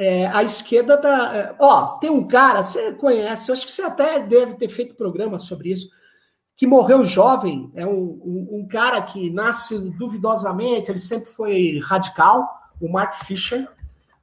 é, 0.00 0.26
a 0.28 0.42
esquerda 0.42 0.96
tá. 0.96 1.36
É, 1.36 1.54
ó, 1.58 1.98
tem 1.98 2.08
um 2.08 2.26
cara, 2.26 2.62
você 2.62 2.90
conhece, 2.92 3.50
eu 3.50 3.52
acho 3.52 3.66
que 3.66 3.72
você 3.72 3.82
até 3.82 4.18
deve 4.18 4.54
ter 4.54 4.68
feito 4.68 4.94
programa 4.94 5.38
sobre 5.38 5.72
isso, 5.72 5.90
que 6.56 6.66
morreu 6.66 7.04
jovem. 7.04 7.70
É 7.74 7.86
um, 7.86 8.18
um, 8.24 8.48
um 8.50 8.66
cara 8.66 9.02
que 9.02 9.28
nasce 9.28 9.78
duvidosamente, 9.98 10.90
ele 10.90 10.98
sempre 10.98 11.28
foi 11.28 11.78
radical, 11.84 12.48
o 12.80 12.90
Mark 12.90 13.14
Fisher. 13.26 13.68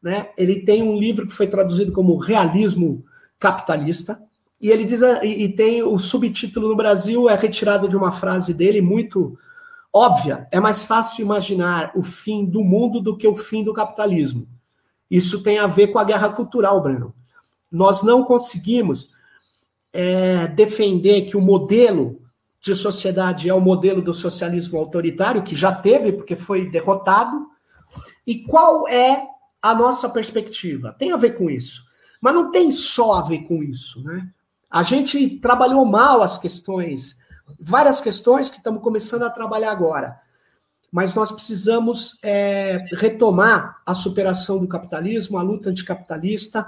Né? 0.01 0.31
Ele 0.35 0.61
tem 0.61 0.81
um 0.81 0.97
livro 0.97 1.27
que 1.27 1.33
foi 1.33 1.45
traduzido 1.45 1.91
como 1.91 2.17
Realismo 2.17 3.05
Capitalista. 3.37 4.19
E 4.59 4.71
ele 4.71 4.83
diz, 4.83 5.03
e, 5.03 5.43
e 5.43 5.49
tem 5.49 5.83
o 5.83 5.99
subtítulo 5.99 6.69
no 6.69 6.75
Brasil, 6.75 7.29
é 7.29 7.35
retirado 7.35 7.87
de 7.87 7.95
uma 7.95 8.11
frase 8.11 8.51
dele 8.51 8.81
muito 8.81 9.37
óbvia. 9.93 10.47
É 10.51 10.59
mais 10.59 10.83
fácil 10.83 11.21
imaginar 11.21 11.91
o 11.93 12.01
fim 12.01 12.43
do 12.43 12.63
mundo 12.63 12.99
do 12.99 13.15
que 13.15 13.27
o 13.27 13.35
fim 13.35 13.63
do 13.63 13.73
capitalismo. 13.73 14.56
Isso 15.09 15.41
tem 15.41 15.57
a 15.57 15.67
ver 15.67 15.87
com 15.87 15.99
a 15.99 16.03
guerra 16.03 16.29
cultural, 16.29 16.81
Breno. 16.81 17.13
Nós 17.71 18.03
não 18.03 18.23
conseguimos 18.23 19.09
é, 19.93 20.47
defender 20.47 21.23
que 21.23 21.37
o 21.37 21.41
modelo 21.41 22.21
de 22.61 22.75
sociedade 22.75 23.49
é 23.49 23.53
o 23.53 23.61
modelo 23.61 24.01
do 24.01 24.13
socialismo 24.13 24.77
autoritário, 24.77 25.43
que 25.43 25.55
já 25.55 25.73
teve, 25.73 26.11
porque 26.11 26.35
foi 26.35 26.69
derrotado. 26.69 27.47
E 28.25 28.43
qual 28.43 28.87
é 28.87 29.25
a 29.61 29.73
nossa 29.73 30.09
perspectiva? 30.09 30.95
Tem 30.97 31.11
a 31.11 31.17
ver 31.17 31.37
com 31.37 31.49
isso. 31.49 31.83
Mas 32.19 32.33
não 32.33 32.51
tem 32.51 32.71
só 32.71 33.15
a 33.15 33.21
ver 33.21 33.39
com 33.47 33.63
isso, 33.63 34.01
né? 34.03 34.27
A 34.69 34.83
gente 34.83 35.39
trabalhou 35.39 35.85
mal 35.85 36.21
as 36.21 36.37
questões, 36.37 37.15
várias 37.59 38.01
questões 38.01 38.49
que 38.49 38.57
estamos 38.57 38.81
começando 38.81 39.23
a 39.23 39.29
trabalhar 39.29 39.71
agora. 39.71 40.19
Mas 40.97 41.13
nós 41.13 41.31
precisamos 41.31 42.17
é, 42.23 42.83
retomar 42.93 43.83
a 43.85 43.93
superação 43.93 44.57
do 44.57 44.67
capitalismo, 44.67 45.37
a 45.37 45.43
luta 45.43 45.69
anticapitalista. 45.69 46.65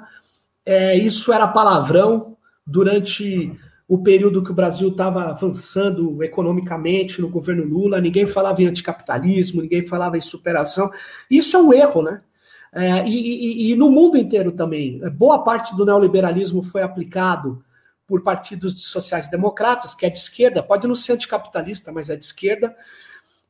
É, 0.64 0.96
isso 0.96 1.34
era 1.34 1.48
palavrão 1.48 2.38
durante 2.64 3.52
o 3.88 3.98
período 3.98 4.44
que 4.44 4.52
o 4.52 4.54
Brasil 4.54 4.90
estava 4.90 5.32
avançando 5.32 6.24
economicamente 6.24 7.20
no 7.20 7.28
governo 7.28 7.64
Lula, 7.64 8.00
ninguém 8.00 8.28
falava 8.28 8.62
em 8.62 8.68
anticapitalismo, 8.68 9.64
ninguém 9.64 9.88
falava 9.88 10.16
em 10.16 10.22
superação. 10.22 10.92
Isso 11.28 11.58
é 11.58 11.60
um 11.60 11.74
erro, 11.74 12.04
né? 12.04 12.22
É, 12.72 13.08
e, 13.08 13.10
e, 13.10 13.72
e, 13.72 13.76
no 13.76 13.90
mundo 13.90 14.16
inteiro 14.16 14.52
também. 14.52 15.02
Boa 15.10 15.44
parte 15.44 15.76
do 15.76 15.84
neoliberalismo 15.84 16.62
foi 16.62 16.84
aplicado 16.84 17.66
por 18.06 18.22
partidos 18.22 18.80
sociais-democratas, 18.80 19.96
que 19.96 20.06
é 20.06 20.10
de 20.12 20.20
esquerda, 20.20 20.62
pode 20.62 20.88
não 20.88 20.94
ser 20.94 21.14
anticapitalista, 21.14 21.92
mas 21.92 22.12
é 22.12 22.16
de 22.16 22.26
esquerda. 22.26 22.76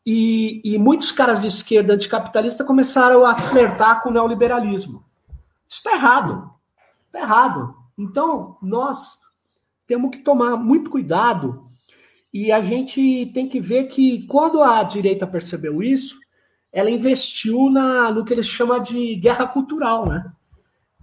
E, 0.05 0.61
e 0.63 0.77
muitos 0.77 1.11
caras 1.11 1.41
de 1.41 1.47
esquerda 1.47 1.93
anticapitalista 1.93 2.63
começaram 2.63 3.25
a 3.25 3.35
flertar 3.35 4.01
com 4.01 4.09
o 4.09 4.13
neoliberalismo. 4.13 5.03
Isso 5.67 5.79
está 5.79 5.93
errado. 5.93 6.49
Está 7.07 7.19
errado. 7.21 7.75
Então, 7.97 8.57
nós 8.61 9.19
temos 9.85 10.11
que 10.11 10.19
tomar 10.19 10.57
muito 10.57 10.89
cuidado 10.89 11.69
e 12.33 12.51
a 12.51 12.61
gente 12.61 13.31
tem 13.33 13.47
que 13.47 13.59
ver 13.59 13.85
que 13.85 14.25
quando 14.27 14.61
a 14.61 14.83
direita 14.83 15.25
percebeu 15.25 15.81
isso, 15.81 16.19
ela 16.71 16.91
investiu 16.91 17.69
na, 17.69 18.11
no 18.11 18.23
que 18.23 18.31
eles 18.31 18.45
chamam 18.45 18.79
de 18.81 19.15
guerra 19.15 19.47
cultural, 19.47 20.07
né? 20.07 20.31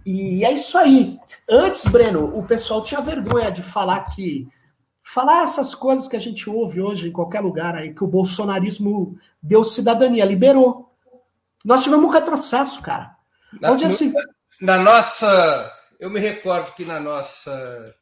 E 0.05 0.45
é 0.45 0.53
isso 0.53 0.77
aí. 0.77 1.19
Antes, 1.49 1.85
Breno, 1.85 2.37
o 2.37 2.43
pessoal 2.43 2.81
tinha 2.81 3.01
vergonha 3.01 3.51
de 3.51 3.61
falar 3.61 4.05
que. 4.05 4.47
Falar 5.09 5.43
essas 5.43 5.73
coisas 5.73 6.05
que 6.05 6.17
a 6.17 6.19
gente 6.19 6.49
ouve 6.49 6.81
hoje 6.81 7.07
em 7.07 7.13
qualquer 7.13 7.39
lugar 7.39 7.73
aí, 7.75 7.93
que 7.93 8.03
o 8.03 8.07
bolsonarismo 8.07 9.17
deu 9.41 9.63
cidadania, 9.63 10.25
liberou. 10.25 10.93
Nós 11.63 11.81
tivemos 11.81 12.03
um 12.03 12.11
retrocesso, 12.11 12.81
cara. 12.81 13.15
Na, 13.61 13.71
Onde 13.71 13.85
assim... 13.85 14.11
na 14.59 14.77
nossa. 14.77 15.73
Eu 15.97 16.09
me 16.09 16.19
recordo 16.19 16.73
que 16.73 16.83
na 16.83 16.99
nossa 16.99 17.95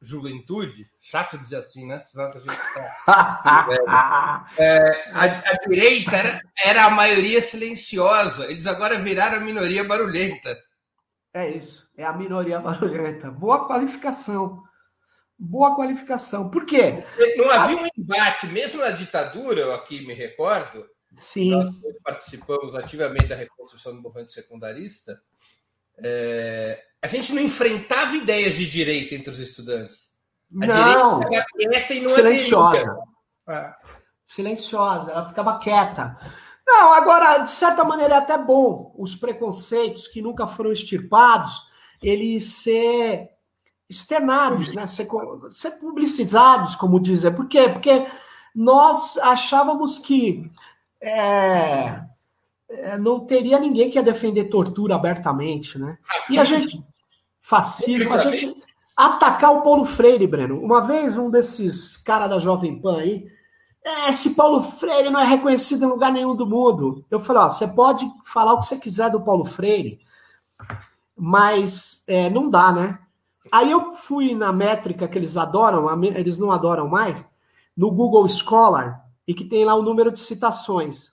juventude, 0.00 0.88
chato 1.00 1.36
dizer 1.36 1.56
assim, 1.56 1.84
né? 1.84 2.00
Senão 2.04 2.26
a 2.26 2.38
gente 2.38 2.46
tá... 3.04 4.46
é, 4.56 5.10
a, 5.12 5.24
a, 5.24 5.52
direita 5.68 6.16
era, 6.16 6.40
era 6.64 6.84
a 6.84 6.90
maioria 6.90 7.42
silenciosa, 7.42 8.46
eles 8.46 8.68
agora 8.68 8.96
viraram 9.00 9.38
a 9.38 9.40
minoria 9.40 9.82
barulhenta. 9.82 10.56
É 11.34 11.50
isso, 11.50 11.90
é 11.96 12.04
a 12.04 12.12
minoria 12.12 12.60
barulhenta. 12.60 13.32
Boa 13.32 13.66
qualificação. 13.66 14.62
Boa 15.38 15.74
qualificação. 15.74 16.48
Por 16.48 16.64
quê? 16.64 17.04
Não 17.36 17.50
havia 17.50 17.76
um 17.76 17.86
embate, 17.96 18.46
mesmo 18.46 18.80
na 18.80 18.90
ditadura, 18.90 19.60
eu 19.60 19.74
aqui 19.74 20.06
me 20.06 20.14
recordo. 20.14 20.86
Sim. 21.14 21.50
Nós 21.50 21.70
participamos 22.02 22.74
ativamente 22.74 23.28
da 23.28 23.36
reconstrução 23.36 23.94
do 23.94 24.02
movimento 24.02 24.32
secundarista. 24.32 25.18
É, 25.98 26.82
a 27.02 27.06
gente 27.06 27.32
não 27.32 27.42
enfrentava 27.42 28.14
ideias 28.16 28.54
de 28.54 28.68
direita 28.68 29.14
entre 29.14 29.30
os 29.30 29.38
estudantes. 29.38 30.10
A 30.62 30.66
não. 30.66 31.20
direita 31.20 31.46
quieta 31.56 31.94
e 31.94 32.00
não 32.00 32.08
Silenciosa. 32.08 32.96
É. 33.48 33.74
Silenciosa, 34.22 35.12
ela 35.12 35.26
ficava 35.26 35.58
quieta. 35.58 36.16
Não, 36.66 36.92
agora, 36.92 37.38
de 37.38 37.50
certa 37.50 37.84
maneira, 37.84 38.14
é 38.14 38.18
até 38.18 38.36
bom 38.36 38.94
os 38.98 39.14
preconceitos 39.14 40.08
que 40.08 40.20
nunca 40.20 40.46
foram 40.46 40.72
extirpados, 40.72 41.62
eles 42.02 42.44
ser 42.44 43.28
externados, 43.88 44.74
né? 44.74 44.86
ser, 44.86 45.08
ser 45.50 45.72
publicizados, 45.72 46.76
como 46.76 47.00
dizem. 47.00 47.32
Por 47.32 47.46
quê? 47.46 47.68
Porque 47.68 48.06
nós 48.54 49.16
achávamos 49.18 49.98
que 49.98 50.50
é, 51.00 52.00
é, 52.68 52.98
não 52.98 53.20
teria 53.20 53.58
ninguém 53.58 53.90
que 53.90 53.98
ia 53.98 54.02
defender 54.02 54.44
tortura 54.44 54.94
abertamente, 54.94 55.78
né? 55.78 55.98
E 56.28 56.38
a 56.38 56.44
gente. 56.44 56.82
Fascismo, 57.40 58.12
a 58.14 58.18
gente. 58.18 58.60
Atacar 58.96 59.52
o 59.52 59.62
Paulo 59.62 59.84
Freire, 59.84 60.26
Breno. 60.26 60.58
Uma 60.58 60.80
vez, 60.80 61.16
um 61.18 61.30
desses 61.30 61.96
caras 61.96 62.30
da 62.30 62.38
Jovem 62.38 62.80
Pan 62.80 62.98
aí 62.98 63.26
é, 63.86 64.08
esse 64.08 64.30
Paulo 64.30 64.60
Freire 64.60 65.10
não 65.10 65.20
é 65.20 65.24
reconhecido 65.24 65.84
em 65.84 65.88
lugar 65.88 66.10
nenhum 66.10 66.34
do 66.34 66.44
mundo. 66.44 67.04
Eu 67.08 67.20
falei, 67.20 67.42
ó, 67.42 67.48
você 67.48 67.68
pode 67.68 68.04
falar 68.24 68.52
o 68.52 68.58
que 68.58 68.64
você 68.64 68.76
quiser 68.76 69.08
do 69.12 69.22
Paulo 69.22 69.44
Freire, 69.44 70.00
mas 71.16 72.02
é, 72.04 72.28
não 72.28 72.50
dá, 72.50 72.72
né? 72.72 72.98
Aí 73.50 73.70
eu 73.70 73.92
fui 73.92 74.34
na 74.34 74.52
métrica 74.52 75.08
que 75.08 75.18
eles 75.18 75.36
adoram, 75.36 75.88
eles 76.04 76.38
não 76.38 76.50
adoram 76.50 76.88
mais, 76.88 77.24
no 77.76 77.90
Google 77.90 78.28
Scholar, 78.28 79.04
e 79.26 79.34
que 79.34 79.44
tem 79.44 79.64
lá 79.64 79.74
o 79.74 79.82
número 79.82 80.10
de 80.10 80.20
citações. 80.20 81.10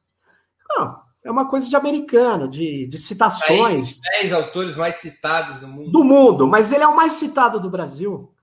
Não, 0.69 0.99
é 1.23 1.31
uma 1.31 1.47
coisa 1.47 1.69
de 1.69 1.75
americano, 1.75 2.47
de, 2.47 2.87
de 2.87 2.97
citações. 2.97 3.99
Dez 4.01 4.33
autores 4.33 4.75
mais 4.75 4.95
citados 4.95 5.59
do 5.59 5.67
mundo. 5.67 5.91
Do 5.91 6.03
mundo, 6.03 6.47
mas 6.47 6.71
ele 6.71 6.83
é 6.83 6.87
o 6.87 6.95
mais 6.95 7.13
citado 7.13 7.59
do 7.59 7.69
Brasil. 7.69 8.33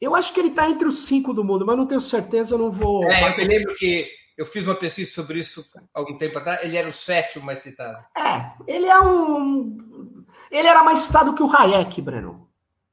Eu 0.00 0.14
acho 0.14 0.32
que 0.32 0.40
ele 0.40 0.48
está 0.48 0.68
entre 0.68 0.86
os 0.86 1.06
cinco 1.06 1.32
do 1.32 1.44
mundo, 1.44 1.64
mas 1.64 1.76
não 1.76 1.86
tenho 1.86 2.00
certeza, 2.00 2.54
eu 2.54 2.58
não 2.58 2.70
vou. 2.70 3.04
É, 3.10 3.32
eu 3.32 3.36
me 3.36 3.44
lembro 3.44 3.74
que 3.74 4.06
eu 4.36 4.44
fiz 4.44 4.64
uma 4.64 4.74
pesquisa 4.74 5.10
sobre 5.10 5.40
isso 5.40 5.64
algum 5.94 6.18
tempo 6.18 6.38
atrás, 6.38 6.62
ele 6.62 6.76
era 6.76 6.88
o 6.88 6.92
sétimo 6.92 7.44
mais 7.44 7.60
citado. 7.60 7.98
É, 8.16 8.52
ele 8.66 8.86
é 8.86 9.00
um. 9.00 10.24
Ele 10.50 10.68
era 10.68 10.84
mais 10.84 11.00
citado 11.00 11.34
que 11.34 11.42
o 11.42 11.50
Hayek, 11.50 12.00
Breno. 12.02 12.45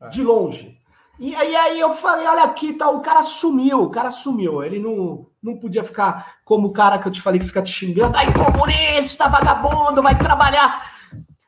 Ah. 0.03 0.09
De 0.09 0.21
longe. 0.21 0.77
E 1.17 1.33
aí, 1.35 1.55
aí 1.55 1.79
eu 1.79 1.91
falei, 1.91 2.27
olha 2.27 2.43
aqui, 2.43 2.73
tá, 2.73 2.89
o 2.89 2.99
cara 2.99 3.21
sumiu, 3.21 3.83
o 3.83 3.89
cara 3.89 4.11
sumiu. 4.11 4.61
Ele 4.63 4.79
não, 4.79 5.27
não 5.41 5.57
podia 5.57 5.83
ficar 5.83 6.39
como 6.43 6.67
o 6.67 6.73
cara 6.73 6.99
que 6.99 7.07
eu 7.07 7.11
te 7.11 7.21
falei 7.21 7.39
que 7.39 7.45
fica 7.45 7.61
te 7.61 7.71
xingando. 7.71 8.17
Ai, 8.17 8.27
comunista, 8.33 9.29
vagabundo, 9.29 10.01
vai 10.01 10.17
trabalhar. 10.17 10.91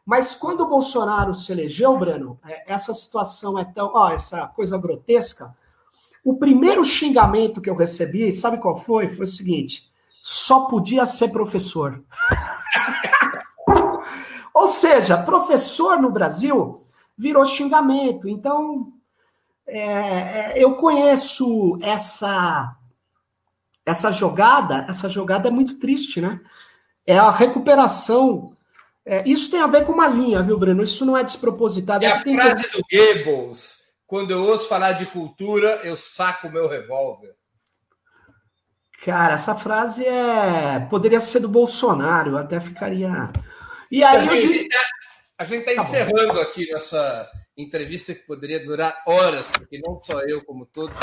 Mas 0.06 0.36
quando 0.36 0.61
o 0.61 0.69
Bolsonaro 0.69 1.34
se 1.34 1.52
elegeu, 1.52 1.98
Breno, 1.98 2.40
é, 2.45 2.72
essa 2.72 2.94
situação 2.94 3.60
é 3.60 3.65
tão. 3.65 3.91
Ó, 3.94 4.11
essa 4.11 4.48
coisa 4.48 4.77
grotesca. 4.77 5.53
O 6.23 6.38
primeiro 6.38 6.86
xingamento 6.86 7.60
que 7.60 7.69
eu 7.69 7.76
recebi, 7.76 8.32
sabe 8.32 8.60
qual 8.60 8.76
foi? 8.76 9.10
Foi 9.10 9.26
o 9.26 9.27
seguinte: 9.27 9.84
só 10.22 10.68
podia 10.68 11.06
ser 11.06 11.30
professor. 11.30 12.02
Ou 14.53 14.68
seja, 14.68 15.22
professor 15.22 15.99
no 15.99 16.11
Brasil 16.11 16.85
virou 17.18 17.46
xingamento. 17.46 18.28
Então, 18.28 18.94
é, 19.68 19.80
é, 19.80 20.54
eu 20.56 20.76
conheço 20.76 21.78
essa 21.82 22.76
essa 23.86 24.12
jogada. 24.12 24.86
Essa 24.90 25.08
jogada 25.08 25.48
é 25.48 25.52
muito 25.52 25.78
triste, 25.78 26.20
né? 26.20 26.40
É 27.06 27.18
a 27.18 27.32
recuperação 27.32 28.56
é, 29.06 29.24
isso 29.26 29.52
tem 29.52 29.62
a 29.62 29.68
ver 29.68 29.86
com 29.86 29.92
uma 29.92 30.08
linha, 30.08 30.42
viu, 30.42 30.58
Breno? 30.58 30.84
Isso 30.84 31.06
não 31.06 31.16
é 31.16 31.24
despropositado. 31.24 32.04
É 32.04 32.12
a 32.12 32.20
frase 32.20 32.70
que... 32.70 32.78
do 32.78 32.84
Goebbels: 32.92 33.78
quando 34.08 34.32
eu 34.32 34.44
ouço 34.44 34.68
falar 34.68 34.94
de 34.94 35.06
cultura, 35.06 35.80
eu 35.84 35.96
saco 35.96 36.48
o 36.48 36.52
meu 36.52 36.68
revólver. 36.68 37.36
Cara, 39.04 39.36
essa 39.36 39.54
frase 39.54 40.04
é 40.04 40.80
poderia 40.90 41.20
ser 41.20 41.40
do 41.40 41.48
Bolsonaro, 41.48 42.32
eu 42.32 42.38
até 42.40 42.60
ficaria. 42.60 43.30
E 43.92 44.04
aí 44.04 44.68
a 45.38 45.44
gente 45.44 45.70
está 45.70 45.82
tá, 45.82 45.88
encerrando 45.88 46.40
aqui 46.40 46.72
nossa 46.72 47.30
entrevista 47.57 48.14
que 48.14 48.26
poderia 48.26 48.64
durar 48.64 49.03
horas, 49.06 49.48
porque 49.48 49.80
não 49.80 50.02
só 50.02 50.22
eu, 50.22 50.44
como 50.45 50.66
todos 50.66 50.95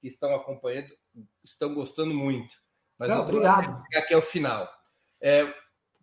que 0.00 0.08
estão 0.08 0.34
acompanhando, 0.34 0.88
estão 1.42 1.74
gostando 1.74 2.14
muito. 2.14 2.54
Mas 2.98 3.10
não, 3.10 3.22
obrigado. 3.22 3.82
Aqui 3.94 4.14
é 4.14 4.16
o 4.16 4.22
final. 4.22 4.70
É, 5.20 5.52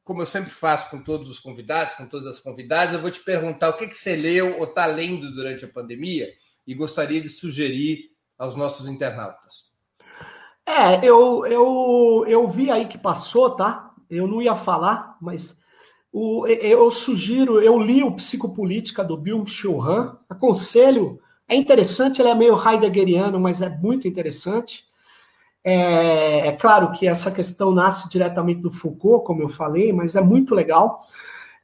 como 0.04 0.22
eu 0.22 0.26
sempre 0.26 0.50
faço 0.50 0.90
com 0.90 1.02
todos 1.02 1.30
os 1.30 1.40
convidados, 1.40 1.94
com 1.96 2.08
todas 2.08 2.28
as 2.28 2.42
convidadas, 2.42 2.94
eu 2.94 3.02
vou 3.02 3.12
te 3.12 3.24
perguntar 3.24 3.70
o 3.70 3.78
que, 3.78 3.88
que 3.88 3.96
você 3.96 4.16
leu 4.16 4.58
ou 4.58 4.66
está 4.66 4.86
lendo 4.86 5.32
durante 5.34 5.64
a 5.64 5.72
pandemia 5.72 6.32
e 6.66 6.74
gostaria 6.74 7.22
de 7.22 7.30
sugerir 7.30 8.12
aos 8.38 8.56
nossos 8.56 8.88
internautas. 8.88 9.72
É, 10.66 11.06
eu, 11.06 11.46
eu, 11.46 12.26
eu 12.28 12.48
vi 12.48 12.72
aí 12.72 12.88
que 12.88 12.98
passou, 12.98 13.56
tá? 13.56 13.94
Eu 14.10 14.28
não 14.28 14.42
ia 14.42 14.56
falar, 14.56 15.18
mas 15.22 15.56
o, 16.12 16.46
eu 16.48 16.92
sugiro, 16.92 17.62
eu 17.62 17.80
li 17.80 18.04
o 18.04 18.12
Psicopolítica 18.12 19.04
do 19.04 19.18
Byung-Chul 19.18 19.82
aconselho, 20.30 21.20
É 21.48 21.56
interessante, 21.56 22.22
ele 22.22 22.30
é 22.30 22.36
meio 22.36 22.58
heideggeriano, 22.58 23.40
mas 23.40 23.62
é 23.62 23.70
muito 23.70 24.08
interessante. 24.08 24.86
É, 25.64 26.48
é, 26.48 26.52
claro 26.54 26.92
que 26.92 27.08
essa 27.08 27.32
questão 27.32 27.72
nasce 27.72 28.10
diretamente 28.10 28.62
do 28.62 28.72
Foucault, 28.72 29.26
como 29.26 29.42
eu 29.42 29.50
falei, 29.50 29.94
mas 29.94 30.16
é 30.16 30.22
muito 30.22 30.56
legal. 30.56 31.02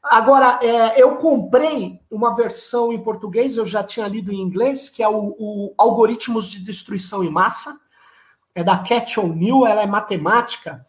Agora, 0.04 0.60
é, 0.62 1.02
eu 1.02 1.18
comprei 1.18 2.00
uma 2.10 2.36
versão 2.36 2.94
em 2.94 3.02
português, 3.02 3.58
eu 3.58 3.66
já 3.66 3.84
tinha 3.84 4.08
lido 4.08 4.32
em 4.32 4.40
inglês, 4.40 4.88
que 4.88 5.04
é 5.04 5.10
o, 5.10 5.36
o 5.38 5.74
Algoritmos 5.78 6.48
de 6.48 6.60
Destruição 6.60 7.24
em 7.24 7.30
Massa, 7.30 7.78
é 8.56 8.64
da 8.64 8.78
Cat 8.78 9.20
O'Neill, 9.20 9.66
ela 9.66 9.82
é 9.82 9.88
matemática, 9.88 10.86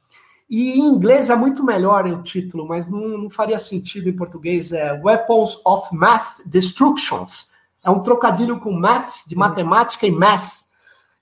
e 0.49 0.73
em 0.73 0.87
inglês 0.87 1.29
é 1.29 1.37
muito 1.37 1.63
melhor 1.63 2.07
o 2.07 2.23
título, 2.23 2.67
mas 2.67 2.89
não, 2.89 3.07
não 3.19 3.31
faria 3.31 3.59
sentido 3.59 4.09
em 4.09 4.17
português, 4.17 4.73
é 4.73 4.93
Weapons 5.03 5.61
of 5.65 5.95
Math 5.95 6.41
Destructions. 6.47 7.49
É 7.85 7.91
um 7.91 8.03
trocadilho 8.03 8.59
com 8.59 8.73
math, 8.73 9.27
de 9.27 9.37
matemática, 9.37 10.07
e 10.07 10.11
math. 10.11 10.67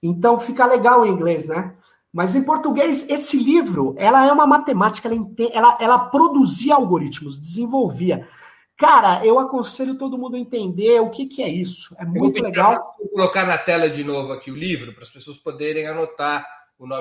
Então 0.03 0.39
fica 0.39 0.65
legal 0.65 1.05
em 1.05 1.11
inglês, 1.11 1.49
né? 1.49 1.75
Mas 2.13 2.35
em 2.35 2.43
português, 2.43 3.05
esse 3.11 3.37
livro, 3.37 3.95
ela 3.99 4.25
é 4.25 4.33
uma 4.33 4.47
matemática, 4.47 5.09
ela, 5.09 5.17
ela, 5.53 5.79
ela 5.81 5.99
produzia 5.99 6.75
algoritmos, 6.75 7.39
desenvolvia. 7.39 8.27
Cara, 8.77 9.25
eu 9.25 9.39
aconselho 9.39 9.97
todo 9.97 10.17
mundo 10.17 10.37
a 10.37 10.39
entender 10.39 11.01
o 11.01 11.11
que, 11.11 11.27
que 11.27 11.43
é 11.43 11.49
isso. 11.49 11.95
É 11.99 12.05
muito 12.05 12.43
legal. 12.43 12.95
Vou 12.99 13.09
colocar 13.09 13.45
na 13.45 13.59
tela 13.59 13.91
de 13.91 14.05
novo 14.05 14.33
aqui 14.33 14.51
o 14.51 14.57
livro, 14.57 14.95
para 14.95 15.03
as 15.03 15.11
pessoas 15.11 15.37
poderem 15.37 15.87
anotar 15.87 16.47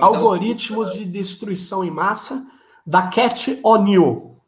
Algoritmos 0.02 0.94
de 0.94 1.06
Destruição 1.06 1.84
em 1.84 1.92
Massa, 1.92 2.46
da 2.86 3.08
Cat 3.08 3.60
O'Neill. 3.64 4.40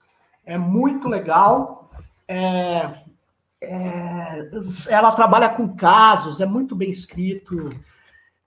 É 0.46 0.58
muito 0.58 1.10
legal. 1.10 1.92
É, 2.28 2.94
é, 3.62 4.50
ela 4.90 5.12
trabalha 5.12 5.50
com 5.50 5.76
casos, 5.76 6.40
é 6.40 6.46
muito 6.46 6.76
bem 6.76 6.90
escrito. 6.90 7.70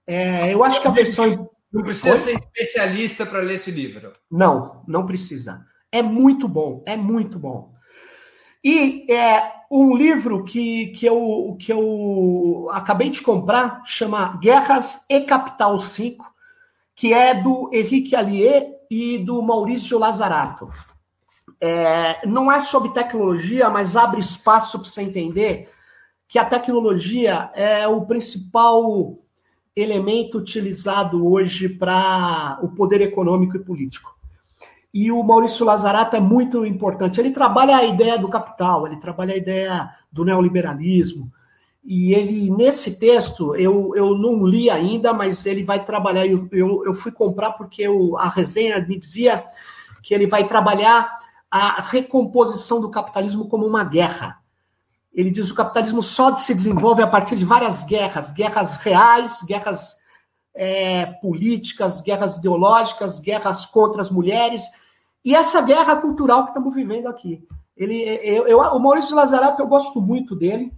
É, 0.06 0.52
eu 0.52 0.64
acho 0.64 0.80
que 0.80 0.88
a 0.88 0.92
versão 0.92 1.50
não 1.72 1.82
precisa 1.82 2.16
ser 2.18 2.32
especialista 2.32 3.26
para 3.26 3.40
ler 3.40 3.54
esse 3.54 3.70
livro. 3.70 4.12
Não, 4.30 4.82
não 4.86 5.06
precisa. 5.06 5.64
É 5.92 6.02
muito 6.02 6.48
bom, 6.48 6.82
é 6.86 6.96
muito 6.96 7.38
bom. 7.38 7.74
E 8.62 9.10
é 9.10 9.52
um 9.70 9.96
livro 9.96 10.44
que, 10.44 10.88
que, 10.88 11.06
eu, 11.06 11.56
que 11.58 11.72
eu 11.72 12.68
acabei 12.72 13.08
de 13.08 13.22
comprar, 13.22 13.82
chama 13.84 14.36
Guerras 14.38 15.04
e 15.08 15.20
Capital 15.20 15.78
5, 15.78 16.29
que 17.00 17.14
é 17.14 17.32
do 17.32 17.70
Henrique 17.72 18.14
Allier 18.14 18.74
e 18.90 19.16
do 19.16 19.40
Maurício 19.40 19.98
Lazarato. 19.98 20.68
É, 21.58 22.26
não 22.26 22.52
é 22.52 22.60
sobre 22.60 22.90
tecnologia, 22.90 23.70
mas 23.70 23.96
abre 23.96 24.20
espaço 24.20 24.78
para 24.78 24.86
você 24.86 25.00
entender 25.00 25.70
que 26.28 26.38
a 26.38 26.44
tecnologia 26.44 27.50
é 27.54 27.88
o 27.88 28.04
principal 28.04 29.18
elemento 29.74 30.36
utilizado 30.36 31.26
hoje 31.26 31.70
para 31.70 32.58
o 32.62 32.68
poder 32.68 33.00
econômico 33.00 33.56
e 33.56 33.64
político. 33.64 34.14
E 34.92 35.10
o 35.10 35.22
Maurício 35.22 35.64
Lazarato 35.64 36.16
é 36.16 36.20
muito 36.20 36.66
importante. 36.66 37.18
Ele 37.18 37.30
trabalha 37.30 37.78
a 37.78 37.84
ideia 37.84 38.18
do 38.18 38.28
capital, 38.28 38.86
ele 38.86 38.98
trabalha 38.98 39.32
a 39.32 39.38
ideia 39.38 39.88
do 40.12 40.22
neoliberalismo. 40.22 41.32
E 41.82 42.14
ele, 42.14 42.50
nesse 42.50 42.98
texto, 42.98 43.56
eu, 43.56 43.94
eu 43.96 44.16
não 44.16 44.44
li 44.44 44.68
ainda, 44.68 45.12
mas 45.12 45.46
ele 45.46 45.64
vai 45.64 45.84
trabalhar. 45.84 46.26
Eu, 46.26 46.48
eu, 46.52 46.84
eu 46.84 46.94
fui 46.94 47.10
comprar 47.10 47.52
porque 47.52 47.82
eu, 47.82 48.18
a 48.18 48.28
resenha 48.28 48.80
me 48.80 48.98
dizia 48.98 49.44
que 50.02 50.14
ele 50.14 50.26
vai 50.26 50.46
trabalhar 50.46 51.10
a 51.50 51.82
recomposição 51.82 52.80
do 52.80 52.90
capitalismo 52.90 53.48
como 53.48 53.66
uma 53.66 53.82
guerra. 53.82 54.38
Ele 55.12 55.30
diz 55.30 55.46
que 55.46 55.52
o 55.52 55.56
capitalismo 55.56 56.02
só 56.02 56.36
se 56.36 56.54
desenvolve 56.54 57.02
a 57.02 57.06
partir 57.06 57.34
de 57.34 57.44
várias 57.44 57.82
guerras, 57.82 58.30
guerras 58.30 58.76
reais, 58.76 59.42
guerras 59.42 59.96
é, 60.54 61.06
políticas, 61.06 62.00
guerras 62.00 62.36
ideológicas, 62.36 63.18
guerras 63.18 63.66
contra 63.66 64.00
as 64.00 64.10
mulheres, 64.10 64.62
e 65.24 65.34
essa 65.34 65.60
guerra 65.60 65.96
cultural 65.96 66.44
que 66.44 66.50
estamos 66.50 66.74
vivendo 66.74 67.08
aqui. 67.08 67.44
Ele, 67.76 68.02
eu, 68.22 68.46
eu, 68.46 68.58
o 68.58 68.78
Maurício 68.78 69.16
Lazarato, 69.16 69.60
eu 69.60 69.66
gosto 69.66 70.00
muito 70.00 70.36
dele. 70.36 70.72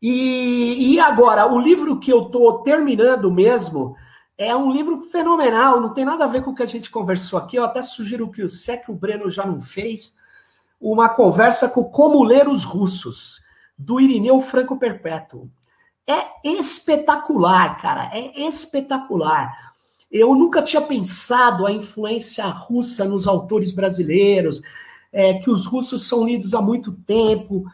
E, 0.00 0.94
e 0.94 1.00
agora, 1.00 1.46
o 1.46 1.58
livro 1.58 1.98
que 1.98 2.12
eu 2.12 2.22
estou 2.26 2.62
terminando 2.62 3.30
mesmo 3.30 3.96
é 4.38 4.54
um 4.54 4.70
livro 4.70 5.00
fenomenal, 5.00 5.80
não 5.80 5.94
tem 5.94 6.04
nada 6.04 6.24
a 6.24 6.28
ver 6.28 6.42
com 6.42 6.50
o 6.50 6.54
que 6.54 6.62
a 6.62 6.66
gente 6.66 6.90
conversou 6.90 7.38
aqui. 7.38 7.56
Eu 7.56 7.64
até 7.64 7.80
sugiro 7.80 8.30
que 8.30 8.42
o 8.42 8.48
Sec 8.48 8.88
o 8.88 8.94
Breno 8.94 9.30
já 9.30 9.46
não 9.46 9.60
fez 9.60 10.14
uma 10.80 11.08
conversa 11.08 11.68
com 11.68 11.84
Como 11.84 12.22
Ler 12.22 12.46
os 12.46 12.64
Russos 12.64 13.40
do 13.78 13.98
Irineu 13.98 14.40
Franco 14.40 14.76
Perpétuo. 14.76 15.50
É 16.06 16.48
espetacular, 16.48 17.80
cara, 17.80 18.10
é 18.12 18.46
espetacular. 18.46 19.72
Eu 20.10 20.34
nunca 20.34 20.62
tinha 20.62 20.80
pensado 20.82 21.66
a 21.66 21.72
influência 21.72 22.46
russa 22.46 23.04
nos 23.04 23.26
autores 23.26 23.72
brasileiros, 23.72 24.62
é, 25.12 25.34
que 25.34 25.50
os 25.50 25.66
russos 25.66 26.06
são 26.06 26.24
lidos 26.24 26.54
há 26.54 26.62
muito 26.62 26.92
tempo. 26.92 27.64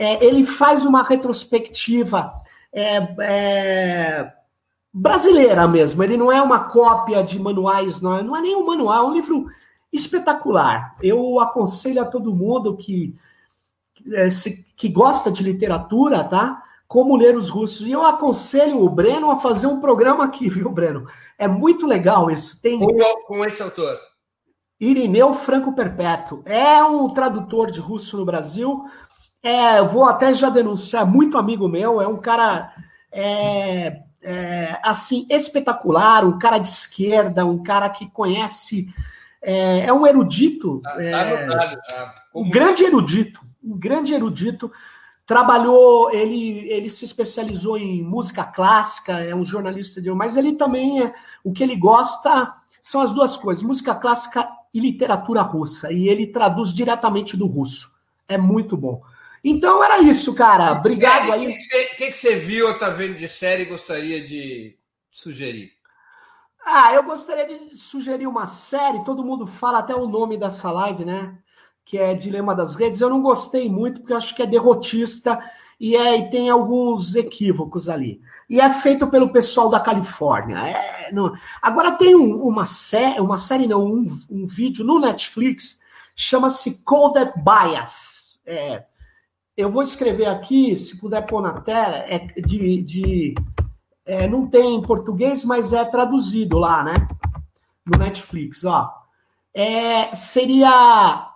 É, 0.00 0.24
ele 0.24 0.46
faz 0.46 0.86
uma 0.86 1.02
retrospectiva 1.02 2.32
é, 2.72 2.96
é 3.20 4.32
brasileira 4.90 5.68
mesmo. 5.68 6.02
Ele 6.02 6.16
não 6.16 6.32
é 6.32 6.40
uma 6.40 6.60
cópia 6.70 7.22
de 7.22 7.38
manuais, 7.38 8.00
não, 8.00 8.22
não 8.22 8.34
é 8.34 8.40
nem 8.40 8.56
um 8.56 8.64
manual, 8.64 9.04
é 9.04 9.08
um 9.10 9.12
livro 9.12 9.46
espetacular. 9.92 10.96
Eu 11.02 11.38
aconselho 11.38 12.00
a 12.00 12.06
todo 12.06 12.34
mundo 12.34 12.78
que 12.78 13.14
é, 14.14 14.28
que 14.74 14.88
gosta 14.88 15.30
de 15.30 15.42
literatura, 15.42 16.24
tá? 16.24 16.62
Como 16.88 17.14
ler 17.14 17.36
os 17.36 17.50
russos. 17.50 17.86
E 17.86 17.92
eu 17.92 18.02
aconselho 18.02 18.82
o 18.82 18.88
Breno 18.88 19.30
a 19.30 19.36
fazer 19.36 19.66
um 19.66 19.80
programa 19.80 20.24
aqui, 20.24 20.48
viu, 20.50 20.70
Breno? 20.70 21.06
É 21.36 21.46
muito 21.46 21.86
legal 21.86 22.30
isso. 22.30 22.58
Tem 22.62 22.78
com, 22.78 22.88
com 23.26 23.44
esse 23.44 23.62
autor. 23.62 23.98
Irineu 24.80 25.34
Franco 25.34 25.74
Perpétuo. 25.74 26.42
É 26.46 26.82
um 26.82 27.10
tradutor 27.10 27.70
de 27.70 27.80
russo 27.80 28.16
no 28.16 28.24
Brasil. 28.24 28.82
É, 29.42 29.80
vou 29.82 30.04
até 30.04 30.34
já 30.34 30.50
denunciar, 30.50 31.06
muito 31.06 31.38
amigo 31.38 31.66
meu, 31.66 32.00
é 32.00 32.06
um 32.06 32.18
cara 32.18 32.74
é, 33.10 34.02
é, 34.22 34.78
assim 34.82 35.26
espetacular, 35.30 36.24
um 36.24 36.38
cara 36.38 36.58
de 36.58 36.68
esquerda, 36.68 37.46
um 37.46 37.62
cara 37.62 37.88
que 37.88 38.10
conhece, 38.10 38.92
é, 39.42 39.86
é 39.86 39.92
um 39.92 40.06
erudito, 40.06 40.80
tá, 40.80 40.94
tá 40.94 41.02
é, 41.02 41.46
tá. 41.46 42.14
um 42.34 42.50
grande 42.50 42.84
erudito, 42.84 43.40
um 43.64 43.78
grande 43.78 44.12
erudito. 44.12 44.70
Trabalhou, 45.26 46.10
ele, 46.10 46.68
ele 46.68 46.90
se 46.90 47.04
especializou 47.04 47.78
em 47.78 48.02
música 48.02 48.42
clássica, 48.44 49.20
é 49.20 49.32
um 49.32 49.44
jornalista 49.44 50.02
de. 50.02 50.10
Mas 50.10 50.36
ele 50.36 50.54
também, 50.54 51.04
é, 51.04 51.14
o 51.44 51.52
que 51.52 51.62
ele 51.62 51.76
gosta 51.76 52.52
são 52.82 53.00
as 53.00 53.12
duas 53.12 53.36
coisas: 53.36 53.62
música 53.62 53.94
clássica 53.94 54.48
e 54.74 54.80
literatura 54.80 55.40
russa. 55.40 55.92
E 55.92 56.08
ele 56.08 56.26
traduz 56.26 56.72
diretamente 56.72 57.36
do 57.36 57.46
russo. 57.46 57.92
É 58.28 58.36
muito 58.36 58.76
bom. 58.76 59.02
Então 59.42 59.82
era 59.82 60.00
isso, 60.00 60.34
cara. 60.34 60.72
Obrigado 60.72 61.32
aí. 61.32 61.46
O 61.46 61.56
que, 61.56 61.84
que, 61.96 62.10
que, 62.12 62.18
você 62.18 62.36
viu 62.36 62.68
ou 62.68 62.78
tá 62.78 62.90
vendo 62.90 63.16
de 63.16 63.28
série 63.28 63.62
e 63.62 63.66
gostaria 63.66 64.20
de 64.22 64.76
sugerir? 65.10 65.72
Ah, 66.64 66.92
eu 66.94 67.02
gostaria 67.02 67.46
de 67.46 67.76
sugerir 67.76 68.26
uma 68.26 68.46
série. 68.46 69.04
Todo 69.04 69.24
mundo 69.24 69.46
fala 69.46 69.78
até 69.78 69.94
o 69.94 70.06
nome 70.06 70.36
dessa 70.36 70.70
live, 70.70 71.04
né? 71.04 71.38
que 71.90 71.98
é 71.98 72.14
Dilema 72.14 72.54
das 72.54 72.76
Redes, 72.76 73.00
eu 73.00 73.10
não 73.10 73.20
gostei 73.20 73.68
muito, 73.68 73.98
porque 73.98 74.12
eu 74.12 74.16
acho 74.16 74.32
que 74.32 74.42
é 74.42 74.46
derrotista 74.46 75.42
e, 75.78 75.96
é, 75.96 76.18
e 76.18 76.30
tem 76.30 76.48
alguns 76.48 77.16
equívocos 77.16 77.88
ali. 77.88 78.20
E 78.48 78.60
é 78.60 78.70
feito 78.70 79.08
pelo 79.08 79.32
pessoal 79.32 79.68
da 79.68 79.80
Califórnia. 79.80 80.58
É, 80.58 81.10
não... 81.12 81.32
Agora 81.60 81.90
tem 81.90 82.14
um, 82.14 82.42
uma, 82.44 82.64
série, 82.64 83.20
uma 83.20 83.36
série, 83.36 83.66
não, 83.66 83.84
um, 83.84 84.06
um 84.30 84.46
vídeo 84.46 84.84
no 84.84 85.00
Netflix, 85.00 85.80
chama-se 86.14 86.80
Coded 86.84 87.32
Bias. 87.36 88.40
É, 88.46 88.84
eu 89.60 89.70
vou 89.70 89.82
escrever 89.82 90.26
aqui, 90.26 90.76
se 90.76 90.98
puder 90.98 91.26
pôr 91.26 91.42
na 91.42 91.60
tela, 91.60 91.96
é 91.96 92.18
de, 92.18 92.82
de 92.82 93.34
é, 94.04 94.26
não 94.26 94.46
tem 94.46 94.74
em 94.74 94.82
português, 94.82 95.44
mas 95.44 95.72
é 95.72 95.84
traduzido 95.84 96.58
lá, 96.58 96.82
né? 96.82 97.08
No 97.86 97.98
Netflix, 97.98 98.64
ó. 98.64 98.92
É, 99.54 100.14
seria 100.14 101.30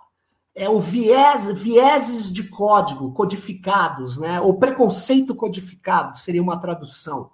é 0.55 0.69
o 0.69 0.79
viés, 0.79 1.51
vieses 1.51 2.31
de 2.31 2.43
código 2.43 3.11
codificados, 3.11 4.17
né? 4.17 4.39
O 4.39 4.53
preconceito 4.53 5.35
codificado 5.35 6.17
seria 6.17 6.41
uma 6.41 6.57
tradução. 6.57 7.31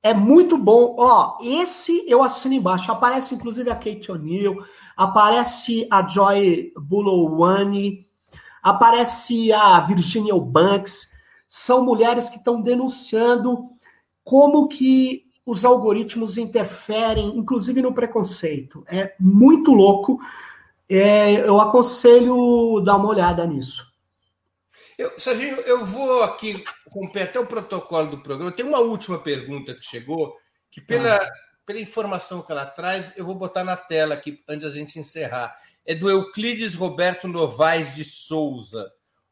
É 0.00 0.14
muito 0.14 0.56
bom. 0.56 0.94
Ó, 0.96 1.38
esse 1.42 2.04
eu 2.08 2.22
assino 2.22 2.54
embaixo. 2.54 2.90
Aparece 2.90 3.34
inclusive 3.34 3.68
a 3.68 3.74
Kate 3.74 4.10
O'Neill, 4.12 4.64
aparece 4.96 5.86
a 5.90 6.06
Joy 6.06 6.72
Bulowani, 6.76 8.04
aparece 8.62 9.52
a 9.52 9.80
Virginia 9.80 10.34
Banks. 10.38 11.10
São 11.48 11.84
mulheres 11.84 12.28
que 12.28 12.36
estão 12.36 12.62
denunciando 12.62 13.70
como 14.24 14.68
que 14.68 15.24
os 15.44 15.64
algoritmos 15.64 16.38
interferem, 16.38 17.36
inclusive 17.36 17.82
no 17.82 17.92
preconceito. 17.92 18.84
É 18.86 19.14
muito 19.18 19.72
louco. 19.72 20.20
É, 20.88 21.40
eu 21.46 21.60
aconselho 21.60 22.80
dar 22.84 22.96
uma 22.96 23.08
olhada 23.08 23.46
nisso. 23.46 23.90
Eu, 24.96 25.18
Serginho, 25.18 25.56
eu 25.62 25.84
vou 25.84 26.22
aqui 26.22 26.62
romper 26.88 27.22
até 27.22 27.40
o 27.40 27.46
protocolo 27.46 28.08
do 28.08 28.22
programa. 28.22 28.52
Tem 28.52 28.64
uma 28.64 28.78
última 28.78 29.18
pergunta 29.18 29.74
que 29.74 29.84
chegou, 29.84 30.36
que 30.70 30.80
pela, 30.80 31.16
ah. 31.16 31.30
pela 31.66 31.80
informação 31.80 32.42
que 32.42 32.52
ela 32.52 32.66
traz, 32.66 33.12
eu 33.16 33.24
vou 33.24 33.34
botar 33.34 33.64
na 33.64 33.76
tela 33.76 34.14
aqui 34.14 34.42
antes 34.48 34.64
da 34.64 34.70
gente 34.70 34.98
encerrar. 34.98 35.56
É 35.84 35.94
do 35.94 36.08
Euclides 36.08 36.74
Roberto 36.74 37.26
Novaes 37.26 37.94
de 37.94 38.04
Souza. 38.04 38.90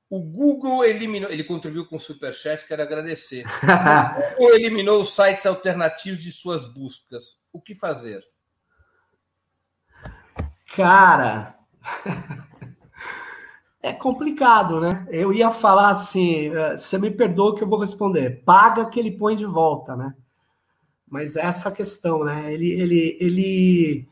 O 0.08 0.20
Google 0.20 0.84
eliminou, 0.84 1.30
ele 1.30 1.44
contribuiu 1.44 1.86
com 1.86 1.94
o 1.94 2.00
Superchat, 2.00 2.66
quero 2.66 2.82
agradecer. 2.82 3.44
o 4.36 4.40
Google 4.40 4.56
eliminou 4.56 5.00
os 5.00 5.14
sites 5.14 5.46
alternativos 5.46 6.20
de 6.20 6.32
suas 6.32 6.64
buscas. 6.64 7.38
O 7.52 7.60
que 7.60 7.76
fazer? 7.76 8.24
Cara, 10.74 11.56
é 13.82 13.92
complicado, 13.92 14.80
né? 14.80 15.06
Eu 15.10 15.32
ia 15.32 15.50
falar 15.50 15.90
assim, 15.90 16.48
eh, 16.54 16.76
você 16.76 16.98
me 16.98 17.10
perdoa 17.10 17.56
que 17.56 17.62
eu 17.62 17.68
vou 17.68 17.78
responder. 17.78 18.42
Paga 18.44 18.86
que 18.86 18.98
ele 18.98 19.12
põe 19.12 19.36
de 19.36 19.46
volta, 19.46 19.96
né? 19.96 20.14
Mas 21.08 21.34
é 21.34 21.44
essa 21.44 21.72
questão, 21.72 22.24
né? 22.24 22.52
Ele, 22.52 22.70
ele, 22.70 23.16
ele, 23.20 24.08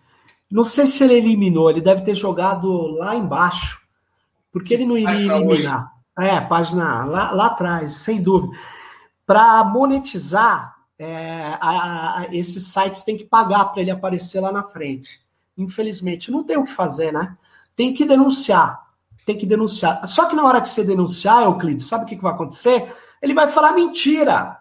não 0.50 0.64
sei 0.64 0.86
se 0.86 1.04
ele 1.04 1.14
eliminou. 1.14 1.70
Ele 1.70 1.80
deve 1.80 2.02
ter 2.02 2.14
jogado 2.14 2.88
lá 2.92 3.14
embaixo, 3.14 3.80
porque 4.52 4.72
ele 4.74 4.86
não 4.86 4.96
iria 4.96 5.36
eliminar. 5.36 5.92
É, 6.18 6.40
página 6.40 7.04
lá, 7.04 7.30
lá 7.30 7.46
atrás, 7.46 7.94
sem 7.94 8.20
dúvida. 8.20 8.56
Para 9.24 9.62
monetizar, 9.64 10.74
é, 10.98 11.56
a, 11.60 12.20
a, 12.20 12.26
esses 12.32 12.66
sites 12.66 13.02
tem 13.02 13.16
que 13.16 13.24
pagar 13.24 13.66
para 13.66 13.80
ele 13.80 13.90
aparecer 13.90 14.40
lá 14.40 14.50
na 14.50 14.64
frente. 14.64 15.20
Infelizmente, 15.56 16.30
não 16.30 16.42
tem 16.42 16.56
o 16.56 16.64
que 16.64 16.72
fazer, 16.72 17.12
né? 17.12 17.36
Tem 17.76 17.94
que 17.94 18.04
denunciar. 18.04 18.88
Tem 19.24 19.36
que 19.36 19.46
denunciar. 19.46 20.06
Só 20.08 20.26
que 20.26 20.34
na 20.34 20.44
hora 20.44 20.60
que 20.60 20.68
você 20.68 20.82
denunciar, 20.82 21.44
Euclides, 21.44 21.86
sabe 21.86 22.04
o 22.04 22.06
que, 22.06 22.16
que 22.16 22.22
vai 22.22 22.32
acontecer? 22.32 22.92
Ele 23.20 23.34
vai 23.34 23.46
falar 23.48 23.72
mentira, 23.72 24.58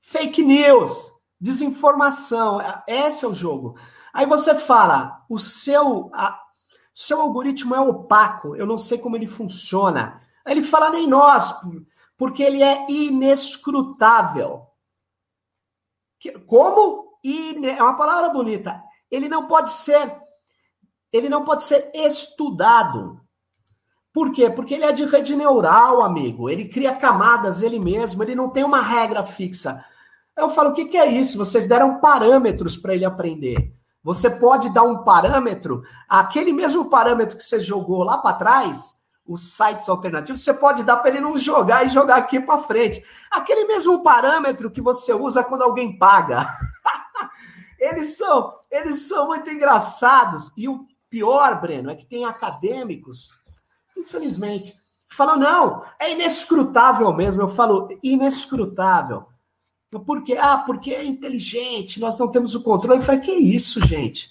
fake 0.00 0.42
news, 0.42 1.12
desinformação. 1.40 2.60
Esse 2.86 3.24
é 3.24 3.28
o 3.28 3.34
jogo. 3.34 3.76
Aí 4.12 4.26
você 4.26 4.54
fala, 4.54 5.24
o 5.28 5.38
seu, 5.38 6.10
a, 6.14 6.40
seu 6.94 7.20
algoritmo 7.20 7.74
é 7.74 7.80
opaco, 7.80 8.56
eu 8.56 8.66
não 8.66 8.78
sei 8.78 8.98
como 8.98 9.16
ele 9.16 9.26
funciona. 9.26 10.20
Aí 10.44 10.54
ele 10.54 10.62
fala, 10.62 10.90
nem 10.90 11.06
nós, 11.06 11.54
porque 12.16 12.42
ele 12.42 12.62
é 12.62 12.86
inescrutável. 12.90 14.66
Como? 16.46 17.18
É 17.62 17.82
uma 17.82 17.96
palavra 17.96 18.30
bonita 18.30 18.82
ele 19.10 19.28
não 19.28 19.46
pode 19.46 19.72
ser 19.72 20.16
ele 21.12 21.28
não 21.28 21.44
pode 21.44 21.64
ser 21.64 21.90
estudado. 21.92 23.20
Por 24.12 24.30
quê? 24.30 24.48
Porque 24.48 24.74
ele 24.74 24.84
é 24.84 24.92
de 24.92 25.04
rede 25.04 25.34
neural, 25.34 26.02
amigo. 26.02 26.48
Ele 26.48 26.68
cria 26.68 26.94
camadas 26.94 27.62
ele 27.62 27.80
mesmo, 27.80 28.22
ele 28.22 28.36
não 28.36 28.48
tem 28.48 28.62
uma 28.62 28.80
regra 28.80 29.24
fixa. 29.24 29.84
Eu 30.36 30.48
falo, 30.48 30.70
o 30.70 30.72
que, 30.72 30.84
que 30.84 30.96
é 30.96 31.06
isso? 31.06 31.36
Vocês 31.36 31.66
deram 31.66 31.98
parâmetros 31.98 32.76
para 32.76 32.94
ele 32.94 33.04
aprender. 33.04 33.74
Você 34.02 34.30
pode 34.30 34.70
dar 34.70 34.82
um 34.82 35.04
parâmetro, 35.04 35.82
aquele 36.08 36.52
mesmo 36.52 36.88
parâmetro 36.88 37.36
que 37.36 37.42
você 37.42 37.60
jogou 37.60 38.02
lá 38.02 38.16
para 38.18 38.36
trás, 38.36 38.94
os 39.26 39.52
sites 39.52 39.88
alternativos, 39.88 40.40
você 40.40 40.52
pode 40.52 40.82
dar 40.82 40.96
para 40.96 41.10
ele 41.10 41.20
não 41.20 41.36
jogar 41.36 41.86
e 41.86 41.90
jogar 41.90 42.16
aqui 42.16 42.40
para 42.40 42.58
frente. 42.58 43.04
Aquele 43.30 43.64
mesmo 43.64 44.02
parâmetro 44.02 44.70
que 44.70 44.80
você 44.80 45.12
usa 45.12 45.44
quando 45.44 45.62
alguém 45.62 45.96
paga. 45.96 46.48
Eles 47.78 48.18
são, 48.18 48.58
eles 48.70 49.08
são 49.08 49.28
muito 49.28 49.48
engraçados. 49.48 50.52
E 50.54 50.68
o 50.68 50.86
pior, 51.08 51.58
Breno, 51.62 51.90
é 51.90 51.94
que 51.94 52.04
tem 52.04 52.26
acadêmicos, 52.26 53.34
infelizmente, 53.96 54.74
que 55.08 55.16
falam, 55.16 55.36
não, 55.36 55.82
é 55.98 56.12
inescrutável 56.12 57.10
mesmo. 57.10 57.40
Eu 57.40 57.48
falo, 57.48 57.88
inescrutável. 58.02 59.29
Por 59.98 60.22
quê? 60.22 60.36
Ah, 60.38 60.58
porque 60.58 60.94
é 60.94 61.04
inteligente, 61.04 61.98
nós 61.98 62.18
não 62.18 62.28
temos 62.28 62.54
o 62.54 62.62
controle. 62.62 63.00
Eu 63.00 63.04
falei, 63.04 63.20
que 63.20 63.32
isso, 63.32 63.84
gente? 63.84 64.30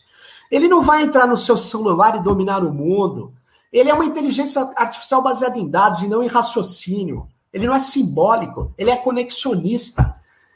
Ele 0.49 0.68
não 0.68 0.81
vai 0.81 1.03
entrar 1.03 1.27
no 1.27 1.36
seu 1.36 1.57
celular 1.57 2.15
e 2.15 2.23
dominar 2.23 2.64
o 2.64 2.73
mundo. 2.73 3.34
Ele 3.72 3.90
é 3.90 3.94
uma 3.94 4.06
inteligência 4.06 4.61
artificial 4.76 5.22
baseada 5.22 5.57
em 5.57 5.69
dados 5.69 6.02
e 6.02 6.07
não 6.07 6.23
em 6.23 6.27
raciocínio. 6.27 7.27
Ele 7.52 7.68
não 7.68 7.76
é 7.76 7.80
simbólico, 7.80 8.73
ele 8.77 8.90
é 8.90 8.95
conexionista. 8.95 10.11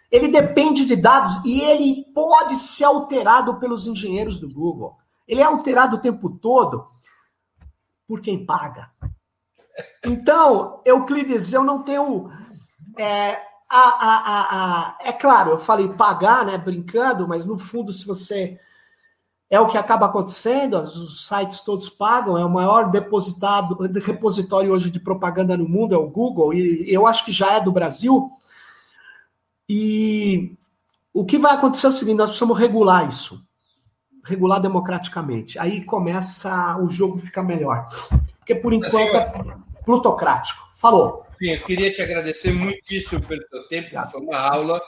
Ele 0.10 0.28
depende 0.28 0.86
de 0.86 0.96
dados 0.96 1.40
e 1.44 1.62
ele 1.62 2.06
pode 2.14 2.56
ser 2.56 2.86
alterado 2.86 3.56
pelos 3.56 3.88
engenheiros 3.88 4.40
do 4.40 4.50
Google. 4.50 4.96
Ele 5.28 5.42
é 5.42 5.44
alterado 5.44 5.96
o 5.96 6.00
tempo 6.00 6.30
todo 6.30 6.88
por 8.08 8.22
quem 8.22 8.46
paga. 8.46 8.92
Então, 10.04 10.82
Euclides, 10.86 11.52
eu 11.52 11.64
não 11.64 11.82
tenho. 11.82 12.32
É, 12.98 13.40
a, 13.76 14.18
a, 14.18 14.42
a, 14.52 14.98
é 15.02 15.12
claro, 15.12 15.52
eu 15.52 15.60
falei 15.60 15.90
pagar, 15.90 16.46
né, 16.46 16.58
brincando, 16.58 17.28
mas 17.28 17.46
no 17.46 17.58
fundo, 17.58 17.92
se 17.92 18.06
você. 18.06 18.60
É 19.50 19.60
o 19.60 19.68
que 19.68 19.78
acaba 19.78 20.08
acontecendo, 20.08 20.78
os 20.78 21.28
sites 21.28 21.62
todos 21.62 21.88
pagam, 21.88 22.36
é 22.36 22.44
o 22.44 22.50
maior 22.50 22.90
depositado, 22.90 23.78
repositório 24.00 24.72
hoje 24.74 24.90
de 24.90 25.00
propaganda 25.00 25.56
no 25.56 25.70
mundo, 25.70 25.94
é 25.94 25.98
o 25.98 26.10
Google, 26.10 26.56
e 26.56 26.92
eu 26.92 27.06
acho 27.06 27.24
que 27.24 27.32
já 27.32 27.54
é 27.54 27.62
do 27.62 27.72
Brasil. 27.72 28.32
E 29.70 30.58
o 31.14 31.24
que 31.24 31.38
vai 31.38 31.54
acontecer 31.54 31.86
é 31.86 31.90
o 31.90 31.92
seguinte: 31.92 32.18
nós 32.18 32.30
precisamos 32.30 32.58
regular 32.58 33.08
isso. 33.08 33.40
Regular 34.24 34.60
democraticamente. 34.60 35.60
Aí 35.60 35.84
começa 35.84 36.78
o 36.78 36.90
jogo 36.90 37.20
ficar 37.20 37.44
melhor. 37.44 37.86
Porque 38.40 38.56
por 38.56 38.74
enquanto 38.74 39.16
é 39.16 39.58
plutocrático. 39.86 40.68
Falou. 40.74 41.23
Sim, 41.44 41.56
eu 41.56 41.60
queria 41.60 41.92
te 41.92 42.02
agradecer 42.02 42.54
muitíssimo 42.54 43.22
pelo 43.28 43.44
teu 43.50 43.68
tempo, 43.68 43.88
Obrigado. 43.88 44.12
foi 44.12 44.22
uma 44.22 44.38
aula. 44.38 44.82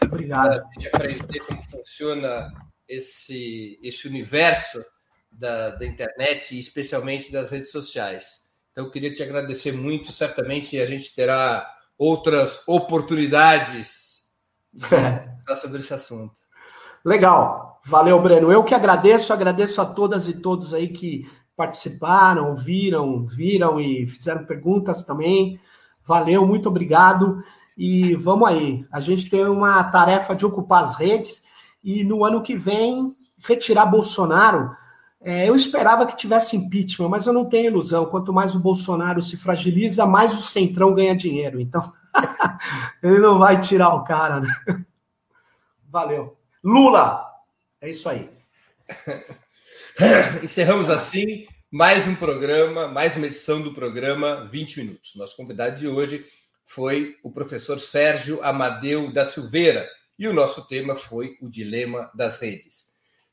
Obrigado. 0.00 0.62
De 0.78 0.86
aprender 0.86 1.40
como 1.40 1.60
funciona 1.60 2.52
esse, 2.86 3.80
esse 3.82 4.06
universo 4.06 4.80
da, 5.28 5.70
da 5.70 5.84
internet 5.84 6.54
e 6.54 6.60
especialmente 6.60 7.32
das 7.32 7.50
redes 7.50 7.72
sociais. 7.72 8.44
Então, 8.70 8.84
eu 8.84 8.92
queria 8.92 9.12
te 9.12 9.24
agradecer 9.24 9.72
muito. 9.72 10.12
Certamente 10.12 10.78
a 10.78 10.86
gente 10.86 11.12
terá 11.16 11.68
outras 11.98 12.62
oportunidades 12.68 14.28
sobre 15.60 15.80
esse 15.80 15.94
assunto. 15.94 16.40
Legal. 17.04 17.82
Valeu, 17.84 18.22
Breno. 18.22 18.52
Eu 18.52 18.62
que 18.62 18.72
agradeço, 18.72 19.32
agradeço 19.32 19.80
a 19.80 19.84
todas 19.84 20.28
e 20.28 20.34
todos 20.34 20.72
aí 20.72 20.90
que 20.90 21.28
participaram, 21.56 22.54
viram, 22.54 23.26
viram 23.26 23.80
e 23.80 24.06
fizeram 24.06 24.46
perguntas 24.46 25.02
também. 25.02 25.60
Valeu, 26.08 26.46
muito 26.46 26.70
obrigado. 26.70 27.44
E 27.76 28.14
vamos 28.14 28.48
aí. 28.48 28.86
A 28.90 28.98
gente 28.98 29.28
tem 29.28 29.44
uma 29.44 29.84
tarefa 29.84 30.34
de 30.34 30.46
ocupar 30.46 30.82
as 30.82 30.96
redes 30.96 31.44
e 31.84 32.02
no 32.02 32.24
ano 32.24 32.40
que 32.40 32.56
vem 32.56 33.14
retirar 33.46 33.84
Bolsonaro. 33.84 34.70
É, 35.20 35.46
eu 35.46 35.54
esperava 35.54 36.06
que 36.06 36.16
tivesse 36.16 36.56
impeachment, 36.56 37.10
mas 37.10 37.26
eu 37.26 37.34
não 37.34 37.44
tenho 37.44 37.66
ilusão. 37.66 38.06
Quanto 38.06 38.32
mais 38.32 38.54
o 38.54 38.58
Bolsonaro 38.58 39.20
se 39.20 39.36
fragiliza, 39.36 40.06
mais 40.06 40.34
o 40.34 40.40
Centrão 40.40 40.94
ganha 40.94 41.14
dinheiro. 41.14 41.60
Então, 41.60 41.92
Ele 43.02 43.18
não 43.18 43.38
vai 43.38 43.60
tirar 43.60 43.94
o 43.94 44.02
cara, 44.02 44.40
né? 44.40 44.48
Valeu. 45.90 46.38
Lula! 46.64 47.22
É 47.82 47.90
isso 47.90 48.08
aí. 48.08 48.30
Encerramos 50.42 50.88
assim 50.88 51.46
mais 51.70 52.06
um 52.06 52.14
programa, 52.14 52.88
mais 52.88 53.16
uma 53.16 53.26
edição 53.26 53.60
do 53.60 53.74
programa 53.74 54.48
20 54.50 54.78
Minutos. 54.78 55.14
Nosso 55.16 55.36
convidado 55.36 55.76
de 55.76 55.86
hoje 55.86 56.24
foi 56.64 57.16
o 57.22 57.30
professor 57.30 57.78
Sérgio 57.78 58.42
Amadeu 58.42 59.12
da 59.12 59.24
Silveira 59.24 59.88
e 60.18 60.26
o 60.26 60.32
nosso 60.32 60.66
tema 60.66 60.96
foi 60.96 61.36
o 61.40 61.48
dilema 61.48 62.10
das 62.14 62.40
redes. 62.40 62.86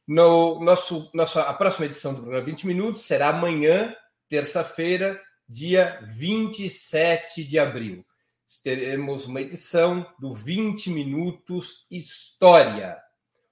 No 0.07 0.59
nosso, 0.59 1.09
nossa, 1.13 1.41
a 1.43 1.53
próxima 1.53 1.85
edição 1.85 2.13
do 2.13 2.21
programa 2.21 2.45
20 2.45 2.67
Minutos 2.67 3.01
será 3.03 3.29
amanhã, 3.29 3.95
terça-feira, 4.29 5.21
dia 5.47 5.99
27 6.03 7.43
de 7.43 7.57
abril 7.57 8.05
teremos 8.63 9.25
uma 9.25 9.41
edição 9.41 10.05
do 10.19 10.33
20 10.33 10.89
Minutos 10.89 11.85
História. 11.89 12.97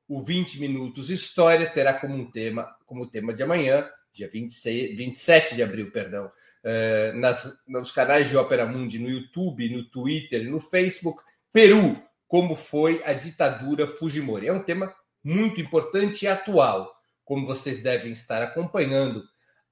O 0.07 0.22
20 0.22 0.60
Minutos 0.60 1.10
História 1.10 1.69
terá 1.69 1.93
como 1.93 2.31
tema, 2.31 2.76
como 2.85 3.10
tema 3.10 3.34
de 3.34 3.41
amanhã, 3.41 3.89
dia 4.14 4.30
26, 4.30 4.95
27 4.95 5.56
de 5.56 5.64
abril, 5.64 5.91
perdão, 5.91 6.31
eh, 6.64 7.11
nas, 7.14 7.52
nos 7.68 7.91
canais 7.91 8.30
de 8.30 8.38
Ópera 8.38 8.65
Mundi, 8.65 8.98
no 8.99 9.10
YouTube, 9.10 9.69
no 9.69 9.84
Twitter 9.90 10.49
no 10.49 10.61
Facebook, 10.61 11.22
Peru, 11.52 12.02
como 12.27 12.56
foi 12.56 13.03
a 13.03 13.14
ditadura 13.14 13.85
Fujimori. 13.85 14.48
É 14.48 14.53
um 14.53 14.64
tema 14.64 14.94
muito 15.23 15.60
importante 15.60 16.26
e 16.26 16.27
atual, 16.27 16.91
como 17.26 17.45
vocês 17.45 17.81
devem 17.81 18.11
estar 18.14 18.41
acompanhando. 18.41 19.23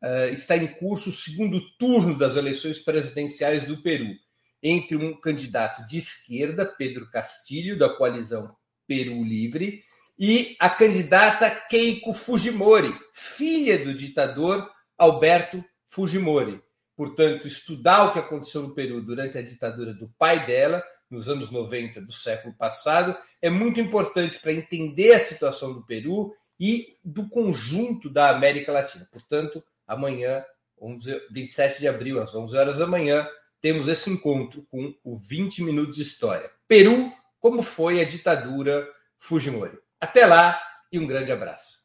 Uh, 0.04 0.34
está 0.34 0.58
em 0.58 0.68
curso 0.68 1.10
o 1.10 1.14
segundo 1.14 1.62
turno 1.78 2.18
das 2.18 2.36
eleições 2.36 2.80
presidenciais 2.80 3.64
do 3.64 3.82
Peru 3.84 4.16
entre 4.64 4.96
um 4.96 5.20
candidato 5.20 5.86
de 5.86 5.98
esquerda, 5.98 6.66
Pedro 6.66 7.10
Castilho, 7.10 7.78
da 7.78 7.90
coalizão 7.90 8.56
Peru 8.88 9.24
Livre, 9.24 9.84
e 10.18 10.56
a 10.60 10.70
candidata 10.70 11.50
Keiko 11.50 12.14
Fujimori, 12.14 12.94
filha 13.12 13.78
do 13.84 13.94
ditador 13.94 14.70
Alberto 14.98 15.64
Fujimori. 15.88 16.62
portanto, 16.96 17.48
estudar 17.48 18.06
o 18.06 18.14
que 18.14 18.20
aconteceu 18.20 18.62
no 18.62 18.76
Peru 18.76 19.02
durante 19.02 19.38
a 19.38 19.42
ditadura 19.42 19.94
do 19.94 20.08
pai 20.20 20.46
dela, 20.46 20.84
nos 21.10 21.28
anos 21.28 21.50
90 21.50 22.00
do 22.02 22.12
século 22.12 22.54
passado, 22.54 23.18
é 23.42 23.50
muito 23.50 23.80
importante 23.80 24.40
para 24.40 24.54
entender 24.54 25.14
a 25.14 25.20
situação 25.20 25.74
do 25.74 25.84
Peru 25.84 26.34
e 26.60 26.96
do 27.04 27.28
conjunto 27.28 28.08
da 28.10 28.30
América 28.30 28.72
Latina. 28.72 29.08
Portanto, 29.12 29.64
amanhã, 29.88 30.46
11, 30.80 31.22
27 31.32 31.80
de 31.80 31.88
abril, 31.88 32.22
às 32.22 32.36
11 32.36 32.56
horas 32.56 32.78
da 32.78 32.86
manhã, 32.86 33.28
temos 33.60 33.88
esse 33.88 34.10
encontro 34.10 34.66
com 34.70 34.94
o 35.04 35.18
20 35.18 35.64
Minutos 35.64 35.96
de 35.96 36.04
História. 36.04 36.50
Peru, 36.68 37.12
como 37.40 37.62
foi 37.64 38.00
a 38.00 38.06
ditadura 38.06 38.88
Fujimori. 39.18 39.78
Até 40.02 40.26
lá 40.26 40.60
e 40.92 40.98
um 40.98 41.06
grande 41.06 41.32
abraço. 41.32 41.80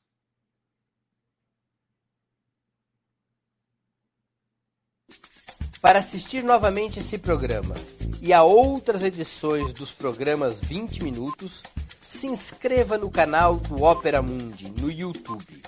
Para 5.82 5.98
assistir 5.98 6.42
novamente 6.42 6.98
esse 6.98 7.18
programa 7.18 7.74
e 8.22 8.32
a 8.32 8.42
outras 8.42 9.02
edições 9.02 9.74
dos 9.74 9.92
programas 9.92 10.58
20 10.60 11.04
Minutos, 11.04 11.62
se 12.00 12.26
inscreva 12.26 12.96
no 12.96 13.10
canal 13.10 13.56
do 13.56 13.82
Opera 13.82 14.22
Mundi 14.22 14.70
no 14.70 14.90
YouTube. 14.90 15.62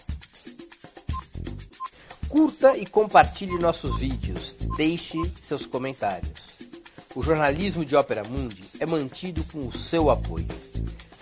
Curta 2.31 2.79
e 2.79 2.87
compartilhe 2.87 3.59
nossos 3.59 3.99
vídeos, 3.99 4.57
deixe 4.79 5.19
seus 5.43 5.67
comentários. 5.67 6.59
O 7.15 7.23
jornalismo 7.23 7.85
de 7.85 7.95
Ópera 7.95 8.25
Mundi 8.25 8.65
é 8.81 8.87
mantido 8.87 9.45
com 9.45 9.67
o 9.67 9.73
seu 9.73 10.11
apoio. 10.11 10.49